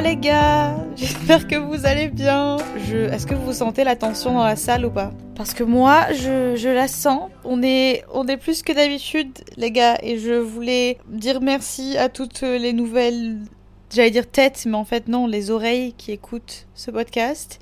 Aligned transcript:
les 0.00 0.16
gars, 0.16 0.76
j'espère 0.96 1.48
que 1.48 1.56
vous 1.56 1.84
allez 1.84 2.08
bien. 2.08 2.56
Est-ce 2.76 3.26
que 3.26 3.34
vous 3.34 3.52
sentez 3.52 3.82
la 3.82 3.96
tension 3.96 4.34
dans 4.34 4.44
la 4.44 4.54
salle 4.54 4.86
ou 4.86 4.90
pas? 4.90 5.10
Parce 5.34 5.54
que 5.54 5.64
moi, 5.64 6.06
je, 6.12 6.54
je 6.56 6.68
la 6.68 6.86
sens. 6.86 7.30
On 7.44 7.62
est, 7.62 8.04
on 8.12 8.26
est 8.28 8.36
plus 8.36 8.62
que 8.62 8.72
d'habitude, 8.72 9.30
les 9.56 9.72
gars, 9.72 9.98
et 10.02 10.18
je 10.18 10.34
voulais 10.34 10.98
dire 11.08 11.40
merci 11.40 11.96
à 11.96 12.08
toutes 12.08 12.42
les 12.42 12.72
nouvelles, 12.72 13.38
j'allais 13.92 14.10
dire 14.10 14.30
têtes, 14.30 14.64
mais 14.66 14.76
en 14.76 14.84
fait 14.84 15.08
non, 15.08 15.26
les 15.26 15.50
oreilles 15.50 15.94
qui 15.96 16.12
écoutent 16.12 16.66
ce 16.74 16.90
podcast. 16.90 17.58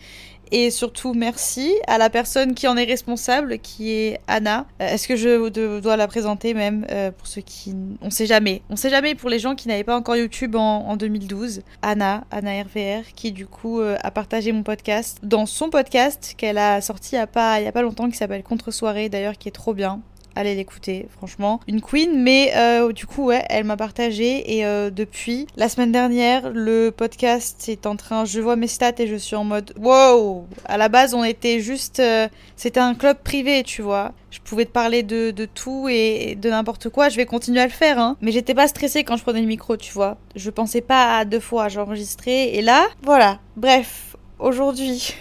Et 0.53 0.71
surtout, 0.71 1.13
merci 1.13 1.75
à 1.89 1.99
la 1.99 2.09
personne 2.09 2.55
qui 2.55 2.69
en 2.69 2.77
est 2.77 2.85
responsable, 2.85 3.59
qui 3.59 3.93
est 3.93 4.21
Anna. 4.29 4.67
Euh, 4.81 4.89
Est-ce 4.89 5.09
que 5.09 5.17
je 5.17 5.81
dois 5.81 5.97
la 5.97 6.07
présenter 6.07 6.55
même 6.55 6.87
euh, 6.91 7.11
pour 7.11 7.27
ceux 7.27 7.41
qui... 7.41 7.75
On 8.01 8.11
sait 8.11 8.27
jamais. 8.27 8.63
On 8.71 8.77
sait 8.77 8.91
jamais 8.91 9.15
pour 9.15 9.29
les 9.29 9.39
gens 9.39 9.55
qui 9.55 9.67
n'avaient 9.67 9.85
pas 9.85 9.97
encore 9.97 10.17
YouTube 10.17 10.55
en, 10.55 10.87
en 10.87 10.97
2012. 10.97 11.63
Anna, 11.83 12.25
Anna 12.31 12.63
RVR, 12.63 13.03
qui 13.15 13.33
du 13.33 13.47
coup 13.47 13.81
euh, 13.81 13.97
a 14.03 14.11
partagé 14.11 14.53
mon 14.53 14.63
podcast 14.63 15.19
dans 15.23 15.47
son 15.47 15.69
podcast 15.69 16.35
qu'elle 16.37 16.59
a 16.59 16.81
sorti 16.81 17.17
il 17.17 17.19
y 17.19 17.21
a 17.21 17.27
pas, 17.27 17.61
il 17.61 17.65
y 17.65 17.69
a 17.69 17.73
pas 17.73 17.83
longtemps, 17.83 18.09
qui 18.09 18.17
s'appelle 18.17 18.43
Contre-soirée 18.43 19.09
d'ailleurs, 19.09 19.39
qui 19.39 19.49
est 19.49 19.53
trop 19.53 19.75
bien. 19.75 20.01
Allez 20.39 20.55
l'écouter, 20.55 21.09
franchement. 21.17 21.61
Une 21.67 21.81
queen, 21.81 22.23
mais 22.23 22.53
euh, 22.57 22.93
du 22.93 23.07
coup, 23.07 23.25
ouais, 23.25 23.43
elle 23.49 23.65
m'a 23.65 23.79
partagé. 23.79 24.55
Et 24.59 24.67
euh, 24.67 24.91
depuis 24.91 25.47
la 25.57 25.71
semaine 25.71 25.93
dernière, 25.93 26.51
le 26.51 26.91
podcast 26.91 27.71
est 27.71 27.87
en 27.87 27.97
train. 27.97 28.27
Je 28.27 28.39
vois 28.43 28.55
mes 28.55 28.67
stats 28.69 28.93
et 28.99 29.07
je 29.07 29.17
suis 29.17 29.35
en 29.35 29.45
mode 29.45 29.73
wow 29.81 30.45
À 30.67 30.77
la 30.77 30.91
base, 30.91 31.15
on 31.15 31.25
était 31.25 31.61
juste. 31.61 32.01
euh, 32.01 32.29
C'était 32.55 32.81
un 32.81 32.95
club 32.95 33.17
privé, 33.25 33.63
tu 33.63 33.81
vois. 33.81 34.13
Je 34.31 34.41
pouvais 34.41 34.67
te 34.67 34.71
parler 34.73 35.03
de, 35.03 35.31
de 35.31 35.47
tout 35.47 35.89
et 35.89 36.35
de 36.39 36.51
n'importe 36.51 36.91
quoi. 36.91 37.09
Je 37.09 37.17
vais 37.17 37.25
continuer 37.25 37.61
à 37.61 37.67
le 37.67 37.73
faire, 37.73 37.99
hein. 37.99 38.19
Mais 38.21 38.31
j'étais 38.31 38.53
pas 38.53 38.69
stressée 38.69 39.05
quand 39.05 39.17
je 39.17 39.23
prenais 39.23 39.41
le 39.41 39.47
micro, 39.47 39.79
tu 39.79 39.91
vois. 39.95 40.19
Je 40.35 40.51
pensais 40.51 40.83
pas 40.83 41.17
à 41.17 41.25
deux 41.25 41.41
fois, 41.41 41.69
j'enregistrais. 41.69 42.49
Et 42.55 42.61
là, 42.61 42.87
voilà. 43.03 43.39
Bref, 43.57 44.17
aujourd'hui. 44.39 45.15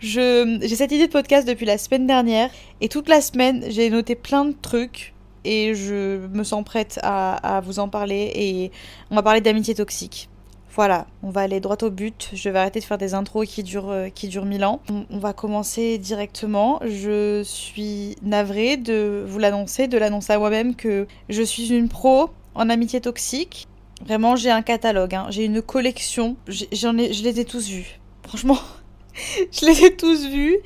J'ai 0.00 0.76
cette 0.76 0.92
idée 0.92 1.06
de 1.06 1.12
podcast 1.12 1.46
depuis 1.46 1.66
la 1.66 1.76
semaine 1.76 2.06
dernière 2.06 2.48
et 2.80 2.88
toute 2.88 3.06
la 3.08 3.20
semaine 3.20 3.64
j'ai 3.68 3.90
noté 3.90 4.14
plein 4.14 4.46
de 4.46 4.54
trucs 4.54 5.12
et 5.44 5.74
je 5.74 6.26
me 6.26 6.42
sens 6.42 6.64
prête 6.64 6.98
à, 7.02 7.60
vous 7.62 7.78
en 7.80 7.88
parler 7.88 8.32
et 8.34 8.70
on 9.10 9.14
va 9.14 9.22
parler 9.22 9.42
d'amitié 9.42 9.74
toxique. 9.74 10.30
Voilà, 10.74 11.06
on 11.22 11.30
va 11.30 11.42
aller 11.42 11.60
droit 11.60 11.76
au 11.82 11.90
but. 11.90 12.30
Je 12.32 12.48
vais 12.48 12.58
arrêter 12.58 12.80
de 12.80 12.84
faire 12.84 12.96
des 12.96 13.12
intros 13.12 13.46
qui 13.46 13.62
durent, 13.62 13.90
euh, 13.90 14.08
qui 14.08 14.28
durent 14.28 14.46
mille 14.46 14.64
ans. 14.64 14.80
On, 15.10 15.18
va 15.18 15.32
commencer 15.32 15.98
directement. 15.98 16.80
Je 16.86 17.42
suis 17.42 18.14
navrée 18.22 18.76
de 18.76 19.24
vous 19.26 19.40
l'annoncer, 19.40 19.88
de 19.88 19.98
l'annoncer 19.98 20.32
à 20.32 20.38
moi-même 20.38 20.76
que 20.76 21.08
je 21.28 21.42
suis 21.42 21.70
une 21.74 21.88
pro 21.88 22.30
en 22.54 22.70
amitié 22.70 23.00
toxique. 23.00 23.66
Vraiment, 24.06 24.36
j'ai 24.36 24.50
un 24.50 24.62
catalogue, 24.62 25.14
hein. 25.14 25.26
j'ai 25.30 25.44
une 25.44 25.60
collection. 25.60 26.36
J'en 26.46 26.96
ai, 26.96 27.12
je 27.12 27.24
les 27.24 27.40
ai 27.40 27.44
tous 27.44 27.68
vus. 27.68 27.98
Franchement, 28.22 28.58
je 29.52 29.66
les 29.66 29.84
ai 29.84 29.96
tous 29.96 30.26
vus. 30.26 30.58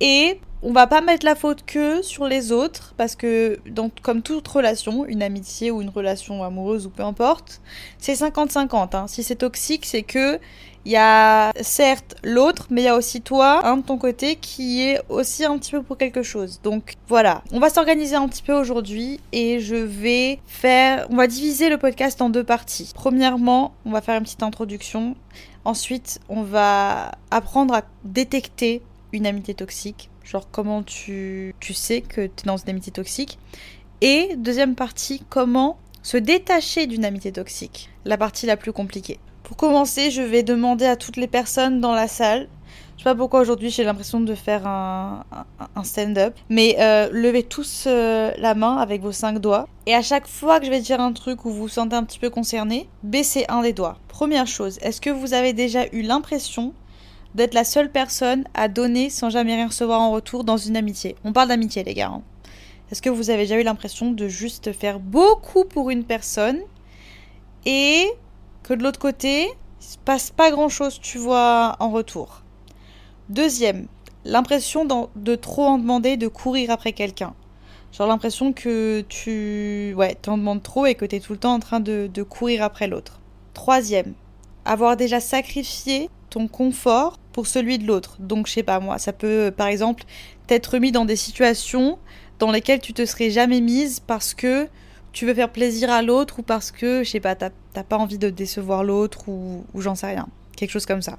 Et 0.00 0.40
on 0.62 0.72
va 0.72 0.86
pas 0.86 1.00
mettre 1.00 1.26
la 1.26 1.34
faute 1.34 1.64
que 1.64 2.02
sur 2.02 2.26
les 2.26 2.52
autres, 2.52 2.94
parce 2.96 3.16
que 3.16 3.58
comme 4.02 4.22
toute 4.22 4.46
relation, 4.46 5.04
une 5.06 5.22
amitié 5.22 5.70
ou 5.70 5.82
une 5.82 5.88
relation 5.88 6.44
amoureuse 6.44 6.86
ou 6.86 6.90
peu 6.90 7.02
importe, 7.02 7.60
c'est 7.98 8.14
50-50. 8.14 8.96
hein. 8.96 9.06
Si 9.08 9.22
c'est 9.22 9.36
toxique, 9.36 9.84
c'est 9.86 10.02
que 10.02 10.38
il 10.84 10.92
y 10.92 10.96
a 10.96 11.52
certes 11.60 12.16
l'autre, 12.24 12.66
mais 12.70 12.82
il 12.82 12.84
y 12.84 12.88
a 12.88 12.96
aussi 12.96 13.20
toi, 13.20 13.64
un 13.64 13.76
de 13.76 13.82
ton 13.82 13.98
côté, 13.98 14.36
qui 14.36 14.82
est 14.82 15.00
aussi 15.08 15.44
un 15.44 15.56
petit 15.58 15.70
peu 15.70 15.82
pour 15.82 15.96
quelque 15.96 16.22
chose. 16.22 16.60
Donc 16.62 16.94
voilà, 17.08 17.42
on 17.52 17.60
va 17.60 17.70
s'organiser 17.70 18.16
un 18.16 18.26
petit 18.28 18.42
peu 18.42 18.52
aujourd'hui 18.52 19.20
et 19.32 19.60
je 19.60 19.76
vais 19.76 20.40
faire, 20.46 21.06
on 21.10 21.16
va 21.16 21.28
diviser 21.28 21.68
le 21.68 21.78
podcast 21.78 22.20
en 22.20 22.30
deux 22.30 22.44
parties. 22.44 22.90
Premièrement, 22.94 23.74
on 23.84 23.90
va 23.90 24.00
faire 24.00 24.16
une 24.16 24.24
petite 24.24 24.42
introduction. 24.42 25.14
Ensuite, 25.64 26.20
on 26.28 26.42
va 26.42 27.12
apprendre 27.30 27.74
à 27.74 27.82
détecter 28.04 28.82
une 29.12 29.26
amitié 29.26 29.54
toxique. 29.54 30.10
Genre 30.24 30.48
comment 30.50 30.82
tu, 30.82 31.54
sais 31.72 32.00
que 32.00 32.26
tu 32.26 32.42
es 32.42 32.46
dans 32.46 32.56
une 32.56 32.70
amitié 32.70 32.92
toxique. 32.92 33.38
Et 34.00 34.34
deuxième 34.36 34.74
partie, 34.74 35.22
comment 35.28 35.78
se 36.02 36.16
détacher 36.16 36.86
d'une 36.86 37.04
amitié 37.04 37.32
toxique. 37.32 37.90
La 38.04 38.16
partie 38.18 38.46
la 38.46 38.56
plus 38.56 38.72
compliquée. 38.72 39.20
Pour 39.44 39.56
commencer, 39.56 40.10
je 40.10 40.22
vais 40.22 40.42
demander 40.42 40.86
à 40.86 40.96
toutes 40.96 41.16
les 41.16 41.28
personnes 41.28 41.80
dans 41.80 41.92
la 41.92 42.08
salle. 42.08 42.48
Je 43.02 43.08
sais 43.08 43.14
pas 43.14 43.18
pourquoi 43.18 43.40
aujourd'hui 43.40 43.68
j'ai 43.68 43.82
l'impression 43.82 44.20
de 44.20 44.32
faire 44.32 44.64
un, 44.64 45.24
stand-up. 45.82 46.36
Mais 46.48 46.76
euh, 46.78 47.08
levez 47.10 47.42
tous 47.42 47.86
euh, 47.88 48.30
la 48.38 48.54
main 48.54 48.76
avec 48.76 49.02
vos 49.02 49.10
cinq 49.10 49.40
doigts. 49.40 49.66
Et 49.86 49.94
à 49.96 50.02
chaque 50.02 50.28
fois 50.28 50.60
que 50.60 50.66
je 50.66 50.70
vais 50.70 50.78
dire 50.78 51.00
un 51.00 51.12
truc 51.12 51.44
où 51.44 51.50
vous 51.50 51.62
vous 51.62 51.68
sentez 51.68 51.96
un 51.96 52.04
petit 52.04 52.20
peu 52.20 52.30
concerné, 52.30 52.88
baissez 53.02 53.44
un 53.48 53.62
des 53.62 53.72
doigts. 53.72 53.98
Première 54.06 54.46
chose, 54.46 54.78
est-ce 54.82 55.00
que 55.00 55.10
vous 55.10 55.34
avez 55.34 55.52
déjà 55.52 55.86
eu 55.90 56.02
l'impression 56.02 56.74
d'être 57.34 57.54
la 57.54 57.64
seule 57.64 57.90
personne 57.90 58.44
à 58.54 58.68
donner 58.68 59.10
sans 59.10 59.30
jamais 59.30 59.56
rien 59.56 59.66
recevoir 59.66 60.00
en 60.00 60.12
retour 60.12 60.44
dans 60.44 60.56
une 60.56 60.76
amitié? 60.76 61.16
On 61.24 61.32
parle 61.32 61.48
d'amitié 61.48 61.82
les 61.82 61.94
gars. 61.94 62.12
hein. 62.14 62.22
Est-ce 62.92 63.02
que 63.02 63.10
vous 63.10 63.30
avez 63.30 63.42
déjà 63.42 63.58
eu 63.58 63.64
l'impression 63.64 64.12
de 64.12 64.28
juste 64.28 64.72
faire 64.72 65.00
beaucoup 65.00 65.64
pour 65.64 65.90
une 65.90 66.04
personne 66.04 66.60
et 67.66 68.06
que 68.62 68.74
de 68.74 68.84
l'autre 68.84 69.00
côté, 69.00 69.48
il 69.80 69.84
se 69.84 69.98
passe 69.98 70.30
pas 70.30 70.52
grand-chose, 70.52 71.00
tu 71.00 71.18
vois, 71.18 71.74
en 71.80 71.90
retour? 71.90 72.41
Deuxième, 73.32 73.86
l'impression 74.26 74.84
de 75.16 75.34
trop 75.36 75.64
en 75.64 75.78
demander, 75.78 76.18
de 76.18 76.28
courir 76.28 76.70
après 76.70 76.92
quelqu'un. 76.92 77.32
Genre 77.90 78.06
l'impression 78.06 78.52
que 78.52 79.02
tu 79.08 79.94
ouais, 79.96 80.14
t'en 80.20 80.36
demandes 80.36 80.62
trop 80.62 80.84
et 80.84 80.94
que 80.94 81.06
t'es 81.06 81.18
tout 81.18 81.32
le 81.32 81.38
temps 81.38 81.54
en 81.54 81.58
train 81.58 81.80
de, 81.80 82.22
courir 82.28 82.62
après 82.62 82.88
l'autre. 82.88 83.20
Troisième, 83.54 84.12
avoir 84.66 84.98
déjà 84.98 85.18
sacrifié 85.18 86.10
ton 86.28 86.46
confort 86.46 87.18
pour 87.32 87.46
celui 87.46 87.78
de 87.78 87.86
l'autre. 87.86 88.16
Donc 88.18 88.48
je 88.48 88.52
sais 88.52 88.62
pas 88.62 88.80
moi, 88.80 88.98
ça 88.98 89.14
peut 89.14 89.50
par 89.56 89.68
exemple 89.68 90.04
t'être 90.46 90.76
mis 90.76 90.92
dans 90.92 91.06
des 91.06 91.16
situations 91.16 91.98
dans 92.38 92.52
lesquelles 92.52 92.80
tu 92.80 92.92
te 92.92 93.06
serais 93.06 93.30
jamais 93.30 93.62
mise 93.62 94.00
parce 94.00 94.34
que 94.34 94.68
tu 95.14 95.24
veux 95.24 95.32
faire 95.32 95.50
plaisir 95.50 95.90
à 95.90 96.02
l'autre 96.02 96.40
ou 96.40 96.42
parce 96.42 96.70
que, 96.70 97.02
je 97.02 97.08
sais 97.08 97.20
pas, 97.20 97.34
t'as 97.34 97.48
t'as 97.72 97.82
pas 97.82 97.96
envie 97.96 98.18
de 98.18 98.28
décevoir 98.28 98.84
l'autre 98.84 99.26
ou, 99.30 99.64
ou 99.72 99.80
j'en 99.80 99.94
sais 99.94 100.08
rien. 100.08 100.28
Quelque 100.54 100.70
chose 100.70 100.84
comme 100.84 101.00
ça. 101.00 101.16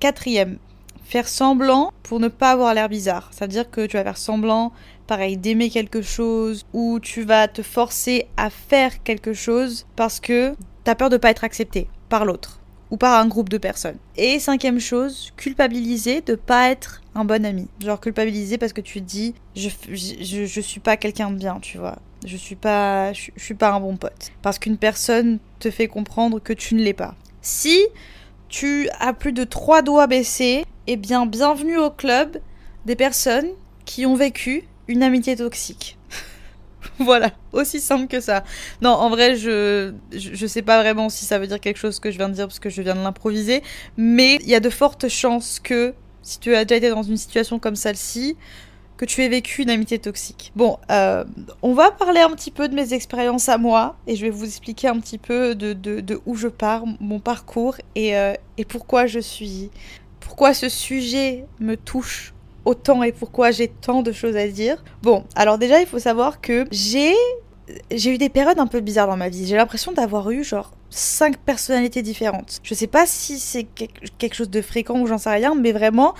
Quatrième, 0.00 0.58
faire 1.04 1.28
semblant 1.28 1.92
pour 2.02 2.20
ne 2.20 2.28
pas 2.28 2.50
avoir 2.50 2.74
l'air 2.74 2.88
bizarre. 2.88 3.30
C'est-à-dire 3.32 3.70
que 3.70 3.86
tu 3.86 3.96
vas 3.96 4.04
faire 4.04 4.16
semblant, 4.16 4.72
pareil, 5.06 5.36
d'aimer 5.36 5.70
quelque 5.70 6.02
chose 6.02 6.64
ou 6.72 6.98
tu 7.00 7.22
vas 7.22 7.48
te 7.48 7.62
forcer 7.62 8.26
à 8.36 8.50
faire 8.50 9.02
quelque 9.02 9.32
chose 9.32 9.86
parce 9.96 10.20
que 10.20 10.54
t'as 10.82 10.94
peur 10.94 11.10
de 11.10 11.16
pas 11.16 11.30
être 11.30 11.44
accepté 11.44 11.88
par 12.08 12.24
l'autre 12.24 12.60
ou 12.90 12.96
par 12.96 13.18
un 13.18 13.26
groupe 13.26 13.48
de 13.48 13.58
personnes. 13.58 13.96
Et 14.16 14.38
cinquième 14.38 14.78
chose, 14.78 15.32
culpabiliser 15.36 16.20
de 16.20 16.34
pas 16.34 16.70
être 16.70 17.02
un 17.14 17.24
bon 17.24 17.44
ami. 17.44 17.68
Genre 17.80 18.00
culpabiliser 18.00 18.58
parce 18.58 18.72
que 18.72 18.80
tu 18.80 19.00
dis 19.00 19.34
je, 19.56 19.68
je, 19.90 20.44
je 20.44 20.60
suis 20.60 20.80
pas 20.80 20.96
quelqu'un 20.96 21.30
de 21.30 21.36
bien, 21.36 21.58
tu 21.60 21.78
vois. 21.78 21.98
Je 22.24 22.36
suis 22.36 22.56
pas 22.56 23.12
je, 23.12 23.30
je 23.36 23.42
suis 23.42 23.54
pas 23.54 23.72
un 23.72 23.80
bon 23.80 23.96
pote 23.96 24.32
parce 24.42 24.58
qu'une 24.58 24.78
personne 24.78 25.38
te 25.58 25.70
fait 25.70 25.88
comprendre 25.88 26.40
que 26.40 26.52
tu 26.52 26.74
ne 26.74 26.82
l'es 26.82 26.94
pas. 26.94 27.14
Si 27.42 27.82
tu 28.54 28.88
as 29.00 29.12
plus 29.12 29.32
de 29.32 29.42
trois 29.42 29.82
doigts 29.82 30.06
baissés, 30.06 30.64
eh 30.86 30.94
bien 30.94 31.26
bienvenue 31.26 31.76
au 31.76 31.90
club 31.90 32.38
des 32.86 32.94
personnes 32.94 33.48
qui 33.84 34.06
ont 34.06 34.14
vécu 34.14 34.62
une 34.86 35.02
amitié 35.02 35.34
toxique. 35.34 35.98
voilà, 37.00 37.32
aussi 37.52 37.80
simple 37.80 38.06
que 38.06 38.20
ça. 38.20 38.44
Non, 38.80 38.90
en 38.90 39.10
vrai, 39.10 39.34
je, 39.34 39.92
je, 40.12 40.46
sais 40.46 40.62
pas 40.62 40.80
vraiment 40.80 41.08
si 41.08 41.24
ça 41.24 41.40
veut 41.40 41.48
dire 41.48 41.58
quelque 41.58 41.78
chose 41.78 41.98
que 41.98 42.12
je 42.12 42.16
viens 42.16 42.28
de 42.28 42.34
dire 42.34 42.46
parce 42.46 42.60
que 42.60 42.70
je 42.70 42.80
viens 42.80 42.94
de 42.94 43.02
l'improviser, 43.02 43.60
mais 43.96 44.36
il 44.42 44.48
y 44.48 44.54
a 44.54 44.60
de 44.60 44.70
fortes 44.70 45.08
chances 45.08 45.58
que 45.58 45.92
si 46.22 46.38
tu 46.38 46.54
as 46.54 46.64
déjà 46.64 46.76
été 46.76 46.90
dans 46.90 47.02
une 47.02 47.16
situation 47.16 47.58
comme 47.58 47.74
celle-ci, 47.74 48.36
que 48.96 49.04
tu 49.04 49.22
aies 49.22 49.28
vécu 49.28 49.62
une 49.62 49.70
amitié 49.70 49.98
toxique. 49.98 50.52
Bon, 50.54 50.78
euh, 50.90 51.24
on 51.62 51.74
va 51.74 51.90
parler 51.90 52.20
un 52.20 52.30
petit 52.30 52.50
peu 52.50 52.68
de 52.68 52.74
mes 52.74 52.94
expériences 52.94 53.48
à 53.48 53.58
moi 53.58 53.96
et 54.06 54.16
je 54.16 54.24
vais 54.24 54.30
vous 54.30 54.44
expliquer 54.44 54.88
un 54.88 54.98
petit 55.00 55.18
peu 55.18 55.54
de, 55.54 55.72
de, 55.72 56.20
où 56.26 56.36
je 56.36 56.48
pars, 56.48 56.84
mon 57.00 57.18
parcours 57.18 57.76
et, 57.94 58.16
euh, 58.16 58.34
et 58.56 58.64
pourquoi 58.64 59.06
je 59.06 59.20
suis. 59.20 59.70
Pourquoi 60.20 60.54
ce 60.54 60.68
sujet 60.68 61.46
me 61.60 61.76
touche 61.76 62.34
autant 62.64 63.02
et 63.02 63.12
pourquoi 63.12 63.50
j'ai 63.50 63.68
tant 63.68 64.02
de 64.02 64.12
choses 64.12 64.36
à 64.36 64.46
dire. 64.48 64.82
Bon, 65.02 65.24
alors 65.34 65.58
déjà, 65.58 65.80
il 65.80 65.86
faut 65.86 65.98
savoir 65.98 66.40
que 66.40 66.64
j'ai 66.70 67.14
j'ai 67.90 68.14
eu 68.14 68.18
des 68.18 68.28
périodes 68.28 68.58
un 68.58 68.66
peu 68.66 68.80
bizarres 68.80 69.06
dans 69.06 69.16
ma 69.16 69.28
vie. 69.28 69.46
J'ai 69.46 69.56
l'impression 69.56 69.92
d'avoir 69.92 70.30
eu 70.30 70.44
genre 70.44 70.72
cinq 70.90 71.38
personnalités 71.38 72.02
différentes. 72.02 72.60
Je 72.62 72.74
sais 72.74 72.86
pas 72.86 73.06
si 73.06 73.38
c'est 73.38 73.66
quelque 74.18 74.34
chose 74.34 74.50
de 74.50 74.60
fréquent 74.60 75.00
ou 75.00 75.06
j'en 75.06 75.18
sais 75.18 75.30
rien, 75.30 75.54
mais 75.54 75.72
vraiment, 75.72 76.14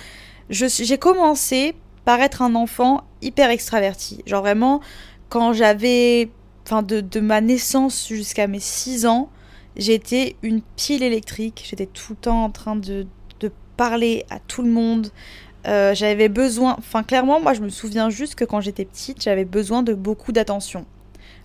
j'ai 0.48 0.98
commencé 0.98 1.74
par 2.04 2.20
être 2.20 2.42
un 2.42 2.54
enfant 2.54 3.04
hyper 3.22 3.50
extraverti. 3.50 4.22
Genre 4.26 4.42
vraiment, 4.42 4.80
quand 5.28 5.52
j'avais, 5.52 6.30
enfin 6.64 6.82
de, 6.82 7.00
de 7.00 7.20
ma 7.20 7.40
naissance 7.40 8.08
jusqu'à 8.08 8.46
mes 8.46 8.60
6 8.60 9.06
ans, 9.06 9.30
j'étais 9.76 10.36
une 10.42 10.62
pile 10.76 11.02
électrique. 11.02 11.64
J'étais 11.68 11.86
tout 11.86 12.12
le 12.12 12.16
temps 12.16 12.44
en 12.44 12.50
train 12.50 12.76
de, 12.76 13.06
de 13.40 13.50
parler 13.76 14.24
à 14.30 14.38
tout 14.38 14.62
le 14.62 14.70
monde. 14.70 15.08
Euh, 15.66 15.94
j'avais 15.94 16.28
besoin, 16.28 16.76
enfin 16.78 17.02
clairement, 17.02 17.40
moi 17.40 17.54
je 17.54 17.62
me 17.62 17.70
souviens 17.70 18.10
juste 18.10 18.34
que 18.34 18.44
quand 18.44 18.60
j'étais 18.60 18.84
petite, 18.84 19.22
j'avais 19.22 19.46
besoin 19.46 19.82
de 19.82 19.94
beaucoup 19.94 20.30
d'attention. 20.30 20.84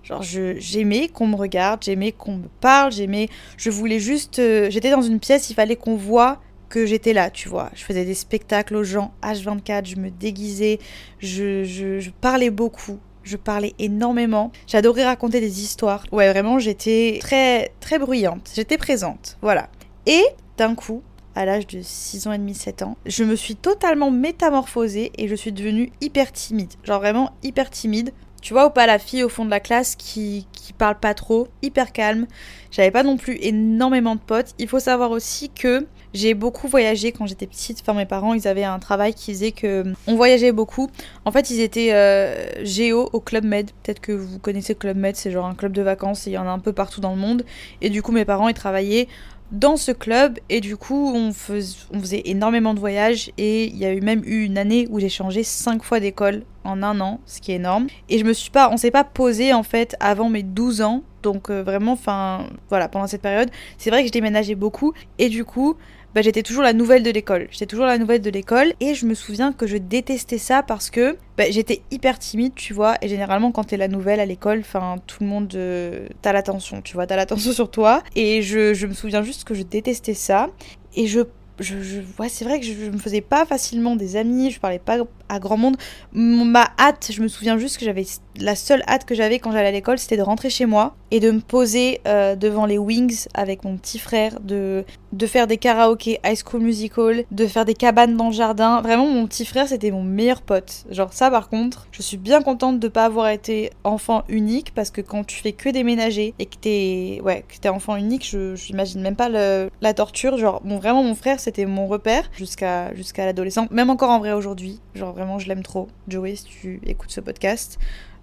Genre, 0.03 0.23
j'aimais 0.23 1.07
qu'on 1.07 1.27
me 1.27 1.35
regarde, 1.35 1.83
j'aimais 1.83 2.11
qu'on 2.11 2.37
me 2.37 2.47
parle, 2.61 2.91
j'aimais. 2.91 3.29
Je 3.57 3.69
voulais 3.69 3.99
juste. 3.99 4.39
Euh, 4.39 4.69
j'étais 4.69 4.91
dans 4.91 5.01
une 5.01 5.19
pièce, 5.19 5.49
il 5.49 5.53
fallait 5.53 5.75
qu'on 5.75 5.95
voit 5.95 6.41
que 6.69 6.85
j'étais 6.85 7.13
là, 7.13 7.29
tu 7.29 7.49
vois. 7.49 7.69
Je 7.73 7.83
faisais 7.83 8.05
des 8.05 8.13
spectacles 8.13 8.75
aux 8.75 8.83
gens 8.83 9.13
H24, 9.23 9.85
je 9.85 9.95
me 9.95 10.09
déguisais, 10.09 10.79
je, 11.19 11.63
je, 11.63 12.09
parlais 12.21 12.49
beaucoup. 12.49 12.99
Je 13.23 13.37
parlais 13.37 13.73
énormément. 13.79 14.51
J'adorais 14.65 15.05
raconter 15.05 15.39
des 15.41 15.61
histoires. 15.61 16.05
Ouais, 16.11 16.31
vraiment, 16.31 16.57
j'étais 16.57 17.19
très, 17.21 17.73
très 17.79 17.99
bruyante. 17.99 18.49
J'étais 18.55 18.77
présente. 18.77 19.37
Voilà. 19.41 19.69
Et 20.05 20.23
d'un 20.57 20.73
coup, 20.73 21.03
à 21.35 21.45
l'âge 21.45 21.67
de 21.67 21.81
6 21.81 22.27
ans 22.27 22.31
et 22.31 22.37
demi, 22.37 22.55
7 22.55 22.81
ans, 22.81 22.97
je 23.05 23.23
me 23.23 23.35
suis 23.35 23.55
totalement 23.55 24.09
métamorphosée 24.09 25.11
et 25.17 25.27
je 25.27 25.35
suis 25.35 25.51
devenue 25.51 25.91
hyper 26.01 26.31
timide. 26.31 26.73
Genre 26.83 26.99
vraiment 26.99 27.31
hyper 27.43 27.69
timide. 27.69 28.13
Tu 28.41 28.53
vois 28.53 28.67
ou 28.67 28.69
pas 28.69 28.85
la 28.85 28.99
fille 28.99 29.23
au 29.23 29.29
fond 29.29 29.45
de 29.45 29.49
la 29.49 29.59
classe 29.59 29.95
qui, 29.95 30.47
qui 30.53 30.73
parle 30.73 30.99
pas 30.99 31.13
trop, 31.13 31.47
hyper 31.61 31.91
calme. 31.91 32.27
J'avais 32.71 32.91
pas 32.91 33.03
non 33.03 33.17
plus 33.17 33.37
énormément 33.41 34.15
de 34.15 34.21
potes. 34.21 34.53
Il 34.59 34.67
faut 34.67 34.79
savoir 34.79 35.11
aussi 35.11 35.49
que 35.49 35.85
j'ai 36.13 36.33
beaucoup 36.33 36.67
voyagé 36.67 37.11
quand 37.11 37.25
j'étais 37.25 37.47
petite. 37.47 37.79
Enfin, 37.81 37.93
mes 37.93 38.05
parents, 38.05 38.33
ils 38.33 38.47
avaient 38.47 38.63
un 38.63 38.79
travail 38.79 39.13
qui 39.13 39.33
faisait 39.33 39.51
que 39.51 39.83
on 40.07 40.15
voyageait 40.15 40.51
beaucoup. 40.51 40.89
En 41.25 41.31
fait, 41.31 41.49
ils 41.49 41.59
étaient 41.59 41.93
euh, 41.93 42.63
géo 42.63 43.09
au 43.13 43.19
Club 43.19 43.43
Med. 43.43 43.71
Peut-être 43.83 43.99
que 43.99 44.11
vous 44.11 44.39
connaissez 44.39 44.75
Club 44.75 44.97
Med, 44.97 45.15
c'est 45.15 45.31
genre 45.31 45.45
un 45.45 45.55
club 45.55 45.71
de 45.71 45.81
vacances. 45.81 46.27
Et 46.27 46.31
il 46.31 46.33
y 46.33 46.37
en 46.37 46.47
a 46.47 46.51
un 46.51 46.59
peu 46.59 46.73
partout 46.73 47.01
dans 47.01 47.11
le 47.11 47.19
monde. 47.19 47.43
Et 47.81 47.89
du 47.89 48.01
coup, 48.01 48.11
mes 48.11 48.25
parents, 48.25 48.47
ils 48.47 48.53
travaillaient 48.53 49.07
dans 49.51 49.77
ce 49.77 49.91
club 49.91 50.37
et 50.49 50.61
du 50.61 50.77
coup 50.77 51.11
on, 51.15 51.33
faisait 51.33 52.21
énormément 52.25 52.75
de 52.75 52.79
voyages 52.79 53.31
et 53.37 53.65
il 53.65 53.77
y 53.77 53.85
a 53.85 53.91
eu 53.91 54.01
même 54.01 54.21
eu 54.23 54.43
une 54.43 54.59
année 54.59 54.87
où 54.91 54.99
j'ai 54.99 55.09
changé 55.09 55.43
5 55.43 55.81
fois 55.81 55.99
d'école 55.99 56.43
en 56.63 56.83
un 56.83 56.99
an, 56.99 57.19
ce 57.25 57.41
qui 57.41 57.51
est 57.51 57.55
énorme. 57.55 57.87
Et 58.09 58.19
je 58.19 58.23
me 58.23 58.33
suis 58.33 58.51
pas, 58.51 58.69
on 58.71 58.77
s'est 58.77 58.91
pas 58.91 59.03
posé 59.03 59.53
en 59.53 59.63
fait 59.63 59.95
avant 59.99 60.29
mes 60.29 60.43
12 60.43 60.81
ans, 60.81 61.03
donc 61.23 61.49
euh, 61.49 61.63
vraiment, 61.63 61.93
enfin 61.93 62.45
voilà, 62.69 62.87
pendant 62.87 63.07
cette 63.07 63.21
période, 63.21 63.49
c'est 63.77 63.89
vrai 63.89 64.01
que 64.01 64.07
je 64.07 64.13
déménageais 64.13 64.55
beaucoup 64.55 64.93
et 65.17 65.29
du 65.29 65.45
coup 65.45 65.75
bah, 66.15 66.21
j'étais 66.23 66.41
toujours 66.41 66.63
la 66.63 66.73
nouvelle 66.73 67.03
de 67.03 67.11
l'école. 67.11 67.47
J'étais 67.51 67.67
toujours 67.67 67.85
la 67.85 67.99
nouvelle 67.99 68.21
de 68.21 68.29
l'école 68.31 68.73
et 68.79 68.95
je 68.95 69.05
me 69.05 69.13
souviens 69.13 69.53
que 69.53 69.67
je 69.67 69.77
détestais 69.77 70.39
ça 70.39 70.63
parce 70.63 70.89
que 70.89 71.17
bah, 71.37 71.45
j'étais 71.51 71.83
hyper 71.91 72.17
timide, 72.17 72.53
tu 72.55 72.73
vois. 72.73 72.95
Et 73.01 73.07
généralement, 73.07 73.51
quand 73.51 73.65
t'es 73.65 73.77
la 73.77 73.87
nouvelle 73.87 74.19
à 74.19 74.25
l'école, 74.25 74.59
enfin, 74.59 74.95
tout 75.05 75.23
le 75.23 75.29
monde. 75.29 75.53
Euh, 75.55 76.07
t'as 76.23 76.33
l'attention, 76.33 76.81
tu 76.81 76.95
vois, 76.95 77.05
t'as 77.05 77.15
l'attention 77.15 77.51
sur 77.53 77.69
toi. 77.69 78.01
Et 78.15 78.41
je, 78.41 78.85
me 78.87 78.93
souviens 78.93 79.21
juste 79.21 79.43
que 79.43 79.53
je 79.53 79.61
détestais 79.61 80.15
ça. 80.15 80.49
Et 80.95 81.05
je 81.05 81.21
je, 81.59 81.81
je 81.81 81.99
ouais, 82.17 82.29
c'est 82.29 82.45
vrai 82.45 82.59
que 82.59 82.65
je, 82.65 82.73
je, 82.73 82.89
me 82.89 82.97
faisais 82.97 83.21
pas 83.21 83.45
facilement 83.45 83.97
des 83.97 84.15
amis, 84.15 84.49
je 84.49 84.61
parlais 84.61 84.79
pas 84.79 84.97
à 85.29 85.39
grand 85.39 85.57
monde. 85.57 85.77
Ma 86.13 86.69
hâte, 86.77 87.11
je 87.13 87.21
me 87.21 87.27
souviens 87.27 87.57
juste 87.57 87.77
que 87.77 87.85
j'avais 87.85 88.05
la 88.41 88.55
seule 88.55 88.83
hâte 88.87 89.05
que 89.05 89.15
j'avais 89.15 89.39
quand 89.39 89.51
j'allais 89.51 89.67
à 89.67 89.71
l'école, 89.71 89.99
c'était 89.99 90.17
de 90.17 90.21
rentrer 90.21 90.49
chez 90.49 90.65
moi 90.65 90.95
et 91.11 91.19
de 91.19 91.31
me 91.31 91.39
poser 91.39 92.01
euh, 92.07 92.35
devant 92.35 92.65
les 92.65 92.77
Wings 92.77 93.27
avec 93.33 93.63
mon 93.63 93.77
petit 93.77 93.99
frère, 93.99 94.39
de, 94.41 94.85
de 95.11 95.27
faire 95.27 95.47
des 95.47 95.57
karaokés 95.57 96.19
High 96.23 96.37
School 96.37 96.61
Musical, 96.61 97.23
de 97.31 97.47
faire 97.47 97.65
des 97.65 97.73
cabanes 97.73 98.15
dans 98.15 98.27
le 98.27 98.33
jardin. 98.33 98.81
Vraiment, 98.81 99.07
mon 99.07 99.25
petit 99.27 99.45
frère, 99.45 99.67
c'était 99.67 99.91
mon 99.91 100.03
meilleur 100.03 100.41
pote. 100.41 100.85
Genre 100.91 101.11
ça, 101.13 101.31
par 101.31 101.49
contre, 101.49 101.87
je 101.91 102.01
suis 102.01 102.17
bien 102.17 102.41
contente 102.41 102.79
de 102.79 102.87
pas 102.87 103.05
avoir 103.05 103.29
été 103.29 103.71
enfant 103.83 104.23
unique 104.29 104.73
parce 104.73 104.91
que 104.91 105.01
quand 105.01 105.25
tu 105.25 105.41
fais 105.41 105.51
que 105.51 105.69
déménager 105.69 106.33
et 106.39 106.45
que 106.45 106.55
t'es 106.55 107.21
ouais, 107.23 107.43
que 107.47 107.57
t'es 107.59 107.69
enfant 107.69 107.95
unique, 107.95 108.27
je 108.27 108.55
j'imagine 108.55 109.01
même 109.01 109.15
pas 109.15 109.29
la 109.29 109.93
torture. 109.93 110.37
Genre, 110.37 110.61
bon, 110.63 110.77
vraiment, 110.77 111.03
mon 111.03 111.15
frère, 111.15 111.39
c'était 111.39 111.65
mon 111.65 111.87
repère 111.87 112.29
jusqu'à 112.33 112.93
jusqu'à 112.93 113.25
l'adolescence, 113.25 113.69
même 113.71 113.89
encore 113.89 114.11
en 114.11 114.19
vrai 114.19 114.33
aujourd'hui. 114.33 114.79
Genre 114.93 115.18
vraiment, 115.19 115.37
je 115.37 115.49
l'aime 115.49 115.63
trop. 115.63 115.89
Joey, 116.07 116.35
si 116.35 116.45
tu 116.45 116.79
écoutes 116.85 117.11
ce 117.11 117.19
podcast, 117.19 117.77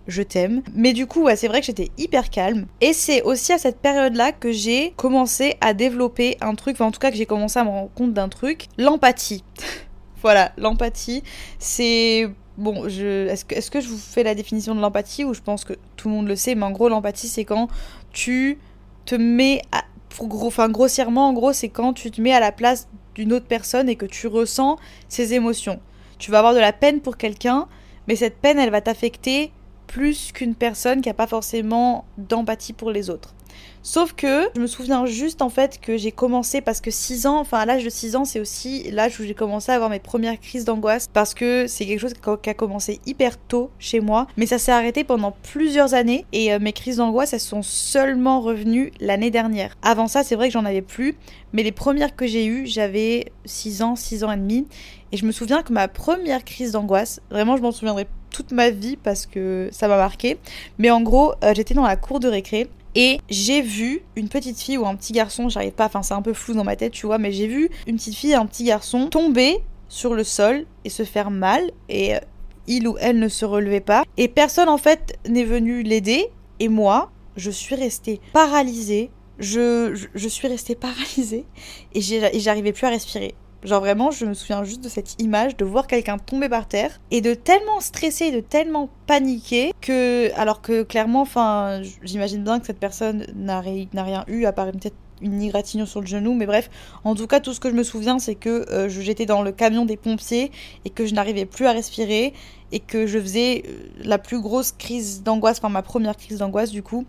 je 0.07 0.23
t'aime. 0.23 0.63
Mais 0.75 0.95
du 0.95 1.07
coup, 1.07 1.29
c'est 1.37 1.49
vrai 1.49 1.61
que 1.61 1.67
j'étais 1.67 1.91
hyper 1.99 2.31
calme. 2.31 2.67
Et 2.81 2.93
c'est 2.93 3.23
aussi 3.23 3.53
à 3.53 3.59
cette 3.59 3.79
période-là 3.79 4.33
que 4.33 4.51
j'ai 4.51 4.93
commencé 4.97 5.57
à 5.61 5.75
développer 5.75 6.39
un 6.41 6.55
truc, 6.55 6.77
enfin 6.77 6.87
en 6.87 6.91
tout 6.91 7.01
cas 7.01 7.11
que 7.11 7.17
j'ai 7.17 7.27
commencé 7.27 7.59
à 7.59 7.65
me 7.65 7.69
rendre 7.69 7.91
compte 7.95 8.15
d'un 8.15 8.29
truc, 8.29 8.69
l'empathie. 8.79 9.45
voilà, 10.23 10.53
l'empathie, 10.57 11.23
c'est... 11.59 12.29
Bon, 12.57 12.87
est-ce 12.87 13.71
que, 13.71 13.81
je 13.83 13.89
vous 13.89 13.99
fais 13.99 14.23
la 14.23 14.35
définition 14.35 14.75
de 14.75 14.81
l'empathie 14.81 15.27
ou 15.27 15.35
je 15.35 15.43
pense 15.43 15.65
que 15.65 15.75
tout 15.97 16.09
le 16.09 16.15
monde 16.15 16.27
le 16.27 16.37
sait, 16.37 16.55
mais 16.55 16.65
en 16.65 16.71
gros, 16.71 16.89
l'empathie, 16.89 17.29
c'est 17.29 17.45
quand 17.45 17.69
tu 18.13 18.59
te 19.05 19.15
mets 19.15 19.61
à... 19.73 19.85
Gros... 20.19 20.47
Enfin, 20.47 20.71
grossièrement, 20.71 21.29
en 21.29 21.35
gros, 21.35 21.53
c'est 21.53 21.69
quand 21.69 21.93
tu 21.93 22.11
te 22.11 22.23
mets 22.23 22.33
à 22.33 22.41
la 22.41 22.53
place 22.53 22.89
d'une 23.15 23.35
autre 23.35 23.45
personne 23.45 23.91
et 23.91 23.97
que 23.97 24.07
tu 24.07 24.27
ressens 24.27 24.79
ses 25.11 25.35
émotions. 25.35 25.81
Tu 26.19 26.31
vas 26.31 26.39
avoir 26.39 26.55
de 26.55 26.61
la 26.61 26.73
peine 26.73 27.01
pour 27.01 27.17
quelqu'un, 27.17 27.69
mais 28.09 28.17
cette 28.17 28.39
peine, 28.39 28.59
elle 28.59 28.71
va 28.71 28.81
t'affecter 28.81 29.51
plus 29.87 30.33
qu'une 30.33 30.55
personne 30.55 31.01
qui 31.01 31.09
n'a 31.09 31.15
pas 31.15 31.27
forcément 31.27 32.05
d'empathie 32.19 32.73
pour 32.73 32.91
les 32.91 33.11
autres. 33.11 33.35
Sauf 33.83 34.15
que 34.15 34.49
je 34.57 34.61
me 34.61 34.67
souviens 34.67 35.07
juste 35.07 35.43
en 35.43 35.49
fait 35.49 35.81
que 35.81 35.97
j'ai 35.97 36.11
commencé 36.11 36.61
parce 36.61 36.81
que 36.81 36.91
6 36.91 37.27
ans, 37.27 37.39
enfin 37.39 37.59
à 37.59 37.67
l'âge 37.67 37.85
de 37.85 37.89
6 37.89 38.17
ans, 38.17 38.25
c'est 38.25 38.41
aussi 38.41 38.91
l'âge 38.91 39.21
où 39.21 39.23
j'ai 39.23 39.35
commencé 39.35 39.71
à 39.71 39.77
avoir 39.77 39.91
mes 39.91 40.01
premières 40.01 40.41
crises 40.41 40.65
d'angoisse 40.65 41.07
parce 41.13 41.35
que 41.35 41.69
c'est 41.69 41.87
quelque 41.87 42.01
chose 42.01 42.15
qui 42.15 42.51
a 42.51 42.55
commencé 42.55 43.01
hyper 43.07 43.39
tôt 43.39 43.71
chez 43.79 44.01
moi, 44.01 44.27
mais 44.37 44.47
ça 44.47 44.59
s'est 44.59 44.73
arrêté 44.73 45.05
pendant 45.05 45.37
plusieurs 45.43 45.95
années 45.95 46.27
et 46.33 46.53
euh, 46.53 46.59
mes 46.59 46.73
crises 46.73 46.97
d'angoisse 46.97 47.33
elles 47.33 47.39
sont 47.39 47.63
seulement 47.63 48.41
revenues 48.41 48.91
l'année 48.99 49.31
dernière. 49.31 49.77
Avant 49.83 50.09
ça, 50.09 50.25
c'est 50.25 50.35
vrai 50.35 50.49
que 50.49 50.55
j'en 50.55 50.65
avais 50.65 50.83
plus, 50.83 51.17
mais 51.53 51.63
les 51.63 51.73
premières 51.73 52.17
que 52.17 52.27
j'ai 52.27 52.45
eues, 52.45 52.67
j'avais 52.67 53.27
6 53.45 53.83
ans, 53.83 53.95
6 53.95 54.25
ans 54.25 54.33
et 54.33 54.37
demi 54.37 54.67
et 55.13 55.17
je 55.17 55.25
me 55.25 55.31
souviens 55.31 55.63
que 55.63 55.73
ma 55.73 55.87
première 55.87 56.45
crise 56.45 56.73
d'angoisse, 56.73 57.21
vraiment 57.31 57.57
je 57.57 57.63
m'en 57.63 57.71
souviendrai 57.71 58.09
toute 58.37 58.53
ma 58.53 58.69
vie 58.69 58.97
parce 58.97 59.25
que 59.25 59.71
ça 59.73 59.89
m'a 59.89 59.97
marqué, 59.97 60.37
mais 60.79 60.91
en 60.91 61.01
gros, 61.01 61.33
euh, 61.43 61.55
j'étais 61.55 61.73
dans 61.73 61.87
la 61.87 61.97
cour 61.97 62.21
de 62.21 62.29
récré 62.29 62.69
et 62.95 63.19
j'ai 63.31 63.63
vu 63.63 64.03
une 64.15 64.29
petite 64.29 64.61
fille 64.61 64.77
ou 64.77 64.87
un 64.87 64.95
petit 64.95 65.15
garçon, 65.15 65.49
j'arrive 65.49 65.73
pas, 65.73 65.87
enfin 65.87 66.03
c'est 66.03 66.13
un 66.13 66.21
peu 66.21 66.35
flou 66.35 66.55
dans 66.55 66.65
ma 66.65 66.77
tête, 66.77 66.93
tu 66.93 67.07
vois, 67.07 67.17
mais 67.17 67.33
j'ai 67.33 67.47
vu 67.47 67.71
une 67.87 67.97
petite 67.97 68.15
fille 68.15 68.33
et 68.33 68.35
un 68.35 68.45
petit 68.45 68.65
garçon 68.65 69.09
tomber 69.09 69.63
sur 69.89 70.13
le 70.13 70.23
sol 70.23 70.67
et 70.85 70.91
se 70.91 71.05
faire 71.05 71.31
mal 71.31 71.71
et 71.89 72.15
euh, 72.15 72.19
il 72.67 72.87
ou 72.89 72.97
elle 73.01 73.19
ne 73.19 73.29
se 73.29 73.47
relevait 73.47 73.81
pas 73.81 74.05
et 74.19 74.29
personne 74.29 74.69
en 74.69 74.79
fait 74.79 75.19
n'est 75.27 75.45
venu 75.45 75.83
l'aider 75.83 76.29
et 76.61 76.69
moi, 76.69 77.11
je 77.37 77.51
suis 77.51 77.75
restée 77.75 78.21
paralysée. 78.35 79.11
Je, 79.39 79.95
je, 79.95 80.07
je 80.15 80.29
suis 80.29 80.49
restée 80.49 80.75
paralysée 80.89 81.47
et 81.95 82.01
j'arrivais 82.01 82.73
plus 82.73 82.87
à 82.87 82.91
respirer. 82.91 83.35
Genre 83.67 83.81
vraiment, 83.81 84.13
je 84.13 84.25
me 84.25 84.35
souviens 84.35 84.63
juste 84.63 84.81
de 84.81 84.89
cette 84.89 85.21
image 85.21 85.57
de 85.57 85.65
voir 85.65 85.89
quelqu'un 85.89 86.19
tomber 86.19 86.49
par 86.49 86.69
terre 86.69 87.01
et 87.11 87.21
de 87.21 87.35
tellement 87.35 87.81
stresser, 87.81 88.31
de 88.31 88.39
tellement 88.39 88.89
paniquer 89.09 89.73
que, 89.81 90.33
alors 90.37 90.63
que 90.63 90.85
clairement, 90.85 91.23
enfin, 91.23 91.83
j'imagine 92.03 92.45
bien 92.45 92.61
que 92.61 92.67
cette 92.67 92.79
personne 92.79 93.27
n'a 93.35 93.61
rien 93.61 94.25
eu 94.29 94.45
à 94.45 94.53
part 94.53 94.71
peut-être 94.71 94.95
une 95.21 95.43
égratignure 95.43 95.89
sur 95.89 96.01
le 96.01 96.07
genou, 96.07 96.35
mais 96.35 96.47
bref, 96.47 96.71
en 97.03 97.17
tout 97.17 97.27
cas, 97.27 97.41
tout 97.41 97.55
ce 97.55 97.59
que 97.59 97.69
je 97.69 97.75
me 97.75 97.83
souviens, 97.83 98.21
c'est 98.21 98.37
que 98.37 98.71
euh, 98.71 98.89
j'étais 98.89 99.27
dans 99.27 99.43
le 99.43 99.51
camion 99.51 99.85
des 99.85 99.97
pompiers 99.97 100.53
et 100.85 100.91
que 100.91 101.05
je 101.05 101.15
n'arrivais 101.15 101.47
plus 101.47 101.67
à 101.67 101.73
respirer 101.73 102.35
et 102.71 102.79
que 102.79 103.09
je 103.09 103.19
faisais 103.19 103.65
euh, 103.67 103.89
la 104.05 104.19
plus 104.19 104.41
grosse 104.41 104.71
crise 104.71 105.25
d'angoisse, 105.25 105.59
enfin 105.59 105.71
ma 105.71 105.83
première 105.83 106.17
crise 106.17 106.39
d'angoisse 106.39 106.71
du 106.71 106.85
coup, 106.85 107.05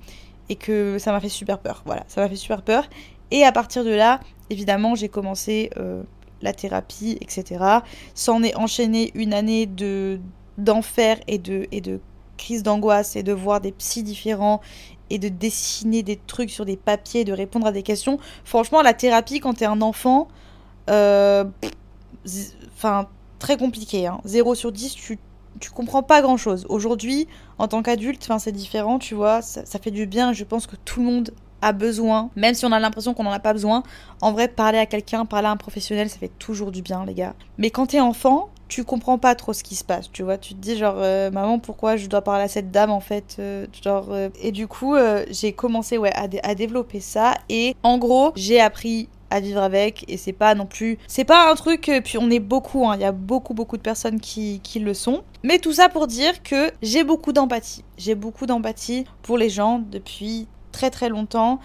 et 0.50 0.56
que 0.56 0.98
ça 0.98 1.12
m'a 1.12 1.20
fait 1.20 1.30
super 1.30 1.60
peur. 1.60 1.84
Voilà, 1.86 2.04
ça 2.08 2.22
m'a 2.22 2.30
fait 2.30 2.36
super 2.36 2.64
peur. 2.64 2.90
Et 3.30 3.44
à 3.44 3.52
partir 3.52 3.84
de 3.84 3.92
là, 3.92 4.22
évidemment, 4.50 4.96
j'ai 4.96 5.10
commencé 5.10 5.70
euh, 5.78 6.02
la 6.42 6.54
thérapie, 6.54 7.18
etc. 7.22 7.64
S'en 8.14 8.44
est 8.44 8.56
enchaîné 8.56 9.12
une 9.16 9.34
année 9.34 9.66
de 9.66 10.20
d'enfer 10.58 11.20
et 11.28 11.38
de, 11.38 11.68
et 11.72 11.82
de 11.82 12.00
crise 12.38 12.64
d'angoisse 12.64 13.16
et 13.16 13.24
de 13.24 13.32
voir 13.32 13.62
des 13.62 13.72
psys 13.72 14.04
différents 14.04 14.60
et 15.10 15.20
de 15.20 15.30
dessiner 15.30 16.04
des 16.04 16.18
trucs 16.18 16.50
sur 16.50 16.66
des 16.66 16.78
papiers, 16.78 17.26
de 17.26 17.34
répondre 17.34 17.68
à 17.68 17.72
des 17.72 17.84
questions. 17.84 18.20
Franchement, 18.44 18.82
la 18.82 18.94
thérapie 18.94 19.40
quand 19.40 19.56
t'es 19.56 19.66
un 19.66 19.82
enfant, 19.82 20.28
euh, 20.90 21.46
très 23.40 23.58
compliqué. 23.58 24.08
Hein. 24.08 24.20
0 24.26 24.56
sur 24.56 24.72
10, 24.72 24.96
tu, 24.96 25.20
tu 25.60 25.70
comprends 25.72 26.04
pas 26.04 26.22
grand 26.22 26.38
chose. 26.38 26.66
Aujourd'hui, 26.70 27.28
en 27.58 27.68
tant 27.68 27.82
qu'adulte, 27.82 28.28
c'est 28.40 28.52
différent, 28.52 29.00
tu 29.00 29.16
vois, 29.16 29.42
ça, 29.42 29.66
ça 29.66 29.80
fait 29.80 29.92
du 29.92 30.06
bien. 30.06 30.34
Je 30.34 30.44
pense 30.44 30.68
que 30.68 30.76
tout 30.76 31.00
le 31.00 31.06
monde 31.06 31.32
a 31.62 31.74
besoin, 31.74 32.30
même 32.36 32.54
si 32.54 32.66
on 32.66 32.72
a 32.72 32.80
l'impression 32.80 33.14
qu'on 33.14 33.24
n'en 33.24 33.32
a 33.32 33.40
pas 33.40 33.54
besoin, 33.54 33.84
en 34.22 34.32
vrai, 34.32 34.48
parler 34.48 34.78
à 34.78 34.86
quelqu'un, 34.86 35.26
parler 35.26 35.48
à 35.48 35.52
un 35.52 35.58
professionnel, 35.58 36.10
ça 36.10 36.18
fait 36.18 36.32
toujours 36.40 36.72
du 36.72 36.82
bien, 36.82 37.06
les 37.06 37.14
gars. 37.14 37.34
Mais 37.58 37.70
quand 37.72 37.88
t'es 37.88 38.00
enfant, 38.00 38.50
tu 38.68 38.84
comprends 38.84 39.18
pas 39.18 39.36
trop 39.36 39.54
ce 39.54 39.64
qui 39.64 39.76
se 39.76 39.84
passe, 39.84 40.12
tu 40.12 40.24
vois. 40.24 40.38
Tu 40.38 40.54
te 40.54 40.60
dis 40.60 40.78
genre, 40.78 40.98
euh, 40.98 41.32
maman, 41.32 41.60
pourquoi 41.60 41.96
je 41.96 42.08
dois 42.08 42.22
parler 42.22 42.44
à 42.44 42.48
cette 42.48 42.72
dame 42.72 42.92
en 42.92 43.00
fait 43.00 43.38
euh, 43.40 43.66
Genre, 43.84 44.08
euh, 44.12 44.30
et 44.42 44.52
du 44.52 44.68
coup, 44.68 44.96
j'ai 45.30 45.54
commencé 45.54 45.98
ouais, 45.98 46.14
à, 46.14 46.56
développer 46.56 47.00
ça. 47.00 47.36
Et 47.50 47.76
en 47.84 47.98
gros, 47.98 48.32
j'ai 48.36 48.60
appris 48.60 49.10
à 49.30 49.40
vivre 49.42 49.62
avec 49.62 50.06
et 50.08 50.16
c'est 50.16 50.32
pas 50.32 50.56
non 50.56 50.66
plus 50.66 50.98
c'est 51.06 51.26
pas 51.26 51.52
un 51.52 51.56
truc 51.56 51.92
puis 52.06 52.18
on 52.18 52.30
est 52.30 52.40
beaucoup 52.40 52.88
hein. 52.88 52.96
il 52.96 53.02
y 53.02 53.04
a 53.04 53.12
beaucoup 53.12 53.54
beaucoup 53.54 53.76
de 53.76 53.82
personnes 53.82 54.22
qui, 54.22 54.62
qui 54.64 54.80
le 54.80 54.94
sont 54.94 55.22
mais 55.44 55.60
tout 55.60 55.74
ça 55.74 55.90
pour 55.90 56.08
dire 56.08 56.42
que 56.44 56.72
j'ai 56.82 57.04
beaucoup 57.04 57.34
d'empathie 57.34 57.84
j'ai 57.98 58.16
beaucoup 58.16 58.46
d'empathie 58.46 59.04
pour 59.24 59.38
les 59.38 59.50
gens 59.50 59.84
depuis 59.92 60.48
très 60.78 60.92
très 60.92 61.10
longtemps 61.10 61.60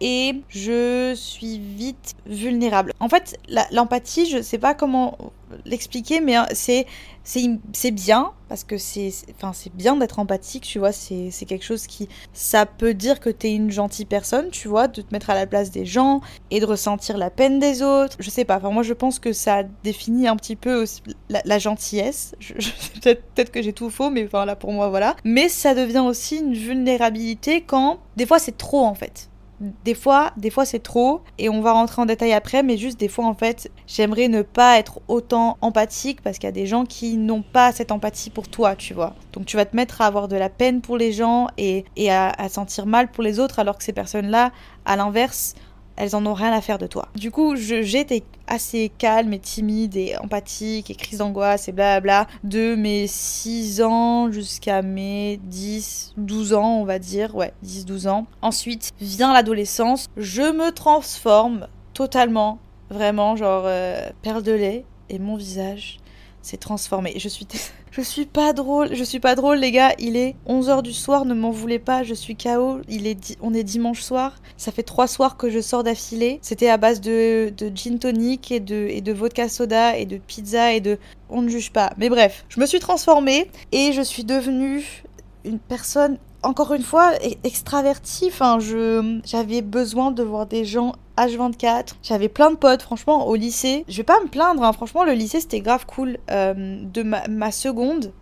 et 0.00 0.42
je 0.48 1.14
suis 1.14 1.58
vite 1.58 2.14
vulnérable. 2.26 2.92
En 3.00 3.08
fait, 3.08 3.38
l'empathie, 3.70 4.26
je 4.26 4.42
sais 4.42 4.58
pas 4.58 4.74
comment 4.74 5.16
l'expliquer, 5.64 6.20
mais 6.20 6.36
hein, 6.36 6.46
c'est 6.52 7.90
bien 7.92 8.32
parce 8.48 8.64
que 8.64 8.78
c'est 8.78 9.10
enfin 9.40 9.52
bien 9.74 9.96
d'être 9.96 10.18
empathique, 10.18 10.64
tu 10.64 10.78
vois. 10.78 10.92
C'est 10.92 11.30
quelque 11.46 11.64
chose 11.64 11.86
qui 11.86 12.08
ça 12.32 12.66
peut 12.66 12.94
dire 12.94 13.20
que 13.20 13.30
t'es 13.30 13.54
une 13.54 13.70
gentille 13.70 14.04
personne, 14.04 14.50
tu 14.50 14.68
vois, 14.68 14.88
de 14.88 15.02
te 15.02 15.12
mettre 15.12 15.30
à 15.30 15.34
la 15.34 15.46
place 15.46 15.70
des 15.70 15.84
gens 15.84 16.20
et 16.50 16.60
de 16.60 16.66
ressentir 16.66 17.18
la 17.18 17.30
peine 17.30 17.58
des 17.58 17.82
autres. 17.82 18.16
Je 18.20 18.30
sais 18.30 18.44
pas. 18.44 18.56
Enfin 18.56 18.70
moi 18.70 18.82
je 18.82 18.92
pense 18.92 19.18
que 19.18 19.32
ça 19.32 19.62
définit 19.82 20.28
un 20.28 20.36
petit 20.36 20.56
peu 20.56 20.84
la, 21.28 21.58
gentillesse. 21.58 22.34
peut-être 23.02 23.50
que 23.50 23.62
j'ai 23.62 23.72
tout 23.72 23.90
faux, 23.90 24.10
mais 24.10 24.26
enfin 24.26 24.44
là 24.44 24.56
pour 24.56 24.72
moi 24.72 24.88
voilà. 24.88 25.16
Mais 25.24 25.48
ça 25.48 25.74
devient 25.74 26.04
aussi 26.06 26.38
une 26.38 26.54
vulnérabilité 26.54 27.62
quand 27.62 27.98
des 28.16 28.26
fois 28.26 28.38
c'est 28.38 28.56
trop 28.56 28.84
en 28.84 28.94
fait 28.94 29.28
des 29.60 29.94
fois, 29.94 30.32
des 30.36 30.50
fois 30.50 30.64
c'est 30.64 30.82
trop 30.82 31.22
et 31.38 31.48
on 31.48 31.60
va 31.60 31.72
rentrer 31.72 32.02
en 32.02 32.06
détail 32.06 32.32
après, 32.32 32.62
mais 32.62 32.76
juste 32.76 33.00
des 33.00 33.08
fois 33.08 33.26
en 33.26 33.34
fait, 33.34 33.70
j'aimerais 33.86 34.28
ne 34.28 34.42
pas 34.42 34.78
être 34.78 35.00
autant 35.08 35.56
empathique 35.60 36.20
parce 36.22 36.38
qu'il 36.38 36.46
y 36.46 36.48
a 36.48 36.52
des 36.52 36.66
gens 36.66 36.84
qui 36.84 37.16
n'ont 37.16 37.42
pas 37.42 37.72
cette 37.72 37.92
empathie 37.92 38.30
pour 38.30 38.48
toi, 38.48 38.76
tu 38.76 38.92
vois. 38.94 39.14
Donc 39.32 39.46
tu 39.46 39.56
vas 39.56 39.64
te 39.64 39.74
mettre 39.74 40.00
à 40.02 40.06
avoir 40.06 40.28
de 40.28 40.36
la 40.36 40.50
peine 40.50 40.80
pour 40.80 40.96
les 40.96 41.12
gens 41.12 41.48
et, 41.56 41.84
à, 42.10 42.30
à 42.30 42.48
sentir 42.48 42.86
mal 42.86 43.10
pour 43.10 43.22
les 43.22 43.40
autres 43.40 43.58
alors 43.58 43.78
que 43.78 43.84
ces 43.84 43.92
personnes-là, 43.92 44.52
à 44.84 44.96
l'inverse, 44.96 45.54
elles 45.96 46.14
en 46.14 46.24
ont 46.26 46.34
rien 46.34 46.52
à 46.52 46.60
faire 46.60 46.78
de 46.78 46.86
toi. 46.86 47.08
Du 47.14 47.30
coup, 47.30 47.56
j'étais 47.56 48.22
assez 48.46 48.90
calme 48.96 49.32
et 49.32 49.38
timide 49.38 49.96
et 49.96 50.16
empathique 50.16 50.90
et 50.90 50.94
crise 50.94 51.18
d'angoisse 51.18 51.68
et 51.68 51.72
blablabla 51.72 52.26
de 52.44 52.74
mes 52.74 53.06
6 53.06 53.82
ans 53.82 54.30
jusqu'à 54.30 54.82
mes 54.82 55.38
10, 55.44 56.14
12 56.16 56.52
ans, 56.54 56.80
on 56.80 56.84
va 56.84 56.98
dire. 56.98 57.34
Ouais, 57.34 57.52
10, 57.62 57.86
12 57.86 58.06
ans. 58.06 58.26
Ensuite 58.42 58.92
vient 59.00 59.32
l'adolescence. 59.32 60.06
Je 60.16 60.42
me 60.42 60.70
transforme 60.70 61.66
totalement, 61.94 62.58
vraiment, 62.90 63.36
genre 63.36 63.64
euh, 63.66 64.10
perle 64.22 64.42
de 64.42 64.52
lait 64.52 64.84
et 65.08 65.18
mon 65.18 65.36
visage 65.36 65.98
s'est 66.46 66.56
transformé. 66.56 67.14
Je 67.16 67.28
suis 67.28 67.46
je 67.90 68.00
suis 68.00 68.26
pas 68.26 68.52
drôle, 68.52 68.94
je 68.94 69.04
suis 69.04 69.20
pas 69.20 69.34
drôle 69.34 69.58
les 69.58 69.72
gars, 69.72 69.94
il 69.98 70.16
est 70.16 70.36
11h 70.48 70.82
du 70.82 70.92
soir, 70.92 71.24
ne 71.24 71.34
m'en 71.34 71.50
voulez 71.50 71.78
pas, 71.78 72.02
je 72.02 72.14
suis 72.14 72.36
KO, 72.36 72.80
il 72.88 73.06
est 73.06 73.36
on 73.40 73.52
est 73.54 73.64
dimanche 73.64 74.02
soir, 74.02 74.34
ça 74.56 74.70
fait 74.70 74.82
trois 74.82 75.06
soirs 75.06 75.36
que 75.36 75.50
je 75.50 75.60
sors 75.60 75.82
d'affilée, 75.82 76.38
c'était 76.42 76.68
à 76.68 76.76
base 76.76 77.00
de, 77.00 77.52
de 77.56 77.70
gin 77.74 77.98
tonic 77.98 78.52
et 78.52 78.60
de, 78.60 78.86
et 78.88 79.00
de 79.00 79.12
vodka 79.12 79.48
soda 79.48 79.96
et 79.96 80.06
de 80.06 80.18
pizza 80.18 80.72
et 80.72 80.80
de... 80.80 80.98
On 81.28 81.42
ne 81.42 81.48
juge 81.48 81.72
pas, 81.72 81.92
mais 81.96 82.08
bref, 82.08 82.44
je 82.48 82.60
me 82.60 82.66
suis 82.66 82.78
transformée 82.78 83.50
et 83.72 83.92
je 83.92 84.02
suis 84.02 84.24
devenue 84.24 85.02
une 85.44 85.58
personne 85.58 86.18
encore 86.42 86.72
une 86.74 86.82
fois 86.82 87.14
e-, 87.14 87.34
extravertie. 87.44 88.28
Enfin, 88.28 88.58
je 88.60 89.20
j'avais 89.24 89.62
besoin 89.62 90.12
de 90.12 90.22
voir 90.22 90.46
des 90.46 90.64
gens 90.64 90.94
H24. 91.16 91.94
J'avais 92.02 92.28
plein 92.28 92.50
de 92.50 92.56
potes, 92.56 92.82
franchement, 92.82 93.26
au 93.26 93.34
lycée. 93.34 93.84
Je 93.88 93.96
vais 93.98 94.04
pas 94.04 94.20
me 94.22 94.28
plaindre, 94.28 94.62
hein. 94.62 94.72
franchement, 94.72 95.04
le 95.04 95.12
lycée 95.12 95.40
c'était 95.40 95.60
grave 95.60 95.86
cool. 95.86 96.18
Euh, 96.30 96.54
de 96.82 97.02
ma, 97.02 97.50
seconde 97.50 98.12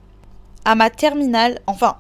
à 0.65 0.75
ma 0.75 0.91
terminale, 0.91 1.59
enfin, 1.67 1.97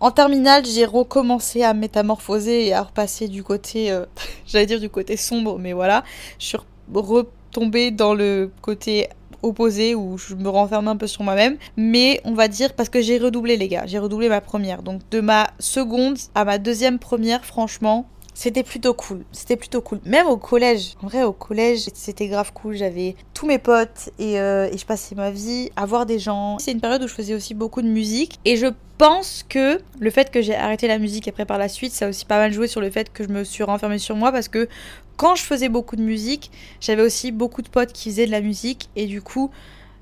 en 0.00 0.10
terminale, 0.10 0.64
j'ai 0.64 0.84
recommencé 0.84 1.62
à 1.62 1.74
métamorphoser 1.74 2.66
et 2.66 2.74
à 2.74 2.82
repasser 2.82 3.28
du 3.28 3.42
côté, 3.42 3.90
euh, 3.90 4.04
j'allais 4.46 4.66
dire 4.66 4.80
du 4.80 4.90
côté 4.90 5.16
sombre, 5.16 5.58
mais 5.58 5.72
voilà, 5.72 6.04
je 6.38 6.46
suis 6.46 6.58
retombée 6.92 7.90
dans 7.90 8.14
le 8.14 8.50
côté 8.62 9.08
opposé 9.42 9.94
où 9.94 10.18
je 10.18 10.34
me 10.34 10.48
renferme 10.48 10.88
un 10.88 10.96
peu 10.96 11.06
sur 11.06 11.22
moi-même. 11.22 11.56
Mais 11.76 12.20
on 12.24 12.34
va 12.34 12.48
dire 12.48 12.74
parce 12.74 12.88
que 12.88 13.00
j'ai 13.00 13.18
redoublé 13.18 13.56
les 13.56 13.68
gars, 13.68 13.84
j'ai 13.86 13.98
redoublé 13.98 14.28
ma 14.28 14.40
première. 14.40 14.82
Donc 14.82 15.02
de 15.10 15.20
ma 15.20 15.48
seconde 15.58 16.18
à 16.34 16.44
ma 16.44 16.58
deuxième 16.58 16.98
première, 16.98 17.44
franchement, 17.44 18.06
c'était 18.38 18.62
plutôt 18.62 18.94
cool. 18.94 19.24
C'était 19.32 19.56
plutôt 19.56 19.80
cool. 19.80 19.98
Même 20.04 20.28
au 20.28 20.36
collège. 20.36 20.94
En 21.02 21.08
vrai, 21.08 21.24
au 21.24 21.32
collège, 21.32 21.88
c'était 21.92 22.28
grave 22.28 22.52
cool. 22.52 22.76
J'avais 22.76 23.16
tous 23.34 23.48
mes 23.48 23.58
potes 23.58 24.10
et, 24.20 24.38
euh, 24.38 24.70
et, 24.72 24.78
je 24.78 24.86
passais 24.86 25.16
ma 25.16 25.32
vie 25.32 25.70
à 25.74 25.86
voir 25.86 26.06
des 26.06 26.20
gens. 26.20 26.56
C'est 26.60 26.70
une 26.70 26.80
période 26.80 27.02
où 27.02 27.08
je 27.08 27.14
faisais 27.14 27.34
aussi 27.34 27.52
beaucoup 27.54 27.82
de 27.82 27.88
musique. 27.88 28.38
Et 28.44 28.56
je 28.56 28.68
pense 28.96 29.44
que 29.48 29.80
le 29.98 30.10
fait 30.10 30.30
que 30.30 30.40
j'ai 30.40 30.54
arrêté 30.54 30.86
la 30.86 30.98
musique 30.98 31.26
après 31.26 31.46
par 31.46 31.58
la 31.58 31.68
suite, 31.68 31.92
ça 31.92 32.06
a 32.06 32.10
aussi 32.10 32.26
pas 32.26 32.38
mal 32.38 32.52
joué 32.52 32.68
sur 32.68 32.80
le 32.80 32.90
fait 32.90 33.12
que 33.12 33.24
je 33.24 33.28
me 33.28 33.42
suis 33.42 33.64
renfermée 33.64 33.98
sur 33.98 34.14
moi 34.14 34.30
parce 34.30 34.46
que 34.46 34.68
quand 35.16 35.34
je 35.34 35.42
faisais 35.42 35.68
beaucoup 35.68 35.96
de 35.96 36.02
musique, 36.02 36.52
j'avais 36.80 37.02
aussi 37.02 37.32
beaucoup 37.32 37.62
de 37.62 37.68
potes 37.68 37.92
qui 37.92 38.10
faisaient 38.10 38.26
de 38.26 38.30
la 38.30 38.40
musique. 38.40 38.88
Et 38.94 39.06
du 39.06 39.20
coup, 39.20 39.50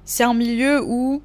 c'est 0.05 0.25
un 0.25 0.35
milieu 0.35 0.85
où 0.85 1.23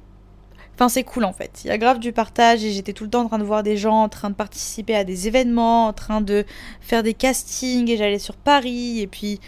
Enfin, 0.74 0.88
c'est 0.88 1.04
cool 1.04 1.24
en 1.24 1.32
fait. 1.32 1.62
Il 1.64 1.68
y 1.68 1.70
a 1.70 1.78
grave 1.78 1.98
du 1.98 2.12
partage 2.12 2.64
et 2.64 2.72
j'étais 2.72 2.92
tout 2.92 3.04
le 3.04 3.10
temps 3.10 3.22
en 3.22 3.28
train 3.28 3.38
de 3.38 3.44
voir 3.44 3.62
des 3.62 3.76
gens 3.76 4.02
en 4.02 4.08
train 4.08 4.30
de 4.30 4.34
participer 4.34 4.94
à 4.94 5.04
des 5.04 5.28
événements, 5.28 5.86
en 5.86 5.92
train 5.92 6.20
de 6.20 6.44
faire 6.80 7.02
des 7.02 7.14
castings 7.14 7.90
et 7.90 7.96
j'allais 7.96 8.18
sur 8.18 8.36
Paris 8.36 9.00
et 9.00 9.06
puis 9.06 9.38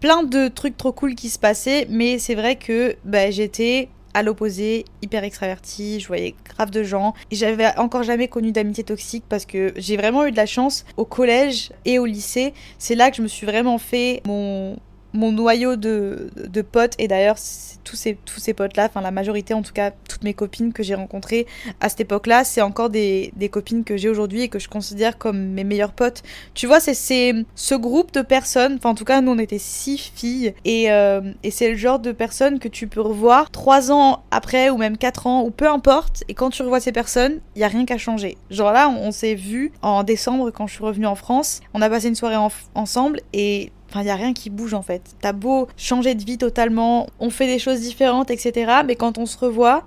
plein 0.00 0.22
de 0.22 0.48
trucs 0.48 0.76
trop 0.76 0.92
cool 0.92 1.14
qui 1.14 1.28
se 1.30 1.38
passaient. 1.38 1.86
Mais 1.88 2.18
c'est 2.18 2.34
vrai 2.34 2.56
que 2.56 2.96
bah, 3.04 3.30
j'étais 3.30 3.88
à 4.12 4.22
l'opposé, 4.22 4.84
hyper 5.02 5.24
extravertie, 5.24 6.00
je 6.00 6.08
voyais 6.08 6.34
grave 6.44 6.70
de 6.70 6.82
gens. 6.82 7.14
J'avais 7.30 7.76
encore 7.78 8.02
jamais 8.02 8.28
connu 8.28 8.52
d'amitié 8.52 8.84
toxique 8.84 9.24
parce 9.28 9.46
que 9.46 9.72
j'ai 9.76 9.96
vraiment 9.96 10.26
eu 10.26 10.32
de 10.32 10.36
la 10.36 10.46
chance 10.46 10.84
au 10.96 11.04
collège 11.04 11.70
et 11.84 11.98
au 11.98 12.06
lycée. 12.06 12.52
C'est 12.78 12.94
là 12.94 13.10
que 13.10 13.16
je 13.16 13.22
me 13.22 13.28
suis 13.28 13.46
vraiment 13.46 13.78
fait 13.78 14.20
mon, 14.26 14.76
mon 15.12 15.32
noyau 15.32 15.76
de, 15.76 16.30
de 16.36 16.62
potes, 16.62 16.94
et 16.98 17.08
d'ailleurs, 17.08 17.36
tous 17.84 17.96
ces, 17.96 18.16
tous 18.24 18.40
ces 18.40 18.54
potes-là, 18.54 18.86
enfin 18.86 19.00
la 19.00 19.10
majorité 19.10 19.54
en 19.54 19.62
tout 19.62 19.72
cas, 19.72 19.90
toutes 20.08 20.22
mes 20.22 20.34
copines 20.34 20.72
que 20.72 20.82
j'ai 20.82 20.94
rencontrées 20.94 21.46
à 21.80 21.88
cette 21.88 22.00
époque-là, 22.00 22.44
c'est 22.44 22.62
encore 22.62 22.90
des, 22.90 23.32
des, 23.36 23.48
copines 23.48 23.84
que 23.84 23.96
j'ai 23.96 24.08
aujourd'hui 24.08 24.42
et 24.42 24.48
que 24.48 24.58
je 24.58 24.68
considère 24.68 25.18
comme 25.18 25.38
mes 25.38 25.64
meilleures 25.64 25.92
potes. 25.92 26.22
Tu 26.54 26.66
vois, 26.66 26.80
c'est 26.80 26.94
ce 26.94 27.74
groupe 27.74 28.12
de 28.12 28.22
personnes, 28.22 28.76
enfin 28.76 28.90
en 28.90 28.94
tout 28.94 29.04
cas, 29.04 29.20
nous 29.20 29.32
on 29.32 29.38
était 29.38 29.58
six 29.58 30.12
filles, 30.14 30.54
et, 30.64 30.92
euh, 30.92 31.20
et 31.42 31.50
c'est 31.50 31.70
le 31.70 31.76
genre 31.76 31.98
de 31.98 32.12
personnes 32.12 32.58
que 32.58 32.68
tu 32.68 32.86
peux 32.86 33.00
revoir 33.00 33.50
trois 33.50 33.90
ans 33.90 34.22
après, 34.30 34.70
ou 34.70 34.76
même 34.76 34.96
quatre 34.96 35.26
ans, 35.26 35.42
ou 35.42 35.50
peu 35.50 35.68
importe, 35.68 36.24
et 36.28 36.34
quand 36.34 36.50
tu 36.50 36.62
revois 36.62 36.80
ces 36.80 36.92
personnes, 36.92 37.40
il 37.56 37.60
y 37.60 37.64
a 37.64 37.68
rien 37.68 37.84
qu'à 37.84 37.98
changer. 37.98 38.36
Genre 38.50 38.72
là, 38.72 38.88
on, 38.88 39.10
s'est 39.10 39.34
vu 39.34 39.72
en 39.82 40.04
décembre 40.04 40.50
quand 40.50 40.68
je 40.68 40.74
suis 40.74 40.84
revenue 40.84 41.06
en 41.06 41.16
France, 41.16 41.60
on 41.74 41.82
a 41.82 41.90
passé 41.90 42.08
une 42.08 42.14
soirée 42.14 42.36
ensemble, 42.74 43.20
et 43.32 43.72
Enfin, 43.90 44.02
il 44.02 44.04
n'y 44.04 44.10
a 44.10 44.16
rien 44.16 44.32
qui 44.32 44.50
bouge 44.50 44.74
en 44.74 44.82
fait. 44.82 45.02
T'as 45.20 45.32
beau 45.32 45.68
changer 45.76 46.14
de 46.14 46.24
vie 46.24 46.38
totalement, 46.38 47.08
on 47.18 47.30
fait 47.30 47.46
des 47.46 47.58
choses 47.58 47.80
différentes, 47.80 48.30
etc. 48.30 48.82
Mais 48.86 48.94
quand 48.94 49.18
on 49.18 49.26
se 49.26 49.36
revoit, 49.36 49.84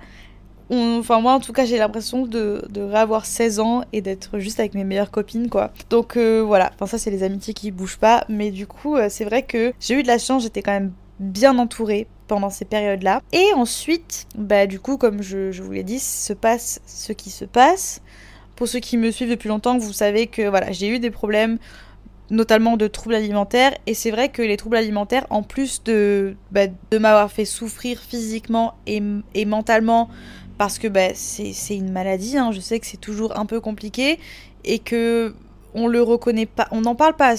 enfin 0.70 1.20
moi 1.20 1.34
en 1.34 1.40
tout 1.40 1.54
cas 1.54 1.66
j'ai 1.66 1.78
l'impression 1.78 2.26
de, 2.26 2.62
réavoir 2.76 3.26
16 3.26 3.60
ans 3.60 3.84
et 3.94 4.02
d'être 4.02 4.40
juste 4.40 4.60
avec 4.60 4.74
mes 4.74 4.84
meilleures 4.84 5.12
copines 5.12 5.50
quoi. 5.50 5.72
Donc 5.90 6.18
euh, 6.18 6.42
voilà, 6.42 6.72
enfin 6.74 6.86
ça 6.86 6.98
c'est 6.98 7.12
les 7.12 7.24
amitiés 7.24 7.54
qui 7.54 7.72
bougent 7.72 7.98
pas. 7.98 8.26
Mais 8.30 8.52
du 8.52 8.68
coup 8.68 8.96
euh, 8.96 9.08
c'est 9.10 9.26
vrai 9.26 9.44
que 9.44 9.74
j'ai 9.80 9.96
eu 9.96 10.04
de 10.04 10.08
la 10.08 10.18
chance, 10.18 10.44
j'étais 10.44 10.62
quand 10.62 10.72
même 10.72 10.92
bien 11.20 11.58
entourée 11.58 12.08
pendant 12.28 12.50
ces 12.50 12.66
périodes-là. 12.66 13.22
Et 13.32 13.54
ensuite, 13.56 14.28
bah 14.36 14.68
du 14.68 14.80
coup 14.80 14.98
comme 14.98 15.22
je, 15.22 15.52
je 15.52 15.64
vous 15.64 15.72
l'ai 15.72 15.84
dit, 15.84 16.00
se 16.00 16.34
passe 16.34 16.82
ce 16.86 17.14
qui 17.14 17.30
se 17.30 17.46
passe. 17.46 18.02
Pour 18.56 18.68
ceux 18.68 18.80
qui 18.80 18.98
me 18.98 19.10
suivent 19.12 19.32
depuis 19.32 19.50
longtemps, 19.50 19.78
vous 19.78 19.94
savez 19.94 20.28
que 20.28 20.48
voilà, 20.48 20.72
j'ai 20.72 20.88
eu 20.88 21.00
des 21.00 21.10
problèmes 21.10 21.58
notamment 22.30 22.78
de 22.78 22.88
troubles 22.88 23.16
alimentaires. 23.16 23.74
Et 23.86 23.94
c'est 23.94 24.12
vrai 24.12 24.30
que 24.30 24.42
les 24.42 24.58
troubles 24.58 24.78
alimentaires, 24.78 25.26
en 25.30 25.44
plus 25.44 25.84
de, 25.84 26.36
bah, 26.52 26.68
de 26.68 26.98
m'avoir 26.98 27.32
fait 27.32 27.46
souffrir 27.46 28.00
physiquement 28.00 28.76
et, 28.88 29.46
mentalement, 29.46 30.10
parce 30.58 30.80
que 30.80 30.88
bah, 30.88 31.14
c'est 31.14 31.76
une 31.76 31.92
maladie, 31.92 32.38
hein, 32.38 32.52
je 32.52 32.60
sais 32.60 32.80
que 32.80 32.86
c'est 32.86 32.98
toujours 32.98 33.38
un 33.38 33.46
peu 33.46 33.60
compliqué 33.60 34.20
et 34.64 34.80
que 34.80 35.36
on 35.76 35.88
le 35.88 36.02
reconnaît 36.02 36.46
pas, 36.46 36.68
on 36.72 36.82
n'en 36.82 36.96
parle 36.96 37.16
pas. 37.16 37.36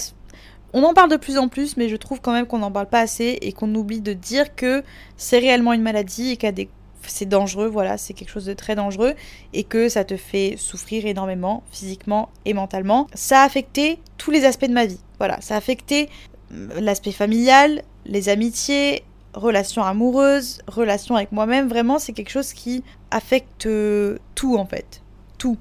On 0.73 0.83
en 0.83 0.93
parle 0.93 1.09
de 1.09 1.15
plus 1.15 1.37
en 1.37 1.47
plus, 1.47 1.77
mais 1.77 1.87
je 1.87 1.95
trouve 1.95 2.19
quand 2.19 2.33
même 2.33 2.45
qu'on 2.45 2.57
n'en 2.59 2.71
parle 2.71 2.87
pas 2.87 2.99
assez 2.99 3.37
et 3.41 3.53
qu'on 3.53 3.73
oublie 3.75 4.01
de 4.01 4.11
dire 4.11 4.55
que 4.55 4.83
c'est 5.15 5.39
réellement 5.39 5.71
une 5.71 5.81
maladie 5.81 6.31
et 6.31 6.37
qu'il 6.37 6.47
y 6.47 6.49
a 6.49 6.51
des 6.51 6.69
c'est 7.07 7.25
dangereux, 7.25 7.67
voilà, 7.67 7.97
c'est 7.97 8.13
quelque 8.13 8.29
chose 8.29 8.45
de 8.45 8.53
très 8.53 8.75
dangereux 8.75 9.13
et 9.53 9.63
que 9.63 9.89
ça 9.89 10.03
te 10.03 10.17
fait 10.17 10.55
souffrir 10.57 11.05
énormément 11.05 11.63
physiquement 11.71 12.29
et 12.45 12.53
mentalement. 12.53 13.07
Ça 13.13 13.41
a 13.41 13.45
affecté 13.45 13.99
tous 14.17 14.31
les 14.31 14.45
aspects 14.45 14.65
de 14.65 14.73
ma 14.73 14.85
vie. 14.85 14.99
Voilà, 15.17 15.39
ça 15.41 15.55
a 15.55 15.57
affecté 15.57 16.09
euh, 16.51 16.79
l'aspect 16.79 17.11
familial, 17.11 17.83
les 18.05 18.29
amitiés, 18.29 19.03
relations 19.33 19.83
amoureuses, 19.83 20.59
relations 20.67 21.15
avec 21.15 21.31
moi-même. 21.31 21.67
Vraiment, 21.67 21.99
c'est 21.99 22.13
quelque 22.13 22.29
chose 22.29 22.53
qui 22.53 22.83
affecte 23.11 23.65
euh, 23.65 24.17
tout 24.35 24.57
en 24.57 24.65
fait. 24.65 25.01
Tout. 25.37 25.57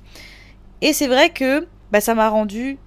Et 0.80 0.92
c'est 0.92 1.08
vrai 1.08 1.30
que 1.30 1.66
bah, 1.90 2.00
ça 2.00 2.14
m'a 2.14 2.28
rendu 2.28 2.78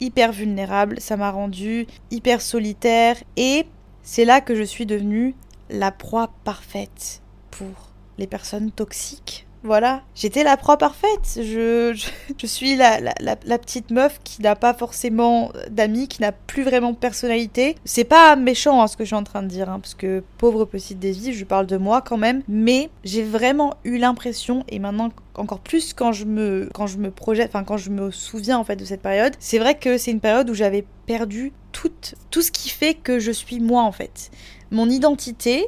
hyper 0.00 0.32
vulnérable, 0.32 1.00
ça 1.00 1.16
m'a 1.16 1.30
rendu 1.30 1.86
hyper 2.10 2.40
solitaire 2.40 3.16
et 3.36 3.66
c'est 4.02 4.24
là 4.24 4.40
que 4.40 4.54
je 4.54 4.64
suis 4.64 4.84
devenue 4.84 5.34
la 5.70 5.92
proie 5.92 6.32
parfaite 6.44 7.22
pour 7.50 7.91
les 8.18 8.26
personnes 8.26 8.70
toxiques. 8.70 9.46
Voilà, 9.64 10.02
j'étais 10.16 10.42
la 10.42 10.56
proie 10.56 10.76
parfaite. 10.76 11.36
Je, 11.36 11.94
je, 12.38 12.46
suis 12.46 12.74
la, 12.74 12.98
la, 13.00 13.14
la, 13.20 13.58
petite 13.58 13.92
meuf 13.92 14.18
qui 14.24 14.42
n'a 14.42 14.56
pas 14.56 14.74
forcément 14.74 15.52
d'amis, 15.70 16.08
qui 16.08 16.20
n'a 16.20 16.32
plus 16.32 16.64
vraiment 16.64 16.90
de 16.90 16.96
personnalité. 16.96 17.76
C'est 17.84 18.04
pas 18.04 18.34
méchant 18.34 18.82
hein, 18.82 18.88
ce 18.88 18.96
que 18.96 19.04
je 19.04 19.08
suis 19.08 19.16
en 19.16 19.22
train 19.22 19.42
de 19.42 19.48
dire, 19.48 19.70
hein, 19.70 19.78
parce 19.78 19.94
que 19.94 20.24
pauvre 20.38 20.64
petite 20.64 20.98
Daisy, 20.98 21.32
je 21.32 21.44
parle 21.44 21.66
de 21.66 21.76
moi 21.76 22.02
quand 22.02 22.16
même. 22.16 22.42
Mais 22.48 22.90
j'ai 23.04 23.22
vraiment 23.22 23.74
eu 23.84 23.98
l'impression, 23.98 24.64
et 24.68 24.80
maintenant 24.80 25.10
encore 25.36 25.60
plus 25.60 25.94
quand 25.94 26.10
je 26.10 26.24
me, 26.24 26.68
quand 26.74 26.88
je 26.88 26.98
me 26.98 27.12
projette, 27.12 27.48
enfin 27.48 27.62
quand 27.62 27.76
je 27.76 27.90
me 27.90 28.10
souviens 28.10 28.58
en 28.58 28.64
fait 28.64 28.76
de 28.76 28.84
cette 28.84 29.00
période, 29.00 29.34
c'est 29.38 29.58
vrai 29.58 29.78
que 29.78 29.96
c'est 29.96 30.10
une 30.10 30.20
période 30.20 30.50
où 30.50 30.54
j'avais 30.54 30.84
perdu 31.06 31.52
tout, 31.70 31.92
tout 32.30 32.42
ce 32.42 32.50
qui 32.50 32.68
fait 32.68 32.94
que 32.94 33.20
je 33.20 33.30
suis 33.30 33.60
moi 33.60 33.82
en 33.82 33.92
fait. 33.92 34.32
Mon 34.72 34.90
identité, 34.90 35.66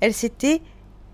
elle 0.00 0.12
s'était 0.12 0.60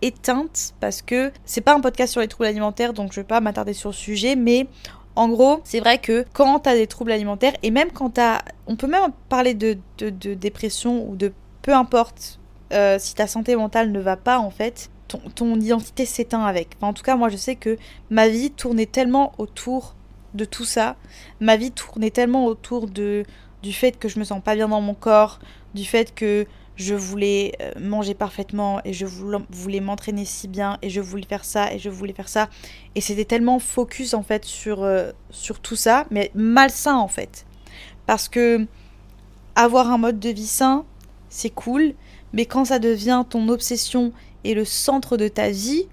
éteinte 0.03 0.75
parce 0.81 1.01
que 1.03 1.33
c'est 1.45 1.61
pas 1.61 1.75
un 1.75 1.81
podcast 1.81 2.13
sur 2.13 2.21
les 2.21 2.29
troubles 2.29 2.49
alimentaires 2.49 2.93
donc 2.93 3.13
je 3.13 3.21
vais 3.21 3.27
pas 3.27 3.41
m'attarder 3.41 3.73
sur 3.73 3.91
le 3.91 3.95
sujet 3.95 4.37
mais 4.37 4.67
en 5.15 5.29
gros, 5.29 5.61
c'est 5.65 5.81
vrai 5.81 5.99
que 5.99 6.25
quand 6.33 6.61
t'as 6.61 6.75
des 6.75 6.87
troubles 6.87 7.13
alimentaires 7.13 7.55
et 7.63 7.71
même 7.71 7.91
quand 7.91 8.11
t'as. 8.11 8.43
On 8.67 8.77
peut 8.77 8.87
même 8.87 9.13
parler 9.29 9.55
de, 9.55 9.77
de, 9.99 10.35
dépression 10.35 11.09
ou 11.09 11.17
de 11.17 11.33
peu 11.61 11.75
importe 11.75 12.41
euh, 12.73 12.99
si 12.99 13.15
ta 13.15 13.27
santé 13.27 13.55
mentale 13.55 13.93
ne 13.93 14.01
va 14.01 14.17
pas 14.17 14.39
en 14.39 14.51
fait, 14.51 14.91
ton, 15.09 15.19
ton 15.35 15.61
identité 15.61 16.07
s'éteint 16.07 16.45
avec. 16.45 16.71
en 16.81 16.95
tout 16.95 17.03
cas, 17.03 17.17
moi 17.17 17.29
je 17.29 17.37
sais 17.37 17.57
que 17.57 17.77
ma 18.09 18.29
vie 18.29 18.51
tournait 18.51 18.87
tellement 18.87 19.33
autour 19.37 19.95
de 20.35 20.47
tout 20.47 20.65
ça. 20.65 20.97
Ma 21.41 21.57
vie 21.57 21.73
tournait 21.73 22.11
tellement 22.11 22.47
autour 22.47 22.87
de, 22.87 23.25
du 23.63 23.75
fait 23.75 23.99
que 23.99 24.09
je 24.09 24.19
me 24.19 24.25
sens 24.25 24.43
pas 24.43 24.55
bien 24.55 24.69
dans 24.69 24.81
mon 24.81 24.95
corps, 24.95 25.41
du 25.75 25.85
fait 25.85 26.15
que 26.15 26.47
je 26.77 26.95
voulais 26.95 27.53
euh, 27.61 27.73
manger 27.81 28.15
parfaitement 28.15 28.81
et 28.85 28.93
je 28.93 29.07
voulais 29.07 29.81
m'entraîner 29.81 30.25
si 30.25 30.49
bien 30.49 30.79
et 30.83 30.91
je 30.91 31.01
voulais 31.01 31.27
faire 31.27 31.45
ça 31.45 31.73
et 31.73 31.79
je 31.79 31.91
voulais 31.91 32.13
faire 32.13 32.29
ça. 32.29 32.49
Et 32.95 33.01
c'était 33.01 33.25
tellement 33.25 33.59
focus 33.59 34.15
en 34.15 34.23
fait 34.23 34.45
sur, 34.45 34.83
euh, 34.83 35.13
sur 35.31 35.61
tout 35.61 35.77
ça, 35.77 36.07
mais 36.11 36.31
malsain 36.35 36.97
en 36.97 37.09
fait. 37.09 37.47
Parce 38.07 38.29
que 38.29 38.67
avoir 39.55 39.91
un 39.91 39.99
mode 39.99 40.19
de 40.19 40.31
vie 40.31 40.47
sain, 40.47 40.85
c'est 41.29 41.51
cool, 41.51 41.95
mais 42.33 42.47
quand 42.47 42.67
ça 42.67 42.79
devient 42.79 43.25
ton 43.29 43.49
obsession 43.49 44.13
et 44.45 44.55
le 44.55 44.65
centre 44.65 45.17
de 45.17 45.29
ta 45.29 45.51
vie 45.51 45.87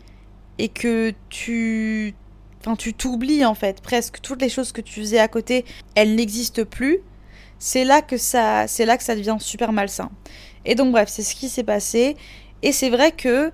et 0.58 0.70
que 0.70 1.14
tu 1.30 2.14
enfin 2.62 2.76
tu 2.76 2.94
t'oublies 2.94 3.46
en 3.46 3.56
fait 3.56 3.82
presque 3.82 4.20
toutes 4.22 4.42
les 4.42 4.50
choses 4.50 4.72
que 4.72 4.82
tu 4.82 5.00
faisais 5.00 5.20
à 5.20 5.28
côté 5.28 5.66
elles 5.96 6.16
n'existent 6.16 6.66
plus 6.66 7.00
c'est 7.58 7.86
là 7.86 8.02
que 8.02 8.18
ça 8.18 8.68
c'est 8.68 8.86
là 8.86 8.98
que 8.98 9.04
ça 9.04 9.16
devient 9.16 9.38
super 9.40 9.72
malsain 9.72 10.10
et 10.66 10.76
donc 10.76 10.92
bref, 10.92 11.10
c'est 11.10 11.24
ce 11.24 11.36
qui 11.36 11.50
s'est 11.50 11.64
passé. 11.64 12.16
Et 12.62 12.72
c'est 12.72 12.90
vrai 12.90 13.12
que 13.12 13.52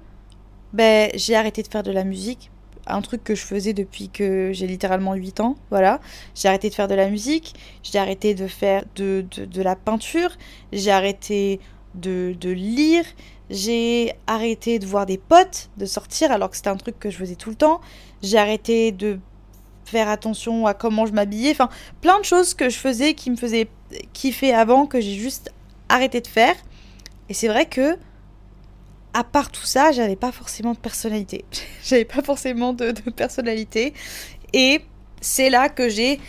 ben, 0.74 1.10
j'ai 1.14 1.36
arrêté 1.36 1.64
de 1.64 1.68
faire 1.68 1.84
de 1.84 1.92
la 1.92 2.04
musique. 2.04 2.52
Un 2.88 3.02
truc 3.02 3.24
que 3.24 3.34
je 3.34 3.42
faisais 3.42 3.74
depuis 3.74 4.10
que 4.10 4.52
j'ai 4.54 4.68
littéralement 4.68 5.14
8 5.14 5.40
ans. 5.40 5.56
Voilà. 5.70 6.00
J'ai 6.36 6.48
arrêté 6.48 6.70
de 6.70 6.76
faire 6.76 6.88
de 6.88 6.96
la 6.96 7.10
musique. 7.10 7.56
J'ai 7.82 7.98
arrêté 7.98 8.36
de 8.36 8.48
faire 8.48 8.84
de, 8.96 9.26
de, 9.32 9.62
la 9.62 9.76
peinture. 9.76 10.32
J'ai 10.72 10.92
arrêté 10.92 11.60
de, 11.96 12.36
de 12.40 12.50
lire. 12.50 13.06
J'ai 13.50 14.14
arrêté 14.28 14.80
de 14.80 14.86
voir 14.86 15.06
des 15.06 15.18
potes, 15.18 15.70
de 15.78 15.86
sortir 15.86 16.32
alors 16.32 16.50
que 16.50 16.58
c'était 16.58 16.70
un 16.70 16.78
truc 16.78 17.00
que 17.00 17.10
je 17.10 17.18
faisais 17.18 17.36
tout 17.36 17.50
le 17.50 17.56
temps. 17.56 17.82
J'ai 18.22 18.38
arrêté 18.38 18.92
de 18.92 19.20
faire 19.86 20.10
attention 20.10 20.66
à 20.68 20.74
comment 20.74 21.06
je 21.06 21.14
m'habillais. 21.14 21.52
Enfin, 21.52 21.70
plein 22.02 22.20
de 22.20 22.26
choses 22.26 22.54
que 22.54 22.70
je 22.70 22.78
faisais 22.78 23.14
qui 23.14 23.32
me 23.32 23.36
faisaient 23.36 23.68
kiffer 24.14 24.54
avant 24.54 24.88
que 24.88 25.00
j'ai 25.00 25.14
juste 25.14 25.52
arrêté 25.90 26.22
de 26.22 26.28
faire. 26.28 26.56
Et 27.30 27.34
c'est 27.34 27.48
vrai 27.48 27.66
que, 27.66 27.98
à 29.14 29.24
part 29.24 29.52
tout 29.52 29.66
ça, 29.66 29.92
j'avais 29.92 30.16
pas 30.16 30.32
forcément 30.32 30.74
de 30.74 30.78
personnalité. 30.78 31.46
j'avais 31.84 32.06
pas 32.06 32.22
forcément 32.22 32.74
de, 32.74 32.92
personnalité. 33.16 33.94
Et 34.54 34.82
c'est 35.22 35.50
là 35.50 35.70
que 35.70 35.90
j'ai 35.90 36.20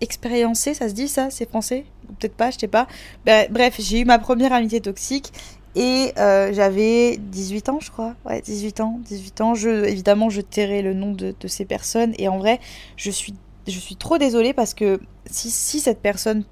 expériencé, 0.00 0.74
ça 0.74 0.88
se 0.88 0.94
dit 0.94 1.08
ça, 1.08 1.30
c'est 1.30 1.48
français? 1.48 1.86
Peut-être 2.18 2.34
pas, 2.34 2.50
je 2.50 2.58
sais 2.58 2.68
pas. 2.68 2.86
Ben, 3.24 3.50
bref, 3.50 3.76
j'ai 3.78 4.00
eu 4.00 4.04
ma 4.04 4.18
première 4.18 4.52
amitié 4.52 4.80
toxique 4.80 5.32
et 5.74 6.12
euh, 6.18 6.52
j'avais 6.52 7.16
18 7.16 7.70
ans, 7.70 7.78
je 7.80 7.90
crois. 7.90 8.14
Ouais, 8.26 8.42
18 8.42 8.80
ans. 8.80 9.00
18 9.04 9.40
ans. 9.40 9.54
Je, 9.54 9.84
évidemment, 9.86 10.28
je 10.28 10.42
tairai 10.42 10.82
le 10.82 10.92
nom 10.92 11.12
de, 11.12 11.34
ces 11.46 11.64
personnes. 11.64 12.12
Et 12.18 12.28
en 12.28 12.38
vrai, 12.38 12.60
je 12.96 13.10
suis, 13.10 13.34
je 13.66 13.78
suis 13.78 13.96
trop 13.96 14.18
désolée 14.18 14.52
parce 14.52 14.74
que 14.74 15.00
si 15.30 15.80
cette 15.80 16.00
personne 16.00 16.44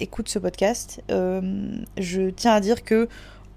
écoute 0.00 0.28
ce 0.28 0.38
podcast, 0.38 1.02
euh, 1.10 1.40
je 1.98 2.30
tiens 2.30 2.52
à 2.52 2.60
dire 2.60 2.84
que 2.84 3.08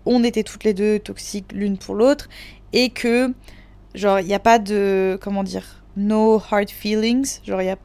on 0.06 0.24
était 0.24 0.44
toutes 0.44 0.64
les 0.64 0.74
deux 0.74 1.00
toxiques 1.00 1.52
l'une 1.52 1.78
pour 1.78 1.96
l'autre 1.96 2.30
et 2.74 2.90
que 2.90 3.34
genre 3.96 4.20
il 4.20 4.28
n'y 4.28 4.34
a 4.34 4.40
pas 4.40 4.60
de 4.60 5.18
comment 5.22 5.44
dire 5.44 5.84
no 5.98 6.42
hard 6.50 6.70
feelings, 6.70 7.40
genre 7.46 7.62
il 7.62 7.66
y 7.66 7.70
a 7.70 7.78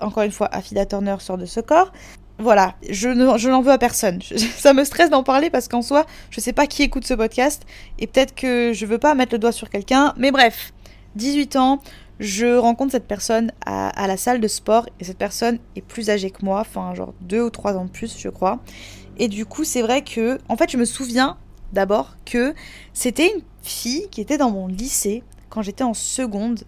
encore 0.00 0.24
une 0.24 0.32
fois 0.32 0.48
Affida 0.52 0.86
Turner 0.86 1.16
sort 1.20 1.38
de 1.38 1.46
ce 1.46 1.60
corps. 1.60 1.92
Voilà, 2.38 2.74
je 2.90 3.08
n'en 3.48 3.62
veux 3.62 3.70
à 3.70 3.78
personne. 3.78 4.20
ça 4.56 4.72
me 4.72 4.82
stresse 4.82 5.08
d'en 5.08 5.22
parler 5.22 5.50
parce 5.50 5.68
qu'en 5.68 5.82
soi, 5.82 6.04
je 6.30 6.40
sais 6.40 6.52
pas 6.52 6.66
qui 6.66 6.82
écoute 6.82 7.06
ce 7.06 7.14
podcast 7.14 7.62
et 8.00 8.08
peut-être 8.08 8.34
que 8.34 8.72
je 8.74 8.86
veux 8.86 8.98
pas 8.98 9.14
mettre 9.14 9.34
le 9.34 9.38
doigt 9.38 9.52
sur 9.52 9.70
quelqu'un, 9.70 10.14
mais 10.16 10.32
bref, 10.32 10.72
18 11.14 11.56
ans, 11.56 11.80
je 12.20 12.56
rencontre 12.56 12.92
cette 12.92 13.06
personne 13.06 13.52
à, 13.66 14.06
la 14.06 14.16
salle 14.16 14.40
de 14.40 14.48
sport 14.48 14.88
et 15.00 15.04
cette 15.04 15.18
personne 15.18 15.58
est 15.76 15.80
plus 15.82 16.10
âgée 16.10 16.30
que 16.30 16.44
moi, 16.44 16.60
enfin 16.60 16.94
genre 16.94 17.14
deux 17.20 17.42
ou 17.42 17.50
trois 17.50 17.76
ans 17.76 17.84
de 17.84 17.90
plus 17.90 18.16
je 18.18 18.28
crois. 18.28 18.60
Et 19.18 19.28
du 19.28 19.46
coup 19.46 19.64
c'est 19.64 19.82
vrai 19.82 20.02
que, 20.02 20.38
en 20.48 20.56
fait 20.56 20.70
je 20.70 20.76
me 20.76 20.84
souviens 20.84 21.36
d'abord 21.72 22.16
que 22.24 22.54
c'était 22.92 23.32
une 23.34 23.42
fille 23.62 24.08
qui 24.10 24.20
était 24.20 24.38
dans 24.38 24.50
mon 24.50 24.66
lycée 24.66 25.22
quand 25.50 25.62
j'étais 25.62 25.84
en 25.84 25.94
seconde 25.94 26.62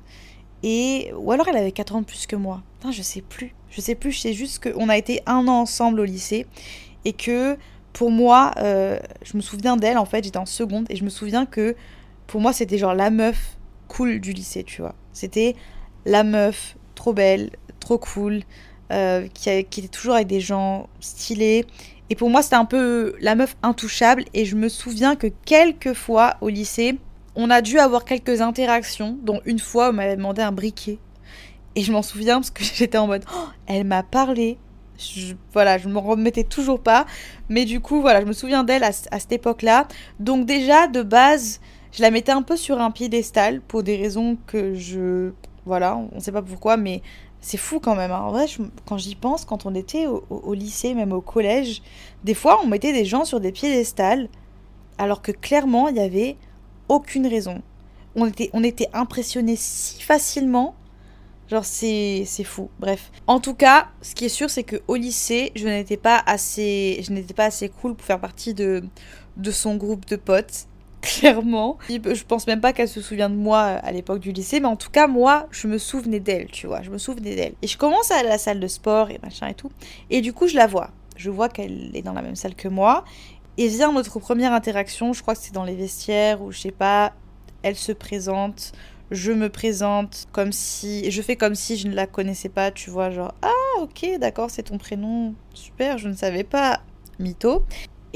et 0.62 1.12
ou 1.16 1.32
alors 1.32 1.48
elle 1.48 1.56
avait 1.56 1.72
4 1.72 1.96
ans 1.96 2.00
de 2.00 2.06
plus 2.06 2.26
que 2.26 2.36
moi. 2.36 2.62
Je 2.92 3.02
sais 3.02 3.20
plus, 3.20 3.52
je 3.68 3.80
sais 3.80 3.96
plus, 3.96 4.12
je 4.12 4.20
sais 4.20 4.32
juste 4.32 4.62
qu'on 4.62 4.88
a 4.88 4.96
été 4.96 5.20
un 5.26 5.48
an 5.48 5.60
ensemble 5.60 5.98
au 5.98 6.04
lycée 6.04 6.46
et 7.04 7.12
que 7.12 7.56
pour 7.92 8.10
moi, 8.10 8.52
euh, 8.58 8.98
je 9.24 9.36
me 9.36 9.42
souviens 9.42 9.76
d'elle 9.76 9.98
en 9.98 10.04
fait, 10.04 10.22
j'étais 10.22 10.38
en 10.38 10.46
seconde 10.46 10.86
et 10.88 10.96
je 10.96 11.02
me 11.02 11.08
souviens 11.08 11.46
que 11.46 11.74
pour 12.26 12.40
moi 12.40 12.52
c'était 12.52 12.78
genre 12.78 12.94
la 12.94 13.10
meuf 13.10 13.56
cool 13.88 14.20
du 14.20 14.32
lycée, 14.32 14.62
tu 14.62 14.82
vois. 14.82 14.94
C'était 15.16 15.56
la 16.04 16.24
meuf 16.24 16.76
trop 16.94 17.14
belle, 17.14 17.48
trop 17.80 17.96
cool, 17.96 18.42
euh, 18.92 19.26
qui, 19.32 19.48
était 19.48 19.88
toujours 19.88 20.14
avec 20.14 20.26
des 20.26 20.40
gens 20.40 20.90
stylés. 21.00 21.64
Et 22.10 22.14
pour 22.14 22.28
moi, 22.28 22.42
c'était 22.42 22.56
un 22.56 22.66
peu 22.66 23.14
la 23.18 23.34
meuf 23.34 23.56
intouchable. 23.62 24.26
Et 24.34 24.44
je 24.44 24.56
me 24.56 24.68
souviens 24.68 25.16
que 25.16 25.28
quelques 25.46 25.94
fois 25.94 26.36
au 26.42 26.50
lycée, 26.50 26.98
on 27.34 27.48
a 27.48 27.62
dû 27.62 27.78
avoir 27.78 28.04
quelques 28.04 28.42
interactions, 28.42 29.16
dont 29.22 29.40
une 29.46 29.58
fois, 29.58 29.88
on 29.88 29.94
m'avait 29.94 30.16
demandé 30.16 30.42
un 30.42 30.52
briquet. 30.52 30.98
Et 31.76 31.82
je 31.82 31.92
m'en 31.92 32.02
souviens 32.02 32.34
parce 32.34 32.50
que 32.50 32.62
j'étais 32.74 32.98
en 32.98 33.06
mode, 33.06 33.24
oh, 33.34 33.48
elle 33.66 33.84
m'a 33.84 34.02
parlé. 34.02 34.58
Je, 34.98 35.32
voilà, 35.54 35.78
je 35.78 35.88
me 35.88 35.98
remettais 35.98 36.44
toujours 36.44 36.80
pas. 36.80 37.06
Mais 37.48 37.64
du 37.64 37.80
coup, 37.80 38.02
voilà, 38.02 38.20
je 38.20 38.26
me 38.26 38.34
souviens 38.34 38.64
d'elle 38.64 38.84
à, 38.84 38.92
cette 38.92 39.32
époque-là. 39.32 39.88
Donc 40.20 40.44
déjà, 40.44 40.88
de 40.88 41.00
base, 41.00 41.62
je 41.96 42.02
la 42.02 42.10
mettais 42.10 42.32
un 42.32 42.42
peu 42.42 42.58
sur 42.58 42.78
un 42.78 42.90
piédestal 42.90 43.62
pour 43.62 43.82
des 43.82 43.96
raisons 43.96 44.36
que 44.46 44.74
je... 44.74 45.30
Voilà, 45.64 45.96
on 45.96 46.16
ne 46.16 46.20
sait 46.20 46.30
pas 46.30 46.42
pourquoi, 46.42 46.76
mais 46.76 47.00
c'est 47.40 47.56
fou 47.56 47.80
quand 47.80 47.96
même. 47.96 48.12
Hein. 48.12 48.20
En 48.20 48.32
vrai, 48.32 48.44
quand 48.86 48.98
j'y 48.98 49.14
pense, 49.14 49.46
quand 49.46 49.64
on 49.64 49.74
était 49.74 50.06
au, 50.06 50.52
lycée, 50.52 50.92
même 50.92 51.12
au 51.12 51.22
collège, 51.22 51.82
des 52.22 52.34
fois, 52.34 52.60
on 52.62 52.66
mettait 52.66 52.92
des 52.92 53.06
gens 53.06 53.24
sur 53.24 53.40
des 53.40 53.50
piédestals, 53.50 54.28
alors 54.98 55.22
que 55.22 55.32
clairement, 55.32 55.88
il 55.88 55.94
n'y 55.94 56.00
avait 56.00 56.36
aucune 56.90 57.26
raison. 57.26 57.62
On 58.14 58.26
était, 58.26 58.50
on 58.52 58.62
était 58.62 58.88
impressionnés 58.92 59.56
si 59.56 60.02
facilement. 60.02 60.74
Genre, 61.48 61.64
c'est, 61.64 62.24
c'est 62.26 62.44
fou. 62.44 62.68
Bref. 62.78 63.10
En 63.26 63.40
tout 63.40 63.54
cas, 63.54 63.88
ce 64.02 64.14
qui 64.14 64.26
est 64.26 64.28
sûr, 64.28 64.50
c'est 64.50 64.64
que 64.64 64.82
au 64.86 64.96
lycée, 64.96 65.50
je 65.56 65.66
n'étais 65.66 65.96
pas 65.96 66.22
assez, 66.26 67.00
je 67.02 67.10
n'étais 67.10 67.34
pas 67.34 67.46
assez 67.46 67.70
cool 67.70 67.94
pour 67.94 68.04
faire 68.04 68.20
partie 68.20 68.52
de, 68.52 68.84
de 69.38 69.50
son 69.50 69.76
groupe 69.76 70.04
de 70.06 70.16
potes 70.16 70.66
clairement. 71.02 71.78
Je 71.88 72.24
pense 72.24 72.46
même 72.46 72.60
pas 72.60 72.72
qu'elle 72.72 72.88
se 72.88 73.00
souvient 73.00 73.30
de 73.30 73.34
moi 73.34 73.60
à 73.60 73.92
l'époque 73.92 74.20
du 74.20 74.32
lycée, 74.32 74.60
mais 74.60 74.66
en 74.66 74.76
tout 74.76 74.90
cas, 74.90 75.06
moi, 75.06 75.46
je 75.50 75.68
me 75.68 75.78
souvenais 75.78 76.20
d'elle, 76.20 76.46
tu 76.50 76.66
vois. 76.66 76.82
Je 76.82 76.90
me 76.90 76.98
souvenais 76.98 77.34
d'elle. 77.34 77.54
Et 77.62 77.66
je 77.66 77.78
commence 77.78 78.10
à 78.10 78.16
aller 78.16 78.28
à 78.28 78.32
la 78.32 78.38
salle 78.38 78.60
de 78.60 78.66
sport 78.66 79.10
et 79.10 79.18
machin 79.22 79.48
et 79.48 79.54
tout. 79.54 79.70
Et 80.10 80.20
du 80.20 80.32
coup, 80.32 80.46
je 80.46 80.56
la 80.56 80.66
vois. 80.66 80.90
Je 81.16 81.30
vois 81.30 81.48
qu'elle 81.48 81.90
est 81.94 82.02
dans 82.02 82.12
la 82.12 82.22
même 82.22 82.36
salle 82.36 82.54
que 82.54 82.68
moi. 82.68 83.04
Et 83.58 83.68
vient 83.68 83.92
notre 83.92 84.18
première 84.18 84.52
interaction, 84.52 85.12
je 85.12 85.22
crois 85.22 85.34
que 85.34 85.40
c'est 85.40 85.54
dans 85.54 85.64
les 85.64 85.74
vestiaires 85.74 86.42
ou 86.42 86.52
je 86.52 86.58
sais 86.58 86.70
pas, 86.70 87.14
elle 87.62 87.76
se 87.76 87.92
présente, 87.92 88.72
je 89.10 89.32
me 89.32 89.48
présente 89.48 90.26
comme 90.32 90.52
si. 90.52 91.10
Je 91.10 91.22
fais 91.22 91.36
comme 91.36 91.54
si 91.54 91.78
je 91.78 91.88
ne 91.88 91.94
la 91.94 92.06
connaissais 92.06 92.50
pas, 92.50 92.70
tu 92.70 92.90
vois, 92.90 93.10
genre 93.10 93.34
Ah, 93.40 93.80
ok, 93.80 94.18
d'accord, 94.20 94.50
c'est 94.50 94.64
ton 94.64 94.76
prénom, 94.76 95.34
super, 95.54 95.96
je 95.96 96.08
ne 96.08 96.14
savais 96.14 96.44
pas, 96.44 96.82
mytho. 97.18 97.64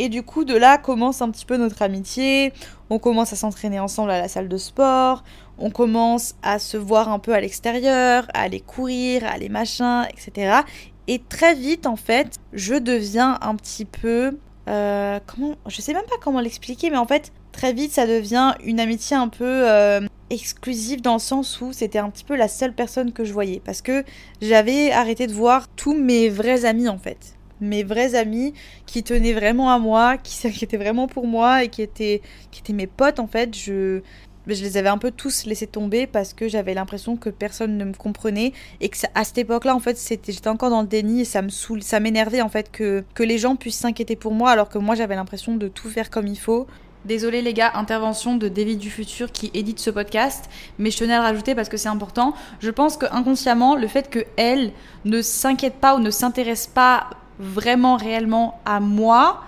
Et 0.03 0.09
du 0.09 0.23
coup, 0.23 0.45
de 0.45 0.57
là 0.57 0.79
commence 0.79 1.21
un 1.21 1.31
petit 1.31 1.45
peu 1.45 1.59
notre 1.59 1.83
amitié. 1.83 2.55
On 2.89 2.99
commence 2.99 3.35
à 3.35 3.37
s'entraîner 3.37 3.81
ensemble 3.81 4.11
à 4.11 4.19
la 4.19 4.29
salle 4.29 4.49
de 4.49 4.57
sport. 4.57 5.23
On 5.59 5.71
commence 5.71 6.37
à 6.43 6.59
se 6.59 6.79
voir 6.79 7.11
un 7.11 7.19
peu 7.19 7.35
à 7.35 7.41
l'extérieur, 7.43 8.27
à 8.33 8.41
aller 8.41 8.61
courir, 8.61 9.27
à 9.27 9.33
aller 9.33 9.51
machin, 9.51 10.05
etc. 10.05 10.61
Et 11.07 11.19
très 11.19 11.55
vite, 11.55 11.87
en 11.87 11.97
fait, 11.97 12.37
je 12.55 12.77
deviens 12.77 13.39
un 13.43 13.55
petit 13.57 13.85
peu. 13.85 14.39
Euh, 14.71 15.21
comment 15.27 15.57
Je 15.67 15.83
sais 15.83 15.93
même 15.93 16.07
pas 16.09 16.17
comment 16.19 16.41
l'expliquer, 16.41 16.89
mais 16.89 16.97
en 16.97 17.07
fait, 17.07 17.31
très 17.53 17.75
vite, 17.75 17.93
ça 17.93 18.07
devient 18.07 18.55
une 18.65 18.81
amitié 18.81 19.19
un 19.19 19.29
peu. 19.29 19.69
Euh, 19.69 20.01
exclusive 20.31 21.03
dans 21.03 21.15
le 21.15 21.19
sens 21.19 21.61
où 21.61 21.73
c'était 21.73 21.99
un 21.99 22.09
petit 22.09 22.25
peu 22.25 22.37
la 22.37 22.49
seule 22.49 22.73
personne 22.73 23.13
que 23.13 23.25
je 23.25 23.35
voyais. 23.35 23.61
Parce 23.63 23.83
que 23.83 24.03
j'avais 24.41 24.93
arrêté 24.93 25.27
de 25.27 25.35
voir 25.35 25.69
tous 25.69 25.93
mes 25.93 26.31
vrais 26.31 26.65
amis 26.65 26.89
en 26.89 26.99
fait. 26.99 27.37
Mes 27.61 27.83
vrais 27.83 28.15
amis 28.15 28.55
qui 28.87 29.03
tenaient 29.03 29.33
vraiment 29.33 29.71
à 29.71 29.79
moi, 29.79 30.17
qui 30.17 30.33
s'inquiétaient 30.37 30.77
vraiment 30.77 31.09
pour 31.09 31.27
moi 31.27 31.65
et 31.65 31.69
qui 31.69 31.83
étaient, 31.83 32.23
qui 32.51 32.61
étaient 32.61 32.73
mes 32.73 32.87
potes 32.87 33.21
en 33.21 33.27
fait. 33.27 33.57
Je, 33.57 34.01
je 34.47 34.63
les 34.63 34.77
avais 34.77 34.89
un 34.89 34.99
peu 34.99 35.11
tous 35.11 35.45
laissés 35.47 35.67
tomber 35.67 36.07
parce 36.07 36.33
que 36.35 36.49
j'avais 36.49 36.75
l'impression 36.75 37.17
que 37.17 37.31
personne 37.31 37.77
ne 37.77 37.85
me 37.85 37.95
comprenait 37.95 38.53
et 38.81 38.89
que 38.89 38.97
à 39.15 39.25
cette 39.25 39.39
époque-là 39.39 39.75
en 39.75 39.81
fait 39.81 39.97
c'était 39.97 40.33
j'étais 40.33 40.49
encore 40.49 40.71
dans 40.71 40.83
le 40.83 40.89
déni 40.89 41.21
et 41.21 41.25
ça 41.25 41.43
me 41.43 41.51
saoule, 41.51 41.83
ça 41.83 42.01
m'énervait 42.01 42.41
en 42.41 42.49
fait 42.49 42.71
que 42.71 43.05
que 43.15 43.23
les 43.23 43.39
gens 43.39 43.57
puissent 43.57 43.79
s'inquiéter 43.79 44.17
pour 44.17 44.33
moi 44.33 44.51
alors 44.51 44.69
que 44.69 44.79
moi 44.79 44.95
j'avais 44.95 45.15
l'impression 45.15 45.57
de 45.57 45.69
tout 45.69 45.89
faire 45.89 46.11
comme 46.11 46.27
il 46.27 46.39
faut. 46.39 46.67
Désolé 47.07 47.41
les 47.41 47.55
gars, 47.55 47.71
intervention 47.75 48.37
de 48.37 48.49
David 48.49 48.79
du 48.79 48.91
futur 48.91 49.33
qui 49.33 49.51
édite 49.55 49.79
ce 49.79 49.89
podcast, 49.89 50.51
mais 50.79 50.91
je 50.91 50.99
tenais 50.99 51.15
à 51.15 51.21
le 51.21 51.25
rajouter 51.25 51.55
parce 51.55 51.71
que 51.71 51.79
c'est 51.79 51.89
important. 51.89 52.35
Je 52.61 52.71
pense 52.71 52.99
que 52.99 53.07
inconsciemment, 53.11 53.75
le 53.75 53.87
fait 53.87 54.11
que 54.11 54.27
elle 54.37 54.73
ne 55.07 55.23
s'inquiète 55.23 55.77
pas 55.77 55.97
ou 55.97 56.01
ne 56.01 56.11
s'intéresse 56.11 56.67
pas 56.67 57.09
vraiment 57.41 57.97
réellement 57.97 58.61
à 58.65 58.81
moi 58.81 59.43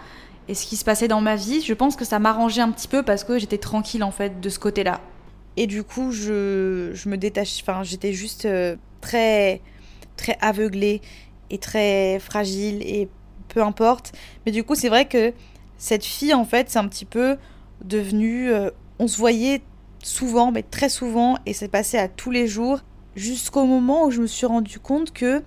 et 0.49 0.55
ce 0.55 0.67
qui 0.67 0.77
se 0.77 0.85
passait 0.85 1.09
dans 1.09 1.21
ma 1.21 1.37
vie, 1.37 1.61
je 1.61 1.73
pense 1.73 1.95
que 1.95 2.05
ça 2.05 2.19
m'arrangeait 2.19 2.63
un 2.63 2.71
petit 2.71 2.89
peu 2.89 3.03
parce 3.03 3.23
que 3.23 3.39
j'étais 3.39 3.59
tranquille 3.59 4.03
en 4.03 4.11
fait 4.11 4.41
de 4.41 4.49
ce 4.49 4.59
côté-là. 4.59 5.01
Et 5.57 5.67
du 5.67 5.85
coup, 5.85 6.11
je, 6.11 6.91
je 6.95 7.09
me 7.09 7.17
détache, 7.17 7.61
enfin 7.63 7.83
j'étais 7.83 8.13
juste 8.13 8.47
euh, 8.47 8.77
très 9.01 9.61
très 10.17 10.37
aveuglée 10.41 11.01
et 11.51 11.59
très 11.59 12.19
fragile 12.19 12.83
et 12.83 13.09
peu 13.49 13.63
importe. 13.63 14.13
Mais 14.47 14.53
du 14.53 14.65
coup, 14.65 14.75
c'est 14.75 14.89
vrai 14.89 15.07
que 15.07 15.33
cette 15.79 16.05
fille, 16.05 16.35
en 16.35 16.45
fait, 16.45 16.71
c'est 16.71 16.79
un 16.79 16.89
petit 16.89 17.05
peu 17.05 17.37
devenu. 17.85 18.51
Euh, 18.51 18.71
on 18.99 19.07
se 19.07 19.19
voyait 19.19 19.63
souvent, 20.03 20.51
mais 20.53 20.63
très 20.63 20.89
souvent, 20.89 21.39
et 21.47 21.53
c'est 21.53 21.69
passé 21.69 21.99
à 21.99 22.09
tous 22.09 22.31
les 22.31 22.47
jours, 22.47 22.81
jusqu'au 23.15 23.65
moment 23.65 24.07
où 24.07 24.11
je 24.11 24.21
me 24.21 24.27
suis 24.27 24.47
rendu 24.47 24.79
compte 24.79 25.13
que 25.13 25.43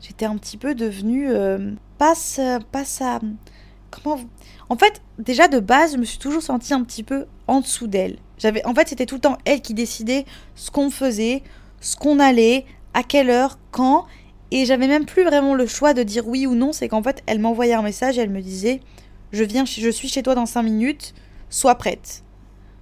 j'étais 0.00 0.26
un 0.26 0.36
petit 0.36 0.56
peu 0.56 0.74
devenue. 0.74 1.30
Euh, 1.30 1.72
pas, 1.98 2.14
pas 2.72 2.84
ça. 2.84 3.20
Comment. 3.90 4.20
En 4.68 4.76
fait, 4.76 5.02
déjà 5.18 5.48
de 5.48 5.58
base, 5.58 5.92
je 5.92 5.98
me 5.98 6.04
suis 6.04 6.18
toujours 6.18 6.42
sentie 6.42 6.74
un 6.74 6.82
petit 6.84 7.02
peu 7.02 7.26
en 7.46 7.60
dessous 7.60 7.86
d'elle. 7.86 8.18
J'avais, 8.38 8.64
en 8.64 8.74
fait, 8.74 8.88
c'était 8.88 9.06
tout 9.06 9.16
le 9.16 9.20
temps 9.20 9.38
elle 9.44 9.60
qui 9.60 9.74
décidait 9.74 10.24
ce 10.54 10.70
qu'on 10.70 10.90
faisait, 10.90 11.42
ce 11.80 11.96
qu'on 11.96 12.18
allait, 12.18 12.64
à 12.94 13.02
quelle 13.02 13.30
heure, 13.30 13.58
quand. 13.70 14.06
Et 14.50 14.64
j'avais 14.64 14.88
même 14.88 15.06
plus 15.06 15.24
vraiment 15.24 15.54
le 15.54 15.66
choix 15.66 15.94
de 15.94 16.02
dire 16.02 16.26
oui 16.26 16.46
ou 16.46 16.54
non. 16.54 16.72
C'est 16.72 16.88
qu'en 16.88 17.02
fait, 17.02 17.22
elle 17.26 17.38
m'envoyait 17.38 17.74
un 17.74 17.82
message 17.82 18.18
et 18.18 18.22
elle 18.22 18.30
me 18.30 18.40
disait 18.40 18.80
je 19.32 19.44
viens, 19.44 19.64
je 19.64 19.90
suis 19.90 20.08
chez 20.08 20.22
toi 20.22 20.34
dans 20.34 20.46
5 20.46 20.62
minutes, 20.62 21.14
sois 21.50 21.76
prête. 21.76 22.24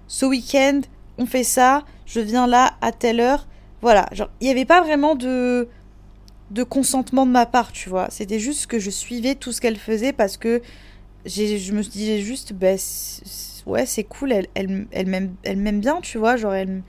Ce 0.07 0.25
week-end, 0.25 0.81
on 1.19 1.27
fait 1.27 1.45
ça, 1.45 1.85
je 2.07 2.21
viens 2.21 2.47
là 2.47 2.75
à 2.81 2.93
telle 2.93 3.21
heure. 3.21 3.47
Voilà, 3.83 4.09
genre, 4.13 4.31
il 4.41 4.45
n'y 4.45 4.51
avait 4.51 4.65
pas 4.65 4.81
vraiment 4.81 5.15
de, 5.15 5.69
de 6.51 6.63
consentement 6.63 7.27
de 7.27 7.31
ma 7.31 7.47
part, 7.47 7.73
tu 7.73 7.89
vois. 7.89 8.09
C'était 8.11 8.39
juste 8.39 8.67
que 8.67 8.79
je 8.79 8.91
suivais 8.91 9.35
tout 9.35 9.53
ce 9.53 9.61
qu'elle 9.61 9.77
faisait 9.77 10.13
parce 10.13 10.37
que 10.37 10.63
je 11.27 11.73
me 11.73 11.83
disais 11.83 12.21
juste, 12.21 12.53
ben, 12.53 12.79
ouais, 13.67 13.87
c'est 13.87 14.05
cool, 14.05 14.33
elle, 14.33 14.49
elle, 14.55 14.87
elle 15.43 15.57
m'aime 15.59 15.81
bien, 15.81 16.01
tu 16.01 16.19
vois. 16.19 16.37
Genre, 16.37 16.55
elle, 16.55 16.83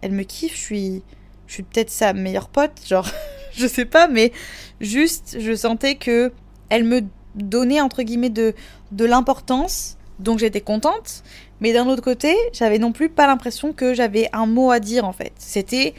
elle 0.00 0.12
me 0.12 0.22
kiffe, 0.22 0.54
je 0.54 0.60
suis, 0.60 1.02
je 1.46 1.54
suis 1.54 1.62
peut-être 1.62 1.90
sa 1.90 2.12
meilleure 2.12 2.48
pote, 2.48 2.72
genre, 2.86 3.08
je 3.52 3.66
sais 3.66 3.84
pas, 3.84 4.08
mais 4.08 4.32
juste, 4.80 5.36
je 5.40 5.54
sentais 5.54 5.96
que 5.96 6.32
elle 6.68 6.84
me 6.84 7.02
donnait, 7.34 7.80
entre 7.80 8.02
guillemets, 8.02 8.30
de, 8.30 8.54
de 8.92 9.04
l'importance, 9.04 9.98
donc 10.18 10.38
j'étais 10.38 10.60
contente. 10.60 11.22
Mais 11.60 11.72
d'un 11.72 11.86
autre 11.86 12.02
côté, 12.02 12.34
j'avais 12.52 12.78
non 12.78 12.92
plus 12.92 13.08
pas 13.08 13.26
l'impression 13.26 13.72
que 13.72 13.94
j'avais 13.94 14.28
un 14.32 14.46
mot 14.46 14.70
à 14.70 14.80
dire 14.80 15.04
en 15.04 15.12
fait. 15.12 15.32
C'était 15.38 15.94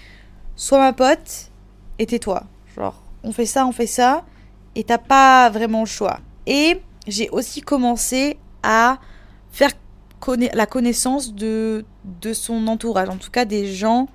soit 0.56 0.80
ma 0.80 0.94
pote 0.94 1.52
et 2.00 2.06
tais-toi. 2.06 2.44
Genre, 2.78 3.02
on 3.24 3.32
fait 3.32 3.46
ça, 3.46 3.66
on 3.66 3.72
fait 3.72 3.88
ça, 3.88 4.24
et 4.76 4.84
t'as 4.84 4.98
pas 4.98 5.50
vraiment 5.50 5.82
le 5.82 5.88
choix. 5.88 6.20
Et 6.46 6.80
j'ai 7.08 7.30
aussi 7.30 7.62
commencé 7.62 8.38
à 8.64 9.00
faire 9.52 9.72
la 10.54 10.66
connaissance 10.66 11.34
de, 11.34 11.86
de 12.22 12.34
son 12.34 12.68
entourage, 12.68 13.10
en 13.10 13.18
tout 13.18 13.32
cas 13.32 13.46
des 13.46 13.74
gens 13.74 14.08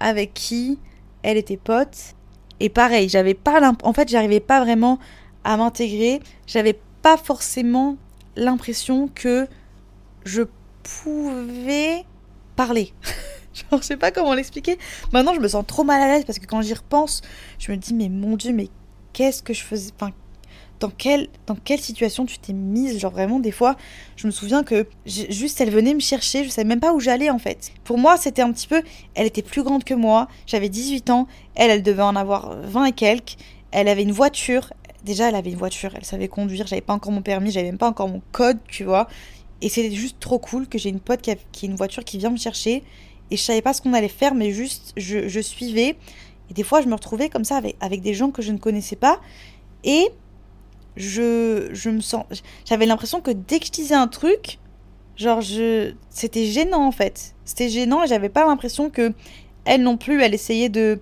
avec 0.00 0.34
qui 0.34 0.78
elle 1.22 1.36
était 1.36 1.56
pote. 1.56 2.14
Et 2.60 2.68
pareil, 2.68 3.08
j'avais 3.08 3.34
pas 3.34 3.60
en 3.82 3.92
fait, 3.92 4.08
j'arrivais 4.08 4.40
pas 4.40 4.60
vraiment 4.60 4.98
à 5.44 5.56
m'intégrer. 5.56 6.20
J'avais 6.46 6.78
pas 7.02 7.16
forcément 7.16 7.96
l'impression 8.36 9.08
que 9.14 9.46
je 10.24 10.42
pouvais 10.82 12.04
parler. 12.56 12.92
Genre, 13.70 13.80
je 13.80 13.86
sais 13.86 13.96
pas 13.96 14.10
comment 14.10 14.34
l'expliquer. 14.34 14.78
Maintenant, 15.12 15.34
je 15.34 15.40
me 15.40 15.48
sens 15.48 15.64
trop 15.66 15.84
mal 15.84 16.00
à 16.00 16.08
l'aise 16.08 16.24
parce 16.24 16.38
que 16.38 16.46
quand 16.46 16.62
j'y 16.62 16.74
repense, 16.74 17.22
je 17.58 17.70
me 17.72 17.76
dis, 17.76 17.94
mais 17.94 18.08
mon 18.08 18.36
Dieu, 18.36 18.52
mais 18.52 18.68
qu'est-ce 19.12 19.42
que 19.42 19.52
je 19.52 19.62
faisais? 19.62 19.92
Dans 20.80 20.90
quelle, 20.90 21.28
dans 21.46 21.56
quelle 21.56 21.80
situation 21.80 22.24
tu 22.24 22.38
t'es 22.38 22.52
mise? 22.52 22.98
Genre, 22.98 23.10
vraiment, 23.10 23.40
des 23.40 23.50
fois, 23.50 23.76
je 24.16 24.26
me 24.26 24.30
souviens 24.30 24.62
que 24.62 24.86
juste 25.06 25.60
elle 25.60 25.70
venait 25.70 25.94
me 25.94 26.00
chercher, 26.00 26.44
je 26.44 26.50
savais 26.50 26.68
même 26.68 26.78
pas 26.78 26.92
où 26.92 27.00
j'allais 27.00 27.30
en 27.30 27.38
fait. 27.38 27.72
Pour 27.82 27.98
moi, 27.98 28.16
c'était 28.16 28.42
un 28.42 28.52
petit 28.52 28.68
peu. 28.68 28.82
Elle 29.14 29.26
était 29.26 29.42
plus 29.42 29.64
grande 29.64 29.82
que 29.82 29.94
moi, 29.94 30.28
j'avais 30.46 30.68
18 30.68 31.10
ans, 31.10 31.26
elle, 31.56 31.70
elle 31.70 31.82
devait 31.82 32.02
en 32.02 32.14
avoir 32.14 32.56
20 32.62 32.84
et 32.84 32.92
quelques. 32.92 33.36
Elle 33.72 33.88
avait 33.88 34.04
une 34.04 34.12
voiture, 34.12 34.72
déjà 35.04 35.28
elle 35.28 35.34
avait 35.34 35.50
une 35.50 35.58
voiture, 35.58 35.90
elle 35.96 36.04
savait 36.04 36.28
conduire, 36.28 36.66
j'avais 36.66 36.80
pas 36.80 36.94
encore 36.94 37.12
mon 37.12 37.22
permis, 37.22 37.50
j'avais 37.50 37.66
même 37.66 37.78
pas 37.78 37.88
encore 37.88 38.08
mon 38.08 38.22
code, 38.30 38.58
tu 38.68 38.84
vois. 38.84 39.08
Et 39.60 39.68
c'était 39.68 39.94
juste 39.94 40.20
trop 40.20 40.38
cool 40.38 40.68
que 40.68 40.78
j'ai 40.78 40.90
une 40.90 41.00
pote 41.00 41.20
qui 41.20 41.32
a, 41.32 41.36
qui 41.50 41.66
une 41.66 41.74
voiture 41.74 42.04
qui 42.04 42.18
vient 42.18 42.30
me 42.30 42.36
chercher. 42.36 42.84
Et 43.30 43.36
je 43.36 43.42
savais 43.42 43.62
pas 43.62 43.72
ce 43.72 43.82
qu'on 43.82 43.92
allait 43.92 44.08
faire, 44.08 44.34
mais 44.34 44.52
juste 44.52 44.92
je, 44.96 45.40
suivais. 45.40 45.96
Et 46.50 46.54
des 46.54 46.62
fois 46.62 46.80
je 46.80 46.88
me 46.88 46.94
retrouvais 46.94 47.28
comme 47.28 47.44
ça 47.44 47.56
avec, 47.56 47.76
avec 47.80 48.00
des 48.00 48.14
gens 48.14 48.30
que 48.30 48.42
je 48.42 48.52
ne 48.52 48.58
connaissais 48.58 48.96
pas. 48.96 49.20
Et 49.84 50.08
je, 50.96 51.68
je 51.72 51.90
me 51.90 52.00
sens. 52.00 52.24
J'avais 52.64 52.86
l'impression 52.86 53.20
que 53.20 53.30
dès 53.30 53.60
que 53.60 53.66
je 53.66 53.70
disais 53.70 53.94
un 53.94 54.08
truc, 54.08 54.58
genre 55.16 55.40
je. 55.40 55.92
C'était 56.10 56.46
gênant 56.46 56.86
en 56.86 56.92
fait. 56.92 57.34
C'était 57.44 57.68
gênant 57.68 58.02
et 58.02 58.06
j'avais 58.06 58.28
pas 58.28 58.46
l'impression 58.46 58.90
que 58.90 59.12
elle 59.64 59.82
non 59.82 59.98
plus, 59.98 60.22
elle 60.22 60.32
essayait 60.32 60.70
de, 60.70 60.98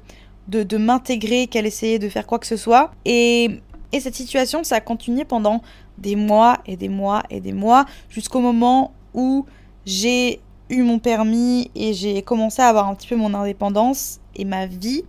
de, 0.48 0.64
de 0.64 0.76
m'intégrer, 0.76 1.46
qu'elle 1.46 1.66
essayait 1.66 2.00
de 2.00 2.08
faire 2.08 2.26
quoi 2.26 2.40
que 2.40 2.46
ce 2.46 2.56
soit. 2.56 2.90
Et 3.04 3.60
et 3.92 4.00
cette 4.00 4.14
situation, 4.14 4.64
ça 4.64 4.76
a 4.76 4.80
continué 4.80 5.24
pendant 5.24 5.62
des 5.98 6.16
mois 6.16 6.58
et 6.66 6.76
des 6.76 6.88
mois 6.88 7.22
et 7.30 7.40
des 7.40 7.52
mois, 7.52 7.86
jusqu'au 8.08 8.40
moment 8.40 8.92
où 9.14 9.46
j'ai 9.84 10.40
eu 10.70 10.82
mon 10.82 10.98
permis 10.98 11.70
et 11.74 11.92
j'ai 11.92 12.22
commencé 12.22 12.62
à 12.62 12.68
avoir 12.68 12.88
un 12.88 12.94
petit 12.94 13.08
peu 13.08 13.16
mon 13.16 13.34
indépendance 13.34 14.20
et 14.34 14.44
ma 14.44 14.66
vie. 14.66 15.04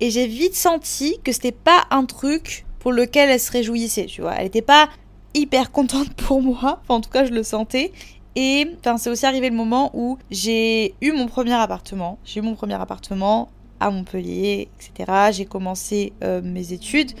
Et 0.00 0.10
j'ai 0.10 0.26
vite 0.26 0.54
senti 0.54 1.18
que 1.22 1.32
c'était 1.32 1.52
pas 1.52 1.84
un 1.90 2.04
truc 2.04 2.64
pour 2.78 2.92
lequel 2.92 3.30
elle 3.30 3.40
se 3.40 3.52
réjouissait, 3.52 4.06
tu 4.06 4.22
vois. 4.22 4.34
Elle 4.34 4.46
était 4.46 4.62
pas 4.62 4.88
hyper 5.34 5.70
contente 5.70 6.12
pour 6.14 6.42
moi, 6.42 6.80
enfin, 6.82 6.94
en 6.94 7.00
tout 7.00 7.10
cas 7.10 7.24
je 7.24 7.32
le 7.32 7.42
sentais. 7.42 7.92
Et 8.34 8.66
enfin, 8.78 8.96
c'est 8.96 9.10
aussi 9.10 9.26
arrivé 9.26 9.50
le 9.50 9.56
moment 9.56 9.90
où 9.94 10.18
j'ai 10.30 10.94
eu 11.00 11.12
mon 11.12 11.26
premier 11.26 11.52
appartement. 11.52 12.18
J'ai 12.24 12.40
eu 12.40 12.42
mon 12.42 12.54
premier 12.54 12.74
appartement 12.74 13.50
à 13.78 13.90
Montpellier, 13.90 14.68
etc. 14.78 15.12
J'ai 15.32 15.44
commencé 15.44 16.12
euh, 16.24 16.40
mes 16.42 16.72
études. 16.72 17.12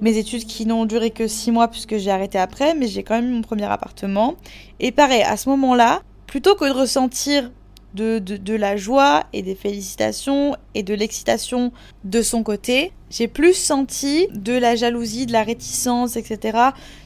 Mes 0.00 0.16
études 0.18 0.44
qui 0.44 0.66
n'ont 0.66 0.84
duré 0.86 1.10
que 1.10 1.28
six 1.28 1.52
mois 1.52 1.68
puisque 1.68 1.98
j'ai 1.98 2.10
arrêté 2.10 2.38
après, 2.38 2.74
mais 2.74 2.88
j'ai 2.88 3.02
quand 3.02 3.14
même 3.14 3.30
eu 3.30 3.34
mon 3.34 3.42
premier 3.42 3.64
appartement. 3.64 4.34
Et 4.80 4.92
pareil, 4.92 5.22
à 5.22 5.36
ce 5.36 5.48
moment-là, 5.50 6.02
plutôt 6.26 6.54
que 6.54 6.64
de 6.64 6.70
ressentir 6.70 7.50
de, 7.94 8.18
de, 8.18 8.54
la 8.54 8.76
joie 8.76 9.24
et 9.32 9.42
des 9.42 9.54
félicitations 9.54 10.54
et 10.74 10.82
de 10.82 10.92
l'excitation 10.92 11.72
de 12.04 12.20
son 12.20 12.42
côté, 12.42 12.92
j'ai 13.08 13.26
plus 13.26 13.54
senti 13.54 14.28
de 14.34 14.52
la 14.52 14.76
jalousie, 14.76 15.24
de 15.24 15.32
la 15.32 15.42
réticence, 15.42 16.16
etc. 16.16 16.58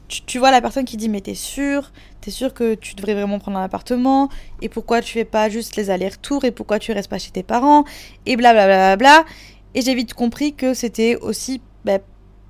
Tu, 0.08 0.22
tu 0.22 0.38
vois 0.40 0.50
la 0.50 0.60
personne 0.60 0.84
qui 0.84 0.96
dit 0.96 1.08
mais 1.08 1.20
t'es 1.20 1.34
sûr 1.34 1.92
T'es 2.20 2.30
sûr 2.30 2.52
que 2.52 2.74
tu 2.74 2.94
devrais 2.94 3.14
vraiment 3.14 3.38
prendre 3.38 3.58
un 3.58 3.64
appartement 3.64 4.28
Et 4.60 4.68
pourquoi 4.68 5.00
tu 5.00 5.12
fais 5.12 5.24
pas 5.24 5.48
juste 5.48 5.76
les 5.76 5.90
allers-retours 5.90 6.44
Et 6.44 6.50
pourquoi 6.50 6.78
tu 6.78 6.92
restes 6.92 7.08
pas 7.08 7.18
chez 7.18 7.30
tes 7.30 7.42
parents 7.42 7.84
Et 8.26 8.36
blablabla. 8.36 8.96
Bla, 8.96 8.96
bla, 8.96 9.22
bla. 9.22 9.32
Et 9.74 9.82
j'ai 9.82 9.94
vite 9.94 10.14
compris 10.14 10.54
que 10.54 10.74
c'était 10.74 11.16
aussi 11.16 11.62
bah, 11.84 11.98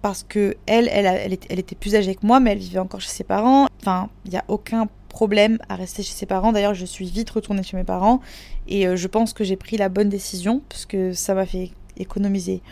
parce 0.03 0.23
que 0.23 0.57
elle, 0.67 0.89
elle, 0.91 1.07
elle, 1.07 1.59
était, 1.59 1.75
plus 1.75 1.95
âgée 1.95 2.15
que 2.15 2.27
moi, 2.27 2.41
mais 2.41 2.53
elle 2.53 2.59
vivait 2.59 2.79
encore 2.79 3.01
chez 3.01 3.11
ses 3.11 3.25
parents. 3.25 3.67
Enfin, 3.81 4.09
il 4.25 4.31
n'y 4.31 4.39
a 4.39 4.45
aucun 4.49 4.89
problème 5.11 5.59
à 5.69 5.77
rester 5.77 6.03
chez 6.03 6.15
ses 6.15 6.25
parents. 6.25 6.53
D'ailleurs, 6.53 6.73
je 6.73 6.87
suis 6.87 7.05
vite 7.05 7.29
retournée 7.29 7.63
chez 7.63 7.77
mes 7.77 7.85
parents. 7.85 8.21
Et 8.67 8.87
euh, 8.87 8.97
je 8.97 9.07
pense 9.07 9.35
que 9.35 9.45
j'ai 9.45 9.57
pris 9.57 9.77
la 9.77 9.91
bonne 9.91 10.09
décision, 10.09 10.63
puisque 10.71 11.15
ça 11.15 11.35
m'a 11.35 11.45
fait 11.45 11.71
économiser 11.99 12.63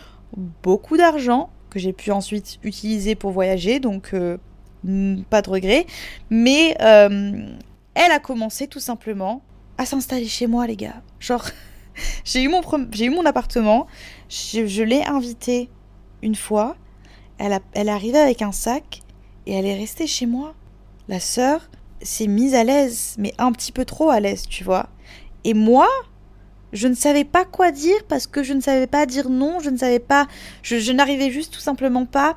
beaucoup 0.62 0.96
d'argent 0.96 1.50
que 1.68 1.78
j'ai 1.78 1.92
pu 1.92 2.10
ensuite 2.10 2.58
utiliser 2.62 3.14
pour 3.14 3.32
voyager. 3.32 3.80
Donc, 3.80 4.14
euh, 4.14 4.38
pas 5.28 5.42
de 5.42 5.50
regret. 5.50 5.84
Mais 6.30 6.76
euh, 6.80 7.50
elle 7.94 8.12
a 8.12 8.20
commencé 8.20 8.68
tout 8.68 8.80
simplement 8.80 9.42
à 9.76 9.84
s'installer 9.84 10.28
chez 10.28 10.46
moi, 10.46 10.66
les 10.66 10.76
gars. 10.76 11.02
Genre, 11.20 11.44
j'ai 12.24 12.42
eu, 12.42 12.48
mon 12.48 12.62
eu 12.98 13.10
mon 13.10 13.26
appartement, 13.26 13.86
je, 14.30 14.82
l'ai 14.82 15.02
invitée 15.04 15.68
une 16.22 16.34
fois, 16.34 16.76
elle, 17.38 17.52
a, 17.52 17.60
elle 17.74 17.88
est 17.88 17.92
arrivée 17.92 18.18
avec 18.18 18.40
un 18.40 18.52
sac 18.52 19.02
et 19.46 19.52
elle 19.52 19.66
est 19.66 19.78
restée 19.78 20.06
chez 20.06 20.26
moi. 20.26 20.54
La 21.08 21.20
sœur 21.20 21.70
s'est 22.02 22.26
mise 22.26 22.54
à 22.54 22.64
l'aise, 22.64 23.14
mais 23.18 23.32
un 23.38 23.52
petit 23.52 23.72
peu 23.72 23.84
trop 23.84 24.10
à 24.10 24.20
l'aise, 24.20 24.44
tu 24.48 24.64
vois. 24.64 24.88
Et 25.44 25.54
moi, 25.54 25.88
Je 26.72 26.86
ne 26.86 26.94
savais 26.94 27.24
pas 27.24 27.46
quoi 27.46 27.70
dire 27.72 27.96
parce 28.08 28.26
que 28.26 28.42
je 28.42 28.52
ne 28.52 28.60
savais 28.60 28.86
pas 28.86 29.06
dire 29.06 29.30
non, 29.30 29.58
je 29.58 29.70
ne 29.70 29.78
savais 29.78 30.00
pas, 30.00 30.26
je, 30.62 30.92
n'arrivais 30.92 31.30
juste 31.30 31.54
tout 31.54 31.60
simplement 31.60 32.04
pas 32.04 32.36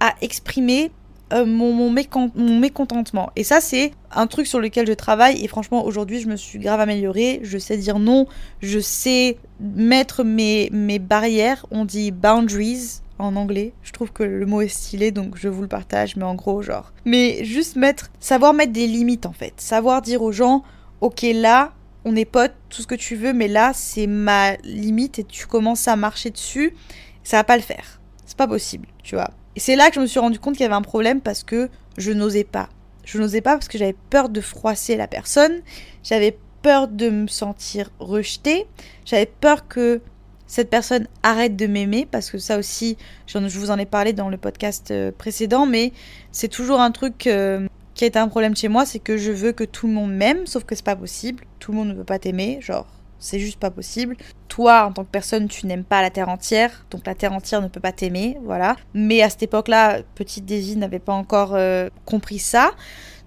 à 0.00 0.14
exprimer 0.20 0.90
euh, 1.32 1.44
mon, 1.46 1.90
mécontentement. 1.90 3.30
Et 3.36 3.44
ça, 3.44 3.60
c'est 3.60 3.92
un 4.10 4.26
truc 4.26 4.48
sur 4.48 4.58
lequel 4.58 4.86
je 4.86 4.94
travaille. 4.94 5.44
Et 5.44 5.48
franchement, 5.48 5.84
aujourd'hui, 5.84 6.20
je 6.20 6.26
me 6.26 6.36
suis 6.36 6.58
grave 6.58 6.80
améliorée. 6.80 7.40
Je 7.42 7.58
sais 7.58 7.76
dire 7.76 7.98
non. 7.98 8.26
Je 8.60 8.80
sais 8.80 9.38
mettre 9.60 10.24
mes, 10.24 10.70
mes 10.72 10.98
barrières. 10.98 11.66
On 11.70 11.84
dit 11.84 12.10
boundaries 12.10 13.02
en 13.18 13.36
anglais. 13.36 13.72
Je 13.82 13.92
trouve 13.92 14.12
que 14.12 14.22
le 14.22 14.46
mot 14.46 14.60
est 14.60 14.68
stylé, 14.68 15.10
donc 15.10 15.36
je 15.36 15.48
vous 15.48 15.62
le 15.62 15.68
partage. 15.68 16.16
Mais 16.16 16.24
en 16.24 16.34
gros, 16.34 16.62
genre. 16.62 16.92
Mais 17.04 17.44
juste 17.44 17.76
mettre. 17.76 18.10
Savoir 18.20 18.54
mettre 18.54 18.72
des 18.72 18.86
limites, 18.86 19.26
en 19.26 19.32
fait. 19.32 19.54
Savoir 19.56 20.02
dire 20.02 20.22
aux 20.22 20.32
gens, 20.32 20.62
ok, 21.00 21.26
là, 21.34 21.72
on 22.04 22.16
est 22.16 22.24
potes, 22.24 22.54
tout 22.68 22.82
ce 22.82 22.86
que 22.86 22.94
tu 22.94 23.16
veux, 23.16 23.32
mais 23.32 23.48
là, 23.48 23.72
c'est 23.74 24.06
ma 24.06 24.56
limite 24.64 25.18
et 25.18 25.24
tu 25.24 25.46
commences 25.46 25.88
à 25.88 25.96
marcher 25.96 26.30
dessus. 26.30 26.74
Ça 27.22 27.38
va 27.38 27.44
pas 27.44 27.56
le 27.56 27.62
faire. 27.62 28.00
C'est 28.24 28.36
pas 28.36 28.48
possible, 28.48 28.88
tu 29.02 29.14
vois. 29.14 29.30
Et 29.56 29.60
c'est 29.60 29.76
là 29.76 29.88
que 29.88 29.96
je 29.96 30.00
me 30.00 30.06
suis 30.06 30.20
rendu 30.20 30.38
compte 30.38 30.54
qu'il 30.54 30.62
y 30.62 30.66
avait 30.66 30.74
un 30.74 30.82
problème 30.82 31.20
parce 31.20 31.42
que 31.42 31.68
je 31.96 32.12
n'osais 32.12 32.44
pas. 32.44 32.68
Je 33.04 33.18
n'osais 33.18 33.40
pas 33.40 33.54
parce 33.54 33.68
que 33.68 33.78
j'avais 33.78 33.96
peur 34.10 34.28
de 34.28 34.40
froisser 34.40 34.96
la 34.96 35.08
personne, 35.08 35.62
j'avais 36.04 36.38
peur 36.62 36.88
de 36.88 37.10
me 37.10 37.26
sentir 37.26 37.90
rejetée, 37.98 38.66
j'avais 39.04 39.26
peur 39.26 39.66
que 39.66 40.00
cette 40.48 40.70
personne 40.70 41.06
arrête 41.22 41.54
de 41.54 41.66
m'aimer 41.66 42.08
parce 42.10 42.30
que 42.30 42.38
ça 42.38 42.58
aussi, 42.58 42.96
je 43.26 43.38
vous 43.38 43.70
en 43.70 43.78
ai 43.78 43.86
parlé 43.86 44.12
dans 44.12 44.28
le 44.28 44.38
podcast 44.38 44.90
euh, 44.90 45.12
précédent, 45.16 45.66
mais 45.66 45.92
c'est 46.32 46.48
toujours 46.48 46.80
un 46.80 46.90
truc 46.90 47.28
euh, 47.28 47.68
qui 47.94 48.04
été 48.04 48.18
un 48.18 48.28
problème 48.28 48.56
chez 48.56 48.68
moi, 48.68 48.86
c'est 48.86 48.98
que 48.98 49.16
je 49.16 49.30
veux 49.30 49.52
que 49.52 49.64
tout 49.64 49.86
le 49.86 49.92
monde 49.92 50.12
m'aime, 50.12 50.46
sauf 50.46 50.64
que 50.64 50.74
c'est 50.74 50.84
pas 50.84 50.96
possible. 50.96 51.44
Tout 51.60 51.72
le 51.72 51.78
monde 51.78 51.88
ne 51.88 51.94
peut 51.94 52.04
pas 52.04 52.18
t'aimer, 52.18 52.58
genre 52.60 52.86
c'est 53.18 53.40
juste 53.40 53.58
pas 53.58 53.70
possible. 53.70 54.16
Toi, 54.48 54.86
en 54.86 54.92
tant 54.92 55.04
que 55.04 55.10
personne, 55.10 55.48
tu 55.48 55.66
n'aimes 55.66 55.84
pas 55.84 56.00
la 56.00 56.10
Terre 56.10 56.28
entière, 56.28 56.86
donc 56.90 57.06
la 57.06 57.14
Terre 57.14 57.32
entière 57.32 57.60
ne 57.60 57.68
peut 57.68 57.80
pas 57.80 57.92
t'aimer, 57.92 58.38
voilà. 58.44 58.76
Mais 58.94 59.20
à 59.20 59.28
cette 59.28 59.42
époque-là, 59.42 60.02
petite 60.14 60.46
Daisy 60.46 60.76
n'avait 60.76 60.98
pas 60.98 61.12
encore 61.12 61.54
euh, 61.54 61.88
compris 62.04 62.38
ça. 62.38 62.70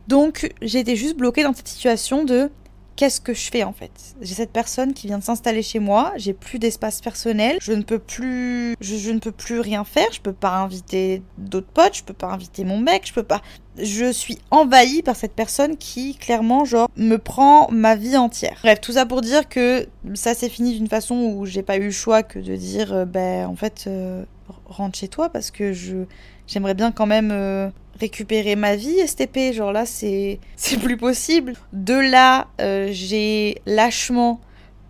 Donc 0.07 0.51
j'étais 0.62 0.95
juste 0.95 1.17
bloquée 1.17 1.43
dans 1.43 1.53
cette 1.53 1.67
situation 1.67 2.23
de 2.23 2.49
qu'est-ce 2.95 3.21
que 3.21 3.34
je 3.34 3.49
fais 3.49 3.63
en 3.63 3.73
fait? 3.73 3.91
J'ai 4.21 4.34
cette 4.34 4.51
personne 4.51 4.93
qui 4.93 5.08
vient 5.08 5.19
de 5.19 5.23
s'installer 5.23 5.63
chez 5.63 5.80
moi, 5.80 6.13
j'ai 6.17 6.34
plus 6.34 6.60
d'espace 6.60 7.01
personnel, 7.01 7.58
je 7.62 7.73
ne 7.73 7.82
peux 7.82 7.99
plus 7.99 8.75
je, 8.80 9.12
ne 9.12 9.19
peux 9.19 9.32
plus 9.32 9.60
rien 9.60 9.84
faire, 9.84 10.12
je 10.12 10.21
peux 10.21 10.34
pas 10.34 10.58
inviter 10.58 11.21
d'autres 11.38 11.71
potes, 11.73 11.95
je 11.95 12.04
peux 12.04 12.13
pas 12.13 12.27
inviter 12.27 12.63
mon 12.63 12.80
mec, 12.80 13.08
je 13.08 13.13
peux 13.13 13.23
pas 13.23 13.41
je 13.77 14.12
suis 14.12 14.38
envahie 14.51 15.01
par 15.01 15.15
cette 15.15 15.34
personne 15.34 15.77
qui 15.77 16.15
clairement 16.15 16.65
genre 16.65 16.89
me 16.97 17.15
prend 17.17 17.69
ma 17.71 17.95
vie 17.95 18.17
entière. 18.17 18.60
Bref, 18.63 18.82
tout 18.82 18.91
ça 18.93 19.06
pour 19.06 19.21
dire 19.21 19.47
que 19.47 19.88
ça 20.13 20.34
s'est 20.34 20.49
fini 20.49 20.77
d'une 20.77 20.89
façon 20.89 21.15
où 21.15 21.45
j'ai 21.45 21.63
pas 21.63 21.77
eu 21.77 21.86
le 21.86 21.91
choix 21.91 22.21
que 22.23 22.39
de 22.39 22.56
dire 22.56 22.93
euh, 22.93 23.06
ben 23.06 23.47
en 23.47 23.56
fait 23.56 23.86
euh, 23.88 24.23
rentre 24.65 24.97
chez 24.97 25.08
toi 25.08 25.30
parce 25.30 25.51
que 25.51 25.73
je 25.73 26.06
j'aimerais 26.47 26.73
bien 26.73 26.91
quand 26.91 27.06
même 27.06 27.32
euh, 27.32 27.69
récupérer 28.01 28.55
ma 28.55 28.75
vie 28.75 29.07
STP 29.07 29.53
genre 29.53 29.71
là 29.71 29.85
c'est 29.85 30.39
c'est 30.55 30.77
plus 30.77 30.97
possible. 30.97 31.53
De 31.71 31.93
là 31.93 32.47
euh, 32.59 32.89
j'ai 32.91 33.61
lâchement 33.65 34.41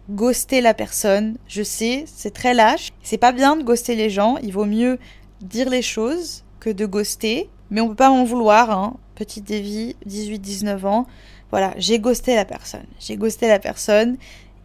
ghosté 0.09 0.61
la 0.61 0.73
personne. 0.73 1.37
Je 1.47 1.61
sais 1.61 2.05
c'est 2.07 2.33
très 2.33 2.53
lâche. 2.53 2.89
C'est 3.03 3.17
pas 3.17 3.33
bien 3.33 3.57
de 3.57 3.63
ghoster 3.63 3.95
les 3.95 4.09
gens. 4.09 4.37
Il 4.41 4.53
vaut 4.53 4.65
mieux 4.65 4.97
dire 5.41 5.69
les 5.69 5.81
choses 5.81 6.43
que 6.59 6.69
de 6.69 6.85
ghoster. 6.85 7.49
Mais 7.69 7.81
on 7.81 7.89
peut 7.89 7.95
pas 7.95 8.09
m'en 8.09 8.23
vouloir 8.23 8.71
hein. 8.71 8.95
petite 9.15 9.47
Davy 9.47 9.95
18 10.05 10.39
19 10.39 10.85
ans. 10.85 11.05
Voilà 11.51 11.73
j'ai 11.77 11.99
ghosté 11.99 12.35
la 12.35 12.45
personne. 12.45 12.87
J'ai 12.99 13.17
ghosté 13.17 13.47
la 13.49 13.59
personne. 13.59 14.17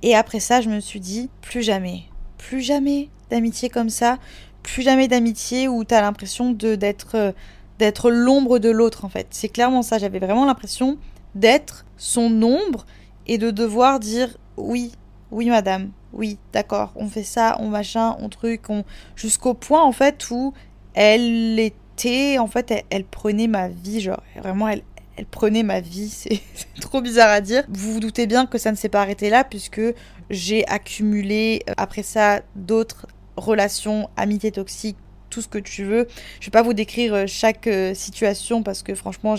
Et 0.02 0.14
après 0.14 0.40
ça 0.40 0.60
je 0.60 0.68
me 0.68 0.78
suis 0.78 1.00
dit 1.00 1.30
plus 1.42 1.62
jamais. 1.62 2.04
Plus 2.38 2.60
jamais 2.60 3.08
d'amitié 3.28 3.68
comme 3.68 3.90
ça. 3.90 4.18
Plus 4.62 4.82
jamais 4.82 5.08
d'amitié 5.08 5.66
où 5.66 5.82
t'as 5.82 6.00
l'impression 6.00 6.52
de 6.52 6.76
d'être 6.76 7.16
euh, 7.16 7.32
d'être 7.78 8.10
l'ombre 8.10 8.58
de 8.58 8.70
l'autre 8.70 9.04
en 9.04 9.08
fait. 9.08 9.26
C'est 9.30 9.48
clairement 9.48 9.82
ça. 9.82 9.98
J'avais 9.98 10.18
vraiment 10.18 10.44
l'impression 10.44 10.98
d'être 11.34 11.84
son 11.96 12.42
ombre 12.42 12.86
et 13.26 13.38
de 13.38 13.50
devoir 13.50 14.00
dire 14.00 14.36
oui, 14.56 14.92
oui 15.30 15.48
madame, 15.48 15.90
oui, 16.12 16.38
d'accord, 16.52 16.92
on 16.96 17.08
fait 17.08 17.22
ça, 17.22 17.56
on 17.60 17.68
machin, 17.68 18.16
on 18.20 18.28
truc, 18.28 18.70
on 18.70 18.84
jusqu'au 19.14 19.54
point 19.54 19.82
en 19.82 19.92
fait 19.92 20.30
où 20.30 20.54
elle 20.94 21.58
était, 21.58 22.38
en 22.38 22.46
fait, 22.46 22.72
elle, 22.90 23.04
prenait 23.04 23.48
ma 23.48 23.68
vie, 23.68 24.00
genre 24.00 24.22
vraiment 24.36 24.68
elle, 24.68 24.82
elle 25.16 25.26
prenait 25.26 25.62
ma 25.62 25.80
vie, 25.80 26.08
c'est 26.10 26.40
trop 26.80 27.02
bizarre 27.02 27.30
à 27.30 27.40
dire. 27.40 27.64
Vous 27.68 27.92
vous 27.92 28.00
doutez 28.00 28.26
bien 28.26 28.46
que 28.46 28.58
ça 28.58 28.70
ne 28.70 28.76
s'est 28.76 28.88
pas 28.88 29.02
arrêté 29.02 29.28
là 29.28 29.44
puisque 29.44 29.82
j'ai 30.30 30.66
accumulé 30.68 31.62
euh, 31.68 31.74
après 31.76 32.02
ça 32.02 32.40
d'autres 32.54 33.06
relations, 33.36 34.08
amitiés 34.16 34.52
toxiques, 34.52 34.96
tout 35.36 35.42
ce 35.42 35.48
que 35.48 35.58
tu 35.58 35.84
veux. 35.84 36.06
Je 36.40 36.46
vais 36.46 36.50
pas 36.50 36.62
vous 36.62 36.72
décrire 36.72 37.12
euh, 37.12 37.24
chaque 37.26 37.66
euh, 37.66 37.92
situation 37.92 38.62
parce 38.62 38.82
que 38.82 38.94
franchement, 38.94 39.34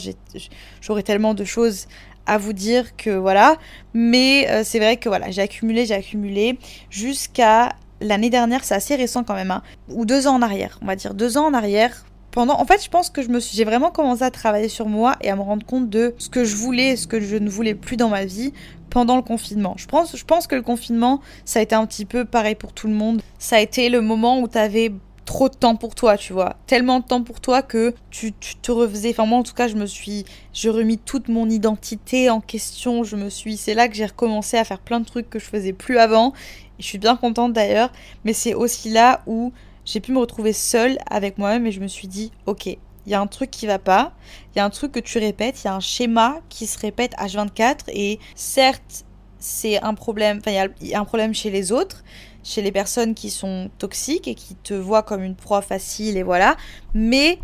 j'aurais 0.80 1.02
tellement 1.02 1.34
de 1.34 1.44
choses 1.44 1.88
à 2.28 2.38
vous 2.38 2.54
dire 2.54 2.96
que 2.96 3.10
voilà. 3.10 3.58
Mais 3.96 4.48
euh, 4.48 4.62
c'est 4.64 4.78
vrai 4.78 4.98
que 4.98 5.10
voilà, 5.10 5.32
j'ai 5.32 5.42
accumulé, 5.42 5.88
j'ai 5.88 5.96
accumulé 5.96 6.60
jusqu'à 6.92 7.74
l'année 8.00 8.30
dernière, 8.30 8.64
c'est 8.64 8.76
assez 8.76 8.96
récent 8.96 9.24
quand 9.24 9.34
même, 9.34 9.50
hein, 9.50 9.64
ou 9.90 10.06
deux 10.06 10.28
ans 10.28 10.36
en 10.36 10.44
arrière, 10.44 10.78
on 10.84 10.86
va 10.86 10.96
dire 10.96 11.16
deux 11.16 11.36
ans 11.38 11.48
en 11.48 11.54
arrière. 11.56 12.06
Pendant, 12.30 12.60
en 12.60 12.66
fait, 12.66 12.84
je 12.84 12.90
pense 12.90 13.10
que 13.10 13.24
je 13.24 13.30
me 13.30 13.40
j'ai 13.40 13.64
vraiment 13.64 13.90
commencé 13.90 14.22
à 14.22 14.30
travailler 14.30 14.70
sur 14.70 14.86
moi 14.86 15.16
et 15.22 15.32
à 15.32 15.36
me 15.36 15.42
rendre 15.42 15.66
compte 15.66 15.90
de 15.90 16.14
ce 16.20 16.30
que 16.30 16.44
je 16.44 16.56
voulais, 16.56 16.96
ce 16.96 17.08
que 17.08 17.20
je 17.20 17.38
ne 17.38 17.50
voulais 17.50 17.74
plus 17.74 17.98
dans 17.98 18.10
ma 18.10 18.26
vie 18.26 18.54
pendant 18.92 19.16
le 19.16 19.24
confinement. 19.24 19.74
Je 19.78 19.88
pense, 19.88 20.16
je 20.16 20.24
pense 20.24 20.46
que 20.46 20.54
le 20.54 20.62
confinement, 20.62 21.22
ça 21.46 21.58
a 21.60 21.62
été 21.64 21.74
un 21.74 21.86
petit 21.88 22.06
peu 22.06 22.26
pareil 22.26 22.54
pour 22.54 22.74
tout 22.74 22.88
le 22.88 22.94
monde. 22.94 23.22
Ça 23.40 23.56
a 23.56 23.60
été 23.60 23.90
le 23.90 24.02
moment 24.02 24.40
où 24.40 24.48
tu 24.48 24.58
avais 24.60 24.92
trop 25.28 25.50
de 25.50 25.56
temps 25.56 25.76
pour 25.76 25.94
toi, 25.94 26.18
tu 26.18 26.34
vois. 26.34 26.56
Tellement 26.66 27.00
de 27.00 27.06
temps 27.06 27.22
pour 27.22 27.40
toi 27.40 27.62
que 27.62 27.94
tu, 28.10 28.34
te 28.34 28.72
refaisais. 28.72 29.12
Enfin, 29.12 29.28
moi, 29.28 29.38
en 29.38 29.44
tout 29.44 29.54
cas, 29.54 29.68
je 29.68 29.76
me 29.76 29.86
suis. 29.86 30.26
J'ai 30.54 30.70
remis 30.70 30.98
toute 30.98 31.28
mon 31.28 31.48
identité 31.48 32.32
en 32.32 32.42
question. 32.42 33.04
Je 33.04 33.16
me 33.16 33.30
suis. 33.30 33.58
C'est 33.58 33.76
là 33.76 33.88
que 33.88 33.94
j'ai 33.94 34.06
recommencé 34.08 34.58
à 34.58 34.64
faire 34.64 34.80
plein 34.80 35.00
de 35.00 35.06
trucs 35.06 35.30
que 35.30 35.38
je 35.38 35.46
faisais 35.46 35.74
plus 35.74 36.00
avant. 36.00 36.34
Et 36.80 36.82
je 36.82 36.88
suis 36.88 36.98
bien 36.98 37.16
contente 37.16 37.54
d'ailleurs. 37.54 37.92
Mais 38.26 38.34
c'est 38.34 38.56
aussi 38.56 38.90
là 38.90 39.22
où 39.28 39.52
j'ai 39.86 40.00
pu 40.00 40.12
me 40.12 40.20
retrouver 40.20 40.54
seule 40.54 40.98
avec 41.10 41.38
moi-même 41.38 41.68
et 41.68 41.72
je 41.72 41.82
me 41.82 41.88
suis 41.88 42.08
dit, 42.08 42.32
ok, 42.46 42.66
il 42.66 43.12
y 43.12 43.14
a 43.14 43.22
un 43.22 43.28
truc 43.28 43.52
qui 43.52 43.68
va 43.68 43.80
pas, 43.80 44.12
il 44.54 44.58
y 44.58 44.62
a 44.62 44.66
un 44.66 44.70
truc 44.70 44.92
que 44.92 45.00
tu 45.00 45.18
répètes, 45.18 45.64
il 45.64 45.68
y 45.68 45.70
a 45.70 45.76
un 45.76 45.80
schéma 45.80 46.40
qui 46.50 46.68
se 46.68 46.78
répète 46.78 47.14
H24 47.14 47.86
et 47.88 48.20
certes 48.36 49.06
c'est 49.40 49.82
un 49.82 49.94
problème, 49.94 50.40
enfin 50.40 50.68
il 50.82 50.88
y, 50.90 50.94
a 50.94 51.00
un 51.00 51.06
problème 51.06 51.34
chez 51.34 51.50
les 51.50 51.72
autres, 51.72 52.04
chez 52.48 52.62
les 52.62 52.72
personnes 52.72 53.14
qui 53.14 53.30
sont 53.30 53.70
toxiques 53.78 54.28
et 54.28 54.34
qui 54.34 54.56
te 54.56 54.74
voient 54.74 55.04
comme 55.04 55.22
une 55.22 55.36
proie 55.36 55.62
facile 55.62 56.16
et 56.16 56.24
voilà, 56.24 56.56
mais 56.94 57.40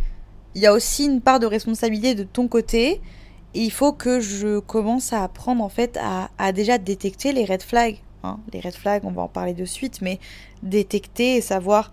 il 0.56 0.62
y 0.62 0.66
a 0.66 0.72
aussi 0.72 1.06
une 1.06 1.20
part 1.20 1.40
de 1.40 1.46
responsabilité 1.46 2.16
de 2.16 2.24
ton 2.24 2.48
côté 2.48 3.02
et 3.54 3.60
il 3.60 3.72
faut 3.72 3.92
que 3.92 4.22
je 4.22 4.60
commence 4.60 5.12
à 5.12 5.24
apprendre 5.24 5.62
en 5.62 5.70
fait 5.70 6.00
à, 6.02 6.52
déjà 6.54 6.78
détecter 6.78 7.34
les 7.34 7.44
red 7.44 7.62
flags. 7.62 7.98
Hein. 8.24 8.40
Les 8.54 8.62
red 8.62 8.74
flags, 8.74 9.04
on 9.04 9.12
va 9.12 9.24
en 9.24 9.28
parler 9.28 9.54
de 9.54 9.66
suite, 9.66 10.02
mais 10.02 10.20
détecter 10.64 11.36
et 11.36 11.42
savoir 11.42 11.92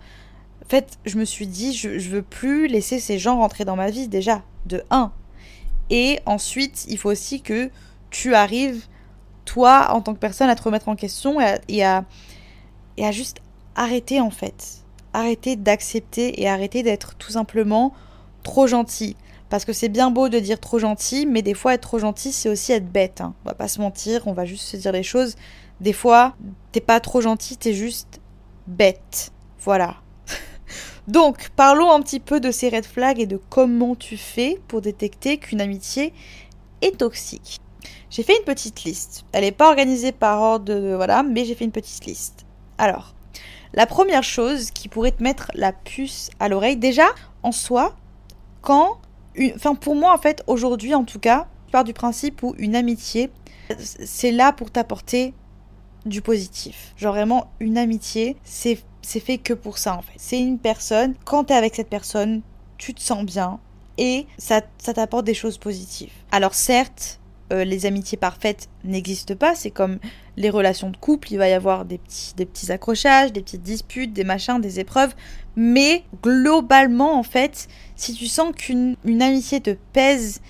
en 0.63 0.69
fait, 0.69 0.97
je 1.05 1.17
me 1.17 1.25
suis 1.25 1.47
dit, 1.47 1.73
je, 1.73 1.99
je 1.99 2.09
veux 2.09 2.21
plus 2.21 2.67
laisser 2.67 2.99
ces 2.99 3.19
gens 3.19 3.39
rentrer 3.39 3.65
dans 3.65 3.75
ma 3.75 3.89
vie, 3.89 4.07
déjà, 4.07 4.41
de 4.67 4.83
1. 4.89 5.11
Et 5.89 6.19
ensuite, 6.25 6.85
il 6.87 6.97
faut 6.97 7.11
aussi 7.11 7.41
que 7.41 7.69
tu 8.09 8.33
arrives, 8.35 8.85
toi, 9.43 9.89
en 9.91 9.99
tant 9.99 10.13
que 10.13 10.19
personne, 10.19 10.49
à 10.49 10.55
te 10.55 10.63
remettre 10.63 10.87
en 10.87 10.95
question 10.95 11.41
et 11.41 11.43
à, 11.43 11.59
et 11.67 11.83
à, 11.83 12.05
juste 13.11 13.41
arrêter, 13.75 14.19
en 14.19 14.31
fait. 14.31 14.83
Arrêter 15.13 15.55
d'accepter 15.55 16.41
et 16.41 16.47
arrêter 16.47 16.83
d'être 16.83 17.15
tout 17.15 17.31
simplement 17.31 17.93
trop 18.43 18.67
gentil. 18.67 19.15
Parce 19.49 19.65
que 19.65 19.73
c'est 19.73 19.89
bien 19.89 20.11
beau 20.11 20.29
de 20.29 20.39
dire 20.39 20.59
trop 20.59 20.79
gentil, 20.79 21.25
mais 21.25 21.41
des 21.41 21.53
fois, 21.53 21.73
être 21.73 21.81
trop 21.81 21.99
gentil, 21.99 22.31
c'est 22.31 22.47
aussi 22.47 22.71
être 22.71 22.89
bête. 22.89 23.19
Hein. 23.19 23.33
On 23.43 23.49
va 23.49 23.55
pas 23.55 23.67
se 23.67 23.81
mentir, 23.81 24.25
on 24.27 24.33
va 24.33 24.45
juste 24.45 24.63
se 24.63 24.77
dire 24.77 24.93
les 24.93 25.03
choses. 25.03 25.35
Des 25.81 25.91
fois, 25.91 26.35
t'es 26.71 26.79
pas 26.79 27.01
trop 27.01 27.19
gentil, 27.19 27.57
t'es 27.57 27.73
juste 27.73 28.21
bête. 28.67 29.33
Voilà. 29.59 29.97
Donc, 31.07 31.49
parlons 31.57 31.91
un 31.91 32.01
petit 32.01 32.21
peu 32.21 32.39
de 32.39 32.49
ces 32.49 32.69
red 32.69 32.85
flags 32.85 33.19
et 33.19 33.25
de 33.25 33.39
comment 33.49 33.95
tu 33.95 34.15
fais 34.15 34.57
pour 34.69 34.79
détecter 34.79 35.37
qu'une 35.37 35.59
amitié 35.59 36.13
est 36.81 36.97
toxique. 36.97 37.57
J'ai 38.09 38.23
fait 38.23 38.37
une 38.37 38.45
petite 38.45 38.83
liste. 38.83 39.25
Elle 39.33 39.43
n'est 39.43 39.51
pas 39.51 39.69
organisée 39.69 40.13
par 40.13 40.41
ordre 40.41 40.65
de, 40.65 40.93
voilà, 40.95 41.23
mais 41.23 41.43
j'ai 41.45 41.55
fait 41.55 41.65
une 41.65 41.71
petite 41.71 42.05
liste. 42.05 42.45
Alors, 42.81 43.13
la 43.75 43.85
première 43.85 44.23
chose 44.23 44.71
qui 44.71 44.87
pourrait 44.87 45.11
te 45.11 45.21
mettre 45.21 45.51
la 45.53 45.71
puce 45.71 46.31
à 46.39 46.49
l'oreille, 46.49 46.77
déjà, 46.77 47.05
en 47.43 47.51
soi, 47.51 47.95
quand, 48.61 48.97
enfin 49.55 49.75
pour 49.75 49.95
moi 49.95 50.15
en 50.15 50.17
fait, 50.17 50.43
aujourd'hui 50.47 50.95
en 50.95 51.03
tout 51.03 51.19
cas, 51.19 51.47
je 51.67 51.71
pars 51.73 51.83
du 51.83 51.93
principe 51.93 52.41
où 52.41 52.55
une 52.57 52.75
amitié, 52.75 53.29
c'est 53.77 54.31
là 54.31 54.51
pour 54.51 54.71
t'apporter 54.71 55.35
du 56.07 56.23
positif. 56.23 56.95
Genre 56.97 57.13
vraiment, 57.13 57.51
une 57.59 57.77
amitié, 57.77 58.35
c'est 58.43 58.79
fait 59.03 59.37
que 59.37 59.53
pour 59.53 59.77
ça 59.77 59.95
en 59.95 60.01
fait. 60.01 60.17
C'est 60.17 60.39
une 60.39 60.57
personne, 60.57 61.13
quand 61.23 61.43
tu 61.43 61.53
es 61.53 61.55
avec 61.55 61.75
cette 61.75 61.89
personne, 61.89 62.41
tu 62.79 62.95
te 62.95 63.01
sens 63.01 63.23
bien 63.23 63.59
et 63.99 64.25
ça, 64.39 64.61
ça 64.79 64.95
t'apporte 64.95 65.25
des 65.25 65.35
choses 65.35 65.59
positives. 65.59 66.13
Alors 66.31 66.55
certes, 66.55 67.19
euh, 67.53 67.63
les 67.63 67.85
amitiés 67.85 68.17
parfaites 68.17 68.69
n'existent 68.83 69.35
pas. 69.35 69.53
C'est 69.53 69.71
comme 69.71 69.99
les 70.37 70.49
relations 70.49 70.89
de 70.89 70.97
couple, 70.97 71.33
il 71.33 71.37
va 71.37 71.49
y 71.49 71.53
avoir 71.53 71.85
des 71.85 71.97
petits, 71.97 72.71
accrochages, 72.71 73.33
des 73.33 73.41
petites 73.41 73.63
disputes, 73.63 74.13
des 74.13 74.23
machins, 74.23 74.59
des 74.59 74.79
épreuves. 74.79 75.13
Mais 75.55 76.03
globalement, 76.23 77.17
en 77.17 77.23
fait, 77.23 77.67
si 77.95 78.13
tu 78.13 78.27
sens 78.27 78.53
qu'une 78.55 78.95
amitié 79.05 79.59
te 79.59 79.75
pèse 79.93 80.41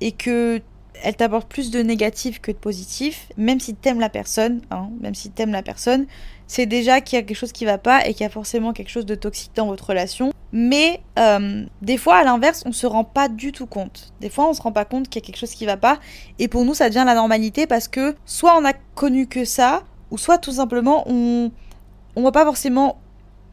et 0.00 0.12
que 0.12 0.60
elle 1.02 1.14
t'apporte 1.14 1.48
plus 1.48 1.70
de 1.70 1.80
négatif 1.80 2.40
que 2.40 2.50
de 2.50 2.56
positif, 2.56 3.28
même 3.36 3.60
si 3.60 3.74
t'aimes 3.74 4.00
la 4.00 4.08
personne, 4.08 4.62
hein, 4.72 4.90
même 5.00 5.14
si 5.14 5.30
t'aimes 5.30 5.52
la 5.52 5.62
personne, 5.62 6.06
c'est 6.48 6.66
déjà 6.66 7.00
qu'il 7.00 7.16
y 7.16 7.20
a 7.20 7.22
quelque 7.22 7.36
chose 7.36 7.52
qui 7.52 7.64
va 7.64 7.78
pas 7.78 8.04
et 8.06 8.14
qu'il 8.14 8.22
y 8.22 8.26
a 8.26 8.30
forcément 8.30 8.72
quelque 8.72 8.88
chose 8.88 9.06
de 9.06 9.14
toxique 9.14 9.52
dans 9.54 9.66
votre 9.66 9.86
relation. 9.86 10.32
Mais 10.50 11.02
euh, 11.18 11.66
des 11.82 11.98
fois, 11.98 12.16
à 12.16 12.24
l'inverse, 12.24 12.62
on 12.64 12.72
se 12.72 12.86
rend 12.86 13.04
pas 13.04 13.28
du 13.28 13.52
tout 13.52 13.66
compte. 13.66 14.12
Des 14.20 14.30
fois, 14.30 14.48
on 14.48 14.54
se 14.54 14.62
rend 14.62 14.72
pas 14.72 14.86
compte 14.86 15.08
qu'il 15.08 15.22
y 15.22 15.24
a 15.24 15.26
quelque 15.26 15.38
chose 15.38 15.52
qui 15.52 15.66
va 15.66 15.76
pas. 15.76 16.00
Et 16.38 16.48
pour 16.48 16.64
nous, 16.64 16.72
ça 16.72 16.88
devient 16.88 17.04
la 17.06 17.14
normalité 17.14 17.66
parce 17.66 17.86
que 17.86 18.16
soit 18.24 18.58
on 18.58 18.64
a 18.64 18.72
connu 18.72 19.26
que 19.26 19.44
ça, 19.44 19.82
ou 20.10 20.16
soit 20.16 20.38
tout 20.38 20.52
simplement 20.52 21.04
on 21.06 21.52
on 22.16 22.22
voit 22.22 22.32
pas 22.32 22.44
forcément 22.44 22.98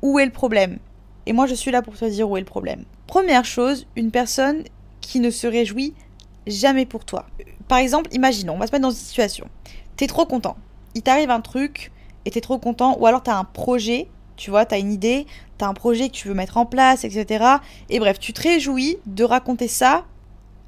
où 0.02 0.18
est 0.18 0.26
le 0.26 0.32
problème. 0.32 0.80
Et 1.26 1.34
moi, 1.34 1.46
je 1.46 1.54
suis 1.54 1.72
là 1.72 1.82
pour 1.82 1.96
te 1.98 2.06
dire 2.06 2.30
où 2.30 2.38
est 2.38 2.40
le 2.40 2.46
problème. 2.46 2.86
Première 3.08 3.46
chose, 3.46 3.86
une 3.96 4.10
personne 4.10 4.64
qui 5.02 5.20
ne 5.20 5.30
se 5.30 5.46
réjouit 5.46 5.94
jamais 6.48 6.86
pour 6.86 7.06
toi. 7.06 7.28
Par 7.68 7.78
exemple, 7.78 8.10
imaginons, 8.14 8.54
on 8.54 8.58
va 8.58 8.68
se 8.68 8.72
mettre 8.72 8.84
dans 8.84 8.90
une 8.90 8.96
situation. 8.96 9.48
T'es 9.98 10.08
trop 10.08 10.26
content. 10.26 10.56
Il 10.96 11.02
t'arrive 11.02 11.30
un 11.30 11.42
truc 11.42 11.92
et 12.26 12.32
t'es 12.32 12.42
trop 12.42 12.58
content. 12.58 12.98
Ou 13.00 13.06
alors 13.06 13.24
t'as 13.24 13.36
un 13.36 13.44
projet, 13.44 14.08
tu 14.36 14.50
vois, 14.50 14.66
t'as 14.66 14.80
une 14.80 14.92
idée, 14.92 15.26
t'as 15.58 15.68
un 15.68 15.74
projet 15.74 16.10
que 16.10 16.14
tu 16.14 16.28
veux 16.28 16.34
mettre 16.34 16.58
en 16.58 16.66
place, 16.66 17.04
etc. 17.04 17.46
Et 17.90 18.00
bref, 18.00 18.20
tu 18.20 18.34
te 18.34 18.42
réjouis 18.42 18.98
de 19.06 19.24
raconter 19.24 19.68
ça 19.68 20.06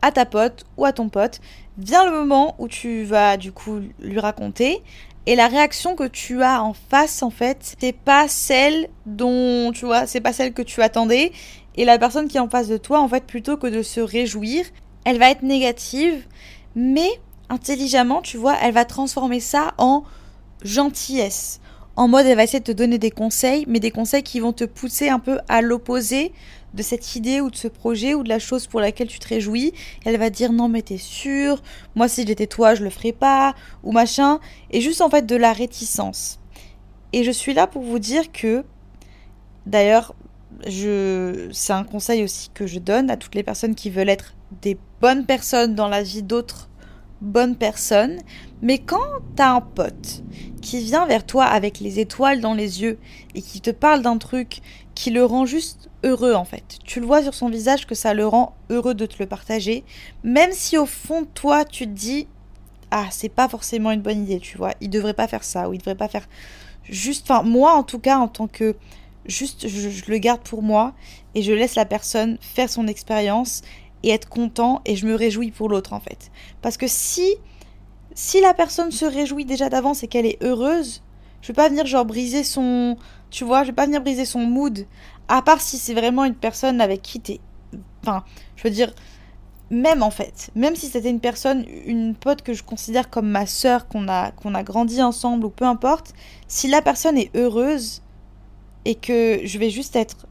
à 0.02 0.12
ta 0.12 0.26
pote 0.26 0.66
ou 0.78 0.86
à 0.86 0.94
ton 0.94 1.10
pote. 1.10 1.40
Vient 1.78 2.06
le 2.06 2.12
moment 2.12 2.56
où 2.60 2.68
tu 2.68 3.04
vas 3.04 3.38
du 3.38 3.52
coup 3.52 3.80
lui 4.00 4.20
raconter. 4.20 4.82
Et 5.26 5.36
la 5.36 5.48
réaction 5.48 5.96
que 5.96 6.08
tu 6.08 6.42
as 6.42 6.64
en 6.64 6.74
face, 6.74 7.22
en 7.22 7.30
fait, 7.30 7.76
c'est 7.82 7.94
pas 7.94 8.30
celle 8.30 8.88
dont, 9.06 9.72
tu 9.74 9.86
vois, 9.86 10.08
c'est 10.08 10.22
pas 10.22 10.32
celle 10.32 10.54
que 10.54 10.62
tu 10.62 10.82
attendais. 10.82 11.34
Et 11.76 11.84
la 11.84 12.00
personne 12.00 12.30
qui 12.30 12.38
est 12.38 12.40
en 12.40 12.50
face 12.50 12.70
de 12.70 12.78
toi, 12.78 13.02
en 13.02 13.10
fait, 13.10 13.26
plutôt 13.26 13.58
que 13.58 13.68
de 13.68 13.82
se 13.82 14.00
réjouir, 14.00 14.66
elle 15.04 15.20
va 15.20 15.30
être 15.30 15.44
négative, 15.44 16.26
mais 16.76 17.10
intelligemment, 17.50 18.22
tu 18.22 18.38
vois, 18.38 18.56
elle 18.62 18.74
va 18.74 18.86
transformer 18.86 19.42
ça 19.42 19.74
en 19.78 20.04
gentillesse. 20.64 21.60
En 21.96 22.08
mode, 22.08 22.28
elle 22.28 22.38
va 22.38 22.44
essayer 22.44 22.60
de 22.60 22.66
te 22.66 22.72
donner 22.72 23.00
des 23.00 23.10
conseils, 23.10 23.66
mais 23.68 23.80
des 23.80 23.90
conseils 23.90 24.22
qui 24.22 24.40
vont 24.40 24.54
te 24.54 24.66
pousser 24.66 25.10
un 25.10 25.20
peu 25.20 25.40
à 25.50 25.62
l'opposé 25.62 26.32
de 26.76 26.84
cette 26.84 27.16
idée 27.16 27.42
ou 27.42 27.50
de 27.50 27.56
ce 27.56 27.68
projet 27.68 28.14
ou 28.14 28.24
de 28.24 28.30
la 28.30 28.38
chose 28.38 28.68
pour 28.68 28.80
laquelle 28.80 29.08
tu 29.08 29.18
te 29.18 29.28
réjouis. 29.28 29.74
Elle 30.06 30.18
va 30.18 30.30
dire 30.30 30.54
non 30.54 30.70
mais 30.70 30.84
t'es 30.84 30.98
sûr, 30.98 31.64
moi 31.96 32.08
si 32.08 32.28
j'étais 32.28 32.46
toi 32.46 32.76
je 32.76 32.84
le 32.84 32.92
ferais 32.92 33.14
pas, 33.14 33.56
ou 33.84 33.92
machin. 33.92 34.40
Et 34.70 34.80
juste 34.80 35.02
en 35.02 35.10
fait 35.10 35.26
de 35.26 35.36
la 35.36 35.54
réticence. 35.54 36.40
Et 37.14 37.24
je 37.24 37.32
suis 37.32 37.54
là 37.54 37.68
pour 37.68 37.82
vous 37.82 38.00
dire 38.00 38.32
que, 38.32 38.64
d'ailleurs, 39.66 40.14
je, 40.68 41.50
c'est 41.52 41.74
un 41.74 41.84
conseil 41.84 42.24
aussi 42.24 42.50
que 42.54 42.68
je 42.68 42.80
donne 42.80 43.10
à 43.10 43.18
toutes 43.18 43.36
les 43.36 43.44
personnes 43.44 43.76
qui 43.76 43.90
veulent 43.90 44.10
être 44.10 44.36
des 44.62 44.78
bonnes 45.02 45.26
personnes 45.26 45.74
dans 45.76 45.88
la 45.88 46.04
vie 46.04 46.24
d'autres 46.24 46.67
bonnes 47.22 47.56
personnes. 47.56 48.18
Mais 48.62 48.80
quand 48.80 49.22
t'as 49.36 49.52
un 49.52 49.62
pote 49.62 50.24
qui 50.62 50.80
vient 50.80 51.06
vers 51.06 51.26
toi 51.26 51.46
avec 51.46 51.80
les 51.80 52.00
étoiles 52.00 52.42
dans 52.42 52.54
les 52.54 52.82
yeux 52.82 52.98
et 53.36 53.42
qui 53.42 53.62
te 53.62 53.70
parle 53.70 54.02
d'un 54.02 54.18
truc 54.18 54.62
qui 54.96 55.12
le 55.12 55.24
rend 55.24 55.46
juste 55.46 55.90
heureux 56.04 56.34
en 56.34 56.46
fait. 56.46 56.80
Tu 56.84 57.00
le 57.00 57.06
vois 57.06 57.24
sur 57.24 57.34
son 57.34 57.50
visage 57.50 57.86
que 57.86 57.96
ça 57.96 58.14
le 58.14 58.28
rend 58.28 58.56
heureux 58.70 58.94
de 58.94 59.06
te 59.06 59.18
le 59.20 59.28
partager, 59.28 59.84
même 60.24 60.52
si 60.52 60.78
au 60.78 60.86
fond 60.86 61.22
de 61.22 61.28
toi 61.28 61.66
tu 61.66 61.86
te 61.86 61.92
dis 61.92 62.28
ah 62.92 63.06
c'est 63.12 63.30
pas 63.30 63.48
forcément 63.48 63.92
une 63.92 64.02
bonne 64.02 64.24
idée, 64.24 64.40
tu 64.40 64.58
vois, 64.58 64.74
il 64.82 64.90
devrait 64.90 65.14
pas 65.14 65.28
faire 65.28 65.44
ça 65.44 65.70
ou 65.70 65.74
il 65.74 65.78
devrait 65.80 65.96
pas 65.96 66.08
faire 66.08 66.28
juste 66.84 67.30
enfin 67.30 67.44
moi 67.44 67.74
en 67.74 67.84
tout 67.84 68.00
cas 68.00 68.18
en 68.18 68.28
tant 68.28 68.48
que 68.48 68.76
juste 69.26 69.68
je, 69.68 70.10
le 70.10 70.18
garde 70.20 70.42
pour 70.42 70.64
moi 70.64 70.94
et 71.36 71.42
je 71.42 71.52
laisse 71.52 71.76
la 71.76 71.86
personne 71.86 72.38
faire 72.42 72.70
son 72.70 72.88
expérience 72.88 73.62
et 74.04 74.10
être 74.10 74.30
content 74.30 74.82
et 74.86 74.96
je 74.96 75.06
me 75.06 75.16
réjouis 75.16 75.52
pour 75.52 75.70
l'autre 75.70 75.94
en 75.94 76.00
fait. 76.00 76.32
Parce 76.62 76.78
que 76.78 76.88
si 76.88 77.36
si 78.14 78.42
la 78.42 78.54
personne 78.54 78.92
se 78.92 79.06
réjouit 79.06 79.46
déjà 79.46 79.70
d'avance 79.70 80.04
et 80.04 80.08
qu'elle 80.08 80.26
est 80.26 80.42
heureuse, 80.44 81.04
je 81.42 81.50
vais 81.50 81.54
pas 81.54 81.70
venir 81.70 81.86
genre 81.86 82.06
briser 82.06 82.44
son 82.44 82.98
tu 83.30 83.44
vois, 83.44 83.64
je 83.64 83.68
vais 83.68 83.76
pas 83.76 83.86
venir 83.86 84.02
briser 84.02 84.26
son 84.26 84.42
mood 84.42 84.86
à 85.28 85.42
part 85.42 85.62
si 85.62 85.78
c'est 85.78 85.94
vraiment 85.94 86.26
une 86.26 86.36
personne 86.36 86.82
avec 86.82 87.02
qui 87.02 87.20
t'es 87.20 87.40
enfin, 88.02 88.24
je 88.56 88.64
veux 88.64 88.70
dire 88.70 88.94
même 89.70 90.02
en 90.02 90.12
fait, 90.12 90.50
même 90.56 90.76
si 90.76 90.88
c'était 90.88 91.10
une 91.10 91.20
personne, 91.20 91.66
une 91.86 92.16
pote 92.16 92.42
que 92.42 92.54
je 92.54 92.64
considère 92.64 93.10
comme 93.10 93.28
ma 93.28 93.46
sœur, 93.46 93.88
qu'on 93.90 94.08
a, 94.08 94.32
qu'on 94.32 94.56
a 94.56 94.64
grandi 94.64 95.02
ensemble 95.02 95.46
ou 95.46 95.50
peu 95.50 95.66
importe, 95.66 96.14
si 96.48 96.70
la 96.70 96.82
personne 96.82 97.18
est 97.18 97.36
heureuse, 97.36 98.02
et 98.88 98.96
que 98.96 99.42
je 99.44 99.60
vais 99.60 99.70
juste 99.70 99.98
être 99.98 100.28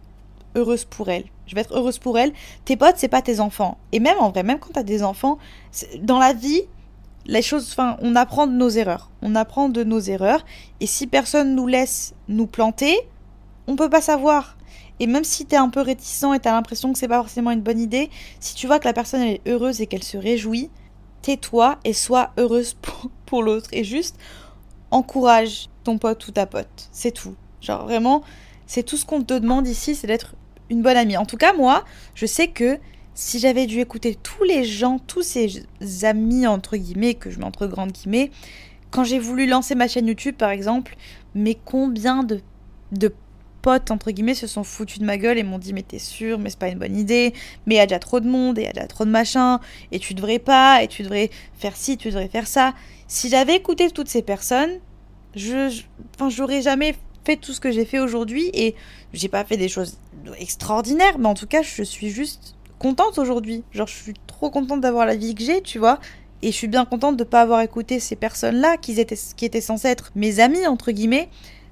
heureuse 0.55 0.87
pour 0.87 1.11
elle. 1.11 1.27
Je 1.47 1.55
vais 1.55 1.61
être 1.61 1.77
heureuse 1.77 1.99
pour 1.99 2.19
elle. 2.19 2.33
Tes 2.65 2.77
potes, 2.77 2.97
c'est 2.97 3.09
pas 3.09 3.23
tes 3.23 3.41
enfants. 3.41 3.79
Et 3.93 4.01
même 4.01 4.19
en 4.19 4.31
vrai, 4.31 4.43
même 4.43 4.59
quand 4.59 4.73
t'as 4.73 4.83
des 4.83 5.03
enfants, 5.03 5.39
dans 6.01 6.19
la 6.19 6.33
vie, 6.33 6.63
les 7.27 7.43
choses, 7.43 7.69
enfin, 7.71 7.97
on 8.01 8.17
apprend 8.17 8.47
de 8.47 8.53
nos 8.53 8.69
erreurs. 8.69 9.11
On 9.23 9.35
apprend 9.35 9.69
de 9.69 9.85
nos 9.85 10.01
erreurs. 10.01 10.45
Et 10.81 10.87
si 10.87 11.07
personne 11.07 11.55
nous 11.55 11.67
laisse 11.67 12.15
nous 12.29 12.47
planter, 12.47 12.97
on 13.67 13.77
peut 13.77 13.91
pas 13.91 14.01
savoir. 14.01 14.57
Et 14.99 15.07
même 15.07 15.25
si 15.25 15.45
t'es 15.45 15.57
un 15.57 15.69
peu 15.69 15.81
réticent 15.81 16.35
et 16.35 16.41
t'as 16.41 16.53
l'impression 16.53 16.93
que 16.93 16.99
c'est 16.99 17.09
pas 17.09 17.19
forcément 17.19 17.51
une 17.51 17.61
bonne 17.61 17.81
idée, 17.81 18.11
si 18.41 18.55
tu 18.55 18.67
vois 18.67 18.79
que 18.79 18.87
la 18.87 18.93
personne 18.93 19.23
est 19.23 19.41
heureuse 19.47 19.81
et 19.81 19.87
qu'elle 19.87 20.05
se 20.05 20.17
réjouit, 20.17 20.71
tais-toi 21.23 21.79
et 21.85 21.93
sois 21.93 22.31
heureuse 22.39 22.75
pour, 22.81 23.11
pour 23.27 23.43
l'autre. 23.43 23.69
Et 23.73 23.85
juste 23.85 24.17
encourage 24.91 25.69
ton 25.85 25.99
pote 25.99 26.27
ou 26.27 26.33
ta 26.33 26.47
pote. 26.47 26.89
C'est 26.93 27.13
tout. 27.13 27.35
Genre 27.61 27.85
vraiment, 27.85 28.23
c'est 28.67 28.83
tout 28.83 28.97
ce 28.97 29.05
qu'on 29.05 29.23
te 29.23 29.35
demande 29.35 29.67
ici, 29.67 29.95
c'est 29.95 30.07
d'être 30.07 30.35
une 30.71 30.83
bonne 30.83 30.97
amie. 30.97 31.17
En 31.17 31.27
tout 31.27 31.37
cas, 31.37 31.53
moi, 31.53 31.85
je 32.15 32.27
sais 32.27 32.49
que 32.49 32.79
si 33.15 33.39
j'avais 33.39 33.67
dû 33.67 33.81
écouter 33.81 34.15
tous 34.15 34.45
les 34.45 34.65
gens, 34.65 34.99
tous 34.99 35.23
ces 35.23 35.65
amis, 36.03 36.47
entre 36.47 36.77
guillemets, 36.77 37.15
que 37.15 37.31
je 37.31 37.39
mets 37.39 37.45
entre 37.45 37.67
grandes 37.67 37.93
guillemets, 37.93 38.31
quand 38.91 39.05
j'ai 39.05 39.19
voulu 39.19 39.47
lancer 39.47 39.75
ma 39.75 39.89
chaîne 39.89 40.07
YouTube, 40.07 40.37
par 40.37 40.51
exemple, 40.51 40.97
mais 41.35 41.57
combien 41.65 42.23
de, 42.23 42.41
de 42.93 43.13
potes, 43.63 43.91
entre 43.91 44.11
guillemets, 44.11 44.35
se 44.35 44.47
sont 44.47 44.65
foutus 44.65 44.99
de 44.99 45.05
ma 45.05 45.17
gueule 45.17 45.39
et 45.39 45.43
m'ont 45.43 45.59
dit, 45.59 45.73
mais 45.73 45.83
t'es 45.83 45.99
sûr, 45.99 46.39
mais 46.39 46.51
c'est 46.51 46.59
pas 46.59 46.69
une 46.69 46.79
bonne 46.79 46.97
idée, 46.97 47.33
mais 47.67 47.77
il 47.77 47.79
y 47.79 47.81
a 47.81 47.87
déjà 47.87 47.99
trop 47.99 48.21
de 48.21 48.29
monde, 48.29 48.59
et 48.59 48.63
il 48.63 48.65
y 48.65 48.69
a 48.69 48.73
déjà 48.73 48.87
trop 48.87 49.05
de 49.05 49.11
machin, 49.11 49.61
et 49.93 49.99
tu 49.99 50.15
devrais 50.15 50.39
pas, 50.39 50.83
et 50.83 50.89
tu 50.89 51.03
devrais 51.03 51.31
faire 51.55 51.77
ci, 51.77 51.97
tu 51.97 52.09
devrais 52.09 52.29
faire 52.29 52.47
ça. 52.47 52.75
Si 53.09 53.29
j'avais 53.29 53.57
écouté 53.57 53.91
toutes 53.91 54.09
ces 54.09 54.23
personnes, 54.23 54.79
je, 55.35 55.83
enfin, 56.15 56.29
j'aurais 56.29 56.63
jamais 56.63 56.95
fait 57.25 57.37
tout 57.37 57.53
ce 57.53 57.61
que 57.61 57.73
j'ai 57.73 57.85
fait 57.85 57.99
aujourd'hui 57.99 58.51
et 58.55 58.77
j'ai 59.13 59.29
pas 59.29 59.45
fait 59.45 59.57
des 59.57 59.69
choses 59.69 59.99
extraordinaires, 60.39 61.19
mais 61.19 61.27
en 61.27 61.35
tout 61.35 61.47
cas, 61.47 61.63
je 61.63 61.83
suis 61.83 62.11
juste 62.11 62.55
contente 62.79 63.19
aujourd'hui. 63.19 63.65
Genre, 63.73 63.87
je 63.87 63.95
suis 63.95 64.15
trop 64.27 64.51
contente 64.51 64.81
d'avoir 64.81 65.07
la 65.07 65.17
vie 65.17 65.35
que 65.35 65.43
j'ai, 65.43 65.63
tu 65.63 65.79
vois. 65.79 65.99
Et 66.43 66.53
je 66.53 66.57
suis 66.57 66.69
bien 66.69 66.85
contente 66.85 67.17
de 67.17 67.25
pas 67.25 67.41
avoir 67.41 67.61
écouté 67.61 67.99
ces 67.99 68.17
personnes-là 68.17 68.77
qui 68.77 68.99
étaient, 69.01 69.19
qui 69.37 69.45
étaient 69.45 69.61
censées 69.61 69.89
être 69.89 70.13
mes 70.15 70.41
amis, 70.41 70.67
entre 70.67 70.93
guillemets. 70.93 71.29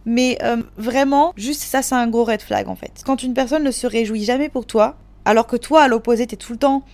Mais 0.07 0.39
euh, 0.43 0.63
vraiment, 0.77 1.33
juste 1.37 1.63
ça, 1.63 1.83
c'est 1.83 1.95
un 1.95 2.09
gros 2.09 2.25
red 2.25 2.43
flag 2.43 2.69
en 2.69 2.75
fait. 2.75 3.03
Quand 3.05 3.23
une 3.23 3.35
personne 3.35 3.63
ne 3.63 3.71
se 3.71 3.87
réjouit 3.87 4.25
jamais 4.25 4.49
pour 4.49 4.67
toi, 4.67 4.97
alors 5.25 5.47
que 5.47 5.57
toi, 5.57 5.83
à 5.83 5.89
l'opposé, 5.89 6.27
t'es 6.27 6.37
tout 6.37 6.53
le 6.53 6.59
temps 6.59 6.85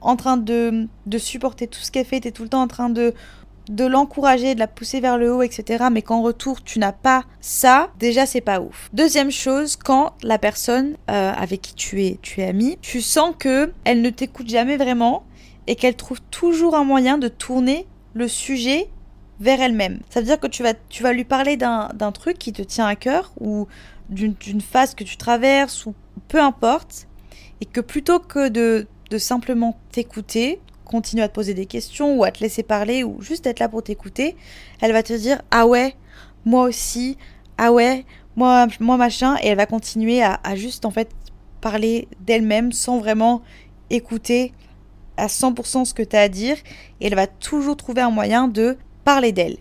en 0.00 0.16
train 0.16 0.36
de, 0.36 0.88
de 1.06 1.18
supporter 1.18 1.66
tout 1.66 1.80
ce 1.80 1.90
qu'elle 1.90 2.06
fait, 2.06 2.20
t'es 2.20 2.30
tout 2.30 2.42
le 2.42 2.48
temps 2.48 2.62
en 2.62 2.68
train 2.68 2.90
de 2.90 3.14
de 3.68 3.84
l'encourager, 3.84 4.54
de 4.54 4.60
la 4.60 4.66
pousser 4.66 5.00
vers 5.00 5.18
le 5.18 5.32
haut, 5.32 5.42
etc. 5.42 5.84
Mais 5.90 6.02
qu'en 6.02 6.22
retour, 6.22 6.62
tu 6.62 6.78
n'as 6.78 6.92
pas 6.92 7.24
ça, 7.40 7.90
déjà, 7.98 8.26
c'est 8.26 8.40
pas 8.40 8.60
ouf. 8.60 8.90
Deuxième 8.92 9.30
chose, 9.30 9.76
quand 9.76 10.14
la 10.22 10.38
personne 10.38 10.96
euh, 11.10 11.32
avec 11.32 11.62
qui 11.62 11.74
tu 11.74 12.04
es, 12.04 12.18
tu 12.22 12.40
es 12.40 12.46
ami, 12.46 12.78
tu 12.80 13.00
sens 13.00 13.34
que 13.38 13.72
elle 13.84 14.02
ne 14.02 14.10
t'écoute 14.10 14.48
jamais 14.48 14.76
vraiment 14.76 15.24
et 15.66 15.76
qu'elle 15.76 15.96
trouve 15.96 16.20
toujours 16.30 16.74
un 16.74 16.84
moyen 16.84 17.18
de 17.18 17.28
tourner 17.28 17.86
le 18.14 18.28
sujet 18.28 18.88
vers 19.40 19.60
elle-même. 19.60 20.00
Ça 20.10 20.20
veut 20.20 20.26
dire 20.26 20.40
que 20.40 20.46
tu 20.46 20.62
vas, 20.62 20.74
tu 20.88 21.02
vas 21.02 21.12
lui 21.12 21.24
parler 21.24 21.56
d'un 21.56 22.12
truc 22.12 22.38
qui 22.38 22.52
te 22.52 22.62
tient 22.62 22.86
à 22.86 22.96
cœur 22.96 23.32
ou 23.40 23.66
d'une 24.08 24.60
phase 24.60 24.94
que 24.94 25.04
tu 25.04 25.16
traverses 25.16 25.86
ou 25.86 25.94
peu 26.28 26.40
importe 26.40 27.06
et 27.60 27.64
que 27.64 27.80
plutôt 27.80 28.18
que 28.18 28.48
de, 28.48 28.86
de 29.10 29.18
simplement 29.18 29.78
t'écouter, 29.90 30.60
continuer 30.92 31.24
à 31.24 31.28
te 31.28 31.34
poser 31.34 31.54
des 31.54 31.66
questions 31.66 32.16
ou 32.16 32.24
à 32.24 32.30
te 32.30 32.40
laisser 32.40 32.62
parler 32.62 33.02
ou 33.02 33.20
juste 33.20 33.46
être 33.46 33.58
là 33.58 33.68
pour 33.68 33.82
t'écouter, 33.82 34.36
elle 34.80 34.92
va 34.92 35.02
te 35.02 35.12
dire 35.12 35.42
ah 35.50 35.66
ouais, 35.66 35.96
moi 36.44 36.64
aussi, 36.64 37.16
ah 37.58 37.72
ouais, 37.72 38.04
moi, 38.36 38.66
moi 38.78 38.96
machin, 38.96 39.36
et 39.42 39.48
elle 39.48 39.56
va 39.56 39.66
continuer 39.66 40.22
à, 40.22 40.38
juste 40.54 40.84
en 40.84 40.90
fait 40.90 41.10
parler 41.60 42.08
d'elle-même 42.20 42.72
sans 42.72 42.98
vraiment 42.98 43.42
écouter 43.90 44.52
à 45.16 45.26
100% 45.26 45.84
ce 45.84 45.94
que 45.94 46.02
tu 46.02 46.16
as 46.16 46.20
à 46.20 46.28
dire 46.28 46.56
et 47.00 47.06
elle 47.06 47.14
va 47.14 47.26
toujours 47.26 47.76
trouver 47.76 48.02
un 48.02 48.10
moyen 48.10 48.48
de 48.48 48.76
parler 49.04 49.32
d'elle. 49.32 49.56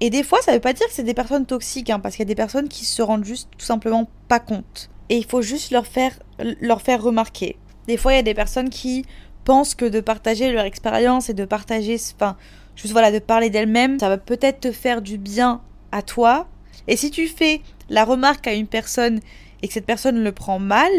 Et 0.00 0.08
des 0.08 0.22
fois, 0.22 0.40
ça 0.40 0.52
veut 0.52 0.60
pas 0.60 0.72
dire 0.72 0.86
que 0.86 0.92
c'est 0.92 1.02
des 1.02 1.14
personnes 1.14 1.44
toxiques, 1.44 1.90
hein, 1.90 2.00
parce 2.00 2.16
qu'il 2.16 2.22
y 2.22 2.28
a 2.28 2.32
des 2.32 2.34
personnes 2.34 2.68
qui 2.68 2.86
se 2.86 3.02
rendent 3.02 3.24
juste 3.24 3.50
tout 3.58 3.66
simplement 3.66 4.08
pas 4.28 4.40
compte. 4.40 4.90
Et 5.10 5.18
il 5.18 5.26
faut 5.26 5.42
juste 5.42 5.72
leur 5.72 5.86
faire, 5.86 6.18
leur 6.60 6.80
faire 6.80 7.02
remarquer. 7.02 7.58
Des 7.86 7.96
fois, 7.96 8.12
il 8.12 8.16
y 8.16 8.20
a 8.20 8.22
des 8.22 8.34
personnes 8.34 8.70
qui 8.70 9.04
pensent 9.44 9.74
que 9.74 9.84
de 9.84 10.00
partager 10.00 10.52
leur 10.52 10.64
expérience 10.64 11.30
et 11.30 11.34
de 11.34 11.44
partager, 11.44 11.96
enfin, 12.14 12.36
juste 12.76 12.92
voilà, 12.92 13.10
de 13.10 13.18
parler 13.18 13.50
d'elle-même, 13.50 13.98
ça 13.98 14.08
va 14.08 14.18
peut-être 14.18 14.60
te 14.60 14.72
faire 14.72 15.02
du 15.02 15.18
bien 15.18 15.60
à 15.92 16.02
toi. 16.02 16.46
Et 16.88 16.96
si 16.96 17.10
tu 17.10 17.28
fais 17.28 17.60
la 17.88 18.04
remarque 18.04 18.46
à 18.46 18.54
une 18.54 18.66
personne 18.66 19.20
et 19.62 19.68
que 19.68 19.74
cette 19.74 19.86
personne 19.86 20.22
le 20.22 20.32
prend 20.32 20.58
mal, 20.58 20.90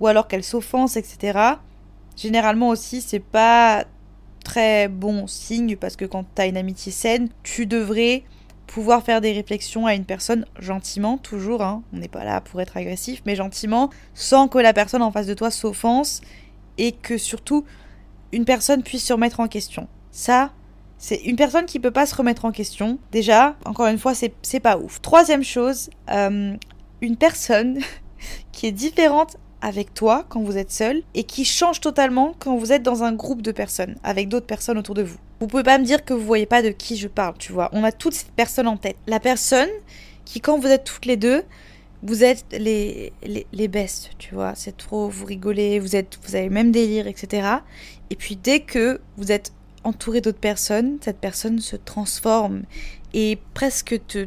ou 0.00 0.06
alors 0.06 0.26
qu'elle 0.28 0.44
s'offense, 0.44 0.96
etc., 0.96 1.38
généralement 2.16 2.68
aussi, 2.68 3.00
c'est 3.00 3.20
pas 3.20 3.84
très 4.44 4.88
bon 4.88 5.26
signe 5.26 5.76
parce 5.76 5.96
que 5.96 6.04
quand 6.04 6.24
tu 6.34 6.42
as 6.42 6.46
une 6.46 6.56
amitié 6.56 6.90
saine, 6.90 7.28
tu 7.44 7.66
devrais 7.66 8.24
pouvoir 8.66 9.02
faire 9.02 9.20
des 9.20 9.32
réflexions 9.32 9.86
à 9.86 9.94
une 9.94 10.06
personne 10.06 10.46
gentiment, 10.58 11.18
toujours, 11.18 11.62
hein. 11.62 11.82
on 11.92 11.98
n'est 11.98 12.08
pas 12.08 12.24
là 12.24 12.40
pour 12.40 12.60
être 12.60 12.76
agressif, 12.76 13.22
mais 13.26 13.36
gentiment, 13.36 13.90
sans 14.14 14.48
que 14.48 14.58
la 14.58 14.72
personne 14.72 15.02
en 15.02 15.12
face 15.12 15.26
de 15.26 15.34
toi 15.34 15.50
s'offense 15.50 16.22
et 16.78 16.92
que 16.92 17.18
surtout 17.18 17.64
une 18.32 18.44
personne 18.44 18.82
puisse 18.82 19.04
se 19.04 19.12
remettre 19.12 19.40
en 19.40 19.48
question. 19.48 19.88
Ça, 20.10 20.52
c'est 20.98 21.16
une 21.16 21.36
personne 21.36 21.66
qui 21.66 21.80
peut 21.80 21.90
pas 21.90 22.06
se 22.06 22.14
remettre 22.14 22.44
en 22.44 22.52
question. 22.52 22.98
Déjà, 23.10 23.56
encore 23.64 23.86
une 23.86 23.98
fois, 23.98 24.12
c'est 24.14 24.60
pas 24.60 24.78
ouf. 24.78 25.00
Troisième 25.02 25.42
chose, 25.42 25.90
euh, 26.10 26.54
une 27.00 27.16
personne 27.16 27.80
qui 28.52 28.66
est 28.66 28.72
différente 28.72 29.36
avec 29.60 29.94
toi 29.94 30.26
quand 30.28 30.42
vous 30.42 30.58
êtes 30.58 30.72
seul 30.72 31.02
et 31.14 31.24
qui 31.24 31.44
change 31.44 31.80
totalement 31.80 32.34
quand 32.38 32.56
vous 32.56 32.72
êtes 32.72 32.82
dans 32.82 33.04
un 33.04 33.12
groupe 33.12 33.42
de 33.42 33.52
personnes, 33.52 33.96
avec 34.02 34.28
d'autres 34.28 34.46
personnes 34.46 34.78
autour 34.78 34.94
de 34.94 35.02
vous. 35.02 35.18
Vous 35.40 35.46
pouvez 35.46 35.62
pas 35.62 35.78
me 35.78 35.84
dire 35.84 36.04
que 36.04 36.14
vous 36.14 36.24
voyez 36.24 36.46
pas 36.46 36.62
de 36.62 36.70
qui 36.70 36.96
je 36.96 37.08
parle, 37.08 37.34
tu 37.38 37.52
vois. 37.52 37.68
On 37.72 37.84
a 37.84 37.92
toute 37.92 38.14
cette 38.14 38.32
personne 38.32 38.68
en 38.68 38.76
tête. 38.76 38.96
La 39.06 39.20
personne 39.20 39.70
qui, 40.24 40.40
quand 40.40 40.58
vous 40.58 40.68
êtes 40.68 40.84
toutes 40.84 41.06
les 41.06 41.16
deux, 41.16 41.42
vous 42.02 42.24
êtes 42.24 42.44
les, 42.52 43.12
les, 43.22 43.46
les 43.52 43.68
bestes, 43.68 44.10
tu 44.18 44.34
vois. 44.34 44.54
C'est 44.54 44.76
trop, 44.76 45.08
vous 45.08 45.24
rigolez, 45.24 45.78
vous, 45.78 45.94
êtes, 45.96 46.18
vous 46.22 46.34
avez 46.34 46.46
le 46.46 46.50
même 46.50 46.72
délire, 46.72 47.06
etc. 47.06 47.48
Et 48.10 48.16
puis 48.16 48.36
dès 48.36 48.60
que 48.60 49.00
vous 49.16 49.30
êtes 49.30 49.52
entouré 49.84 50.20
d'autres 50.20 50.38
personnes, 50.38 50.98
cette 51.00 51.18
personne 51.18 51.58
se 51.60 51.76
transforme 51.76 52.62
et 53.14 53.38
presque 53.54 54.00
te, 54.06 54.26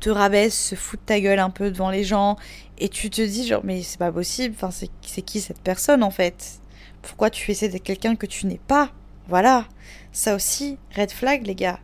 te, 0.00 0.10
rabaisse, 0.10 0.58
se 0.58 0.74
fout 0.74 1.00
de 1.00 1.04
ta 1.04 1.20
gueule 1.20 1.38
un 1.38 1.50
peu 1.50 1.70
devant 1.70 1.90
les 1.90 2.04
gens 2.04 2.36
et 2.78 2.88
tu 2.88 3.10
te 3.10 3.22
dis 3.22 3.46
genre 3.46 3.62
mais 3.64 3.82
c'est 3.82 3.98
pas 3.98 4.12
possible, 4.12 4.54
enfin 4.56 4.70
c'est 4.70 5.22
qui 5.22 5.40
cette 5.40 5.60
personne 5.60 6.02
en 6.02 6.10
fait? 6.10 6.60
Pourquoi 7.02 7.30
tu 7.30 7.50
essaies 7.50 7.68
d'être 7.68 7.82
quelqu'un 7.82 8.14
que 8.14 8.26
tu 8.26 8.46
n'es 8.46 8.60
pas? 8.66 8.92
Voilà, 9.28 9.66
ça 10.12 10.34
aussi, 10.34 10.76
red 10.96 11.10
flag 11.10 11.46
les 11.46 11.54
gars, 11.54 11.78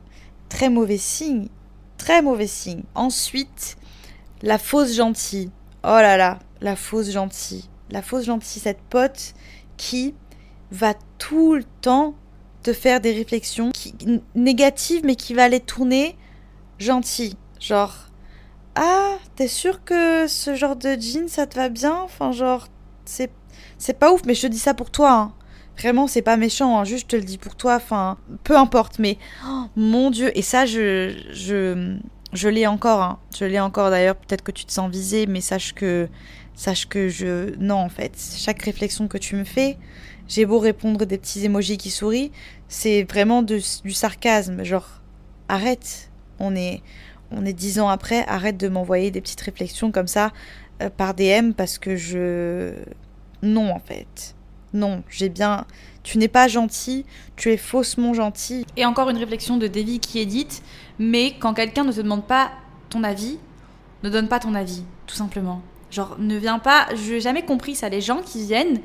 très 0.49 0.69
mauvais 0.69 0.99
signe, 0.99 1.49
très 1.97 2.23
mauvais 2.23 2.47
signe. 2.47 2.83
Ensuite, 2.95 3.77
la 4.43 4.59
fausse 4.59 4.95
gentille. 4.95 5.51
Oh 5.85 5.89
là 5.89 6.17
là, 6.17 6.39
la 6.61 6.77
fausse 6.77 7.11
gentille. 7.11 7.69
La 7.91 8.03
fausse 8.03 8.25
gentille, 8.25 8.61
cette 8.61 8.81
pote 8.91 9.35
qui 9.77 10.15
va 10.71 10.95
tout 11.19 11.55
le 11.55 11.65
temps 11.81 12.15
te 12.63 12.73
faire 12.73 13.01
des 13.01 13.13
réflexions 13.13 13.71
qui, 13.71 13.95
négatives 14.35 15.03
mais 15.05 15.15
qui 15.15 15.35
va 15.35 15.49
les 15.49 15.61
tourner 15.61 16.17
gentilles. 16.79 17.37
Genre, 17.61 17.95
ah, 18.75 19.17
t'es 19.37 19.49
sûr 19.49 19.85
que 19.85 20.27
ce 20.27 20.55
genre 20.55 20.77
de 20.77 20.97
jean, 21.01 21.29
ça 21.29 21.47
te 21.47 21.55
va 21.57 21.69
bien? 21.69 21.97
Enfin, 22.03 22.33
genre, 22.33 22.67
c'est, 23.05 23.31
pas 23.99 24.13
ouf, 24.13 24.23
mais 24.27 24.35
je 24.35 24.43
te 24.43 24.47
dis 24.49 24.59
ça 24.59 24.75
pour 24.75 24.91
toi. 24.91 25.13
Hein. 25.13 25.33
Vraiment, 25.79 26.07
c'est 26.07 26.23
pas 26.23 26.37
méchant, 26.37 26.79
hein. 26.79 26.85
juste 26.85 27.03
je 27.03 27.07
te 27.07 27.17
le 27.17 27.23
dis 27.23 27.39
pour 27.39 27.55
toi. 27.55 27.77
Enfin, 27.77 28.19
peu 28.45 28.57
importe, 28.57 28.99
mais 28.99 29.19
oh, 29.47 29.65
mon 29.77 30.11
Dieu, 30.11 30.37
et 30.37 30.43
ça, 30.43 30.67
je, 30.67 31.17
je, 31.33 31.97
je 32.33 32.49
l'ai 32.49 32.67
encore. 32.67 33.03
Hein. 33.03 33.19
Je 33.37 33.45
l'ai 33.45 33.61
encore 33.61 33.91
d'ailleurs. 33.91 34.17
Peut-être 34.17 34.43
que 34.43 34.53
tu 34.53 34.65
te 34.65 34.73
sens 34.73 34.91
visé, 34.91 35.27
mais 35.27 35.41
sache 35.41 35.73
que, 35.75 36.09
sache 36.55 36.87
que 36.87 37.09
je, 37.09 37.55
non, 37.59 37.77
en 37.77 37.89
fait, 37.89 38.13
chaque 38.37 38.63
réflexion 38.63 39.09
que 39.09 39.19
tu 39.19 39.37
me 39.37 39.45
fais, 39.45 39.77
j'ai 40.29 40.47
beau 40.47 40.59
répondre 40.59 41.05
des 41.07 41.19
petits 41.19 41.45
émojis 41.45 41.79
qui 41.79 41.91
sourient, 41.91 42.33
c'est 42.69 43.05
vraiment 43.05 43.43
du 43.43 43.61
sarcasme. 43.61 44.65
Genre, 44.65 45.01
arrête. 45.49 46.11
On 46.39 46.55
est, 46.55 46.83
on 47.31 47.45
est 47.45 47.53
dix 47.53 47.81
ans 47.81 47.89
après, 47.89 48.27
arrête 48.27 48.57
de 48.57 48.69
m'envoyer 48.69 49.11
des 49.11 49.21
petites 49.21 49.41
réflexions 49.41 49.91
comme 49.91 50.07
ça 50.07 50.33
euh, 50.83 50.91
par 50.91 51.15
DM 51.15 51.53
parce 51.53 51.79
que 51.79 51.97
je... 51.97 52.73
Non 53.43 53.71
en 53.71 53.79
fait. 53.81 54.35
Non, 54.73 55.03
j'ai 55.09 55.29
bien... 55.29 55.67
Tu 56.03 56.19
n'es 56.19 56.29
pas 56.29 56.47
gentil, 56.47 57.05
tu 57.35 57.51
es 57.51 57.57
faussement 57.57 58.15
gentil. 58.15 58.65
Et 58.77 58.85
encore 58.85 59.11
une 59.11 59.17
réflexion 59.17 59.57
de 59.57 59.67
Davy 59.67 59.99
qui 59.99 60.21
est 60.21 60.27
dite, 60.27 60.63
mais 60.99 61.35
quand 61.39 61.55
quelqu'un 61.55 61.85
ne 61.85 61.93
te 61.93 62.01
demande 62.01 62.27
pas 62.27 62.51
ton 62.89 63.05
avis, 63.05 63.39
ne 64.03 64.11
donne 64.11 64.29
pas 64.29 64.39
ton 64.39 64.55
avis, 64.55 64.83
tout 65.07 65.17
simplement. 65.17 65.63
Genre, 65.91 66.17
ne 66.19 66.37
viens 66.37 66.59
pas... 66.59 66.87
Je 66.95 67.15
n'ai 67.15 67.21
jamais 67.21 67.45
compris 67.45 67.75
ça, 67.75 67.89
les 67.89 68.01
gens 68.01 68.23
qui 68.23 68.47
viennent 68.47 68.81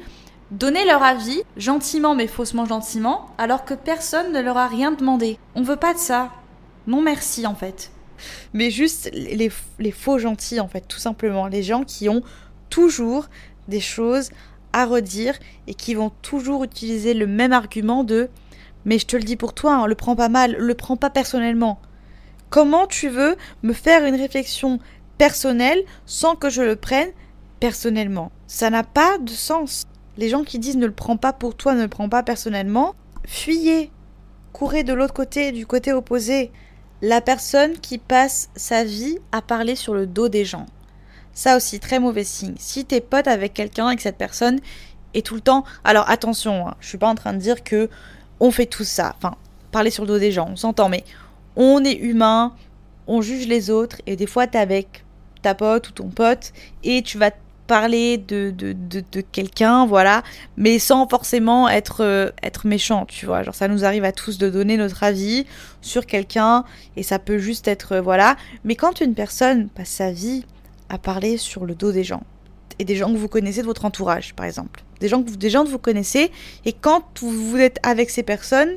donner 0.51 0.83
leur 0.85 1.01
avis, 1.01 1.41
gentiment 1.55 2.13
mais 2.13 2.27
faussement 2.27 2.65
gentiment, 2.65 3.27
alors 3.37 3.63
que 3.63 3.73
personne 3.73 4.33
ne 4.33 4.41
leur 4.41 4.57
a 4.57 4.67
rien 4.67 4.91
demandé. 4.91 5.37
On 5.55 5.63
veut 5.63 5.77
pas 5.77 5.93
de 5.93 5.99
ça. 5.99 6.31
Non 6.87 7.01
merci 7.01 7.45
en 7.47 7.55
fait 7.55 7.91
mais 8.53 8.69
juste 8.71 9.09
les, 9.13 9.49
faux 9.91 10.17
gentils, 10.17 10.59
en 10.59 10.67
fait, 10.67 10.81
tout 10.87 10.99
simplement. 10.99 11.47
Les 11.47 11.63
gens 11.63 11.83
qui 11.83 12.09
ont 12.09 12.21
toujours 12.69 13.27
des 13.67 13.79
choses 13.79 14.31
à 14.73 14.85
redire 14.85 15.35
et 15.67 15.73
qui 15.73 15.93
vont 15.93 16.11
toujours 16.21 16.63
utiliser 16.63 17.13
le 17.13 17.27
même 17.27 17.53
argument 17.53 18.03
de 18.03 18.29
mais 18.83 18.97
je 18.97 19.05
te 19.05 19.15
le 19.15 19.21
dis 19.21 19.35
pour 19.35 19.53
toi, 19.53 19.75
hein, 19.75 19.85
le 19.85 19.93
prends 19.93 20.15
pas 20.15 20.29
mal, 20.29 20.55
le 20.57 20.73
prends 20.73 20.97
pas 20.97 21.11
personnellement. 21.11 21.79
Comment 22.51 22.85
tu 22.85 23.07
veux 23.07 23.37
me 23.63 23.71
faire 23.71 24.03
une 24.03 24.15
réflexion 24.15 24.79
personnelle 25.17 25.81
sans 26.05 26.35
que 26.35 26.49
je 26.49 26.61
le 26.61 26.75
prenne 26.75 27.07
personnellement? 27.61 28.29
Ça 28.45 28.69
n'a 28.69 28.83
pas 28.83 29.17
de 29.19 29.29
sens. 29.29 29.85
Les 30.17 30.27
gens 30.27 30.43
qui 30.43 30.59
disent 30.59 30.75
ne 30.75 30.85
le 30.85 30.91
prends 30.91 31.15
pas 31.15 31.31
pour 31.31 31.55
toi, 31.55 31.73
ne 31.75 31.83
le 31.83 31.87
prends 31.87 32.09
pas 32.09 32.23
personnellement, 32.23 32.93
fuyez, 33.25 33.89
courez 34.51 34.83
de 34.83 34.91
l'autre 34.91 35.13
côté, 35.13 35.53
du 35.53 35.65
côté 35.65 35.93
opposé 35.93 36.51
la 37.01 37.21
personne 37.21 37.79
qui 37.79 37.97
passe 37.97 38.49
sa 38.57 38.83
vie 38.83 39.17
à 39.31 39.41
parler 39.41 39.77
sur 39.77 39.93
le 39.93 40.05
dos 40.05 40.27
des 40.27 40.43
gens. 40.43 40.65
Ça 41.31 41.55
aussi, 41.55 41.79
très 41.79 41.99
mauvais 41.99 42.25
signe. 42.25 42.55
Si 42.57 42.83
t'es 42.83 42.99
pote 42.99 43.29
avec 43.29 43.53
quelqu'un 43.53 43.91
et 43.91 43.95
que 43.95 44.01
cette 44.01 44.17
personne 44.17 44.59
est 45.13 45.25
tout 45.25 45.35
le 45.35 45.41
temps. 45.41 45.63
Alors 45.85 46.09
attention, 46.09 46.67
hein, 46.67 46.75
je 46.81 46.89
suis 46.89 46.97
pas 46.97 47.07
en 47.07 47.15
train 47.15 47.31
de 47.31 47.39
dire 47.39 47.63
que 47.63 47.89
on 48.41 48.51
fait 48.51 48.65
tout 48.65 48.83
ça. 48.83 49.15
Enfin, 49.15 49.35
parler 49.71 49.89
sur 49.89 50.03
le 50.03 50.09
dos 50.09 50.19
des 50.19 50.33
gens, 50.33 50.49
on 50.51 50.57
s'entend, 50.57 50.89
mais 50.89 51.05
on 51.55 51.83
est 51.83 51.95
humain, 51.95 52.53
on 53.07 53.21
juge 53.21 53.47
les 53.47 53.69
autres, 53.69 54.01
et 54.07 54.15
des 54.15 54.27
fois 54.27 54.47
t'es 54.47 54.57
avec 54.57 55.03
ta 55.41 55.55
pote 55.55 55.89
ou 55.89 55.91
ton 55.91 56.09
pote, 56.09 56.53
et 56.83 57.01
tu 57.01 57.17
vas 57.17 57.31
parler 57.71 58.17
de, 58.17 58.51
de, 58.51 58.73
de, 58.73 59.21
quelqu'un, 59.21 59.85
voilà, 59.85 60.23
mais 60.57 60.77
sans 60.77 61.07
forcément 61.07 61.69
être, 61.69 62.03
euh, 62.03 62.29
être 62.43 62.67
méchant, 62.67 63.05
tu 63.05 63.25
vois. 63.25 63.43
Genre, 63.43 63.55
ça 63.55 63.69
nous 63.69 63.85
arrive 63.85 64.03
à 64.03 64.11
tous 64.11 64.37
de 64.37 64.49
donner 64.49 64.75
notre 64.75 65.03
avis 65.03 65.45
sur 65.79 66.05
quelqu'un, 66.05 66.65
et 66.97 67.03
ça 67.03 67.17
peut 67.17 67.37
juste 67.37 67.69
être, 67.69 67.93
euh, 67.93 68.01
voilà. 68.01 68.35
Mais 68.65 68.75
quand 68.75 68.99
une 68.99 69.13
personne 69.13 69.69
passe 69.69 69.87
sa 69.87 70.11
vie 70.11 70.43
à 70.89 70.97
parler 70.97 71.37
sur 71.37 71.65
le 71.65 71.73
dos 71.73 71.93
des 71.93 72.03
gens, 72.03 72.23
et 72.77 72.83
des 72.83 72.97
gens 72.97 73.09
que 73.13 73.17
vous 73.17 73.29
connaissez 73.29 73.61
de 73.61 73.67
votre 73.67 73.85
entourage, 73.85 74.33
par 74.33 74.45
exemple, 74.45 74.83
des 74.99 75.07
gens 75.07 75.23
que, 75.23 75.31
des 75.31 75.49
gens 75.49 75.63
que 75.63 75.69
vous 75.69 75.79
connaissez, 75.79 76.29
et 76.65 76.73
quand 76.73 77.21
vous 77.21 77.55
êtes 77.55 77.79
avec 77.83 78.09
ces 78.09 78.23
personnes, 78.23 78.75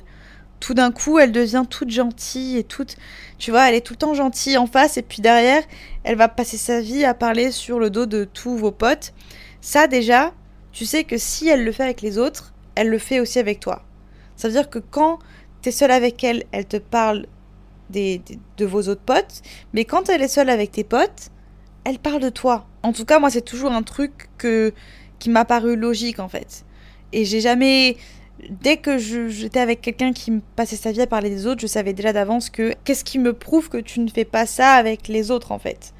tout 0.60 0.74
d'un 0.74 0.90
coup, 0.90 1.18
elle 1.18 1.32
devient 1.32 1.64
toute 1.68 1.90
gentille 1.90 2.56
et 2.56 2.64
toute, 2.64 2.96
tu 3.38 3.50
vois, 3.50 3.68
elle 3.68 3.74
est 3.74 3.80
tout 3.80 3.92
le 3.94 3.98
temps 3.98 4.14
gentille 4.14 4.56
en 4.56 4.66
face 4.66 4.96
et 4.96 5.02
puis 5.02 5.20
derrière, 5.20 5.62
elle 6.04 6.16
va 6.16 6.28
passer 6.28 6.56
sa 6.56 6.80
vie 6.80 7.04
à 7.04 7.14
parler 7.14 7.50
sur 7.50 7.78
le 7.78 7.90
dos 7.90 8.06
de 8.06 8.24
tous 8.24 8.56
vos 8.56 8.70
potes. 8.70 9.12
Ça 9.60 9.86
déjà, 9.86 10.32
tu 10.72 10.86
sais 10.86 11.04
que 11.04 11.18
si 11.18 11.48
elle 11.48 11.64
le 11.64 11.72
fait 11.72 11.82
avec 11.82 12.00
les 12.00 12.18
autres, 12.18 12.52
elle 12.74 12.88
le 12.88 12.98
fait 12.98 13.20
aussi 13.20 13.38
avec 13.38 13.60
toi. 13.60 13.82
Ça 14.36 14.48
veut 14.48 14.54
dire 14.54 14.70
que 14.70 14.78
quand 14.78 15.18
tu 15.62 15.68
es 15.68 15.72
seule 15.72 15.90
avec 15.90 16.22
elle, 16.24 16.44
elle 16.52 16.66
te 16.66 16.76
parle 16.76 17.26
des, 17.90 18.22
de 18.56 18.64
vos 18.64 18.88
autres 18.88 19.02
potes, 19.02 19.42
mais 19.72 19.84
quand 19.84 20.08
elle 20.08 20.22
est 20.22 20.28
seule 20.28 20.50
avec 20.50 20.72
tes 20.72 20.84
potes, 20.84 21.30
elle 21.84 21.98
parle 21.98 22.20
de 22.20 22.30
toi. 22.30 22.66
En 22.82 22.92
tout 22.92 23.04
cas, 23.04 23.18
moi, 23.18 23.30
c'est 23.30 23.44
toujours 23.44 23.72
un 23.72 23.82
truc 23.82 24.28
que, 24.38 24.72
qui 25.18 25.30
m'a 25.30 25.44
paru 25.44 25.76
logique 25.76 26.18
en 26.18 26.28
fait. 26.28 26.64
Et 27.12 27.24
j'ai 27.24 27.40
jamais 27.40 27.96
dès 28.50 28.76
que 28.76 28.98
j'étais 28.98 29.60
avec 29.60 29.80
quelqu'un 29.80 30.12
qui 30.12 30.30
me 30.30 30.40
passait 30.56 30.76
sa 30.76 30.92
vie 30.92 31.02
à 31.02 31.06
parler 31.06 31.30
des 31.30 31.46
autres, 31.46 31.60
je 31.60 31.66
savais 31.66 31.92
déjà 31.92 32.12
d'avance 32.12 32.50
que 32.50 32.74
qu'est-ce 32.84 33.04
qui 33.04 33.18
me 33.18 33.32
prouve 33.32 33.68
que 33.68 33.78
tu 33.78 34.00
ne 34.00 34.08
fais 34.08 34.24
pas 34.24 34.46
ça 34.46 34.72
avec 34.72 35.08
les 35.08 35.30
autres 35.30 35.52
en 35.52 35.58
fait. 35.58 35.94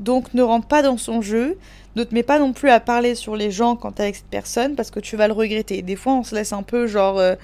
Donc 0.00 0.32
ne 0.34 0.42
rentre 0.42 0.68
pas 0.68 0.82
dans 0.82 0.96
son 0.96 1.22
jeu, 1.22 1.58
ne 1.96 2.04
te 2.04 2.14
mets 2.14 2.22
pas 2.22 2.38
non 2.38 2.52
plus 2.52 2.70
à 2.70 2.78
parler 2.78 3.14
sur 3.14 3.34
les 3.34 3.50
gens 3.50 3.74
quand 3.74 3.92
t'es 3.92 4.04
avec 4.04 4.16
cette 4.16 4.26
personne 4.26 4.76
parce 4.76 4.90
que 4.90 5.00
tu 5.00 5.16
vas 5.16 5.26
le 5.26 5.34
regretter. 5.34 5.82
Des 5.82 5.96
fois 5.96 6.14
on 6.14 6.22
se 6.22 6.34
laisse 6.34 6.52
un 6.52 6.62
peu 6.62 6.86
genre... 6.86 7.18
Euh, 7.18 7.34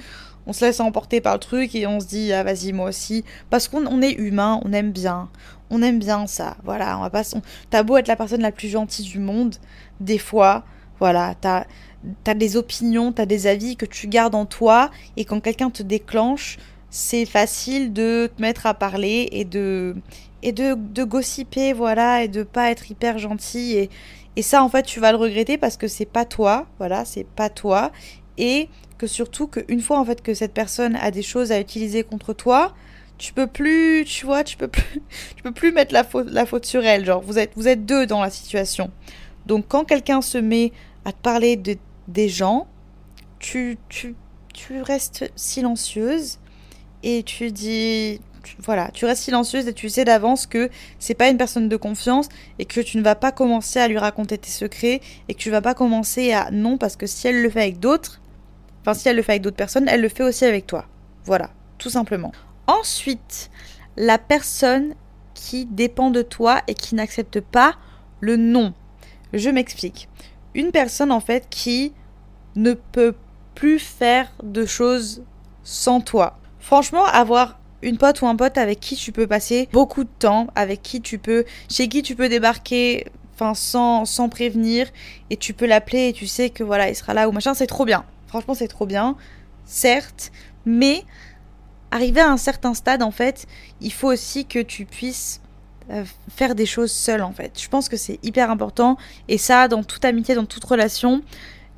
on 0.47 0.53
se 0.53 0.63
laisse 0.63 0.81
emporter 0.81 1.23
par 1.23 1.33
le 1.33 1.41
truc 1.41 1.75
et 1.75 1.87
on 1.87 2.01
se 2.01 2.07
dit 2.07 2.33
ah 2.35 2.43
vas-y 2.43 2.75
moi 2.75 2.91
aussi 2.91 3.25
parce 3.49 3.67
qu'on 3.67 4.03
est 4.03 4.13
humain, 4.13 4.61
on 4.65 4.75
aime 4.75 4.93
bien, 4.93 5.31
on 5.71 5.81
aime 5.83 5.99
bien 5.99 6.27
ça. 6.27 6.57
Voilà, 6.65 6.99
on 6.99 7.01
va 7.01 7.09
pas 7.09 7.23
t'as 7.71 7.83
beau 7.83 7.97
être 7.97 8.09
la 8.09 8.17
personne 8.17 8.43
la 8.43 8.53
plus 8.53 8.69
gentille 8.69 9.07
du 9.07 9.19
monde, 9.19 9.57
des 10.01 10.19
fois, 10.19 10.65
voilà, 11.01 11.35
t'as 11.41 11.65
t'as 12.25 12.35
des 12.35 12.57
opinions, 12.57 13.13
t'as 13.13 13.27
des 13.27 13.47
avis 13.47 13.77
que 13.77 13.87
tu 13.87 14.09
gardes 14.09 14.35
en 14.35 14.47
toi, 14.47 14.91
et 15.17 15.25
quand 15.25 15.41
quelqu'un 15.41 15.71
te 15.71 15.83
déclenche, 15.83 16.59
c'est 16.91 17.27
facile 17.27 17.93
de 17.93 18.31
te 18.37 18.41
mettre 18.41 18.67
à 18.67 18.75
parler 18.75 19.29
et 19.33 19.45
de 19.45 19.97
et 20.43 20.53
de, 20.53 20.75
de 20.75 21.05
gossiper, 21.05 21.73
voilà, 21.73 22.23
et 22.23 22.29
de 22.29 22.43
pas 22.43 22.71
être 22.71 22.91
hyper 22.91 23.19
gentil. 23.19 23.77
Et, 23.79 23.91
et 24.37 24.43
ça, 24.43 24.63
en 24.63 24.69
fait, 24.69 24.83
tu 24.83 25.01
vas 25.01 25.11
le 25.11 25.17
regretter 25.17 25.57
parce 25.57 25.79
que 25.79 25.89
c'est 25.89 26.05
pas 26.05 26.27
toi, 26.27 26.67
voilà, 26.79 27.07
c'est 27.07 27.27
pas 27.27 27.49
toi. 27.49 27.93
et 28.37 28.69
que 28.99 29.07
surtout 29.07 29.49
qu'une 29.49 29.81
fois 29.81 29.99
en 29.99 30.05
fait 30.05 30.23
que 30.23 30.35
cette 30.35 30.55
personne 30.55 30.97
a 30.97 31.11
des 31.11 31.23
choses 31.23 31.53
à 31.53 31.61
utiliser 31.61 32.05
contre 32.05 32.33
toi, 32.33 32.75
tu 33.19 33.33
peux 33.33 33.47
plus, 33.47 34.05
tu 34.07 34.27
vois, 34.27 34.45
tu 34.45 34.57
peux 34.57 34.69
plus, 34.69 35.03
tu 35.37 35.43
peux 35.43 35.53
plus 35.53 35.73
mettre 35.73 35.93
la 35.93 36.05
faute, 36.05 36.29
la 36.31 36.47
faute 36.47 36.67
sur 36.67 36.85
elle. 36.85 37.05
Genre, 37.05 37.23
vous 37.23 37.39
êtes, 37.39 37.53
vous 37.57 37.69
êtes 37.69 37.85
deux 37.87 38.07
dans 38.07 38.21
la 38.21 38.31
situation. 38.31 38.91
Donc, 39.47 39.67
quand 39.69 39.85
quelqu'un 39.85 40.21
se 40.23 40.39
met 40.39 40.73
à 41.05 41.13
te 41.13 41.21
parler 41.21 41.57
de, 41.57 41.77
des 42.09 42.29
gens, 42.29 42.67
tu, 43.39 43.79
tu, 43.89 44.15
tu 44.53 44.81
restes 44.83 45.31
silencieuse 45.37 46.39
et 47.03 47.23
tu 47.23 47.51
dis, 47.51 48.21
voilà, 48.59 48.91
tu 48.93 49.05
restes 49.05 49.23
silencieuse 49.23 49.67
et 49.69 49.73
tu 49.73 49.89
sais 49.89 50.05
d'avance 50.05 50.47
que 50.47 50.71
c'est 50.99 51.15
pas 51.15 51.29
une 51.29 51.37
personne 51.37 51.69
de 51.69 51.77
confiance 51.77 52.29
et 52.59 52.65
que 52.65 52.81
tu 52.81 52.97
ne 52.97 53.03
vas 53.03 53.15
pas 53.15 53.33
commencer 53.33 53.79
à 53.79 53.89
lui 53.89 53.99
raconter 53.99 54.39
tes 54.39 54.51
secrets 54.51 55.01
et 55.29 55.35
que 55.35 55.39
tu 55.39 55.51
vas 55.51 55.61
pas 55.61 55.75
commencer 55.75 56.33
à 56.33 56.51
non 56.51 56.79
parce 56.79 56.97
que 56.97 57.07
si 57.07 57.29
elle 57.29 57.43
le 57.43 57.51
fait 57.51 57.63
avec 57.63 57.81
d'autres, 57.81 58.21
enfin 58.81 58.95
si 58.95 59.09
elle 59.09 59.17
le 59.17 59.23
fait 59.23 59.33
avec 59.33 59.43
d'autres 59.43 59.57
personnes, 59.57 59.89
elle 59.89 60.01
le 60.01 60.09
fait 60.09 60.23
aussi 60.23 60.45
avec 60.45 60.67
toi. 60.67 60.87
Voilà, 61.25 61.51
tout 61.79 61.91
simplement. 61.91 62.33
Ensuite, 62.67 63.51
la 63.97 64.19
personne 64.19 64.95
qui 65.35 65.67
dépend 65.67 66.11
de 66.11 66.23
toi 66.23 66.63
et 66.69 66.75
qui 66.75 66.95
n'accepte 66.95 67.41
pas 67.41 67.75
le 68.21 68.37
non. 68.37 68.73
Je 69.33 69.51
m'explique. 69.51 70.09
Une 70.55 70.71
personne 70.71 71.11
en 71.11 71.21
fait 71.21 71.47
qui 71.51 71.93
ne 72.57 72.75
peut 72.75 73.15
plus 73.55 73.79
faire 73.79 74.33
de 74.43 74.67
choses 74.67 75.23
sans 75.63 76.01
toi. 76.01 76.39
Franchement, 76.59 77.05
avoir 77.05 77.59
une 77.83 77.99
pote 77.99 78.23
ou 78.23 78.27
un 78.27 78.37
pote 78.37 78.57
avec 78.57 78.81
qui 78.81 78.97
tu 78.97 79.13
peux 79.13 79.27
passer 79.27 79.69
beaucoup 79.73 80.05
de 80.05 80.11
temps, 80.19 80.49
avec 80.55 80.83
qui 80.83 81.01
tu 81.01 81.19
peux, 81.19 81.45
chez 81.71 81.89
qui 81.89 82.03
tu 82.03 82.15
peux 82.15 82.29
débarquer, 82.29 83.07
enfin 83.35 83.55
sans, 83.55 84.05
sans 84.05 84.29
prévenir, 84.29 84.89
et 85.31 85.37
tu 85.37 85.53
peux 85.53 85.67
l'appeler 85.67 86.09
et 86.09 86.13
tu 86.13 86.27
sais 86.27 86.51
que 86.51 86.65
voilà, 86.65 86.89
il 86.89 86.95
sera 86.95 87.15
là 87.15 87.29
ou 87.29 87.33
machin, 87.33 87.55
c'est 87.55 87.67
trop 87.67 87.85
bien. 87.85 88.05
Franchement, 88.27 88.55
c'est 88.55 88.69
trop 88.69 88.87
bien, 88.87 89.17
certes, 89.65 90.33
mais 90.65 91.05
arrivé 91.91 92.21
à 92.21 92.31
un 92.31 92.37
certain 92.37 92.75
stade, 92.75 93.03
en 93.03 93.11
fait, 93.11 93.47
il 93.81 93.93
faut 93.93 94.09
aussi 94.09 94.47
que 94.47 94.61
tu 94.61 94.87
puisses 94.87 95.41
faire 96.28 96.55
des 96.55 96.66
choses 96.66 96.93
seul, 96.93 97.22
en 97.22 97.32
fait. 97.32 97.61
Je 97.61 97.68
pense 97.68 97.89
que 97.89 97.97
c'est 97.97 98.18
hyper 98.22 98.51
important, 98.51 98.97
et 99.28 99.39
ça, 99.39 99.68
dans 99.68 99.82
toute 99.82 100.05
amitié, 100.05 100.35
dans 100.35 100.47
toute 100.47 100.64
relation, 100.64 101.22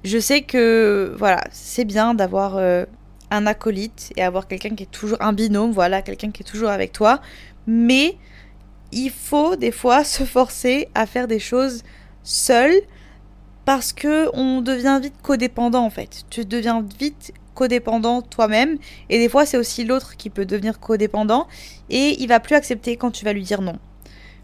je 0.04 0.18
sais 0.18 0.42
que, 0.42 1.14
voilà, 1.18 1.42
c'est 1.50 1.84
bien 1.84 2.14
d'avoir 2.14 2.56
euh, 2.56 2.84
un 3.30 3.46
acolyte 3.46 4.12
et 4.16 4.22
avoir 4.22 4.46
quelqu'un 4.46 4.74
qui 4.74 4.84
est 4.84 4.90
toujours 4.90 5.18
un 5.20 5.32
binôme, 5.32 5.72
voilà, 5.72 6.02
quelqu'un 6.02 6.30
qui 6.30 6.42
est 6.42 6.46
toujours 6.46 6.70
avec 6.70 6.92
toi, 6.92 7.20
mais 7.66 8.16
il 8.92 9.10
faut 9.10 9.56
des 9.56 9.72
fois 9.72 10.04
se 10.16 10.24
forcer 10.24 10.88
à 10.94 11.06
faire 11.06 11.26
des 11.26 11.38
choses 11.38 11.82
seul 12.22 12.72
parce 13.64 13.92
que 13.92 14.30
on 14.34 14.60
devient 14.60 15.00
vite 15.02 15.14
codépendant 15.22 15.84
en 15.84 15.90
fait. 15.90 16.24
Tu 16.30 16.44
deviens 16.44 16.84
vite 16.98 17.32
codépendant 17.54 18.22
toi-même 18.22 18.78
et 19.08 19.18
des 19.18 19.28
fois 19.28 19.46
c'est 19.46 19.56
aussi 19.56 19.84
l'autre 19.84 20.16
qui 20.16 20.30
peut 20.30 20.44
devenir 20.44 20.78
codépendant 20.78 21.48
et 21.90 22.22
il 22.22 22.28
va 22.28 22.38
plus 22.38 22.54
accepter 22.54 22.96
quand 22.96 23.10
tu 23.10 23.24
vas 23.24 23.32
lui 23.32 23.42
dire 23.42 23.62
non. 23.62 23.78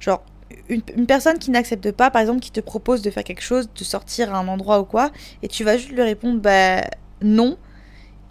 Genre 0.02 0.22
une, 0.68 1.06
personne 1.06 1.38
qui 1.38 1.50
n'accepte 1.50 1.92
pas, 1.92 2.10
par 2.10 2.20
exemple, 2.20 2.40
qui 2.40 2.50
te 2.50 2.60
propose 2.60 3.02
de 3.02 3.10
faire 3.10 3.24
quelque 3.24 3.42
chose, 3.42 3.68
de 3.72 3.84
sortir 3.84 4.34
à 4.34 4.38
un 4.38 4.48
endroit 4.48 4.80
ou 4.80 4.84
quoi, 4.84 5.10
et 5.42 5.48
tu 5.48 5.64
vas 5.64 5.76
juste 5.76 5.92
lui 5.92 6.02
répondre 6.02 6.40
bah 6.40 6.82
non, 7.22 7.56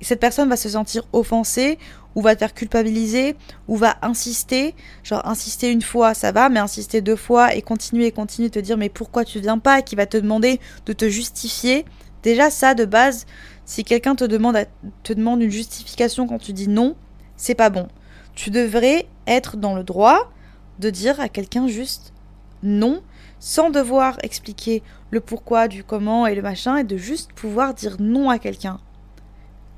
cette 0.02 0.20
personne 0.20 0.50
va 0.50 0.58
se 0.58 0.70
sentir 0.70 1.04
offensée 1.14 1.80
ou 2.14 2.22
va 2.22 2.36
te 2.36 2.40
faire 2.40 2.54
culpabiliser 2.54 3.38
ou 3.70 3.78
va 3.78 3.96
insister. 4.02 4.76
Genre 5.04 5.26
insister 5.26 5.72
une 5.72 5.82
fois, 5.82 6.14
ça 6.14 6.34
va, 6.34 6.50
mais 6.50 6.60
insister 6.60 7.00
deux 7.00 7.16
fois 7.16 7.56
et 7.56 7.62
continuer 7.62 8.08
et 8.08 8.12
continuer 8.12 8.50
te 8.50 8.60
dire 8.60 8.78
mais 8.78 8.90
pourquoi 8.90 9.24
tu 9.24 9.40
viens 9.40 9.58
pas 9.58 9.80
et 9.80 9.84
qui 9.84 9.96
va 9.96 10.06
te 10.06 10.18
demander 10.18 10.60
de 10.86 10.94
te 10.94 11.08
justifier. 11.08 11.86
Déjà 12.22 12.50
ça 12.50 12.74
de 12.74 12.84
base, 12.84 13.26
si 13.66 13.86
quelqu'un 13.86 14.16
te 14.16 14.26
demande 14.26 14.58
te 15.04 15.14
demande 15.14 15.42
une 15.42 15.50
justification 15.50 16.28
quand 16.28 16.38
tu 16.38 16.52
dis 16.52 16.68
non, 16.68 16.96
c'est 17.38 17.56
pas 17.56 17.70
bon. 17.70 17.88
Tu 18.36 18.50
devrais 18.50 19.08
être 19.26 19.56
dans 19.56 19.76
le 19.76 19.84
droit 19.84 20.32
de 20.82 20.90
dire 20.90 21.22
à 21.22 21.30
quelqu'un 21.30 21.68
juste 21.68 22.12
non 22.64 23.02
sans 23.40 23.70
devoir 23.70 24.18
expliquer 24.22 24.84
le 25.10 25.22
pourquoi, 25.22 25.68
du 25.68 25.84
comment 25.84 26.28
et 26.28 26.36
le 26.36 26.42
machin 26.42 26.78
et 26.78 26.84
de 26.84 26.98
juste 26.98 27.32
pouvoir 27.34 27.74
dire 27.74 27.96
non 28.00 28.30
à 28.30 28.38
quelqu'un 28.38 28.80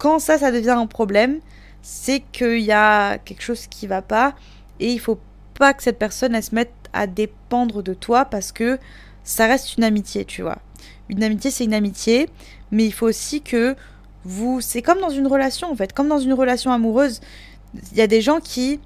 quand 0.03 0.19
ça, 0.19 0.37
ça 0.37 0.51
devient 0.51 0.71
un 0.71 0.85
problème, 0.85 1.39
c'est 1.81 2.19
qu'il 2.33 2.59
y 2.59 2.73
a 2.73 3.17
quelque 3.19 3.41
chose 3.41 3.67
qui 3.67 3.87
va 3.87 4.01
pas 4.01 4.35
et 4.81 4.91
il 4.91 4.99
faut 4.99 5.17
pas 5.53 5.73
que 5.73 5.81
cette 5.81 5.97
personne 5.97 6.35
elle 6.35 6.43
se 6.43 6.53
mette 6.53 6.73
à 6.91 7.07
dépendre 7.07 7.81
de 7.81 7.93
toi 7.93 8.25
parce 8.25 8.51
que 8.51 8.79
ça 9.23 9.47
reste 9.47 9.77
une 9.77 9.85
amitié, 9.85 10.25
tu 10.25 10.41
vois. 10.41 10.57
Une 11.07 11.23
amitié, 11.23 11.51
c'est 11.51 11.63
une 11.63 11.73
amitié, 11.73 12.27
mais 12.71 12.85
il 12.85 12.91
faut 12.91 13.07
aussi 13.07 13.41
que 13.41 13.77
vous. 14.25 14.59
C'est 14.59 14.81
comme 14.81 14.99
dans 14.99 15.09
une 15.09 15.27
relation 15.27 15.71
en 15.71 15.75
fait, 15.75 15.93
comme 15.93 16.09
dans 16.09 16.19
une 16.19 16.33
relation 16.33 16.73
amoureuse. 16.73 17.21
Il 17.93 17.97
y 17.97 18.01
a 18.01 18.07
des 18.07 18.19
gens 18.19 18.41
qui. 18.41 18.81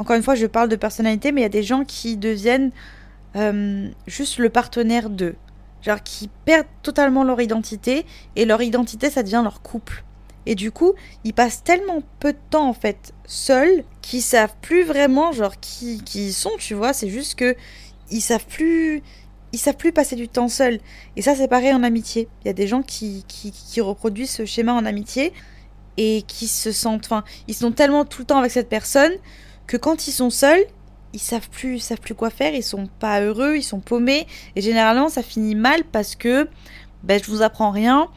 Encore 0.00 0.16
une 0.16 0.22
fois, 0.22 0.34
je 0.34 0.46
parle 0.46 0.70
de 0.70 0.76
personnalité, 0.76 1.30
mais 1.30 1.42
il 1.42 1.44
y 1.44 1.46
a 1.46 1.50
des 1.50 1.62
gens 1.62 1.84
qui 1.84 2.16
deviennent 2.16 2.70
euh, 3.36 3.86
juste 4.06 4.38
le 4.38 4.48
partenaire 4.48 5.10
d'eux. 5.10 5.36
Genre 5.82 6.02
qui 6.02 6.30
perdent 6.46 6.66
totalement 6.82 7.22
leur 7.22 7.38
identité 7.38 8.06
et 8.34 8.46
leur 8.46 8.62
identité, 8.62 9.10
ça 9.10 9.22
devient 9.22 9.42
leur 9.44 9.60
couple. 9.60 10.02
Et 10.46 10.54
du 10.54 10.72
coup, 10.72 10.94
ils 11.24 11.34
passent 11.34 11.62
tellement 11.62 12.02
peu 12.18 12.32
de 12.32 12.38
temps 12.48 12.66
en 12.66 12.72
fait 12.72 13.12
seuls 13.26 13.84
qu'ils 14.00 14.22
savent 14.22 14.54
plus 14.62 14.84
vraiment 14.84 15.32
genre 15.32 15.60
qui, 15.60 16.02
qui 16.02 16.28
ils 16.28 16.32
sont, 16.32 16.52
tu 16.58 16.72
vois. 16.72 16.94
C'est 16.94 17.10
juste 17.10 17.34
que 17.34 17.54
ils 18.10 18.22
savent 18.22 18.46
plus 18.46 19.02
ils 19.52 19.58
savent 19.58 19.76
plus 19.76 19.92
passer 19.92 20.16
du 20.16 20.28
temps 20.28 20.48
seuls. 20.48 20.78
Et 21.16 21.20
ça, 21.20 21.34
c'est 21.34 21.48
pareil 21.48 21.74
en 21.74 21.82
amitié. 21.82 22.26
Il 22.42 22.46
y 22.46 22.50
a 22.50 22.54
des 22.54 22.66
gens 22.66 22.80
qui, 22.80 23.26
qui, 23.28 23.52
qui, 23.52 23.82
reproduisent 23.82 24.30
ce 24.30 24.46
schéma 24.46 24.72
en 24.72 24.86
amitié 24.86 25.34
et 25.98 26.22
qui 26.22 26.48
se 26.48 26.72
sentent, 26.72 27.04
enfin, 27.04 27.22
ils 27.48 27.54
sont 27.54 27.72
tellement 27.72 28.06
tout 28.06 28.22
le 28.22 28.26
temps 28.26 28.38
avec 28.38 28.50
cette 28.50 28.70
personne 28.70 29.12
que 29.70 29.76
quand 29.76 30.08
ils 30.08 30.12
sont 30.12 30.30
seuls, 30.30 30.64
ils 31.12 31.20
savent 31.20 31.48
plus, 31.48 31.78
savent 31.78 32.00
plus 32.00 32.16
quoi 32.16 32.30
faire. 32.30 32.52
Ils 32.54 32.64
sont 32.64 32.88
pas 32.98 33.20
heureux, 33.20 33.54
ils 33.54 33.62
sont 33.62 33.78
paumés. 33.78 34.26
Et 34.56 34.62
généralement, 34.62 35.08
ça 35.08 35.22
finit 35.22 35.54
mal 35.54 35.84
parce 35.84 36.16
que, 36.16 36.48
ben, 37.04 37.22
je 37.22 37.30
vous 37.30 37.40
apprends 37.42 37.70
rien 37.70 38.08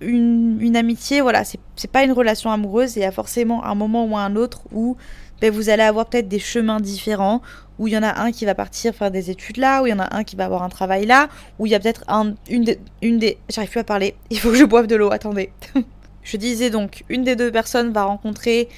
une, 0.00 0.76
amitié, 0.76 1.20
voilà, 1.20 1.42
c'est 1.44 1.90
pas 1.90 2.04
une 2.04 2.12
relation 2.12 2.52
amoureuse, 2.52 2.94
il 2.94 3.00
y 3.00 3.04
a 3.04 3.10
forcément 3.10 3.64
un 3.64 3.74
moment 3.74 4.04
ou 4.04 4.16
un 4.16 4.36
autre 4.36 4.62
où 4.70 4.96
ben, 5.40 5.52
vous 5.52 5.68
allez 5.68 5.82
avoir 5.82 6.06
peut-être 6.06 6.28
des 6.28 6.38
chemins 6.38 6.78
différents, 6.78 7.42
où 7.80 7.88
il 7.88 7.94
y 7.94 7.98
en 7.98 8.04
a 8.04 8.20
un 8.20 8.30
qui 8.30 8.44
va 8.44 8.54
partir 8.54 8.94
faire 8.94 9.10
des 9.10 9.30
études 9.30 9.56
là, 9.56 9.82
où 9.82 9.88
il 9.88 9.90
y 9.90 9.92
en 9.92 9.98
a 9.98 10.16
un 10.16 10.22
qui 10.22 10.36
va 10.36 10.44
avoir 10.44 10.62
un 10.62 10.68
travail 10.68 11.06
là, 11.06 11.28
où 11.58 11.66
il 11.66 11.70
y 11.70 11.74
a 11.74 11.80
peut-être 11.80 12.04
un, 12.06 12.34
une, 12.48 12.62
des, 12.62 12.78
une 13.02 13.18
des... 13.18 13.38
J'arrive 13.48 13.70
plus 13.70 13.80
à 13.80 13.84
parler, 13.84 14.14
il 14.30 14.38
faut 14.38 14.50
que 14.50 14.56
je 14.56 14.64
boive 14.64 14.86
de 14.86 14.94
l'eau, 14.94 15.10
attendez. 15.10 15.50
je 16.22 16.36
disais 16.36 16.70
donc, 16.70 17.02
une 17.08 17.24
des 17.24 17.34
deux 17.34 17.50
personnes 17.50 17.92
va 17.92 18.04
rencontrer 18.04 18.68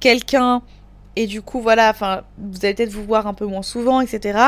quelqu'un, 0.00 0.62
et 1.16 1.26
du 1.26 1.40
coup, 1.40 1.60
voilà, 1.60 1.90
enfin, 1.90 2.22
vous 2.38 2.64
allez 2.64 2.74
peut-être 2.74 2.92
vous 2.92 3.04
voir 3.04 3.26
un 3.26 3.34
peu 3.34 3.46
moins 3.46 3.62
souvent, 3.62 4.02
etc. 4.02 4.38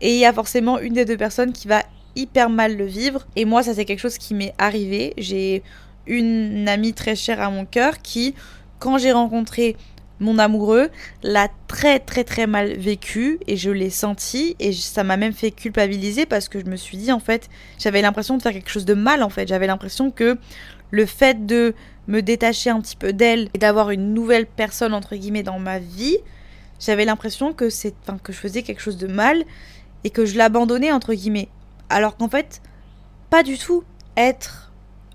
Et 0.00 0.14
il 0.14 0.18
y 0.18 0.24
a 0.24 0.32
forcément 0.32 0.78
une 0.78 0.94
des 0.94 1.04
deux 1.04 1.18
personnes 1.18 1.52
qui 1.52 1.68
va 1.68 1.82
hyper 2.16 2.48
mal 2.48 2.76
le 2.76 2.86
vivre. 2.86 3.26
Et 3.36 3.44
moi, 3.44 3.62
ça 3.62 3.74
c'est 3.74 3.84
quelque 3.84 4.00
chose 4.00 4.16
qui 4.16 4.34
m'est 4.34 4.54
arrivé. 4.56 5.12
J'ai 5.18 5.62
une 6.06 6.68
amie 6.68 6.94
très 6.94 7.14
chère 7.14 7.40
à 7.42 7.50
mon 7.50 7.66
cœur 7.66 8.00
qui, 8.00 8.34
quand 8.78 8.96
j'ai 8.96 9.12
rencontré 9.12 9.76
mon 10.18 10.38
amoureux, 10.38 10.88
l'a 11.22 11.48
très 11.68 11.98
très 11.98 12.24
très 12.24 12.46
mal 12.46 12.72
vécu 12.78 13.38
et 13.46 13.58
je 13.58 13.70
l'ai 13.70 13.90
senti 13.90 14.56
et 14.58 14.72
ça 14.72 15.04
m'a 15.04 15.18
même 15.18 15.34
fait 15.34 15.50
culpabiliser 15.50 16.24
parce 16.24 16.48
que 16.48 16.58
je 16.58 16.64
me 16.64 16.76
suis 16.76 16.96
dit 16.96 17.12
en 17.12 17.20
fait, 17.20 17.50
j'avais 17.78 18.00
l'impression 18.00 18.38
de 18.38 18.42
faire 18.42 18.52
quelque 18.52 18.70
chose 18.70 18.86
de 18.86 18.94
mal 18.94 19.22
en 19.22 19.28
fait. 19.28 19.46
J'avais 19.46 19.66
l'impression 19.66 20.10
que 20.10 20.38
le 20.90 21.04
fait 21.04 21.44
de 21.44 21.74
me 22.08 22.20
détacher 22.20 22.70
un 22.70 22.80
petit 22.80 22.96
peu 22.96 23.12
d'elle 23.12 23.48
et 23.54 23.58
d'avoir 23.58 23.90
une 23.90 24.14
nouvelle 24.14 24.46
personne 24.46 24.94
entre 24.94 25.16
guillemets 25.16 25.42
dans 25.42 25.58
ma 25.58 25.78
vie, 25.78 26.18
j'avais 26.78 27.04
l'impression 27.04 27.52
que 27.52 27.70
c'est 27.70 27.94
que 28.22 28.32
je 28.32 28.38
faisais 28.38 28.62
quelque 28.62 28.80
chose 28.80 28.96
de 28.96 29.06
mal 29.06 29.44
et 30.04 30.10
que 30.10 30.24
je 30.24 30.36
l'abandonnais 30.36 30.92
entre 30.92 31.14
guillemets. 31.14 31.48
Alors 31.88 32.16
qu'en 32.16 32.28
fait, 32.28 32.60
pas 33.30 33.42
du 33.42 33.58
tout. 33.58 33.84
Être 34.16 34.72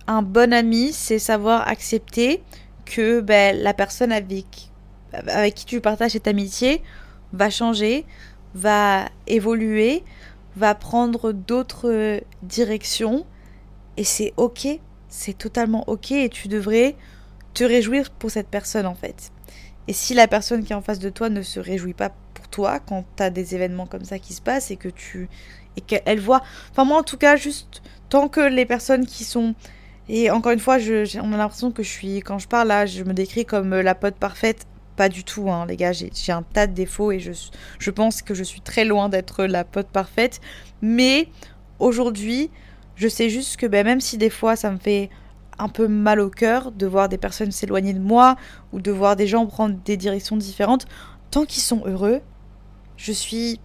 un 0.08 0.22
bon 0.22 0.54
ami, 0.54 0.92
c'est 0.94 1.20
savoir 1.20 1.68
accepter 1.68 2.44
que 2.86 3.22
ben, 3.22 3.58
la 3.58 3.74
personne 3.74 4.12
avec, 4.12 4.70
avec 5.14 5.56
qui 5.56 5.66
tu 5.66 5.82
partages 5.82 6.12
cette 6.12 6.28
amitié 6.28 6.84
va 7.34 7.50
changer, 7.50 8.06
va 8.54 9.06
évoluer, 9.28 10.04
va 10.56 10.76
prendre 10.76 11.32
d'autres 11.32 12.22
directions. 12.44 13.26
Et 13.98 14.04
c'est 14.04 14.34
ok, 14.38 14.68
c'est 15.12 15.38
totalement 15.38 15.84
ok 15.88 16.12
et 16.12 16.30
tu 16.30 16.48
devrais 16.48 16.96
te 17.54 17.64
réjouir 17.64 18.10
pour 18.10 18.32
cette 18.32 18.48
personne 18.48 18.88
en 18.88 18.96
fait. 18.96 19.32
Et 19.88 19.94
si 19.94 20.14
la 20.14 20.28
personne 20.28 20.64
qui 20.64 20.74
est 20.74 20.76
en 20.76 20.82
face 20.82 21.00
de 21.00 21.10
toi 21.10 21.30
ne 21.30 21.42
se 21.42 21.60
réjouit 21.60 21.94
pas 21.94 22.12
pour 22.34 22.48
toi 22.48 22.80
quand 22.80 23.04
tu 23.18 23.24
as 23.24 23.30
des 23.30 23.54
événements 23.54 23.86
comme 23.86 24.06
ça 24.06 24.20
qui 24.20 24.34
se 24.34 24.42
passent 24.42 24.72
et 24.72 24.78
que 24.78 24.90
tu 24.90 25.30
et 25.78 25.82
qu'elle 25.82 26.20
voit. 26.20 26.42
Enfin, 26.72 26.86
moi 26.86 26.98
en 26.98 27.04
tout 27.04 27.18
cas, 27.18 27.36
juste 27.36 27.82
tant 28.10 28.28
que 28.30 28.42
les 28.42 28.66
personnes 28.66 29.06
qui 29.06 29.24
sont. 29.24 29.54
Et 30.10 30.32
encore 30.32 30.52
une 30.52 30.60
fois, 30.60 30.80
je, 30.80 31.20
on 31.20 31.34
a 31.34 31.38
l'impression 31.38 31.72
que 31.72 31.84
je 31.84 31.90
suis. 31.90 32.20
Quand 32.20 32.40
je 32.40 32.48
parle 32.48 32.70
là, 32.70 32.86
je 32.86 33.04
me 33.04 33.14
décris 33.14 33.46
comme 33.46 33.74
euh, 33.74 33.84
la 33.84 33.96
pote 33.96 34.16
parfaite. 34.16 34.66
Pas 34.98 35.10
du 35.10 35.24
tout, 35.24 35.50
hein, 35.50 35.66
les 35.68 35.78
gars. 35.78 35.94
J'ai 35.94 36.32
un 36.32 36.44
tas 36.44 36.68
de 36.68 36.74
défauts 36.74 37.12
et 37.12 37.20
je, 37.20 37.32
je 37.80 37.92
pense 37.92 38.22
que 38.22 38.34
je 38.34 38.44
suis 38.44 38.62
très 38.62 38.84
loin 38.84 39.10
d'être 39.10 39.46
la 39.46 39.64
pote 39.64 39.88
parfaite. 39.88 40.42
Mais 40.82 41.28
aujourd'hui, 41.80 42.50
je 43.02 43.08
sais 43.08 43.32
juste 43.32 43.58
que 43.58 43.66
ben, 43.66 43.84
même 43.84 44.00
si 44.00 44.20
des 44.20 44.30
fois 44.30 44.56
ça 44.56 44.70
me 44.70 44.78
fait 44.78 45.10
un 45.58 45.70
peu 45.70 45.88
mal 45.88 46.20
au 46.20 46.30
cœur 46.30 46.72
de 46.72 46.86
voir 46.86 47.10
des 47.10 47.18
personnes 47.18 47.52
s'éloigner 47.52 47.94
de 47.94 48.00
moi 48.00 48.36
ou 48.74 48.80
de 48.80 48.92
voir 48.92 49.16
des 49.16 49.26
gens 49.26 49.48
prendre 49.48 49.76
des 49.84 49.98
directions 49.98 50.38
différentes. 50.38 50.86
Tant 51.32 51.46
qu'ils 51.46 51.64
sont 51.64 51.82
heureux, 51.88 52.22
je 52.98 53.12
suis 53.12 53.60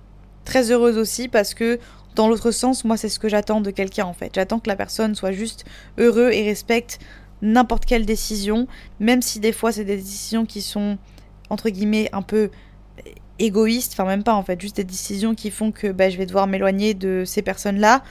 très 0.47 0.71
heureuse 0.71 0.97
aussi 0.97 1.29
parce 1.29 1.53
que 1.53 1.79
dans 2.15 2.29
l'autre 2.29 2.51
sens, 2.51 2.87
moi 2.87 2.97
c'est 2.97 3.11
ce 3.11 3.19
que 3.19 3.29
j'attends 3.29 3.61
de 3.61 3.71
quelqu'un 3.71 4.07
en 4.07 4.15
fait. 4.15 4.33
J'attends 4.35 4.59
que 4.59 4.71
la 4.71 4.77
personne 4.77 5.15
soit 5.15 5.33
juste 5.33 5.67
heureux 5.99 6.31
et 6.33 6.43
respecte 6.43 6.99
n'importe 7.43 7.85
quelle 7.85 8.07
décision, 8.07 8.67
même 9.01 9.21
si 9.21 9.39
des 9.39 9.53
fois 9.53 9.71
c'est 9.71 9.85
des 9.85 9.99
décisions 9.99 10.47
qui 10.47 10.63
sont 10.63 10.97
entre 11.51 11.69
guillemets 11.69 12.09
un 12.15 12.23
peu 12.23 12.49
égoïstes, 13.39 13.93
enfin 13.93 14.07
même 14.07 14.23
pas 14.23 14.35
en 14.35 14.43
fait, 14.43 14.59
juste 14.59 14.77
des 14.77 14.85
décisions 14.85 15.35
qui 15.35 15.51
font 15.51 15.73
que 15.73 15.89
bah, 15.93 16.09
je 16.09 16.17
vais 16.17 16.25
devoir 16.25 16.47
m'éloigner 16.47 16.95
de 16.95 17.25
ces 17.27 17.43
personnes-là, 17.43 18.03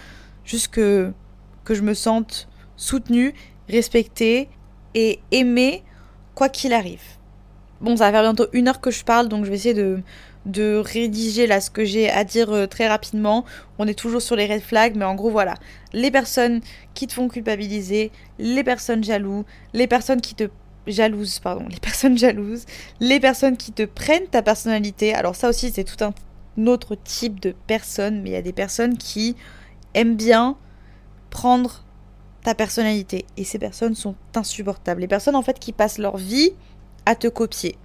juste 0.45 0.69
que, 0.69 1.11
je 1.69 1.81
me 1.81 1.93
sente 1.93 2.47
soutenue, 2.77 3.33
respectée 3.67 4.49
et 4.93 5.19
aimée 5.31 5.83
quoi 6.35 6.49
qu'il 6.49 6.73
arrive. 6.73 7.01
Bon, 7.81 7.97
ça 7.97 8.05
va 8.05 8.11
faire 8.11 8.21
bientôt 8.21 8.47
une 8.53 8.67
heure 8.67 8.79
que 8.79 8.91
je 8.91 9.03
parle, 9.03 9.27
donc 9.27 9.45
je 9.45 9.49
vais 9.49 9.55
essayer 9.55 9.73
de, 9.73 10.01
de 10.45 10.75
rédiger 10.77 11.47
là 11.47 11.59
ce 11.59 11.69
que 11.69 11.83
j'ai 11.83 12.09
à 12.09 12.23
dire 12.23 12.51
euh, 12.51 12.67
très 12.67 12.87
rapidement. 12.87 13.45
On 13.79 13.87
est 13.87 13.97
toujours 13.97 14.21
sur 14.21 14.35
les 14.35 14.45
red 14.45 14.61
flags, 14.61 14.95
mais 14.95 15.05
en 15.05 15.15
gros 15.15 15.29
voilà. 15.29 15.55
Les 15.93 16.11
personnes 16.11 16.61
qui 16.93 17.07
te 17.07 17.13
font 17.13 17.27
culpabiliser, 17.27 18.11
les 18.37 18.63
personnes 18.63 19.03
jalouses, 19.03 19.45
les 19.73 19.87
personnes 19.87 20.21
qui 20.21 20.35
te 20.35 20.49
jalouses, 20.87 21.39
pardon, 21.39 21.65
les 21.69 21.79
personnes 21.79 22.17
jalouses, 22.17 22.65
les 22.99 23.19
personnes 23.19 23.57
qui 23.57 23.71
te 23.71 23.83
prennent 23.83 24.27
ta 24.27 24.41
personnalité. 24.41 25.13
Alors 25.13 25.35
ça 25.35 25.49
aussi 25.49 25.71
c'est 25.71 25.83
tout 25.83 26.03
un 26.03 26.13
autre 26.67 26.95
type 26.95 27.39
de 27.39 27.53
personnes, 27.67 28.21
mais 28.21 28.29
il 28.29 28.33
y 28.33 28.37
a 28.37 28.41
des 28.41 28.53
personnes 28.53 28.97
qui 28.97 29.35
aiment 29.95 30.15
bien 30.15 30.57
prendre 31.31 31.83
ta 32.43 32.53
personnalité 32.53 33.25
et 33.37 33.43
ces 33.43 33.57
personnes 33.57 33.95
sont 33.95 34.15
insupportables. 34.35 35.01
Les 35.01 35.07
personnes 35.07 35.35
en 35.35 35.41
fait 35.41 35.57
qui 35.57 35.71
passent 35.71 35.97
leur 35.97 36.17
vie 36.17 36.51
à 37.07 37.15
te 37.15 37.27
copier. 37.27 37.77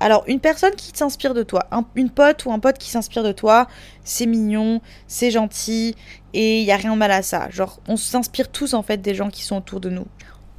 Alors, 0.00 0.24
une 0.26 0.40
personne 0.40 0.74
qui 0.74 0.90
s'inspire 0.92 1.34
de 1.34 1.42
toi, 1.42 1.66
une 1.94 2.10
pote 2.10 2.44
ou 2.44 2.52
un 2.52 2.58
pote 2.58 2.78
qui 2.78 2.90
s'inspire 2.90 3.22
de 3.22 3.32
toi, 3.32 3.68
c'est 4.02 4.26
mignon, 4.26 4.82
c'est 5.06 5.30
gentil, 5.30 5.94
et 6.34 6.60
il 6.60 6.64
n'y 6.64 6.72
a 6.72 6.76
rien 6.76 6.92
de 6.92 6.98
mal 6.98 7.12
à 7.12 7.22
ça. 7.22 7.48
Genre, 7.50 7.80
on 7.88 7.96
s'inspire 7.96 8.50
tous 8.50 8.74
en 8.74 8.82
fait 8.82 8.98
des 8.98 9.14
gens 9.14 9.30
qui 9.30 9.44
sont 9.44 9.56
autour 9.56 9.80
de 9.80 9.88
nous. 9.88 10.06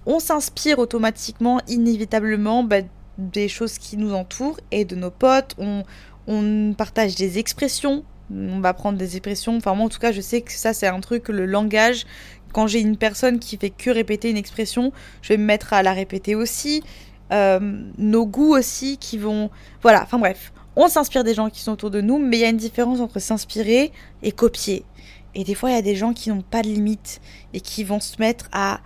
On 0.06 0.20
s'inspire 0.20 0.80
automatiquement, 0.80 1.60
inévitablement, 1.68 2.64
bah, 2.64 2.82
des 3.18 3.48
choses 3.48 3.78
qui 3.78 3.98
nous 3.98 4.14
entourent 4.14 4.60
et 4.72 4.86
de 4.86 4.96
nos 4.96 5.12
potes. 5.12 5.54
On, 5.58 5.84
on 6.28 6.74
partage 6.76 7.16
des 7.16 7.38
expressions. 7.38 8.04
On 8.34 8.60
va 8.60 8.74
prendre 8.74 8.98
des 8.98 9.16
expressions. 9.16 9.56
Enfin, 9.58 9.76
moi, 9.76 9.86
en 9.86 9.90
tout 9.90 10.00
cas, 10.00 10.12
je 10.12 10.22
sais 10.22 10.42
que 10.42 10.52
ça, 10.52 10.74
c'est 10.74 10.88
un 10.88 11.00
truc, 11.00 11.30
le 11.30 11.46
langage. 11.46 12.06
Quand 12.54 12.68
j'ai 12.68 12.80
une 12.80 12.98
personne 12.98 13.40
qui 13.40 13.58
fait 13.58 13.70
que 13.70 13.90
répéter 13.90 14.30
une 14.30 14.38
expression, 14.38 14.92
je 15.22 15.30
vais 15.30 15.38
me 15.38 15.46
mettre 15.46 15.74
à 15.74 15.84
la 15.84 15.94
répéter 15.94 16.36
aussi. 16.36 16.84
Euh, 17.32 17.60
nos 17.98 18.26
goûts 18.26 18.56
aussi 18.56 18.98
qui 18.98 19.18
vont... 19.18 19.50
Voilà, 19.82 20.04
enfin 20.04 20.20
bref, 20.20 20.54
on 20.76 20.88
s'inspire 20.88 21.24
des 21.24 21.34
gens 21.34 21.50
qui 21.50 21.62
sont 21.62 21.72
autour 21.72 21.92
de 21.92 22.02
nous, 22.02 22.20
mais 22.20 22.38
il 22.38 22.42
y 22.42 22.46
a 22.46 22.50
une 22.50 22.58
différence 22.58 23.00
entre 23.00 23.20
s'inspirer 23.20 23.92
et 24.24 24.32
copier. 24.32 24.86
Et 25.34 25.44
des 25.44 25.54
fois, 25.54 25.70
il 25.70 25.74
y 25.74 25.78
a 25.78 25.82
des 25.82 25.96
gens 25.96 26.14
qui 26.14 26.30
n'ont 26.30 26.42
pas 26.42 26.62
de 26.62 26.68
limite 26.68 27.20
et 27.54 27.62
qui 27.62 27.84
vont 27.84 28.00
se 28.00 28.18
mettre 28.20 28.48
à 28.52 28.80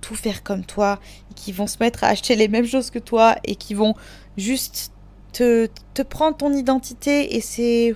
tout 0.00 0.16
faire 0.16 0.42
comme 0.42 0.64
toi, 0.64 0.98
et 1.30 1.34
qui 1.34 1.52
vont 1.52 1.68
se 1.68 1.76
mettre 1.80 2.02
à 2.02 2.08
acheter 2.08 2.34
les 2.34 2.48
mêmes 2.48 2.66
choses 2.66 2.90
que 2.90 2.98
toi 2.98 3.36
et 3.44 3.54
qui 3.54 3.72
vont 3.72 3.94
juste 4.36 4.92
te, 5.32 5.68
te 5.94 6.02
prendre 6.02 6.36
ton 6.36 6.52
identité 6.52 7.36
et 7.36 7.40
c'est... 7.40 7.94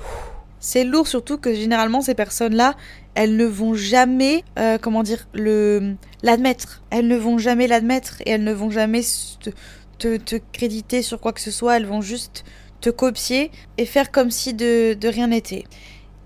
C'est 0.66 0.82
lourd 0.82 1.06
surtout 1.06 1.38
que 1.38 1.54
généralement 1.54 2.00
ces 2.00 2.16
personnes-là, 2.16 2.74
elles 3.14 3.36
ne 3.36 3.44
vont 3.44 3.74
jamais, 3.74 4.42
euh, 4.58 4.78
comment 4.78 5.04
dire, 5.04 5.28
le 5.32 5.94
l'admettre. 6.24 6.82
Elles 6.90 7.06
ne 7.06 7.16
vont 7.16 7.38
jamais 7.38 7.68
l'admettre 7.68 8.20
et 8.26 8.30
elles 8.30 8.42
ne 8.42 8.52
vont 8.52 8.68
jamais 8.68 9.02
te, 9.98 10.36
créditer 10.52 11.02
sur 11.02 11.20
quoi 11.20 11.32
que 11.32 11.40
ce 11.40 11.52
soit, 11.52 11.76
elles 11.76 11.86
vont 11.86 12.00
juste 12.00 12.44
te 12.80 12.90
copier 12.90 13.52
et 13.78 13.86
faire 13.86 14.10
comme 14.10 14.32
si 14.32 14.54
de, 14.54 14.94
de 14.94 15.06
rien 15.06 15.28
n'était. 15.28 15.62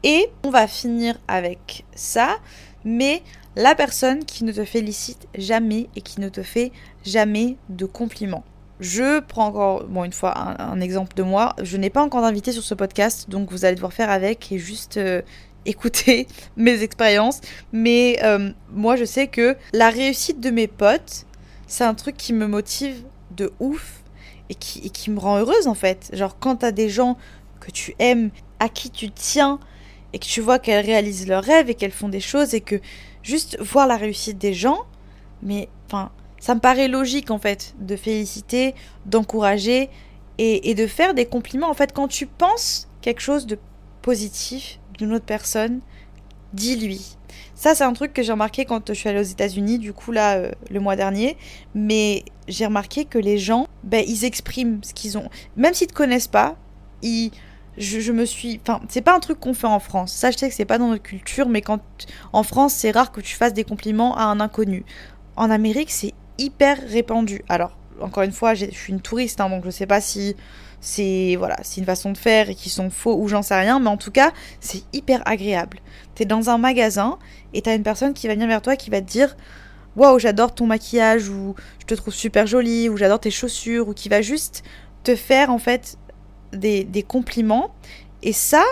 Et 0.05 0.31
on 0.43 0.49
va 0.49 0.67
finir 0.67 1.21
avec 1.29 1.85
ça, 1.95 2.39
mais 2.83 3.23
la 3.57 3.75
personne 3.75 4.25
qui 4.25 4.45
ne 4.45 4.53
te 4.53 4.65
félicite 4.65 5.29
jamais 5.37 5.91
et 5.97 6.01
qui 6.01 6.19
ne 6.19 6.31
te 6.31 6.43
fait 6.43 6.73
jamais 7.05 7.59
de 7.69 7.85
compliments. 7.85 8.45
Je 8.81 9.21
prends 9.21 9.47
encore, 9.47 9.85
bon, 9.85 10.05
une 10.05 10.13
fois, 10.13 10.61
un, 10.61 10.81
exemple 10.81 11.15
de 11.15 11.23
moi. 11.23 11.55
Je 11.63 11.77
n'ai 11.77 11.91
pas 11.91 12.03
encore 12.03 12.23
d'invité 12.23 12.51
sur 12.51 12.63
ce 12.63 12.75
podcast, 12.75 13.29
donc 13.29 13.51
vous 13.51 13.65
allez 13.65 13.75
devoir 13.75 13.93
faire 13.93 14.11
avec 14.11 14.51
et 14.53 14.59
juste 14.59 14.97
euh, 14.97 15.21
écouter 15.67 16.27
mes 16.57 16.83
expériences. 16.83 17.41
Mais 17.73 18.19
euh, 18.23 18.51
moi, 18.73 18.97
je 18.97 19.05
sais 19.05 19.27
que 19.27 19.57
la 19.73 19.91
réussite 19.91 20.41
de 20.41 20.51
mes 20.51 20.67
potes, 20.67 21.27
c'est 21.67 21.85
un 21.85 21.95
truc 21.95 22.17
qui 22.17 22.33
me 22.33 22.47
motive 22.47 23.05
de 23.37 23.53
ouf 23.61 24.03
et 24.49 24.55
qui, 24.55 24.91
qui 24.91 25.11
me 25.11 25.21
rend 25.21 25.39
heureuse 25.39 25.69
en 25.69 25.75
fait. 25.75 26.11
Genre 26.13 26.37
quand 26.39 26.57
t'as 26.57 26.73
des 26.73 26.89
gens 26.89 27.17
que 27.61 27.71
tu 27.71 27.95
aimes, 27.99 28.31
à 28.59 28.69
qui 28.69 28.91
tu 28.91 29.11
tiens 29.11 29.61
et 30.13 30.19
que 30.19 30.25
tu 30.25 30.41
vois 30.41 30.59
qu'elles 30.59 30.85
réalisent 30.85 31.29
leurs 31.29 31.45
rêves 31.45 31.71
et 31.71 31.75
qu'elles 31.75 31.93
font 31.93 32.09
des 32.09 32.21
choses 32.21 32.55
et 32.55 32.61
que 32.61 32.81
juste 33.23 33.59
voir 33.61 33.87
la 33.87 33.97
réussite 33.97 34.39
des 34.39 34.55
gens, 34.55 34.81
mais 35.43 35.69
enfin, 35.87 36.11
ça 36.41 36.55
me 36.55 36.61
paraît 36.61 36.89
logique 36.89 37.31
en 37.31 37.39
fait 37.39 37.75
de 37.79 37.95
féliciter, 37.95 38.75
d'encourager 39.07 39.91
et, 40.39 40.75
de 40.75 40.87
faire 40.87 41.13
des 41.13 41.27
compliments. 41.27 41.71
En 41.71 41.75
fait, 41.75 41.93
quand 41.93 42.09
tu 42.09 42.27
penses 42.27 42.89
quelque 43.03 43.21
chose 43.21 43.47
de 43.47 43.59
positif 44.01 44.81
d'une 44.99 45.13
autre 45.13 45.27
personne, 45.27 45.81
dis-lui. 46.55 47.17
Ça, 47.55 47.75
c'est 47.75 47.85
un 47.85 47.93
truc 47.93 48.15
que 48.15 48.23
j'ai 48.23 48.33
remarqué 48.33 48.65
quand 48.65 48.89
je 48.89 48.95
suis 48.95 49.11
allée 49.11 49.21
aux 49.21 49.23
États-Unis, 49.23 49.79
du 49.79 49.93
coup, 49.93 50.13
là, 50.13 50.37
euh, 50.37 50.51
le 50.71 50.81
mois 50.81 50.97
dernier. 50.97 51.37
Mais 51.75 52.25
j'ai 52.49 52.65
remarqué 52.65 53.05
que 53.05 53.19
les 53.19 53.37
gens, 53.37 53.67
ben, 53.85 54.03
ils 54.07 54.25
expriment 54.25 54.83
ce 54.83 54.95
qu'ils 54.95 55.19
ont. 55.19 55.29
Même 55.57 55.75
s'ils 55.75 55.89
te 55.89 55.93
connaissent 55.93 56.27
pas. 56.27 56.57
Je, 57.77 58.13
me 58.13 58.25
suis. 58.25 58.61
Enfin, 58.63 58.81
c'est 58.89 59.03
pas 59.03 59.15
un 59.15 59.21
truc 59.21 59.41
qu'on 59.41 59.53
fait 59.53 59.67
en 59.67 59.79
France. 59.79 60.13
Ça, 60.13 60.31
je 60.31 60.39
sais 60.39 60.49
que 60.49 60.55
c'est 60.55 60.65
pas 60.65 60.79
dans 60.79 60.89
notre 60.89 61.03
culture, 61.03 61.51
mais 61.51 61.61
quand. 61.61 61.81
En 62.33 62.43
France, 62.43 62.73
c'est 62.73 62.91
rare 62.93 63.13
que 63.13 63.21
tu 63.21 63.37
fasses 63.37 63.53
des 63.53 63.65
compliments 63.65 64.17
à 64.17 64.25
un 64.25 64.41
inconnu. 64.41 64.85
En 65.37 65.51
Amérique, 65.51 65.91
c'est 65.91 66.15
hyper 66.41 66.79
répandu. 66.89 67.43
Alors, 67.49 67.77
encore 68.01 68.23
une 68.23 68.33
fois, 68.33 68.55
je 68.55 68.67
suis 68.67 68.93
une 68.93 69.01
touriste, 69.01 69.41
hein, 69.41 69.49
donc 69.49 69.65
je 69.65 69.71
sais 69.71 69.87
pas 69.87 70.01
si 70.01 70.35
c'est 70.81 71.37
voilà, 71.39 71.57
c'est 71.63 71.81
une 71.81 71.87
façon 71.87 72.11
de 72.11 72.17
faire 72.17 72.49
et 72.49 72.55
qui 72.55 72.71
sont 72.71 72.89
faux 72.89 73.17
ou 73.21 73.29
j'en 73.29 73.43
sais 73.43 73.59
rien, 73.59 73.79
mais 73.79 73.89
en 73.89 73.99
tout 73.99 74.11
cas, 74.11 74.33
c'est 74.61 74.83
hyper 74.93 75.23
agréable. 75.27 75.79
T'es 76.15 76.25
dans 76.25 76.49
un 76.51 76.59
magasin 76.59 77.19
et 77.53 77.63
t'as 77.63 77.77
une 77.77 77.83
personne 77.83 78.15
qui 78.15 78.27
va 78.27 78.35
venir 78.35 78.49
vers 78.49 78.63
toi 78.63 78.77
qui 78.77 78.91
va 78.91 79.01
te 79.01 79.07
dire 79.07 79.37
Waouh, 79.97 80.19
j'adore 80.19 80.55
ton 80.55 80.67
maquillage, 80.67 81.29
ou 81.29 81.55
je 81.81 81.87
te 81.87 81.95
trouve 81.95 82.15
super 82.15 82.47
jolie, 82.47 82.89
ou 82.89 82.97
j'adore 82.97 83.21
tes 83.21 83.31
chaussures, 83.31 83.89
ou 83.89 83.93
qui 83.93 84.09
va 84.09 84.23
juste 84.23 84.63
te 85.03 85.17
faire 85.17 85.51
en 85.51 85.59
fait 85.59 85.99
des, 86.53 86.85
des 86.85 87.03
compliments. 87.03 87.75
Et 88.23 88.33
ça, 88.33 88.63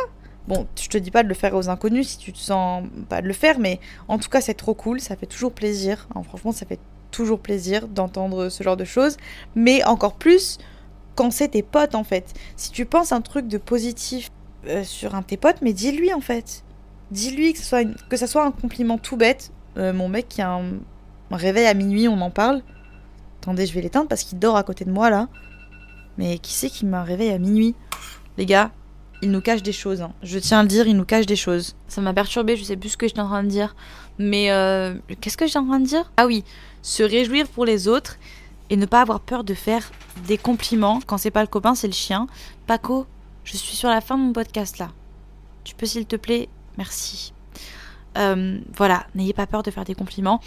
bon, 0.47 0.67
je 0.81 0.89
te 0.89 0.97
dis 0.97 1.11
pas 1.11 1.25
de 1.25 1.29
le 1.29 1.35
faire 1.35 1.55
aux 1.55 1.69
inconnus 1.69 2.09
si 2.09 2.19
tu 2.19 2.33
te 2.33 2.39
sens 2.39 2.85
pas 3.09 3.21
de 3.21 3.27
le 3.27 3.33
faire, 3.33 3.59
mais 3.59 3.81
en 4.07 4.19
tout 4.19 4.29
cas, 4.29 4.41
c'est 4.41 4.55
trop 4.55 4.75
cool, 4.75 5.01
ça 5.01 5.17
fait 5.17 5.27
toujours 5.27 5.53
plaisir. 5.53 6.09
franchement, 6.25 6.53
ça 6.53 6.67
fait 6.67 6.79
toujours 7.11 7.41
plaisir 7.41 7.89
d'entendre 7.89 8.49
ce 8.49 8.63
genre 8.63 8.77
de 8.77 8.85
choses, 8.85 9.17
mais 9.55 9.85
encore 9.85 10.15
plus 10.15 10.59
quand 11.15 11.31
c'est 11.33 11.49
tes 11.49 11.63
potes 11.63 11.95
en 11.95 12.05
fait. 12.05 12.33
Si 12.57 12.71
tu 12.71 12.87
penses 12.87 13.13
un 13.13 13.21
truc 13.21 13.49
de 13.49 13.59
positif 13.59 14.31
euh, 14.67 14.85
sur 14.85 15.15
un 15.15 15.21
de 15.21 15.27
tes 15.27 15.37
potes, 15.37 15.63
mais 15.63 15.73
dis-lui 15.73 16.13
en 16.13 16.21
fait. 16.21 16.65
Dis-lui 17.11 17.55
que, 17.55 17.61
soit 17.61 17.85
que 18.09 18.17
ça 18.17 18.27
soit 18.27 18.45
un 18.45 18.51
compliment 18.51 18.99
tout 18.99 19.17
bête. 19.17 19.51
Euh, 19.77 19.93
mon 19.93 20.09
mec 20.09 20.29
qui 20.29 20.43
a 20.43 20.53
un... 20.53 20.81
réveil 21.31 21.67
à 21.67 21.75
minuit, 21.75 22.09
on 22.09 22.21
en 22.21 22.31
parle. 22.31 22.63
Attendez, 23.41 23.67
je 23.67 23.73
vais 23.73 23.81
l'éteindre 23.81 24.09
parce 24.09 24.25
qu'il 24.25 24.39
dort 24.39 24.57
à 24.57 24.63
côté 24.63 24.85
de 24.85 24.91
moi 24.91 25.11
là. 25.11 25.29
Mais 26.19 26.39
qui 26.39 26.53
c'est 26.53 26.69
qui 26.69 26.85
m'a 26.85 27.03
réveillé 27.03 27.33
à 27.33 27.39
minuit? 27.39 27.75
Les 28.37 28.47
gars, 28.47 28.73
il 29.23 29.31
nous 29.31 29.41
cache 29.41 29.63
des 29.63 29.73
choses. 29.73 30.03
Hein. 30.03 30.13
Je 30.23 30.39
tiens 30.39 30.61
à 30.61 30.63
le 30.63 30.69
dire, 30.69 30.87
il 30.87 30.97
nous 30.97 31.05
cache 31.05 31.27
des 31.27 31.37
choses. 31.37 31.77
Ça 31.89 32.01
m'a 32.01 32.13
perturbé, 32.13 32.57
je 32.57 32.65
sais 32.65 32.77
plus 32.77 32.91
ce 32.91 32.97
que 32.97 33.09
j'étais 33.09 33.21
en 33.21 33.29
train 33.29 33.43
de 33.43 33.49
dire. 33.49 33.75
Mais 34.19 34.51
euh, 34.51 34.95
qu'est-ce 35.21 35.37
que 35.37 35.47
j'étais 35.47 35.59
en 35.59 35.67
train 35.67 35.81
de 35.81 35.87
dire? 35.87 36.13
Ah 36.17 36.27
oui, 36.27 36.45
se 36.83 37.03
réjouir 37.03 37.49
pour 37.49 37.65
les 37.65 37.89
autres 37.89 38.17
et 38.71 38.77
ne 38.77 38.87
pas 38.87 39.01
avoir 39.01 39.21
peur 39.21 39.45
de 39.45 39.55
faire 39.55 39.91
des 40.27 40.39
compliments. 40.39 41.01
Quand 41.07 41.19
c'est 41.19 41.31
pas 41.31 41.43
le 41.43 41.49
copain, 41.49 41.75
c'est 41.75 41.87
le 41.87 41.93
chien. 41.93 42.27
Paco, 42.67 43.07
je 43.45 43.57
suis 43.57 43.77
sur 43.77 43.89
la 43.89 44.01
fin 44.01 44.17
de 44.19 44.23
mon 44.23 44.33
podcast 44.33 44.79
là. 44.79 44.91
Tu 45.65 45.75
peux 45.75 45.87
s'il 45.87 46.07
te 46.07 46.17
plaît? 46.17 46.49
Merci. 46.77 47.33
Euh, 48.17 48.59
voilà, 48.77 49.07
n'ayez 49.15 49.33
pas 49.33 49.47
peur 49.47 49.63
de 49.63 49.71
faire 49.71 49.85
des 49.85 49.95
compliments. 49.95 50.41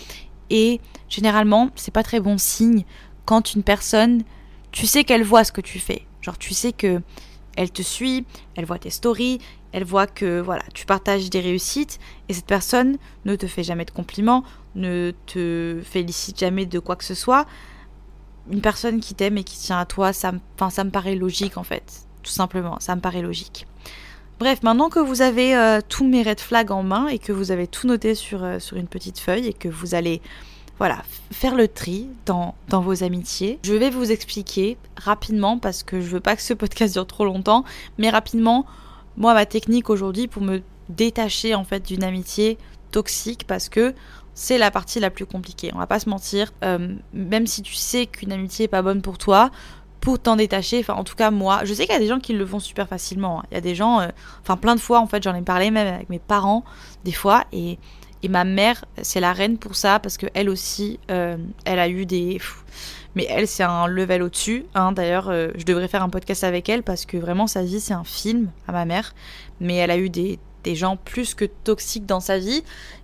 Et 0.49 0.81
généralement, 1.09 1.69
c'est 1.75 1.93
pas 1.93 2.03
très 2.03 2.19
bon 2.19 2.37
signe 2.37 2.83
quand 3.25 3.53
une 3.53 3.63
personne, 3.63 4.23
tu 4.71 4.85
sais 4.85 5.03
qu'elle 5.03 5.23
voit 5.23 5.43
ce 5.43 5.51
que 5.51 5.61
tu 5.61 5.79
fais. 5.79 6.05
Genre, 6.21 6.37
tu 6.37 6.53
sais 6.53 6.73
que 6.73 7.01
elle 7.55 7.71
te 7.71 7.81
suit, 7.81 8.25
elle 8.55 8.65
voit 8.65 8.79
tes 8.79 8.89
stories, 8.89 9.39
elle 9.71 9.83
voit 9.83 10.07
que 10.07 10.39
voilà, 10.41 10.63
tu 10.73 10.85
partages 10.85 11.29
des 11.29 11.39
réussites 11.39 11.99
et 12.29 12.33
cette 12.33 12.45
personne 12.45 12.97
ne 13.25 13.35
te 13.35 13.47
fait 13.47 13.63
jamais 13.63 13.85
de 13.85 13.91
compliments, 13.91 14.43
ne 14.75 15.13
te 15.25 15.81
félicite 15.83 16.39
jamais 16.39 16.65
de 16.65 16.79
quoi 16.79 16.95
que 16.95 17.03
ce 17.03 17.15
soit 17.15 17.45
une 18.49 18.61
personne 18.61 18.99
qui 18.99 19.13
t'aime 19.13 19.37
et 19.37 19.43
qui 19.43 19.57
tient 19.57 19.79
à 19.79 19.85
toi, 19.85 20.13
ça 20.13 20.31
me, 20.31 20.89
paraît 20.89 21.15
logique 21.15 21.57
en 21.57 21.63
fait. 21.63 22.05
Tout 22.23 22.31
simplement, 22.31 22.77
ça 22.79 22.95
me 22.95 23.01
paraît 23.01 23.21
logique. 23.21 23.67
Bref, 24.39 24.63
maintenant 24.63 24.89
que 24.89 24.99
vous 24.99 25.21
avez 25.21 25.55
euh, 25.55 25.81
tous 25.87 26.07
mes 26.07 26.23
red 26.23 26.39
flags 26.39 26.71
en 26.71 26.81
main 26.81 27.07
et 27.07 27.19
que 27.19 27.31
vous 27.31 27.51
avez 27.51 27.67
tout 27.67 27.87
noté 27.87 28.15
sur, 28.15 28.43
euh, 28.43 28.57
une 28.75 28.87
petite 28.87 29.19
feuille 29.19 29.47
et 29.47 29.53
que 29.53 29.67
vous 29.67 29.93
allez 29.93 30.21
voilà, 30.79 31.03
faire 31.31 31.53
le 31.53 31.67
tri 31.67 32.07
dans, 32.25 32.55
dans 32.67 32.81
vos 32.81 33.03
amitiés. 33.03 33.59
Je 33.63 33.73
vais 33.73 33.91
vous 33.91 34.11
expliquer 34.11 34.77
rapidement 34.97 35.59
parce 35.59 35.83
que 35.83 36.01
je 36.01 36.07
veux 36.07 36.19
pas 36.19 36.35
que 36.35 36.41
ce 36.41 36.53
podcast 36.55 36.93
dure 36.93 37.05
trop 37.05 37.25
longtemps, 37.25 37.63
mais 37.99 38.09
rapidement, 38.09 38.65
moi 39.17 39.33
ma 39.33 39.45
technique 39.45 39.89
aujourd'hui 39.89 40.27
pour 40.27 40.41
me 40.41 40.61
détacher 40.89 41.55
en 41.55 41.63
fait 41.63 41.85
d'une 41.85 42.03
amitié 42.03 42.57
toxique 42.91 43.45
parce 43.47 43.69
que 43.69 43.93
c'est 44.33 44.57
la 44.57 44.71
partie 44.71 44.99
la 44.99 45.09
plus 45.09 45.25
compliquée. 45.25 45.71
On 45.73 45.79
va 45.79 45.87
pas 45.87 45.99
se 45.99 46.09
mentir. 46.09 46.51
Euh, 46.63 46.95
même 47.13 47.47
si 47.47 47.61
tu 47.61 47.73
sais 47.75 48.05
qu'une 48.05 48.31
amitié 48.31 48.65
est 48.65 48.69
pas 48.69 48.81
bonne 48.81 49.01
pour 49.01 49.17
toi, 49.17 49.51
pour 49.99 50.19
t'en 50.19 50.35
détacher, 50.35 50.79
enfin 50.79 50.95
en 50.95 51.03
tout 51.03 51.15
cas 51.15 51.31
moi, 51.31 51.61
je 51.63 51.73
sais 51.73 51.85
qu'il 51.85 51.93
y 51.93 51.97
a 51.97 51.99
des 51.99 52.07
gens 52.07 52.19
qui 52.19 52.33
le 52.33 52.45
font 52.45 52.59
super 52.59 52.87
facilement. 52.87 53.41
hein. 53.41 53.45
Il 53.51 53.55
y 53.55 53.57
a 53.57 53.61
des 53.61 53.75
gens, 53.75 53.99
euh, 53.99 54.07
enfin 54.41 54.57
plein 54.57 54.75
de 54.75 54.79
fois 54.79 54.99
en 54.99 55.07
fait, 55.07 55.21
j'en 55.21 55.35
ai 55.35 55.41
parlé 55.41 55.69
même 55.69 55.93
avec 55.93 56.09
mes 56.09 56.19
parents 56.19 56.63
des 57.03 57.11
fois 57.11 57.43
et 57.51 57.77
ma 58.29 58.43
mère, 58.43 58.85
c'est 59.01 59.19
la 59.19 59.33
reine 59.33 59.57
pour 59.57 59.75
ça 59.75 59.99
parce 59.99 60.17
que 60.17 60.27
elle 60.33 60.49
aussi, 60.49 60.99
euh, 61.09 61.37
elle 61.65 61.79
a 61.79 61.89
eu 61.89 62.05
des. 62.05 62.39
Mais 63.15 63.25
elle, 63.29 63.47
c'est 63.47 63.63
un 63.63 63.87
level 63.87 64.23
au-dessus. 64.23 64.65
hein. 64.73 64.91
D'ailleurs, 64.91 65.29
euh, 65.29 65.49
je 65.55 65.65
devrais 65.65 65.87
faire 65.87 66.03
un 66.03 66.09
podcast 66.09 66.43
avec 66.43 66.69
elle 66.69 66.83
parce 66.83 67.05
que 67.05 67.17
vraiment, 67.17 67.47
sa 67.47 67.63
vie, 67.63 67.79
c'est 67.79 67.93
un 67.93 68.03
film 68.03 68.51
à 68.67 68.71
ma 68.71 68.85
mère. 68.85 69.13
Mais 69.59 69.75
elle 69.75 69.91
a 69.91 69.97
eu 69.97 70.09
des, 70.09 70.39
gens 70.65 70.95
plus 70.95 71.33
que 71.33 71.45
toxiques 71.45 72.05
dans 72.05 72.19
sa 72.19 72.37
vie. 72.37 72.63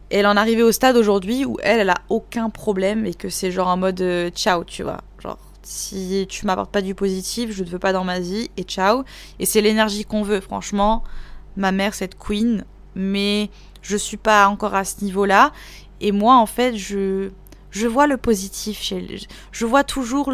Elle 0.10 0.26
en 0.26 0.38
est 0.38 0.62
au 0.62 0.72
stade 0.72 0.96
aujourd'hui 0.96 1.44
où 1.44 1.58
elle, 1.62 1.82
elle 1.82 1.90
a 1.90 2.02
aucun 2.08 2.50
problème 2.50 3.06
et 3.06 3.14
que 3.14 3.30
c'est 3.30 3.52
genre 3.52 3.68
en 3.68 3.78
mode 3.78 4.00
euh, 4.00 4.30
ciao, 4.30 4.64
tu 4.64 4.84
vois. 4.84 5.02
Genre, 5.20 5.38
si 5.64 6.26
tu 6.30 6.46
m'apportes 6.46 6.72
pas 6.72 6.82
du 6.82 6.96
positif, 6.96 7.52
je 7.52 7.64
te 7.64 7.70
veux 7.70 7.80
pas 7.80 7.92
dans 7.92 8.06
ma 8.06 8.20
vie 8.20 8.50
et 8.56 8.64
ciao. 8.64 9.04
Et 9.40 9.46
c'est 9.46 9.60
l'énergie 9.60 10.06
qu'on 10.06 10.22
veut, 10.22 10.40
franchement. 10.40 11.04
Ma 11.58 11.74
mère, 11.74 11.94
cette 11.94 12.18
queen, 12.18 12.64
mais 12.96 13.50
je 13.82 13.98
suis 13.98 14.18
pas 14.18 14.48
encore 14.48 14.76
à 14.76 14.86
ce 14.86 15.04
niveau-là. 15.04 15.52
Et 16.00 16.12
moi, 16.12 16.36
en 16.36 16.46
fait, 16.46 16.78
je, 16.78 17.32
je 17.72 17.88
vois 17.88 18.08
le 18.08 18.18
positif 18.18 18.82
chez. 18.82 19.06
Je 19.52 19.66
vois 19.66 19.84
toujours 19.84 20.32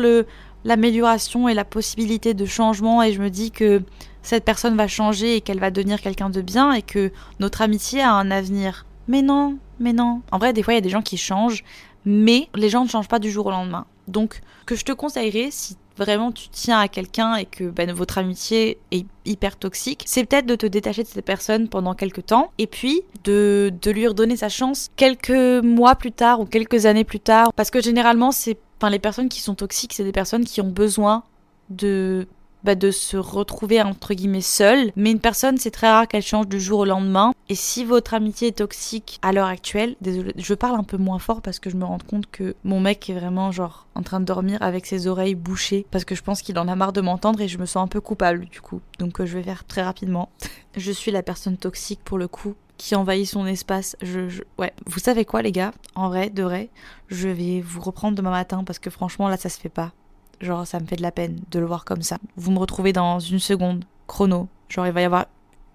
l'amélioration 0.63 1.47
et 1.49 1.53
la 1.53 1.65
possibilité 1.65 2.33
de 2.33 2.45
changement 2.45 3.03
et 3.03 3.13
je 3.13 3.21
me 3.21 3.29
dis 3.29 3.51
que 3.51 3.81
cette 4.21 4.45
personne 4.45 4.77
va 4.77 4.87
changer 4.87 5.35
et 5.35 5.41
qu'elle 5.41 5.59
va 5.59 5.71
devenir 5.71 6.01
quelqu'un 6.01 6.29
de 6.29 6.41
bien 6.41 6.71
et 6.71 6.81
que 6.81 7.11
notre 7.39 7.61
amitié 7.61 8.01
a 8.01 8.13
un 8.13 8.31
avenir. 8.31 8.85
Mais 9.07 9.21
non, 9.21 9.57
mais 9.79 9.93
non. 9.93 10.21
En 10.31 10.37
vrai, 10.37 10.53
des 10.53 10.63
fois, 10.63 10.73
il 10.73 10.77
y 10.77 10.79
a 10.79 10.81
des 10.81 10.89
gens 10.89 11.01
qui 11.01 11.17
changent, 11.17 11.63
mais 12.05 12.47
les 12.55 12.69
gens 12.69 12.83
ne 12.83 12.89
changent 12.89 13.09
pas 13.09 13.19
du 13.19 13.29
jour 13.29 13.47
au 13.47 13.51
lendemain. 13.51 13.85
Donc, 14.07 14.41
que 14.65 14.75
je 14.75 14.85
te 14.85 14.91
conseillerais, 14.93 15.49
si 15.51 15.75
vraiment 15.97 16.31
tu 16.31 16.49
tiens 16.49 16.79
à 16.79 16.87
quelqu'un 16.87 17.35
et 17.35 17.45
que 17.45 17.65
ben, 17.65 17.91
votre 17.91 18.17
amitié 18.17 18.77
est 18.91 19.05
hyper 19.25 19.57
toxique, 19.57 20.03
c'est 20.05 20.25
peut-être 20.25 20.45
de 20.45 20.55
te 20.55 20.65
détacher 20.65 21.03
de 21.03 21.07
cette 21.07 21.25
personne 21.25 21.69
pendant 21.69 21.93
quelques 21.93 22.25
temps 22.25 22.51
et 22.57 22.67
puis 22.67 23.01
de, 23.23 23.71
de 23.81 23.91
lui 23.91 24.07
redonner 24.07 24.35
sa 24.35 24.49
chance 24.49 24.89
quelques 24.95 25.63
mois 25.63 25.95
plus 25.95 26.11
tard 26.11 26.39
ou 26.39 26.45
quelques 26.45 26.85
années 26.85 27.03
plus 27.03 27.19
tard. 27.19 27.53
Parce 27.53 27.69
que 27.69 27.81
généralement, 27.81 28.31
c'est, 28.31 28.57
enfin, 28.79 28.89
les 28.89 28.99
personnes 28.99 29.29
qui 29.29 29.41
sont 29.41 29.55
toxiques, 29.55 29.93
c'est 29.93 30.03
des 30.03 30.11
personnes 30.11 30.45
qui 30.45 30.61
ont 30.61 30.69
besoin 30.69 31.23
de 31.69 32.27
bah, 32.63 32.75
de 32.75 32.91
se 32.91 33.17
retrouver 33.17 33.81
entre 33.81 34.13
guillemets 34.13 34.41
seule. 34.41 34.91
Mais 34.95 35.11
une 35.11 35.19
personne, 35.19 35.57
c'est 35.57 35.71
très 35.71 35.89
rare 35.89 36.07
qu'elle 36.07 36.23
change 36.23 36.47
du 36.47 36.59
jour 36.59 36.79
au 36.79 36.85
lendemain. 36.85 37.33
Et 37.49 37.55
si 37.55 37.85
votre 37.85 38.13
amitié 38.13 38.49
est 38.49 38.57
toxique 38.57 39.19
à 39.21 39.31
l'heure 39.31 39.47
actuelle, 39.47 39.95
désolé, 40.01 40.33
je 40.37 40.53
parle 40.53 40.79
un 40.79 40.83
peu 40.83 40.97
moins 40.97 41.19
fort 41.19 41.41
parce 41.41 41.59
que 41.59 41.69
je 41.69 41.75
me 41.75 41.85
rends 41.85 41.97
compte 41.97 42.29
que 42.31 42.55
mon 42.63 42.79
mec 42.79 43.09
est 43.09 43.13
vraiment 43.13 43.51
genre 43.51 43.87
en 43.95 44.01
train 44.01 44.19
de 44.19 44.25
dormir 44.25 44.57
avec 44.61 44.85
ses 44.85 45.07
oreilles 45.07 45.35
bouchées 45.35 45.85
parce 45.91 46.05
que 46.05 46.15
je 46.15 46.23
pense 46.23 46.41
qu'il 46.41 46.57
en 46.57 46.67
a 46.67 46.75
marre 46.75 46.93
de 46.93 47.01
m'entendre 47.01 47.41
et 47.41 47.47
je 47.47 47.57
me 47.57 47.65
sens 47.65 47.83
un 47.83 47.87
peu 47.87 48.01
coupable 48.01 48.45
du 48.45 48.61
coup. 48.61 48.81
Donc 48.99 49.19
euh, 49.19 49.25
je 49.25 49.37
vais 49.37 49.43
faire 49.43 49.65
très 49.65 49.83
rapidement. 49.83 50.29
je 50.77 50.91
suis 50.91 51.11
la 51.11 51.23
personne 51.23 51.57
toxique 51.57 51.99
pour 52.03 52.17
le 52.17 52.27
coup 52.27 52.55
qui 52.77 52.95
envahit 52.95 53.27
son 53.27 53.45
espace. 53.45 53.95
Ouais, 54.57 54.73
vous 54.85 54.99
savez 54.99 55.25
quoi 55.25 55.41
les 55.41 55.51
gars? 55.51 55.71
En 55.95 56.09
vrai, 56.09 56.29
de 56.29 56.43
vrai, 56.43 56.69
je 57.07 57.29
vais 57.29 57.61
vous 57.61 57.81
reprendre 57.81 58.17
demain 58.17 58.31
matin 58.31 58.63
parce 58.63 58.79
que 58.79 58.89
franchement 58.89 59.27
là 59.27 59.37
ça 59.37 59.49
se 59.49 59.59
fait 59.59 59.69
pas. 59.69 59.93
Genre, 60.43 60.67
ça 60.67 60.81
me 60.81 60.85
fait 60.85 60.97
de 60.97 61.01
la 61.01 61.13
peine 61.13 61.39
de 61.51 61.59
le 61.59 61.65
voir 61.65 61.85
comme 61.85 62.01
ça. 62.01 62.17
Vous 62.35 62.51
me 62.51 62.59
retrouvez 62.59 62.91
dans 62.91 63.17
une 63.19 63.39
seconde, 63.39 63.85
chrono. 64.07 64.49
Genre, 64.67 64.85
il 64.85 64.91
va 64.91 65.01
y 65.01 65.05
avoir 65.05 65.25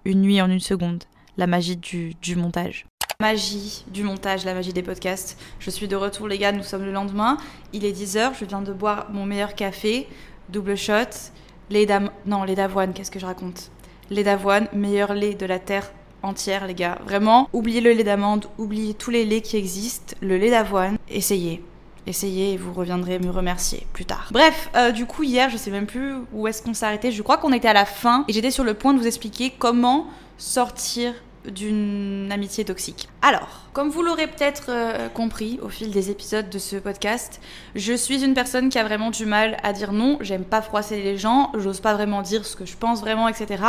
une 0.05 0.21
nuit 0.21 0.39
en 0.41 0.49
une 0.49 0.59
seconde. 0.59 1.05
La 1.37 1.47
magie 1.47 1.75
du, 1.75 2.13
du 2.21 2.35
montage. 2.35 2.85
Magie 3.19 3.83
du 3.87 4.03
montage, 4.03 4.45
la 4.45 4.53
magie 4.53 4.71
des 4.71 4.83
podcasts. 4.83 5.41
Je 5.59 5.71
suis 5.71 5.87
de 5.87 5.95
retour, 5.95 6.27
les 6.27 6.37
gars. 6.37 6.51
Nous 6.51 6.61
sommes 6.61 6.85
le 6.85 6.91
lendemain. 6.91 7.37
Il 7.73 7.83
est 7.83 7.91
10h. 7.91 8.33
Je 8.39 8.45
viens 8.45 8.61
de 8.61 8.71
boire 8.71 9.07
mon 9.11 9.25
meilleur 9.25 9.55
café. 9.55 10.07
Double 10.49 10.77
shot. 10.77 11.31
Lait 11.71 11.87
d'am... 11.87 12.11
Non, 12.27 12.43
lait 12.43 12.55
d'avoine. 12.55 12.93
Qu'est-ce 12.93 13.11
que 13.11 13.19
je 13.19 13.25
raconte? 13.25 13.71
Lait 14.11 14.23
d'avoine, 14.23 14.67
meilleur 14.71 15.15
lait 15.15 15.33
de 15.33 15.47
la 15.47 15.57
terre 15.57 15.91
entière, 16.21 16.67
les 16.67 16.75
gars. 16.75 16.99
Vraiment, 17.05 17.49
oubliez 17.53 17.81
le 17.81 17.91
lait 17.91 18.03
d'amande, 18.03 18.45
oubliez 18.59 18.93
tous 18.93 19.09
les 19.09 19.25
laits 19.25 19.43
qui 19.43 19.57
existent. 19.57 20.15
Le 20.21 20.37
lait 20.37 20.51
d'avoine, 20.51 20.97
essayez. 21.09 21.63
Essayez 22.09 22.53
et 22.53 22.57
vous 22.57 22.73
reviendrez 22.73 23.19
me 23.19 23.29
remercier 23.29 23.85
plus 23.93 24.03
tard. 24.03 24.29
Bref, 24.31 24.71
euh, 24.75 24.91
du 24.91 25.05
coup 25.05 25.21
hier, 25.21 25.51
je 25.51 25.57
sais 25.57 25.69
même 25.69 25.85
plus 25.85 26.15
où 26.33 26.47
est-ce 26.47 26.63
qu'on 26.63 26.73
s'est 26.73 26.87
arrêté. 26.87 27.11
Je 27.11 27.21
crois 27.21 27.37
qu'on 27.37 27.53
était 27.53 27.67
à 27.67 27.73
la 27.73 27.85
fin 27.85 28.25
et 28.27 28.33
j'étais 28.33 28.49
sur 28.49 28.63
le 28.63 28.73
point 28.73 28.95
de 28.95 28.99
vous 28.99 29.05
expliquer 29.05 29.53
comment 29.55 30.07
sortir 30.39 31.13
d'une 31.45 32.31
amitié 32.31 32.65
toxique. 32.65 33.09
Alors, 33.21 33.67
comme 33.73 33.89
vous 33.89 34.01
l'aurez 34.01 34.25
peut-être 34.25 34.65
euh, 34.69 35.07
compris 35.09 35.59
au 35.61 35.69
fil 35.69 35.91
des 35.91 36.09
épisodes 36.09 36.49
de 36.49 36.57
ce 36.57 36.77
podcast, 36.77 37.39
je 37.75 37.93
suis 37.93 38.23
une 38.23 38.33
personne 38.33 38.69
qui 38.69 38.79
a 38.79 38.83
vraiment 38.83 39.11
du 39.11 39.27
mal 39.27 39.57
à 39.61 39.71
dire 39.71 39.91
non. 39.91 40.17
J'aime 40.21 40.45
pas 40.45 40.63
froisser 40.63 41.03
les 41.03 41.15
gens, 41.15 41.51
j'ose 41.55 41.79
pas 41.79 41.93
vraiment 41.93 42.23
dire 42.23 42.43
ce 42.43 42.55
que 42.55 42.65
je 42.65 42.75
pense 42.75 43.01
vraiment, 43.01 43.27
etc. 43.27 43.63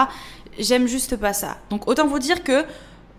J'aime 0.59 0.87
juste 0.87 1.17
pas 1.17 1.35
ça. 1.35 1.59
Donc 1.69 1.89
autant 1.89 2.07
vous 2.07 2.19
dire 2.19 2.43
que 2.43 2.65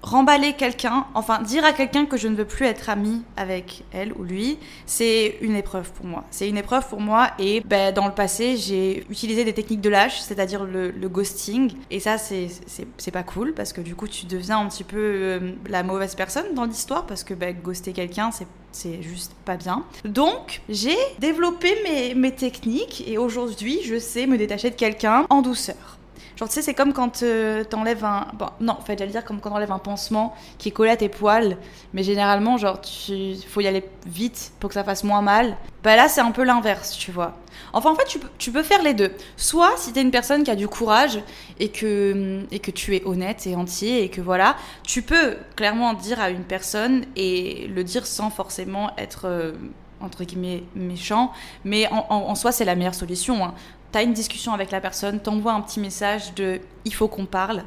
remballer 0.02 0.54
quelqu'un, 0.54 1.06
enfin 1.14 1.42
dire 1.42 1.64
à 1.64 1.74
quelqu'un 1.74 2.06
que 2.06 2.18
je 2.18 2.28
ne 2.28 2.36
veux 2.36 2.46
plus 2.46 2.66
être 2.66 2.90
amie 2.90 3.22
avec 3.38 3.84
elle 3.92 4.14
ou 4.14 4.24
lui, 4.24 4.58
c'est 4.86 5.38
une 5.42 5.56
épreuve 5.56 5.92
pour 5.92 6.06
moi. 6.06 6.24
C'est 6.32 6.50
une 6.50 6.58
épreuve 6.58 6.88
pour 6.88 7.00
moi 7.02 7.32
et 7.40 7.62
ben, 7.62 7.94
dans 7.94 8.08
le 8.08 8.14
passé, 8.14 8.58
j'ai 8.58 9.06
utilisé 9.10 9.44
des 9.44 9.54
techniques 9.54 9.82
de 9.82 9.90
lâche, 9.90 10.20
c'est-à-dire 10.20 10.64
le, 10.66 10.90
le 10.92 11.10
ghosting. 11.10 11.74
Et 11.92 12.00
ça, 12.00 12.18
c'est- 12.18 12.48
pas 13.12 13.24
cool 13.24 13.54
parce 13.54 13.74
que 13.74 13.82
du 13.82 13.94
coup, 13.94 14.08
tu 14.08 14.26
deviens 14.26 14.60
un 14.60 14.68
petit 14.70 14.86
peu 14.86 14.98
euh, 14.98 15.52
la 15.68 15.84
mauvaise 15.84 16.16
personne 16.16 16.54
dans 16.56 16.64
l'histoire 16.66 17.06
parce 17.06 17.24
que 17.26 17.34
ben, 17.34 17.54
ghoster 17.62 17.92
quelqu'un, 17.94 18.32
c'est 18.32 18.48
c'est 18.74 19.02
juste 19.02 19.34
pas 19.44 19.58
bien. 19.58 19.84
Donc, 20.06 20.62
j'ai 20.70 20.96
développé 21.20 21.76
mes, 21.84 22.16
mes 22.16 22.32
techniques 22.32 23.04
et 23.06 23.18
aujourd'hui, 23.18 23.80
je 23.84 24.00
sais 24.00 24.28
me 24.28 24.38
détacher 24.38 24.70
de 24.70 24.76
quelqu'un 24.76 25.26
en 25.30 25.42
douceur. 25.42 25.98
Genre, 26.38 26.48
tu 26.48 26.56
sais, 26.56 26.62
c'est 26.62 26.74
comme 26.74 26.94
quand 26.94 27.24
euh, 27.24 27.64
t'enlèves 27.64 28.04
un. 28.06 28.28
Bon, 28.34 28.48
non, 28.60 28.74
en 28.74 28.82
fait, 28.82 28.98
j'allais 28.98 29.12
dire 29.12 29.24
comme 29.26 29.40
quand 29.40 29.50
t'enlèves 29.52 29.72
un 29.72 29.80
pansement 29.80 30.36
qui 30.58 30.70
est 30.70 30.72
collé 30.72 30.90
à 30.92 30.98
tes 30.98 31.10
poils. 31.10 31.58
Mais 31.94 32.04
généralement, 32.04 32.58
genre, 32.58 32.80
tu 32.82 33.36
faut 33.48 33.62
y 33.62 33.68
aller 33.68 33.84
vite 34.06 34.52
pour 34.60 34.70
que 34.70 34.74
ça 34.74 34.84
fasse 34.84 35.04
moins 35.04 35.22
mal. 35.22 35.56
Bah 35.84 35.96
là, 35.96 36.08
c'est 36.08 36.22
un 36.22 36.32
peu 36.32 36.44
l'inverse, 36.44 36.98
tu 36.98 37.12
vois. 37.12 37.34
Enfin, 37.74 37.92
en 37.92 37.96
fait, 37.96 38.06
tu, 38.06 38.20
tu 38.38 38.52
peux 38.52 38.64
faire 38.64 38.82
les 38.84 38.94
deux. 38.94 39.12
Soit 39.38 39.74
si 39.78 39.94
t'es 39.94 40.02
une 40.02 40.12
personne 40.12 40.44
qui 40.44 40.52
a 40.52 40.56
du 40.56 40.68
courage 40.68 41.20
et 41.60 41.70
que, 41.70 42.44
et 42.52 42.60
que 42.60 42.72
tu 42.72 42.96
es 42.96 43.04
honnête 43.06 43.46
et 43.48 43.56
entier 43.56 44.04
et 44.04 44.10
que 44.10 44.22
voilà, 44.22 44.56
tu 44.84 45.02
peux 45.02 45.38
clairement 45.56 45.94
dire 45.94 46.20
à 46.20 46.30
une 46.30 46.44
personne 46.44 47.06
et 47.16 47.68
le 47.68 47.84
dire 47.84 48.06
sans 48.08 48.30
forcément 48.30 48.92
être. 48.98 49.22
euh, 49.26 49.54
entre 50.04 50.24
guillemets 50.24 50.64
méchant, 50.76 51.32
mais 51.64 51.88
en, 51.92 52.08
en- 52.10 52.30
en 52.30 52.34
soi 52.34 52.52
c'est 52.52 52.66
la 52.66 52.74
meilleure 52.74 52.96
solution. 52.96 53.46
Hein. 53.46 53.54
T'as 53.92 54.04
une 54.04 54.14
discussion 54.14 54.54
avec 54.54 54.72
la 54.72 54.80
personne, 54.80 55.20
t'envoies 55.20 55.52
un 55.52 55.62
petit 55.62 55.80
message 55.80 56.34
de 56.36 56.62
il 56.86 56.94
faut 56.94 57.08
qu'on 57.08 57.26
parle. 57.26 57.64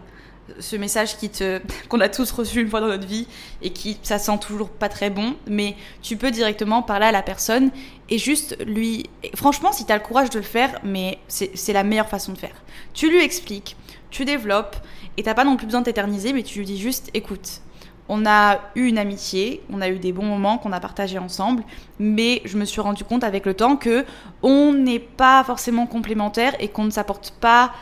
Ce 0.59 0.77
message 0.77 1.17
qui 1.17 1.31
te 1.31 1.61
qu'on 1.89 2.01
a 2.01 2.09
tous 2.09 2.31
reçu 2.31 2.61
une 2.61 2.69
fois 2.69 2.81
dans 2.81 2.89
notre 2.89 3.07
vie 3.07 3.27
et 3.63 3.71
qui 3.71 3.99
ça 4.03 4.19
sent 4.19 4.39
toujours 4.41 4.71
pas 4.71 4.89
très 4.89 5.11
bon, 5.11 5.37
mais 5.47 5.77
tu 6.03 6.17
peux 6.17 6.31
directement 6.31 6.83
parler 6.83 7.07
à 7.07 7.13
la 7.13 7.23
personne 7.23 7.71
et 8.09 8.19
juste 8.19 8.57
lui. 8.67 9.05
franchement, 9.35 9.73
si 9.73 9.87
t'as 9.87 9.97
le 9.97 10.03
courage 10.03 10.31
de 10.31 10.39
le 10.39 10.45
faire, 10.45 10.81
mais 10.83 11.19
c'est 11.29 11.51
c'est 11.55 11.73
la 11.73 11.85
meilleure 11.85 12.09
façon 12.09 12.33
de 12.33 12.39
faire. 12.39 12.57
Tu 12.93 13.11
lui 13.11 13.23
expliques, 13.23 13.77
tu 14.11 14.25
développes 14.25 14.77
et 15.17 15.23
t'as 15.23 15.35
pas 15.35 15.45
non 15.45 15.57
plus 15.57 15.67
besoin 15.67 15.81
de 15.81 15.87
t'éterniser, 15.87 16.33
mais 16.33 16.43
tu 16.43 16.59
lui 16.59 16.67
dis 16.67 16.79
juste 16.79 17.11
écoute, 17.15 17.61
on 18.09 18.27
a 18.27 18.59
eu 18.75 18.87
une 18.87 18.99
amitié, 18.99 19.63
on 19.73 19.81
a 19.81 19.89
eu 19.89 19.99
des 19.99 20.13
bons 20.13 20.27
moments 20.27 20.59
qu'on 20.59 20.73
a 20.73 20.81
partagés 20.81 21.19
ensemble, 21.19 21.63
mais 21.99 22.43
je 22.45 22.59
me 22.59 22.65
suis 22.65 22.81
rendu 22.81 23.03
compte 23.05 23.25
avec 23.25 23.47
le 23.47 23.55
temps 23.55 23.77
que 23.77 24.05
on 24.43 24.73
n'est 24.73 24.99
pas 24.99 25.43
forcément 25.45 25.87
complémentaires 25.87 26.55
et 26.61 26.69
qu'on 26.69 26.85
ne 26.85 26.91
s'apporte 26.91 27.33
pas 27.41 27.73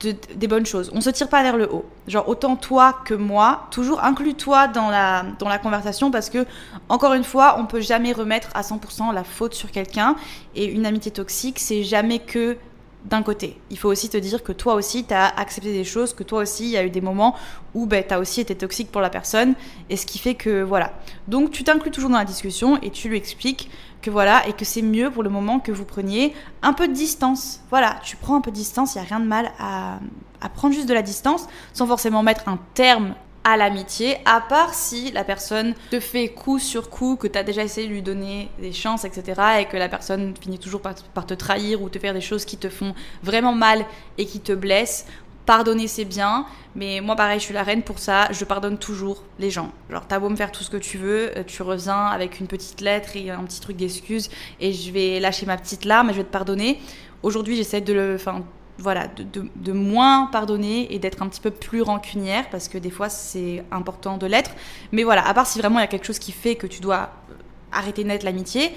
de- 0.00 0.16
des 0.34 0.48
bonnes 0.48 0.66
choses. 0.66 0.90
On 0.94 1.00
se 1.00 1.10
tire 1.10 1.28
pas 1.28 1.42
vers 1.42 1.56
le 1.56 1.72
haut. 1.72 1.84
Genre 2.08 2.28
autant 2.28 2.56
toi 2.56 2.98
que 3.04 3.14
moi, 3.14 3.66
toujours 3.70 4.02
inclus-toi 4.02 4.68
dans 4.68 4.90
la, 4.90 5.24
dans 5.38 5.48
la 5.48 5.58
conversation 5.58 6.10
parce 6.10 6.30
que, 6.30 6.46
encore 6.88 7.14
une 7.14 7.22
fois, 7.22 7.56
on 7.60 7.66
peut 7.66 7.80
jamais 7.80 8.12
remettre 8.12 8.48
à 8.54 8.62
100% 8.62 9.12
la 9.12 9.22
faute 9.22 9.54
sur 9.54 9.70
quelqu'un 9.70 10.16
et 10.56 10.64
une 10.64 10.84
amitié 10.86 11.12
toxique, 11.12 11.58
c'est 11.60 11.84
jamais 11.84 12.18
que 12.18 12.56
d'un 13.04 13.22
côté. 13.22 13.58
Il 13.70 13.78
faut 13.78 13.88
aussi 13.88 14.08
te 14.08 14.16
dire 14.16 14.42
que 14.42 14.52
toi 14.52 14.74
aussi, 14.74 15.04
tu 15.04 15.14
as 15.14 15.26
accepté 15.26 15.72
des 15.72 15.84
choses, 15.84 16.12
que 16.12 16.22
toi 16.22 16.42
aussi, 16.42 16.64
il 16.64 16.70
y 16.70 16.76
a 16.76 16.84
eu 16.84 16.90
des 16.90 17.00
moments 17.00 17.34
où 17.74 17.86
ben, 17.86 18.04
tu 18.06 18.12
as 18.12 18.18
aussi 18.18 18.40
été 18.40 18.54
toxique 18.54 18.90
pour 18.90 19.00
la 19.00 19.10
personne, 19.10 19.54
et 19.88 19.96
ce 19.96 20.06
qui 20.06 20.18
fait 20.18 20.34
que 20.34 20.62
voilà. 20.62 20.92
Donc 21.28 21.50
tu 21.50 21.64
t'inclus 21.64 21.90
toujours 21.90 22.10
dans 22.10 22.18
la 22.18 22.24
discussion 22.24 22.80
et 22.82 22.90
tu 22.90 23.08
lui 23.08 23.16
expliques 23.16 23.70
que 24.02 24.10
voilà, 24.10 24.46
et 24.46 24.52
que 24.52 24.64
c'est 24.64 24.82
mieux 24.82 25.10
pour 25.10 25.22
le 25.22 25.30
moment 25.30 25.58
que 25.60 25.72
vous 25.72 25.84
preniez 25.84 26.34
un 26.62 26.72
peu 26.72 26.88
de 26.88 26.92
distance. 26.92 27.60
Voilà, 27.70 27.98
tu 28.04 28.16
prends 28.16 28.36
un 28.36 28.40
peu 28.40 28.50
de 28.50 28.56
distance, 28.56 28.94
il 28.94 28.98
n'y 28.98 29.04
a 29.04 29.08
rien 29.08 29.20
de 29.20 29.26
mal 29.26 29.52
à, 29.58 29.98
à 30.40 30.48
prendre 30.48 30.74
juste 30.74 30.88
de 30.88 30.94
la 30.94 31.02
distance, 31.02 31.46
sans 31.72 31.86
forcément 31.86 32.22
mettre 32.22 32.48
un 32.48 32.58
terme 32.74 33.14
à 33.48 33.56
l'amitié, 33.56 34.18
à 34.26 34.42
part 34.42 34.74
si 34.74 35.10
la 35.12 35.24
personne 35.24 35.74
te 35.90 36.00
fait 36.00 36.28
coup 36.28 36.58
sur 36.58 36.90
coup, 36.90 37.16
que 37.16 37.26
tu 37.26 37.38
as 37.38 37.42
déjà 37.42 37.64
essayé 37.64 37.88
de 37.88 37.92
lui 37.92 38.02
donner 38.02 38.50
des 38.58 38.72
chances, 38.72 39.06
etc., 39.06 39.40
et 39.60 39.64
que 39.64 39.78
la 39.78 39.88
personne 39.88 40.34
finit 40.38 40.58
toujours 40.58 40.82
par, 40.82 40.94
te 40.94 41.32
trahir 41.32 41.80
ou 41.80 41.88
te 41.88 41.98
faire 41.98 42.12
des 42.12 42.20
choses 42.20 42.44
qui 42.44 42.58
te 42.58 42.68
font 42.68 42.94
vraiment 43.22 43.54
mal 43.54 43.86
et 44.18 44.26
qui 44.26 44.40
te 44.40 44.52
blessent. 44.52 45.06
Pardonner, 45.46 45.88
c'est 45.88 46.04
bien, 46.04 46.44
mais 46.74 47.00
moi, 47.00 47.16
pareil, 47.16 47.38
je 47.38 47.44
suis 47.46 47.54
la 47.54 47.62
reine 47.62 47.82
pour 47.82 47.98
ça. 47.98 48.28
Je 48.32 48.44
pardonne 48.44 48.76
toujours 48.76 49.24
les 49.38 49.50
gens. 49.50 49.72
Genre, 49.88 50.06
t'as 50.06 50.18
beau 50.18 50.28
me 50.28 50.36
faire 50.36 50.52
tout 50.52 50.62
ce 50.62 50.68
que 50.68 50.76
tu 50.76 50.98
veux, 50.98 51.30
euh, 51.38 51.42
tu 51.42 51.62
reviens 51.62 52.04
avec 52.04 52.40
une 52.40 52.46
petite 52.46 52.82
lettre 52.82 53.16
et 53.16 53.30
un 53.30 53.42
petit 53.44 53.60
truc 53.62 53.78
d'excuse, 53.78 54.28
et 54.60 54.74
je 54.74 54.92
vais 54.92 55.20
lâcher 55.20 55.46
ma 55.46 55.56
petite 55.56 55.86
larme 55.86 56.10
et 56.10 56.12
je 56.12 56.18
vais 56.18 56.24
te 56.24 56.32
pardonner. 56.32 56.78
Aujourd'hui, 57.22 57.56
j'essaie 57.56 57.80
de 57.80 57.94
le. 57.94 58.14
Enfin, 58.16 58.44
voilà, 58.78 59.08
de, 59.08 59.72
moins 59.72 60.26
pardonner 60.26 60.92
et 60.94 60.98
d'être 60.98 61.20
un 61.22 61.28
petit 61.28 61.40
peu 61.40 61.50
plus 61.50 61.82
rancunière 61.82 62.48
parce 62.50 62.68
que 62.68 62.78
des 62.78 62.90
fois 62.90 63.08
c'est 63.08 63.64
important 63.72 64.16
de 64.16 64.26
l'être. 64.26 64.52
Mais 64.92 65.02
voilà, 65.02 65.26
à 65.26 65.34
part 65.34 65.46
si 65.46 65.58
vraiment 65.58 65.78
il 65.80 65.82
y 65.82 65.84
a 65.84 65.88
quelque 65.88 66.06
chose 66.06 66.18
qui 66.18 66.32
fait 66.32 66.54
que 66.54 66.66
tu 66.66 66.80
dois 66.80 67.10
euh, 67.30 67.34
arrêter 67.72 68.04
net 68.04 68.22
l'amitié, 68.22 68.72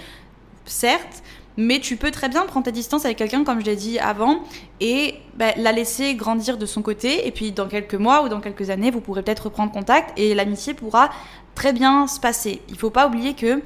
certes, 0.65 1.23
mais 1.57 1.79
tu 1.79 1.97
peux 1.97 2.11
très 2.11 2.29
bien 2.29 2.45
prendre 2.45 2.65
ta 2.65 2.71
distance 2.71 3.05
avec 3.05 3.17
quelqu'un, 3.17 3.43
comme 3.43 3.59
je 3.59 3.65
l'ai 3.65 3.75
dit 3.75 3.99
avant, 3.99 4.39
et 4.79 5.15
ben, 5.35 5.53
la 5.57 5.71
laisser 5.71 6.15
grandir 6.15 6.57
de 6.57 6.65
son 6.65 6.81
côté. 6.81 7.27
Et 7.27 7.31
puis 7.31 7.51
dans 7.51 7.67
quelques 7.67 7.95
mois 7.95 8.23
ou 8.23 8.29
dans 8.29 8.39
quelques 8.39 8.69
années, 8.69 8.89
vous 8.89 9.01
pourrez 9.01 9.21
peut-être 9.21 9.45
reprendre 9.45 9.71
contact 9.71 10.17
et 10.17 10.33
l'amitié 10.33 10.73
pourra 10.73 11.09
très 11.53 11.73
bien 11.73 12.07
se 12.07 12.19
passer. 12.19 12.61
Il 12.69 12.77
faut 12.77 12.89
pas 12.89 13.07
oublier 13.07 13.33
que 13.33 13.61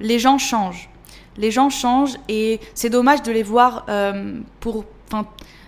les 0.00 0.18
gens 0.18 0.38
changent. 0.38 0.88
Les 1.36 1.50
gens 1.50 1.70
changent 1.70 2.16
et 2.28 2.60
c'est 2.74 2.90
dommage 2.90 3.22
de 3.22 3.30
les 3.30 3.42
voir 3.42 3.84
euh, 3.88 4.40
pour. 4.60 4.84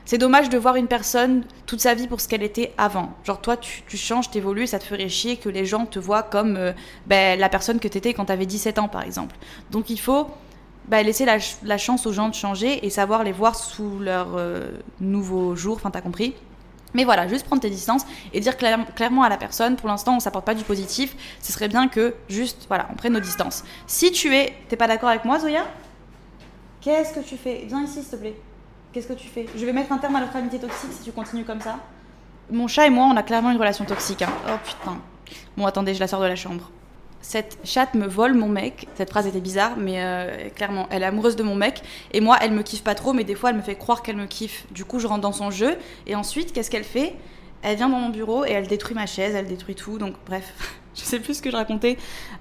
C'est 0.09 0.17
dommage 0.17 0.49
de 0.49 0.57
voir 0.57 0.77
une 0.77 0.87
personne 0.87 1.45
toute 1.67 1.81
sa 1.83 1.93
vie 1.93 2.07
pour 2.07 2.23
ce 2.23 2.29
qu'elle 2.29 2.43
était 2.43 2.73
avant. 2.79 3.13
Genre 3.25 3.43
toi, 3.43 3.59
tu, 3.59 3.83
tu 3.87 3.99
changes, 3.99 4.31
t'évolues, 4.31 4.67
ça 4.67 4.79
te 4.79 4.85
ferait 4.85 5.11
chier 5.11 5.37
que 5.37 5.51
les 5.51 5.67
gens 5.67 5.85
te 5.85 5.99
voient 5.99 6.23
comme 6.23 6.57
euh, 6.57 6.73
ben, 7.07 7.39
la 7.39 7.51
personne 7.51 7.79
que 7.79 7.89
t'étais 7.89 8.15
quand 8.15 8.25
t'avais 8.25 8.47
17 8.47 8.79
ans, 8.79 8.89
par 8.89 9.03
exemple. 9.03 9.37
Donc 9.71 9.91
il 9.91 10.01
faut 10.01 10.27
bah, 10.87 11.03
laisser 11.03 11.27
la, 11.27 11.33
ch- 11.39 11.59
la 11.63 11.77
chance 11.77 12.07
aux 12.07 12.15
gens 12.15 12.31
de 12.31 12.35
changer 12.35 12.87
et 12.87 12.89
savoir 12.89 13.23
les 13.23 13.33
voir 13.33 13.55
sous 13.55 13.99
leur 13.99 14.29
euh, 14.39 14.71
nouveau 14.99 15.55
jour, 15.55 15.77
enfin 15.77 15.91
t'as 15.91 16.01
compris. 16.01 16.35
Mais 16.95 17.05
voilà, 17.05 17.29
juste 17.29 17.45
prendre 17.45 17.61
tes 17.61 17.69
distances 17.69 18.07
et 18.33 18.41
dire 18.41 18.57
clair- 18.57 18.87
clairement 18.97 19.25
à 19.25 19.29
la 19.29 19.37
personne, 19.37 19.77
pour 19.77 19.91
l'instant 19.91 20.17
on 20.17 20.21
s'apporte 20.21 20.47
pas 20.47 20.55
du 20.55 20.65
positif, 20.65 21.15
ce 21.43 21.53
serait 21.53 21.69
bien 21.69 21.87
que 21.87 22.15
juste, 22.31 22.65
voilà, 22.69 22.89
on 22.91 22.95
prenne 22.97 23.13
nos 23.13 23.21
distances. 23.21 23.63
Si 23.87 24.11
tu 24.11 24.35
es, 24.35 24.55
t'es 24.71 24.77
pas 24.77 24.87
d'accord 24.89 25.11
avec 25.11 25.27
moi 25.27 25.39
Zoya? 25.39 25.67
Qu'est-ce 26.81 27.13
que 27.13 27.21
tu 27.21 27.37
fais? 27.37 27.65
Viens 27.69 27.83
ici 27.85 28.01
s'il 28.01 28.09
te 28.09 28.17
plaît. 28.17 28.37
Qu'est-ce 28.99 29.07
que 29.07 29.13
tu 29.13 29.29
fais? 29.29 29.47
Je 29.57 29.65
vais 29.65 29.73
mettre 29.73 29.93
un 29.93 29.99
terme 29.99 30.17
à 30.17 30.21
notre 30.21 30.35
amitié 30.35 30.59
toxique 30.59 30.91
si 30.91 31.05
tu 31.05 31.13
continues 31.13 31.45
comme 31.45 31.61
ça. 31.61 31.77
Mon 32.51 32.67
chat 32.67 32.89
et 32.89 32.91
moi, 32.91 33.05
on 33.09 33.17
a 33.17 33.23
clairement 33.23 33.53
une 33.53 33.57
relation 33.57 33.85
toxique. 33.85 34.23
hein. 34.23 34.33
Oh 34.49 34.57
putain. 34.65 34.99
Bon, 35.57 35.67
attendez, 35.67 35.95
je 35.95 36.01
la 36.01 36.09
sors 36.09 36.21
de 36.21 36.27
la 36.27 36.35
chambre. 36.35 36.69
Cette 37.21 37.59
chatte 37.63 37.95
me 37.95 38.09
vole 38.09 38.35
mon 38.35 38.49
mec. 38.49 38.89
Cette 38.97 39.11
phrase 39.11 39.29
était 39.29 39.39
bizarre, 39.39 39.77
mais 39.77 40.03
euh, 40.03 40.49
clairement, 40.49 40.89
elle 40.91 41.05
est 41.05 41.07
amoureuse 41.07 41.37
de 41.37 41.45
mon 41.45 41.55
mec. 41.55 41.81
Et 42.11 42.21
moi, 42.21 42.39
elle 42.41 42.51
me 42.51 42.65
kiffe 42.65 42.83
pas 42.83 42.97
trop, 42.97 43.13
mais 43.13 43.23
des 43.23 43.37
fois, 43.37 43.51
elle 43.51 43.57
me 43.57 43.63
fait 43.63 43.77
croire 43.77 44.03
qu'elle 44.03 44.17
me 44.17 44.27
kiffe. 44.27 44.67
Du 44.73 44.85
coup, 44.85 44.99
je 44.99 45.07
rentre 45.07 45.21
dans 45.21 45.31
son 45.31 45.53
jeu. 45.53 45.77
Et 46.09 46.17
ensuite, 46.17 46.53
qu'est-ce 46.53 46.69
qu'elle 46.69 46.83
fait? 46.83 47.15
Elle 47.63 47.77
vient 47.77 47.89
dans 47.89 48.01
mon 48.01 48.09
bureau 48.09 48.45
et 48.47 48.51
elle 48.51 48.67
détruit 48.67 48.97
ma 48.97 49.07
chaise, 49.07 49.33
elle 49.37 49.47
détruit 49.47 49.77
tout. 49.77 49.99
Donc, 49.99 50.15
bref, 50.27 50.53
je 50.97 51.03
sais 51.03 51.21
plus 51.21 51.35
ce 51.35 51.43
que 51.43 51.53
je 51.53 51.57
racontais. 51.57 51.99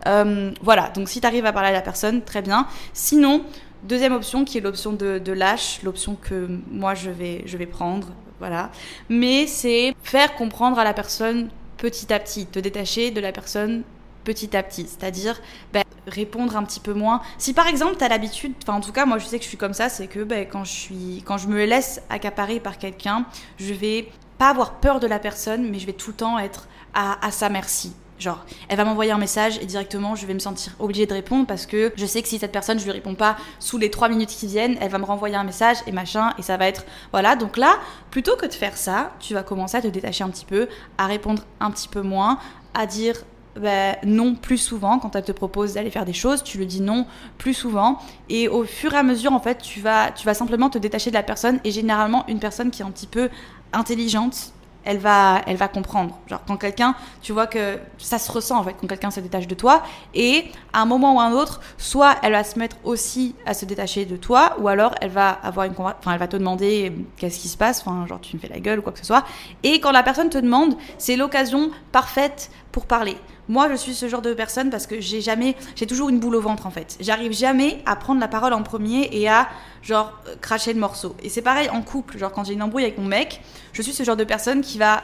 Euh, 0.07 0.51
voilà, 0.63 0.89
donc 0.89 1.07
si 1.07 1.21
tu 1.21 1.27
arrives 1.27 1.45
à 1.45 1.53
parler 1.53 1.69
à 1.69 1.73
la 1.73 1.81
personne, 1.81 2.23
très 2.23 2.41
bien. 2.41 2.65
Sinon, 2.93 3.43
deuxième 3.83 4.13
option 4.13 4.45
qui 4.45 4.57
est 4.57 4.61
l'option 4.61 4.93
de, 4.93 5.31
lâche, 5.31 5.81
l'option 5.83 6.15
que 6.15 6.47
moi 6.71 6.95
je 6.95 7.09
vais, 7.09 7.43
je 7.45 7.57
vais 7.57 7.65
prendre. 7.65 8.07
Voilà. 8.39 8.71
Mais 9.09 9.47
c'est 9.47 9.95
faire 10.03 10.35
comprendre 10.35 10.77
à 10.77 10.83
la 10.83 10.93
personne 10.93 11.49
petit 11.77 12.11
à 12.13 12.19
petit, 12.19 12.45
te 12.45 12.59
détacher 12.59 13.11
de 13.11 13.19
la 13.19 13.31
personne 13.31 13.83
petit 14.23 14.55
à 14.55 14.63
petit. 14.63 14.87
C'est-à-dire 14.87 15.39
ben, 15.73 15.83
répondre 16.05 16.55
un 16.55 16.63
petit 16.63 16.79
peu 16.79 16.93
moins. 16.93 17.21
Si 17.37 17.53
par 17.53 17.67
exemple 17.67 17.95
tu 17.97 18.03
as 18.03 18.09
l'habitude, 18.09 18.53
enfin 18.63 18.77
en 18.77 18.81
tout 18.81 18.91
cas 18.91 19.05
moi 19.05 19.17
je 19.17 19.25
sais 19.25 19.37
que 19.37 19.43
je 19.43 19.49
suis 19.49 19.57
comme 19.57 19.73
ça, 19.73 19.89
c'est 19.89 20.07
que 20.07 20.23
ben, 20.23 20.47
quand, 20.47 20.63
je 20.63 20.71
suis, 20.71 21.23
quand 21.25 21.37
je 21.37 21.47
me 21.47 21.65
laisse 21.65 22.01
accaparer 22.09 22.59
par 22.59 22.77
quelqu'un, 22.77 23.25
je 23.57 23.73
vais 23.73 24.09
pas 24.37 24.49
avoir 24.49 24.75
peur 24.75 24.99
de 24.99 25.07
la 25.07 25.19
personne, 25.19 25.69
mais 25.69 25.79
je 25.79 25.85
vais 25.87 25.93
tout 25.93 26.11
le 26.11 26.17
temps 26.17 26.37
être 26.37 26.67
à 26.93 27.29
sa 27.29 27.49
merci. 27.49 27.93
Genre, 28.19 28.43
elle 28.67 28.77
va 28.77 28.83
m'envoyer 28.83 29.11
un 29.11 29.17
message 29.17 29.59
et 29.61 29.65
directement, 29.65 30.15
je 30.15 30.25
vais 30.25 30.33
me 30.33 30.39
sentir 30.39 30.73
obligée 30.79 31.05
de 31.05 31.13
répondre 31.13 31.45
parce 31.45 31.65
que 31.65 31.93
je 31.95 32.05
sais 32.05 32.21
que 32.21 32.27
si 32.27 32.39
cette 32.39 32.51
personne, 32.51 32.79
je 32.79 32.85
lui 32.85 32.91
réponds 32.91 33.15
pas 33.15 33.37
sous 33.59 33.77
les 33.77 33.91
trois 33.91 34.09
minutes 34.09 34.29
qui 34.29 34.47
viennent, 34.47 34.77
elle 34.81 34.89
va 34.89 34.97
me 34.97 35.05
renvoyer 35.05 35.35
un 35.35 35.43
message 35.43 35.77
et 35.85 35.91
machin, 35.91 36.33
et 36.39 36.41
ça 36.41 36.57
va 36.57 36.67
être. 36.67 36.85
Voilà, 37.11 37.35
donc 37.35 37.57
là, 37.57 37.77
plutôt 38.09 38.35
que 38.35 38.47
de 38.47 38.53
faire 38.53 38.75
ça, 38.75 39.11
tu 39.19 39.33
vas 39.33 39.43
commencer 39.43 39.77
à 39.77 39.81
te 39.81 39.87
détacher 39.87 40.23
un 40.23 40.29
petit 40.29 40.45
peu, 40.45 40.67
à 40.97 41.05
répondre 41.05 41.43
un 41.59 41.69
petit 41.69 41.87
peu 41.87 42.01
moins, 42.01 42.39
à 42.73 42.85
dire 42.85 43.15
ben, 43.59 43.95
non 44.03 44.35
plus 44.35 44.57
souvent 44.57 44.99
quand 44.99 45.15
elle 45.15 45.23
te 45.23 45.31
propose 45.31 45.73
d'aller 45.73 45.89
faire 45.89 46.05
des 46.05 46.13
choses, 46.13 46.43
tu 46.43 46.57
le 46.57 46.65
dis 46.65 46.81
non 46.81 47.05
plus 47.37 47.53
souvent 47.53 47.99
et 48.29 48.47
au 48.47 48.63
fur 48.63 48.93
et 48.93 48.97
à 48.97 49.03
mesure 49.03 49.33
en 49.33 49.39
fait 49.39 49.63
tu 49.63 49.81
vas 49.81 50.11
tu 50.11 50.25
vas 50.25 50.35
simplement 50.35 50.69
te 50.69 50.77
détacher 50.77 51.09
de 51.09 51.15
la 51.15 51.23
personne 51.23 51.59
et 51.63 51.71
généralement 51.71 52.23
une 52.27 52.39
personne 52.39 52.69
qui 52.69 52.83
est 52.83 52.85
un 52.85 52.91
petit 52.91 53.07
peu 53.07 53.29
intelligente 53.73 54.53
elle 54.87 54.99
va, 54.99 55.41
elle 55.45 55.57
va 55.57 55.67
comprendre. 55.67 56.17
Genre 56.27 56.39
quand 56.47 56.55
quelqu'un, 56.55 56.95
tu 57.21 57.33
vois 57.33 57.45
que 57.45 57.77
ça 57.97 58.17
se 58.17 58.31
ressent 58.31 58.57
en 58.57 58.63
fait 58.63 58.73
quand 58.79 58.87
quelqu'un 58.87 59.11
se 59.11 59.19
détache 59.19 59.45
de 59.45 59.53
toi 59.53 59.83
et 60.15 60.45
à 60.71 60.81
un 60.81 60.85
moment 60.85 61.15
ou 61.15 61.19
un 61.19 61.33
autre, 61.33 61.59
soit 61.77 62.15
elle 62.23 62.31
va 62.31 62.45
se 62.45 62.57
mettre 62.57 62.77
aussi 62.85 63.35
à 63.45 63.53
se 63.53 63.65
détacher 63.65 64.05
de 64.05 64.15
toi 64.15 64.55
ou 64.59 64.69
alors 64.69 64.95
elle 65.01 65.11
va 65.11 65.29
avoir 65.29 65.65
une 65.65 65.73
enfin 65.77 66.13
elle 66.13 66.19
va 66.19 66.29
te 66.29 66.37
demander 66.37 66.93
qu'est-ce 67.17 67.39
qui 67.39 67.49
se 67.49 67.57
passe, 67.57 67.81
enfin 67.81 68.07
genre 68.07 68.21
tu 68.21 68.37
me 68.37 68.41
fais 68.41 68.47
la 68.47 68.59
gueule 68.59 68.79
ou 68.79 68.81
quoi 68.81 68.93
que 68.93 68.99
ce 68.99 69.05
soit. 69.05 69.25
Et 69.63 69.81
quand 69.81 69.91
la 69.91 70.03
personne 70.03 70.29
te 70.29 70.37
demande, 70.37 70.77
c'est 70.97 71.17
l'occasion 71.17 71.69
parfaite 71.91 72.49
pour 72.77 72.85
parler. 72.85 73.17
Moi, 73.49 73.71
je 73.71 73.75
suis 73.75 73.95
ce 73.95 74.07
genre 74.07 74.21
de 74.21 74.35
personne 74.35 74.69
parce 74.69 74.85
que 74.85 75.01
j'ai 75.01 75.19
jamais, 75.19 75.55
j'ai 75.75 75.87
toujours 75.87 76.09
une 76.09 76.19
boule 76.19 76.35
au 76.35 76.41
ventre 76.41 76.67
en 76.67 76.69
fait. 76.69 76.95
J'arrive 76.99 77.33
jamais 77.33 77.81
à 77.87 77.95
prendre 77.95 78.21
la 78.21 78.27
parole 78.27 78.53
en 78.53 78.61
premier 78.61 79.09
et 79.13 79.27
à 79.27 79.49
genre 79.81 80.13
euh, 80.27 80.35
cracher 80.41 80.73
le 80.73 80.79
morceau. 80.79 81.15
Et 81.23 81.29
c'est 81.29 81.41
pareil 81.41 81.71
en 81.71 81.81
couple, 81.81 82.19
genre 82.19 82.31
quand 82.31 82.43
j'ai 82.43 82.53
une 82.53 82.61
embrouille 82.61 82.83
avec 82.83 82.99
mon 82.99 83.07
mec, 83.07 83.41
je 83.73 83.81
suis 83.81 83.93
ce 83.93 84.03
genre 84.03 84.15
de 84.15 84.23
personne 84.23 84.61
qui 84.61 84.77
va 84.77 85.01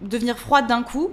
devenir 0.00 0.38
froide 0.38 0.66
d'un 0.66 0.82
coup 0.82 1.10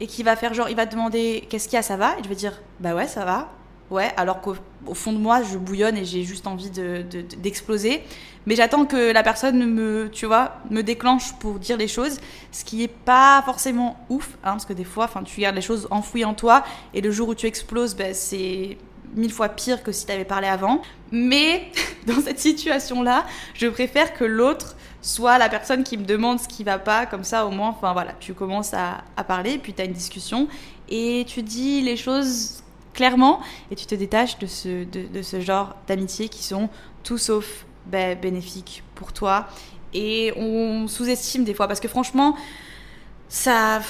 et 0.00 0.06
qui 0.06 0.22
va 0.22 0.34
faire 0.34 0.54
genre, 0.54 0.70
il 0.70 0.76
va 0.76 0.86
demander 0.86 1.46
qu'est-ce 1.50 1.68
qu'il 1.68 1.76
y 1.76 1.78
a, 1.78 1.82
ça 1.82 1.98
va? 1.98 2.18
Et 2.18 2.24
je 2.24 2.28
vais 2.30 2.36
dire 2.36 2.62
bah 2.80 2.94
ouais, 2.94 3.06
ça 3.06 3.26
va. 3.26 3.50
Ouais, 3.90 4.10
alors 4.16 4.40
qu'au 4.40 4.56
au 4.86 4.94
fond 4.94 5.12
de 5.12 5.18
moi, 5.18 5.42
je 5.42 5.56
bouillonne 5.56 5.96
et 5.96 6.04
j'ai 6.04 6.24
juste 6.24 6.46
envie 6.46 6.68
de- 6.70 7.02
de- 7.10 7.22
d'exploser. 7.36 8.02
Mais 8.46 8.54
j'attends 8.56 8.84
que 8.84 9.12
la 9.12 9.22
personne 9.22 9.64
me, 9.72 10.10
tu 10.10 10.26
vois, 10.26 10.56
me 10.70 10.82
déclenche 10.82 11.32
pour 11.38 11.58
dire 11.58 11.76
les 11.78 11.88
choses, 11.88 12.18
ce 12.52 12.64
qui 12.64 12.82
est 12.82 12.88
pas 12.88 13.42
forcément 13.46 13.96
ouf, 14.10 14.30
hein, 14.44 14.52
parce 14.52 14.66
que 14.66 14.74
des 14.74 14.84
fois, 14.84 15.08
tu 15.24 15.40
gardes 15.40 15.54
les 15.54 15.62
choses 15.62 15.86
enfouies 15.90 16.24
en 16.26 16.34
toi 16.34 16.64
et 16.92 17.00
le 17.00 17.10
jour 17.10 17.28
où 17.30 17.34
tu 17.34 17.46
exploses, 17.46 17.94
ben, 17.94 18.12
c'est 18.14 18.76
mille 19.14 19.32
fois 19.32 19.48
pire 19.48 19.82
que 19.82 19.92
si 19.92 20.04
tu 20.06 20.12
avais 20.12 20.24
parlé 20.24 20.48
avant. 20.48 20.82
Mais 21.12 21.70
dans 22.06 22.20
cette 22.20 22.40
situation-là, 22.40 23.24
je 23.54 23.66
préfère 23.68 24.12
que 24.14 24.24
l'autre 24.24 24.76
soit 25.00 25.38
la 25.38 25.48
personne 25.48 25.84
qui 25.84 25.96
me 25.96 26.04
demande 26.04 26.40
ce 26.40 26.48
qui 26.48 26.64
va 26.64 26.78
pas, 26.78 27.06
comme 27.06 27.24
ça 27.24 27.46
au 27.46 27.50
moins, 27.50 27.68
enfin 27.68 27.92
voilà, 27.92 28.12
tu 28.20 28.34
commences 28.34 28.74
à, 28.74 29.04
à 29.16 29.24
parler, 29.24 29.58
puis 29.58 29.72
tu 29.72 29.80
as 29.82 29.84
une 29.84 29.92
discussion 29.92 30.48
et 30.90 31.24
tu 31.28 31.42
dis 31.42 31.80
les 31.82 31.96
choses 31.96 32.63
clairement 32.94 33.40
et 33.70 33.74
tu 33.74 33.86
te 33.86 33.94
détaches 33.94 34.38
de 34.38 34.46
ce, 34.46 34.84
de, 34.84 35.22
ce 35.22 35.40
genre 35.40 35.76
d'amitié 35.86 36.28
qui 36.28 36.42
sont 36.42 36.68
tout 37.02 37.18
sauf 37.18 37.66
ben, 37.86 38.18
bénéfiques 38.18 38.82
pour 38.94 39.12
toi. 39.12 39.46
Et 39.92 40.32
on 40.36 40.88
sous-estime 40.88 41.44
des 41.44 41.54
fois 41.54 41.68
parce 41.68 41.80
que 41.80 41.88
franchement, 41.88 42.36
ça, 43.28 43.80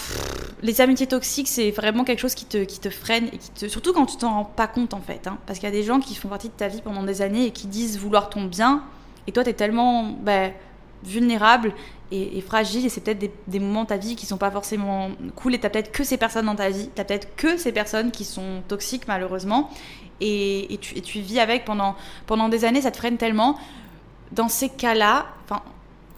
les 0.62 0.80
amitiés 0.80 1.06
toxiques, 1.06 1.48
c'est 1.48 1.70
vraiment 1.70 2.04
quelque 2.04 2.20
chose 2.20 2.34
qui 2.34 2.46
te, 2.46 2.64
qui 2.64 2.80
te 2.80 2.90
freine 2.90 3.26
et 3.32 3.38
qui 3.38 3.50
te, 3.50 3.68
surtout 3.68 3.92
quand 3.92 4.06
tu 4.06 4.16
t'en 4.16 4.30
rends 4.32 4.44
pas 4.44 4.66
compte 4.66 4.94
en 4.94 5.00
fait. 5.00 5.26
hein. 5.26 5.38
parce 5.46 5.58
qu'il 5.58 5.68
y 5.68 5.72
a 5.72 5.74
des 5.74 5.82
gens 5.82 6.00
qui 6.00 6.14
font 6.14 6.28
partie 6.28 6.48
de 6.48 6.54
ta 6.54 6.68
vie 6.68 6.80
pendant 6.82 7.02
des 7.02 7.22
années 7.22 7.46
et 7.46 7.50
qui 7.50 7.66
disent 7.66 7.98
vouloir 7.98 8.30
ton 8.30 8.44
bien, 8.44 8.82
et 9.26 9.32
toi 9.32 9.44
t'es 9.44 9.52
tellement 9.52 10.04
ben, 10.04 10.52
vulnérable 11.04 11.72
et, 12.10 12.38
et 12.38 12.40
fragile, 12.40 12.84
et 12.86 12.88
c'est 12.88 13.00
peut-être 13.00 13.30
des, 13.46 13.58
moments 13.58 13.82
de 13.82 13.88
ta 13.88 13.96
vie 13.96 14.16
qui 14.16 14.26
sont 14.26 14.36
pas 14.36 14.50
forcément 14.50 15.10
cool, 15.36 15.54
et 15.54 15.58
t'as 15.58 15.70
peut-être 15.70 15.92
que 15.92 16.04
ces 16.04 16.16
personnes 16.16 16.46
dans 16.46 16.54
ta 16.54 16.70
vie, 16.70 16.90
t'as 16.94 17.04
peut-être 17.04 17.34
que 17.36 17.56
ces 17.56 17.72
personnes 17.72 18.10
qui 18.10 18.24
sont 18.24 18.62
toxiques 18.68 19.08
malheureusement, 19.08 19.70
et, 20.20 20.78
tu, 20.80 21.20
vis 21.20 21.40
avec 21.40 21.64
pendant, 21.64 21.96
pendant 22.26 22.48
des 22.48 22.64
années, 22.64 22.82
ça 22.82 22.90
te 22.90 22.96
freine 22.96 23.16
tellement. 23.16 23.58
Dans 24.32 24.48
ces 24.48 24.68
cas-là, 24.68 25.26
enfin, 25.44 25.62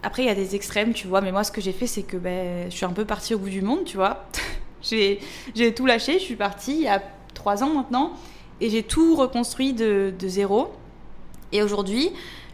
après, 0.03 0.23
il 0.23 0.27
y 0.27 0.29
a 0.29 0.35
des 0.35 0.55
extrêmes, 0.55 0.93
tu 0.93 1.07
vois, 1.07 1.21
mais 1.21 1.31
moi, 1.31 1.43
ce 1.43 1.51
que 1.51 1.61
j'ai 1.61 1.73
fait, 1.73 1.87
c'est 1.87 2.03
que 2.03 2.17
ben, 2.17 2.69
je 2.69 2.75
suis 2.75 2.85
un 2.85 2.93
peu 2.93 3.05
partie 3.05 3.33
au 3.33 3.39
bout 3.39 3.49
du 3.49 3.61
monde, 3.61 3.83
tu 3.85 3.97
vois. 3.97 4.27
j'ai 4.81 5.19
tout 5.75 5.85
lâché, 5.85 6.13
je 6.13 6.23
suis 6.23 6.35
partie 6.35 6.75
il 6.75 6.83
y 6.83 6.87
a 6.87 7.01
trois 7.33 7.63
ans 7.63 7.73
maintenant, 7.73 8.13
et 8.61 8.69
j'ai 8.69 8.83
tout 8.83 9.15
reconstruit 9.15 9.73
de 9.73 10.13
zéro. 10.21 10.71
Et 11.51 11.63
aujourd'hui, 11.63 12.11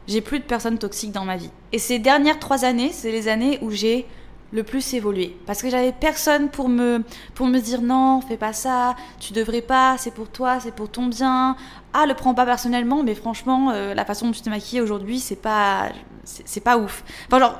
j'ai 0.08 0.22
plus 0.22 0.40
de 0.40 0.44
personnes 0.44 0.78
toxiques 0.78 1.12
dans 1.12 1.26
ma 1.26 1.38
vie. 1.38 1.50
Et 1.72 1.80
ces 1.80 2.00
dernières 2.00 2.40
trois 2.40 2.66
années, 2.66 2.92
c'est 2.92 3.12
les 3.12 3.28
années 3.28 3.60
où 3.62 3.72
j'ai 3.72 4.06
le 4.52 4.64
plus 4.64 4.94
évolué. 4.94 5.36
Parce 5.48 5.62
que 5.62 5.70
j'avais 5.70 5.92
personne 5.92 6.50
pour 6.50 6.70
me, 6.70 7.04
pour 7.34 7.48
me 7.48 7.60
dire 7.60 7.82
non, 7.82 8.22
fais 8.22 8.38
pas 8.38 8.54
ça, 8.54 8.96
tu 9.20 9.34
devrais 9.34 9.62
pas, 9.62 9.96
c'est 9.98 10.14
pour 10.14 10.30
toi, 10.30 10.60
c'est 10.60 10.74
pour 10.74 10.90
ton 10.90 11.08
bien. 11.08 11.56
Ah, 11.94 12.06
le 12.06 12.14
prends 12.14 12.36
pas 12.36 12.46
personnellement, 12.46 13.04
mais 13.04 13.16
franchement, 13.16 13.72
euh, 13.72 13.94
la 13.94 14.06
façon 14.06 14.28
dont 14.28 14.32
tu 14.32 14.42
te 14.42 14.50
maquilles 14.50 14.82
aujourd'hui, 14.82 15.20
c'est 15.20 15.36
pas, 15.36 15.90
c'est 16.24 16.64
pas 16.64 16.78
ouf. 16.78 17.04
Enfin, 17.28 17.40
genre, 17.40 17.60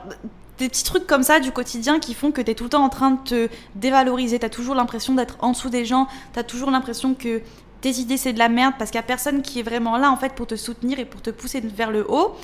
des 0.60 0.70
petits 0.70 0.84
trucs 0.84 1.08
comme 1.08 1.24
ça 1.24 1.40
du 1.40 1.52
quotidien 1.52 2.00
qui 2.00 2.14
font 2.14 2.32
que 2.32 2.42
tu 2.42 2.52
es 2.52 2.56
tout 2.56 2.66
le 2.66 2.70
temps 2.70 2.84
en 2.84 2.90
train 2.90 3.12
de 3.12 3.18
te 3.24 3.50
dévaloriser. 3.74 4.38
Tu 4.38 4.46
as 4.46 4.50
toujours 4.50 4.76
l'impression 4.76 5.16
d'être 5.16 5.38
en 5.40 5.52
dessous 5.52 5.70
des 5.70 5.86
gens. 5.86 6.08
Tu 6.34 6.40
as 6.40 6.44
toujours 6.44 6.70
l'impression 6.70 7.16
que 7.16 7.42
tes 7.84 8.00
idées 8.00 8.16
c'est 8.16 8.32
de 8.32 8.40
la 8.40 8.48
merde 8.48 8.76
parce 8.80 8.92
qu'il 8.92 9.00
n'y 9.00 9.04
a 9.04 9.08
personne 9.08 9.42
qui 9.42 9.60
est 9.60 9.64
vraiment 9.64 9.98
là 9.98 10.10
en 10.10 10.16
fait 10.16 10.34
pour 10.34 10.48
te 10.48 10.56
soutenir 10.56 11.00
et 11.00 11.06
pour 11.06 11.22
te 11.22 11.30
pousser 11.30 11.60
vers 11.60 11.92
le 11.92 12.10
haut. 12.10 12.36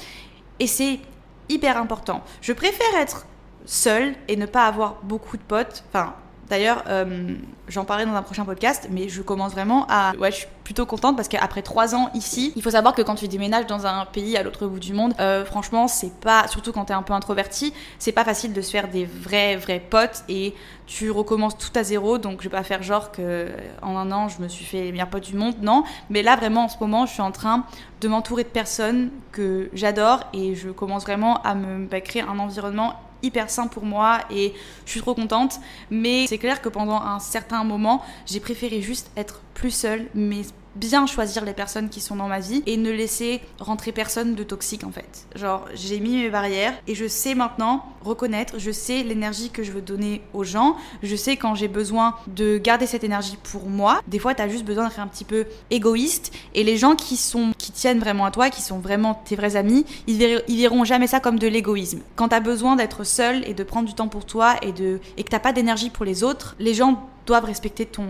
Et 0.60 0.68
c'est 0.68 1.00
hyper 1.48 1.78
important. 1.78 2.22
Je 2.42 2.52
préfère 2.52 2.94
être 3.00 3.26
seule 3.66 4.16
et 4.28 4.36
ne 4.36 4.46
pas 4.46 4.68
avoir 4.68 4.98
beaucoup 5.04 5.38
de 5.38 5.42
potes. 5.42 5.86
Enfin, 5.88 6.14
D'ailleurs, 6.50 6.84
euh, 6.88 7.36
j'en 7.68 7.86
parlerai 7.86 8.10
dans 8.10 8.16
un 8.16 8.24
prochain 8.24 8.43
podcast, 8.43 8.88
mais 8.89 9.08
je 9.08 9.22
commence 9.22 9.52
vraiment 9.52 9.86
à. 9.88 10.14
Ouais, 10.20 10.32
je 10.32 10.38
suis 10.38 10.47
plutôt 10.64 10.86
contente 10.88 11.16
parce 11.16 11.28
qu'après 11.28 11.62
trois 11.62 11.93
ans 11.93 12.10
ici, 12.16 12.54
il 12.56 12.64
faut 12.64 12.72
savoir 12.72 12.95
que 12.95 13.04
quand 13.04 13.16
tu 13.16 13.28
déménages 13.28 13.68
dans 13.68 13.86
un 13.86 14.06
pays 14.06 14.36
à 14.36 14.41
l'autre 14.41 14.66
bout 14.66 14.80
du 14.80 14.93
monde, 14.93 15.14
euh, 15.20 15.45
franchement, 15.45 15.88
c'est 15.88 16.14
pas. 16.20 16.47
Surtout 16.47 16.72
quand 16.72 16.86
t'es 16.86 16.93
un 16.93 17.04
peu 17.04 17.14
introverti, 17.14 17.72
c'est 18.00 18.12
pas 18.12 18.24
facile 18.24 18.54
de 18.54 18.62
se 18.62 18.72
faire 18.72 18.88
des 18.88 19.06
vrais, 19.06 19.58
vrais 19.58 19.80
potes 19.80 20.24
et 20.28 20.56
tu 20.88 21.12
recommences 21.12 21.56
tout 21.56 21.72
à 21.76 21.84
zéro. 21.84 22.18
Donc, 22.18 22.39
je 22.39 22.50
vais 22.50 22.58
pas 22.58 22.64
faire 22.64 22.82
genre 22.82 23.12
que 23.12 23.50
en 23.84 23.95
un 23.95 24.12
an, 24.12 24.28
je 24.28 24.41
me 24.41 24.47
suis 24.47 24.66
fait 24.66 24.86
les 24.86 24.91
meilleurs 24.91 25.10
potes 25.10 25.26
du 25.26 25.36
monde. 25.36 25.56
Non. 25.62 25.84
Mais 26.10 26.24
là, 26.24 26.36
vraiment, 26.36 26.64
en 26.64 26.70
ce 26.70 26.78
moment, 26.82 27.06
je 27.06 27.14
suis 27.14 27.22
en 27.22 27.32
train 27.32 27.64
de 28.02 28.08
m'entourer 28.08 28.43
de 28.43 28.50
personnes 28.50 29.12
que 29.32 29.70
j'adore 29.74 30.24
et 30.34 30.56
je 30.56 30.70
commence 30.70 31.04
vraiment 31.04 31.41
à 31.43 31.54
me 31.54 31.86
bah, 31.86 32.02
créer 32.02 32.24
un 32.24 32.39
environnement 32.39 32.95
hyper 33.24 33.50
sain 33.50 33.68
pour 33.68 33.86
moi 33.86 34.20
et 34.32 34.54
je 34.86 34.92
suis 34.92 35.02
trop 35.02 35.14
contente. 35.14 35.60
Mais 35.90 36.28
c'est 36.28 36.38
clair 36.38 36.62
que 36.62 36.70
pendant 36.70 37.02
un 37.02 37.20
certain 37.20 37.64
moment, 37.64 38.04
j'ai 38.26 38.40
préféré 38.40 38.82
juste 38.82 39.12
être 39.18 39.42
plus 39.54 39.72
seule, 39.72 40.08
mais 40.14 40.42
bien 40.76 41.06
choisir 41.06 41.46
les 41.46 41.54
personnes 41.54 41.90
qui 41.90 42.02
sont 42.02 42.16
dans 42.16 42.28
ma 42.28 42.40
vie 42.40 42.64
et 42.66 42.78
ne 42.78 42.92
laisser 42.92 43.42
rentrer 43.60 43.92
personne 43.92 44.36
de 44.36 44.44
toxique 44.44 44.84
en 44.84 44.92
fait. 44.92 45.26
Genre 45.36 45.66
j'ai 45.74 46.00
mis 46.00 46.18
mes 46.18 46.30
barrières 46.30 46.74
et 46.88 46.96
je 46.96 47.08
sais 47.08 47.36
maintenant 47.36 47.86
reconnaître, 48.04 48.56
je 48.58 48.72
sais 48.72 49.04
l'énergie 49.04 49.50
que 49.50 49.64
je 49.64 49.72
veux 49.72 49.82
donner 49.82 50.22
aux 50.34 50.44
gens, 50.44 50.76
je 51.04 51.16
sais 51.16 51.38
quand 51.38 51.56
j'ai 51.56 51.68
besoin 51.68 52.16
de 52.28 52.58
garder 52.58 52.86
cette 52.86 53.04
énergie 53.04 53.38
pour 53.52 53.70
moi. 53.70 54.02
Des 54.08 54.20
fois 54.20 54.36
tu 54.36 54.42
as 54.42 54.50
juste 54.50 54.66
besoin 54.66 54.86
d'être 54.86 55.00
un 55.00 55.08
petit 55.08 55.26
peu 55.26 55.46
égoïste 55.70 56.34
et 56.54 56.64
les 56.64 56.78
gens 56.78 56.96
qui 56.96 57.18
sont 57.18 57.52
qui 57.58 57.72
tiennent 57.72 58.00
vraiment 58.00 58.26
à 58.26 58.32
toi, 58.32 58.50
qui 58.50 58.62
sont 58.62 58.80
vraiment 58.80 59.16
tes 59.26 59.36
vrais 59.36 59.56
amis, 59.56 59.86
ils, 60.08 60.18
verront, 60.18 60.44
ils 60.48 60.62
verront 60.62 60.84
jamais 60.84 61.08
ça 61.08 61.20
comme 61.20 61.40
de 61.40 61.48
l'égoïsme. 61.48 62.02
Quand 62.16 62.30
tu 62.30 62.36
as 62.36 62.40
besoin 62.40 62.76
d'être 62.76 63.04
seul 63.04 63.48
et 63.48 63.54
de 63.54 63.64
prendre 63.64 63.88
du 63.88 63.94
temps 63.94 64.08
pour 64.08 64.26
toi 64.26 64.56
et 64.62 64.72
de 64.72 65.00
et 65.18 65.24
que 65.24 65.30
t'as 65.30 65.40
pas 65.40 65.54
d'énergie 65.54 65.90
pour 65.90 66.06
les 66.06 66.24
autres, 66.24 66.56
les 66.60 66.74
gens 66.74 67.10
doivent 67.30 67.46
respecter 67.46 67.86
ton 67.86 68.06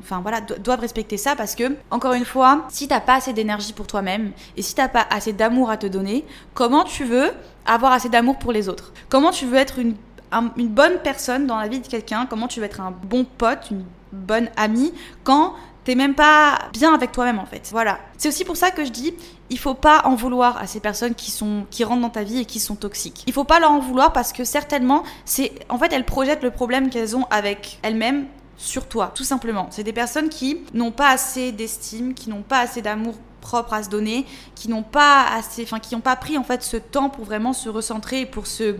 enfin 0.00 0.20
voilà 0.20 0.40
doivent 0.40 0.80
respecter 0.80 1.16
ça 1.16 1.36
parce 1.36 1.54
que 1.54 1.76
encore 1.90 2.14
une 2.14 2.24
fois 2.24 2.64
si 2.70 2.88
t'as 2.88 3.00
pas 3.00 3.14
assez 3.14 3.32
d'énergie 3.32 3.72
pour 3.72 3.86
toi-même 3.86 4.32
et 4.56 4.62
si 4.62 4.74
t'as 4.74 4.88
pas 4.88 5.06
assez 5.10 5.32
d'amour 5.32 5.70
à 5.70 5.76
te 5.76 5.86
donner 5.86 6.24
comment 6.54 6.82
tu 6.82 7.04
veux 7.04 7.30
avoir 7.66 7.92
assez 7.92 8.08
d'amour 8.08 8.38
pour 8.38 8.52
les 8.52 8.68
autres? 8.68 8.92
Comment 9.08 9.30
tu 9.30 9.46
veux 9.46 9.56
être 9.56 9.78
une, 9.78 9.94
une 10.56 10.68
bonne 10.68 10.98
personne 11.02 11.46
dans 11.46 11.56
la 11.56 11.68
vie 11.68 11.80
de 11.80 11.86
quelqu'un? 11.86 12.26
Comment 12.26 12.48
tu 12.48 12.60
veux 12.60 12.66
être 12.66 12.80
un 12.80 12.90
bon 12.90 13.24
pote 13.24 13.70
une 13.70 13.84
bonne 14.12 14.48
amie 14.56 14.92
quand 15.24 15.54
t'es 15.84 15.94
même 15.94 16.14
pas 16.14 16.58
bien 16.72 16.94
avec 16.94 17.12
toi-même 17.12 17.38
en 17.38 17.46
fait? 17.46 17.68
Voilà. 17.72 17.98
C'est 18.18 18.28
aussi 18.28 18.44
pour 18.44 18.56
ça 18.56 18.70
que 18.70 18.84
je 18.84 18.90
dis, 18.90 19.14
il 19.50 19.58
faut 19.58 19.74
pas 19.74 20.02
en 20.04 20.14
vouloir 20.14 20.56
à 20.58 20.66
ces 20.66 20.80
personnes 20.80 21.14
qui 21.14 21.30
sont 21.30 21.64
qui 21.70 21.84
rentrent 21.84 22.02
dans 22.02 22.10
ta 22.10 22.22
vie 22.22 22.40
et 22.40 22.44
qui 22.44 22.60
sont 22.60 22.76
toxiques. 22.76 23.22
Il 23.26 23.32
faut 23.32 23.44
pas 23.44 23.60
leur 23.60 23.70
en 23.70 23.80
vouloir 23.80 24.12
parce 24.12 24.32
que 24.32 24.44
certainement, 24.44 25.04
c'est 25.24 25.52
en 25.68 25.78
fait 25.78 25.92
elles 25.92 26.06
projettent 26.06 26.42
le 26.42 26.50
problème 26.50 26.90
qu'elles 26.90 27.16
ont 27.16 27.26
avec 27.30 27.78
elles-mêmes 27.82 28.26
sur 28.56 28.86
toi, 28.86 29.12
tout 29.14 29.24
simplement. 29.24 29.68
C'est 29.70 29.84
des 29.84 29.92
personnes 29.92 30.28
qui 30.28 30.60
n'ont 30.72 30.92
pas 30.92 31.10
assez 31.10 31.52
d'estime, 31.52 32.14
qui 32.14 32.30
n'ont 32.30 32.42
pas 32.42 32.60
assez 32.60 32.82
d'amour 32.82 33.14
propre 33.40 33.74
à 33.74 33.82
se 33.82 33.90
donner, 33.90 34.24
qui 34.54 34.70
n'ont 34.70 34.82
pas 34.82 35.26
assez, 35.26 35.62
enfin 35.64 35.78
qui 35.78 35.94
n'ont 35.94 36.00
pas 36.00 36.16
pris 36.16 36.38
en 36.38 36.44
fait 36.44 36.62
ce 36.62 36.78
temps 36.78 37.10
pour 37.10 37.24
vraiment 37.24 37.52
se 37.52 37.68
recentrer 37.68 38.20
et 38.20 38.26
pour 38.26 38.46
se 38.46 38.76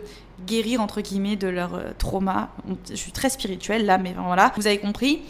guérir 0.47 0.81
entre 0.81 1.01
guillemets 1.01 1.37
de 1.37 1.49
leur 1.49 1.75
euh, 1.75 1.91
trauma. 1.99 2.49
Je 2.89 2.95
suis 2.95 3.13
très 3.13 3.29
spirituelle 3.29 3.85
là, 3.85 3.99
mais 3.99 4.15
voilà, 4.17 4.53
vous 4.57 4.67
avez 4.67 4.79
compris. 4.79 5.21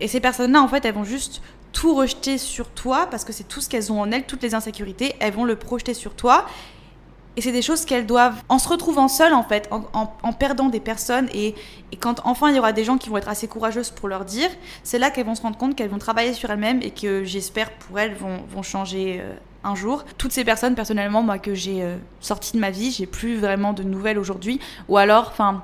Et 0.00 0.08
ces 0.08 0.20
personnes-là, 0.20 0.60
en 0.60 0.68
fait, 0.68 0.84
elles 0.84 0.94
vont 0.94 1.04
juste 1.04 1.42
tout 1.72 1.94
rejeter 1.94 2.38
sur 2.38 2.70
toi 2.70 3.06
parce 3.10 3.24
que 3.24 3.32
c'est 3.32 3.44
tout 3.44 3.60
ce 3.60 3.68
qu'elles 3.68 3.92
ont 3.92 4.00
en 4.00 4.10
elles, 4.12 4.24
toutes 4.24 4.42
les 4.42 4.54
insécurités, 4.54 5.14
elles 5.18 5.34
vont 5.34 5.44
le 5.44 5.56
projeter 5.56 5.92
sur 5.92 6.14
toi 6.14 6.46
et 7.36 7.40
c'est 7.40 7.52
des 7.52 7.62
choses 7.62 7.84
qu'elles 7.84 8.06
doivent, 8.06 8.42
en 8.48 8.58
se 8.58 8.68
retrouvant 8.68 9.08
seules 9.08 9.34
en 9.34 9.42
fait, 9.42 9.68
en, 9.70 10.32
perdant 10.32 10.68
des 10.68 10.80
personnes, 10.80 11.28
et, 11.34 11.54
quand 12.00 12.20
enfin 12.24 12.50
il 12.50 12.56
y 12.56 12.58
aura 12.58 12.72
des 12.72 12.84
gens 12.84 12.98
qui 12.98 13.08
vont 13.08 13.16
être 13.16 13.28
assez 13.28 13.48
courageuses 13.48 13.90
pour 13.90 14.08
leur 14.08 14.24
dire, 14.24 14.50
c'est 14.82 14.98
là 14.98 15.10
qu'elles 15.10 15.26
vont 15.26 15.34
se 15.34 15.42
rendre 15.42 15.56
compte 15.56 15.76
qu'elles 15.76 15.90
vont 15.90 15.98
travailler 15.98 16.32
sur 16.32 16.50
elles-mêmes 16.50 16.82
et 16.82 16.90
que 16.90 17.24
j'espère 17.24 17.70
pour 17.72 17.98
elles 17.98 18.14
vont, 18.14 18.62
changer 18.62 19.20
euh, 19.20 19.34
un 19.62 19.74
jour. 19.74 20.04
Toutes 20.16 20.32
ces 20.32 20.44
personnes, 20.44 20.74
personnellement, 20.74 21.22
moi 21.22 21.38
que 21.38 21.54
j'ai 21.54 21.82
euh, 21.82 21.96
sorties 22.20 22.52
de 22.52 22.58
ma 22.58 22.70
vie, 22.70 22.90
j'ai 22.90 23.06
plus 23.06 23.36
vraiment 23.36 23.72
de 23.72 23.82
nouvelles 23.82 24.18
aujourd'hui, 24.18 24.58
ou 24.88 24.96
alors, 24.96 25.28
enfin, 25.28 25.62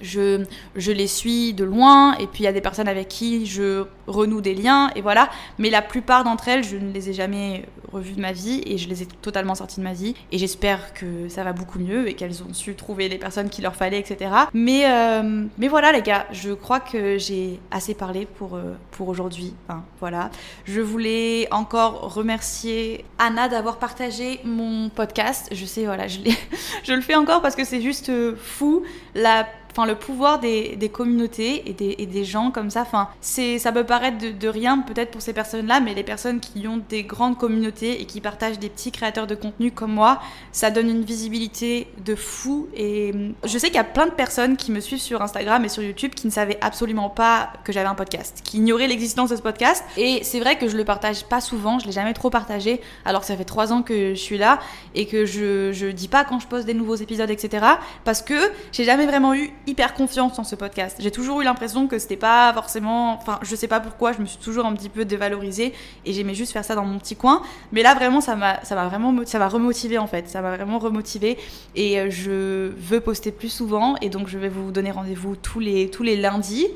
je, 0.00 0.44
les 0.76 1.06
suis 1.06 1.54
de 1.54 1.64
loin, 1.64 2.16
et 2.18 2.26
puis 2.26 2.42
il 2.42 2.44
y 2.44 2.48
a 2.48 2.52
des 2.52 2.60
personnes 2.60 2.88
avec 2.88 3.08
qui 3.08 3.46
je 3.46 3.84
renoue 4.06 4.40
des 4.40 4.54
liens, 4.54 4.90
et 4.94 5.00
voilà. 5.00 5.30
Mais 5.58 5.70
la 5.70 5.82
plupart 5.82 6.24
d'entre 6.24 6.48
elles, 6.48 6.64
je 6.64 6.76
ne 6.76 6.92
les 6.92 7.10
ai 7.10 7.12
jamais 7.12 7.64
revues 7.92 8.12
de 8.12 8.20
ma 8.20 8.32
vie, 8.32 8.62
et 8.66 8.78
je 8.78 8.88
les 8.88 9.02
ai 9.02 9.06
totalement 9.06 9.54
sorties 9.54 9.80
de 9.80 9.84
ma 9.84 9.92
vie. 9.92 10.14
Et 10.32 10.38
j'espère 10.38 10.94
que 10.94 11.28
ça 11.28 11.44
va 11.44 11.52
beaucoup 11.52 11.78
mieux, 11.78 12.08
et 12.08 12.14
qu'elles 12.14 12.42
ont 12.42 12.52
su 12.52 12.74
trouver 12.74 13.08
les 13.08 13.18
personnes 13.18 13.48
qu'il 13.48 13.64
leur 13.64 13.74
fallait, 13.74 13.98
etc. 13.98 14.30
Mais, 14.52 14.84
euh, 14.86 15.44
mais 15.58 15.68
voilà, 15.68 15.92
les 15.92 16.02
gars, 16.02 16.26
je 16.32 16.52
crois 16.52 16.80
que 16.80 17.18
j'ai 17.18 17.60
assez 17.70 17.94
parlé 17.94 18.26
pour, 18.26 18.56
euh, 18.56 18.74
pour 18.92 19.08
aujourd'hui. 19.08 19.54
Voilà. 20.00 20.30
Je 20.64 20.80
voulais 20.80 21.48
encore 21.50 22.14
remercier 22.14 23.04
Anna 23.18 23.48
d'avoir 23.48 23.78
partagé 23.78 24.40
mon 24.44 24.88
podcast. 24.88 25.48
Je 25.52 25.64
sais, 25.64 25.84
voilà, 25.84 26.06
je, 26.06 26.18
je 26.84 26.92
le 26.92 27.00
fais 27.00 27.14
encore 27.14 27.42
parce 27.42 27.56
que 27.56 27.64
c'est 27.64 27.80
juste 27.80 28.10
fou. 28.36 28.82
La 29.14 29.46
enfin 29.76 29.86
le 29.86 29.94
pouvoir 29.94 30.40
des, 30.40 30.74
des 30.76 30.88
communautés 30.88 31.68
et 31.68 31.74
des, 31.74 32.06
des, 32.06 32.24
gens 32.24 32.50
comme 32.50 32.70
ça. 32.70 32.86
C'est, 33.20 33.58
ça 33.58 33.72
peut 33.72 33.84
paraître 33.84 34.16
de, 34.16 34.30
de 34.30 34.48
rien 34.48 34.78
peut-être 34.78 35.10
pour 35.10 35.20
ces 35.20 35.34
personnes-là, 35.34 35.80
mais 35.80 35.92
les 35.92 36.02
personnes 36.02 36.40
qui 36.40 36.66
ont 36.66 36.80
des 36.88 37.02
grandes 37.02 37.36
communautés 37.36 38.00
et 38.00 38.06
qui 38.06 38.22
partagent 38.22 38.58
des 38.58 38.70
petits 38.70 38.90
créateurs 38.90 39.26
de 39.26 39.34
contenu 39.34 39.70
comme 39.72 39.92
moi, 39.92 40.20
ça 40.50 40.70
donne 40.70 40.88
une 40.88 41.02
visibilité 41.02 41.88
de 42.04 42.14
fou. 42.14 42.68
Et 42.74 43.12
hum, 43.12 43.34
je 43.44 43.58
sais 43.58 43.66
qu'il 43.66 43.76
y 43.76 43.80
a 43.80 43.84
plein 43.84 44.06
de 44.06 44.12
personnes 44.12 44.56
qui 44.56 44.72
me 44.72 44.80
suivent 44.80 45.00
sur 45.00 45.20
Instagram 45.20 45.62
et 45.64 45.68
sur 45.68 45.82
YouTube 45.82 46.12
qui 46.14 46.26
ne 46.26 46.32
savaient 46.32 46.58
absolument 46.62 47.10
pas 47.10 47.52
que 47.64 47.72
j'avais 47.72 47.88
un 47.88 47.94
podcast, 47.94 48.40
qui 48.42 48.56
ignoraient 48.56 48.88
l'existence 48.88 49.28
de 49.28 49.36
ce 49.36 49.42
podcast. 49.42 49.84
Et 49.98 50.20
c'est 50.22 50.40
vrai 50.40 50.56
que 50.56 50.68
je 50.68 50.76
le 50.76 50.84
partage 50.84 51.24
pas 51.26 51.42
souvent, 51.42 51.78
je 51.78 51.86
l'ai 51.86 51.92
jamais 51.92 52.14
trop 52.14 52.30
partagé, 52.30 52.80
alors 53.04 53.20
que 53.20 53.26
ça 53.26 53.36
fait 53.36 53.44
trois 53.44 53.74
ans 53.74 53.82
que 53.82 54.14
je 54.14 54.20
suis 54.20 54.38
là 54.38 54.58
et 54.94 55.06
que 55.06 55.26
je, 55.26 55.72
je 55.72 55.88
dis 55.88 56.08
pas 56.08 56.24
quand 56.24 56.38
je 56.38 56.46
poste 56.46 56.66
des 56.66 56.74
nouveaux 56.74 56.94
épisodes, 56.94 57.30
etc. 57.30 57.66
Parce 58.04 58.22
que 58.22 58.52
j'ai 58.72 58.84
jamais 58.84 59.04
vraiment 59.04 59.34
eu 59.34 59.50
hyper 59.66 59.94
confiance 59.94 60.38
en 60.38 60.44
ce 60.44 60.54
podcast. 60.54 60.96
J'ai 61.00 61.10
toujours 61.10 61.40
eu 61.40 61.44
l'impression 61.44 61.86
que 61.86 61.98
c'était 61.98 62.16
pas 62.16 62.52
forcément. 62.52 63.14
Enfin, 63.14 63.38
je 63.42 63.54
sais 63.56 63.68
pas 63.68 63.80
pourquoi, 63.80 64.12
je 64.12 64.20
me 64.20 64.26
suis 64.26 64.38
toujours 64.38 64.66
un 64.66 64.72
petit 64.74 64.88
peu 64.88 65.04
dévalorisée 65.04 65.72
et 66.04 66.12
j'aimais 66.12 66.34
juste 66.34 66.52
faire 66.52 66.64
ça 66.64 66.74
dans 66.74 66.84
mon 66.84 66.98
petit 66.98 67.16
coin. 67.16 67.42
Mais 67.72 67.82
là, 67.82 67.94
vraiment, 67.94 68.20
ça 68.20 68.36
m'a, 68.36 68.62
ça 68.64 68.74
m'a 68.74 68.86
vraiment, 68.86 69.14
ça 69.24 69.38
m'a 69.38 69.48
remotivé 69.48 69.98
en 69.98 70.06
fait. 70.06 70.28
Ça 70.28 70.40
m'a 70.40 70.56
vraiment 70.56 70.78
remotivé 70.78 71.38
et 71.74 71.98
euh, 71.98 72.10
je 72.10 72.70
veux 72.76 73.00
poster 73.00 73.32
plus 73.32 73.48
souvent 73.48 73.96
et 74.00 74.08
donc 74.08 74.28
je 74.28 74.38
vais 74.38 74.48
vous 74.48 74.70
donner 74.70 74.90
rendez-vous 74.90 75.36
tous 75.36 75.60
les, 75.60 75.90
tous 75.90 76.02
les 76.02 76.16
lundis 76.16 76.66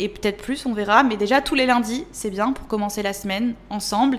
et 0.00 0.08
peut-être 0.08 0.42
plus, 0.42 0.64
on 0.66 0.72
verra. 0.72 1.02
Mais 1.02 1.16
déjà, 1.16 1.40
tous 1.40 1.54
les 1.54 1.66
lundis, 1.66 2.04
c'est 2.10 2.30
bien 2.30 2.52
pour 2.52 2.66
commencer 2.66 3.02
la 3.02 3.12
semaine 3.12 3.54
ensemble. 3.68 4.18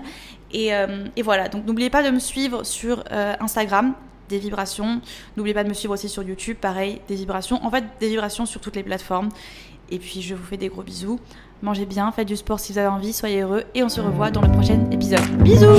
Et, 0.52 0.74
euh, 0.74 1.04
et 1.16 1.22
voilà, 1.22 1.48
donc 1.48 1.66
n'oubliez 1.66 1.90
pas 1.90 2.02
de 2.02 2.10
me 2.10 2.18
suivre 2.18 2.64
sur 2.64 3.04
euh, 3.10 3.34
Instagram, 3.40 3.94
des 4.32 4.38
vibrations. 4.38 5.00
N'oubliez 5.36 5.54
pas 5.54 5.62
de 5.62 5.68
me 5.68 5.74
suivre 5.74 5.94
aussi 5.94 6.08
sur 6.08 6.22
YouTube, 6.22 6.56
pareil, 6.60 7.00
des 7.06 7.14
vibrations. 7.14 7.64
En 7.64 7.70
fait, 7.70 7.84
des 8.00 8.08
vibrations 8.08 8.46
sur 8.46 8.60
toutes 8.60 8.76
les 8.76 8.82
plateformes. 8.82 9.28
Et 9.90 9.98
puis, 9.98 10.22
je 10.22 10.34
vous 10.34 10.44
fais 10.44 10.56
des 10.56 10.68
gros 10.68 10.82
bisous. 10.82 11.20
Mangez 11.60 11.86
bien, 11.86 12.10
faites 12.10 12.26
du 12.26 12.36
sport 12.36 12.58
si 12.58 12.72
vous 12.72 12.78
avez 12.78 12.88
envie, 12.88 13.12
soyez 13.12 13.42
heureux. 13.42 13.64
Et 13.74 13.84
on 13.84 13.88
se 13.88 14.00
revoit 14.00 14.30
dans 14.30 14.42
le 14.42 14.50
prochain 14.50 14.90
épisode. 14.90 15.20
Bisous 15.44 15.78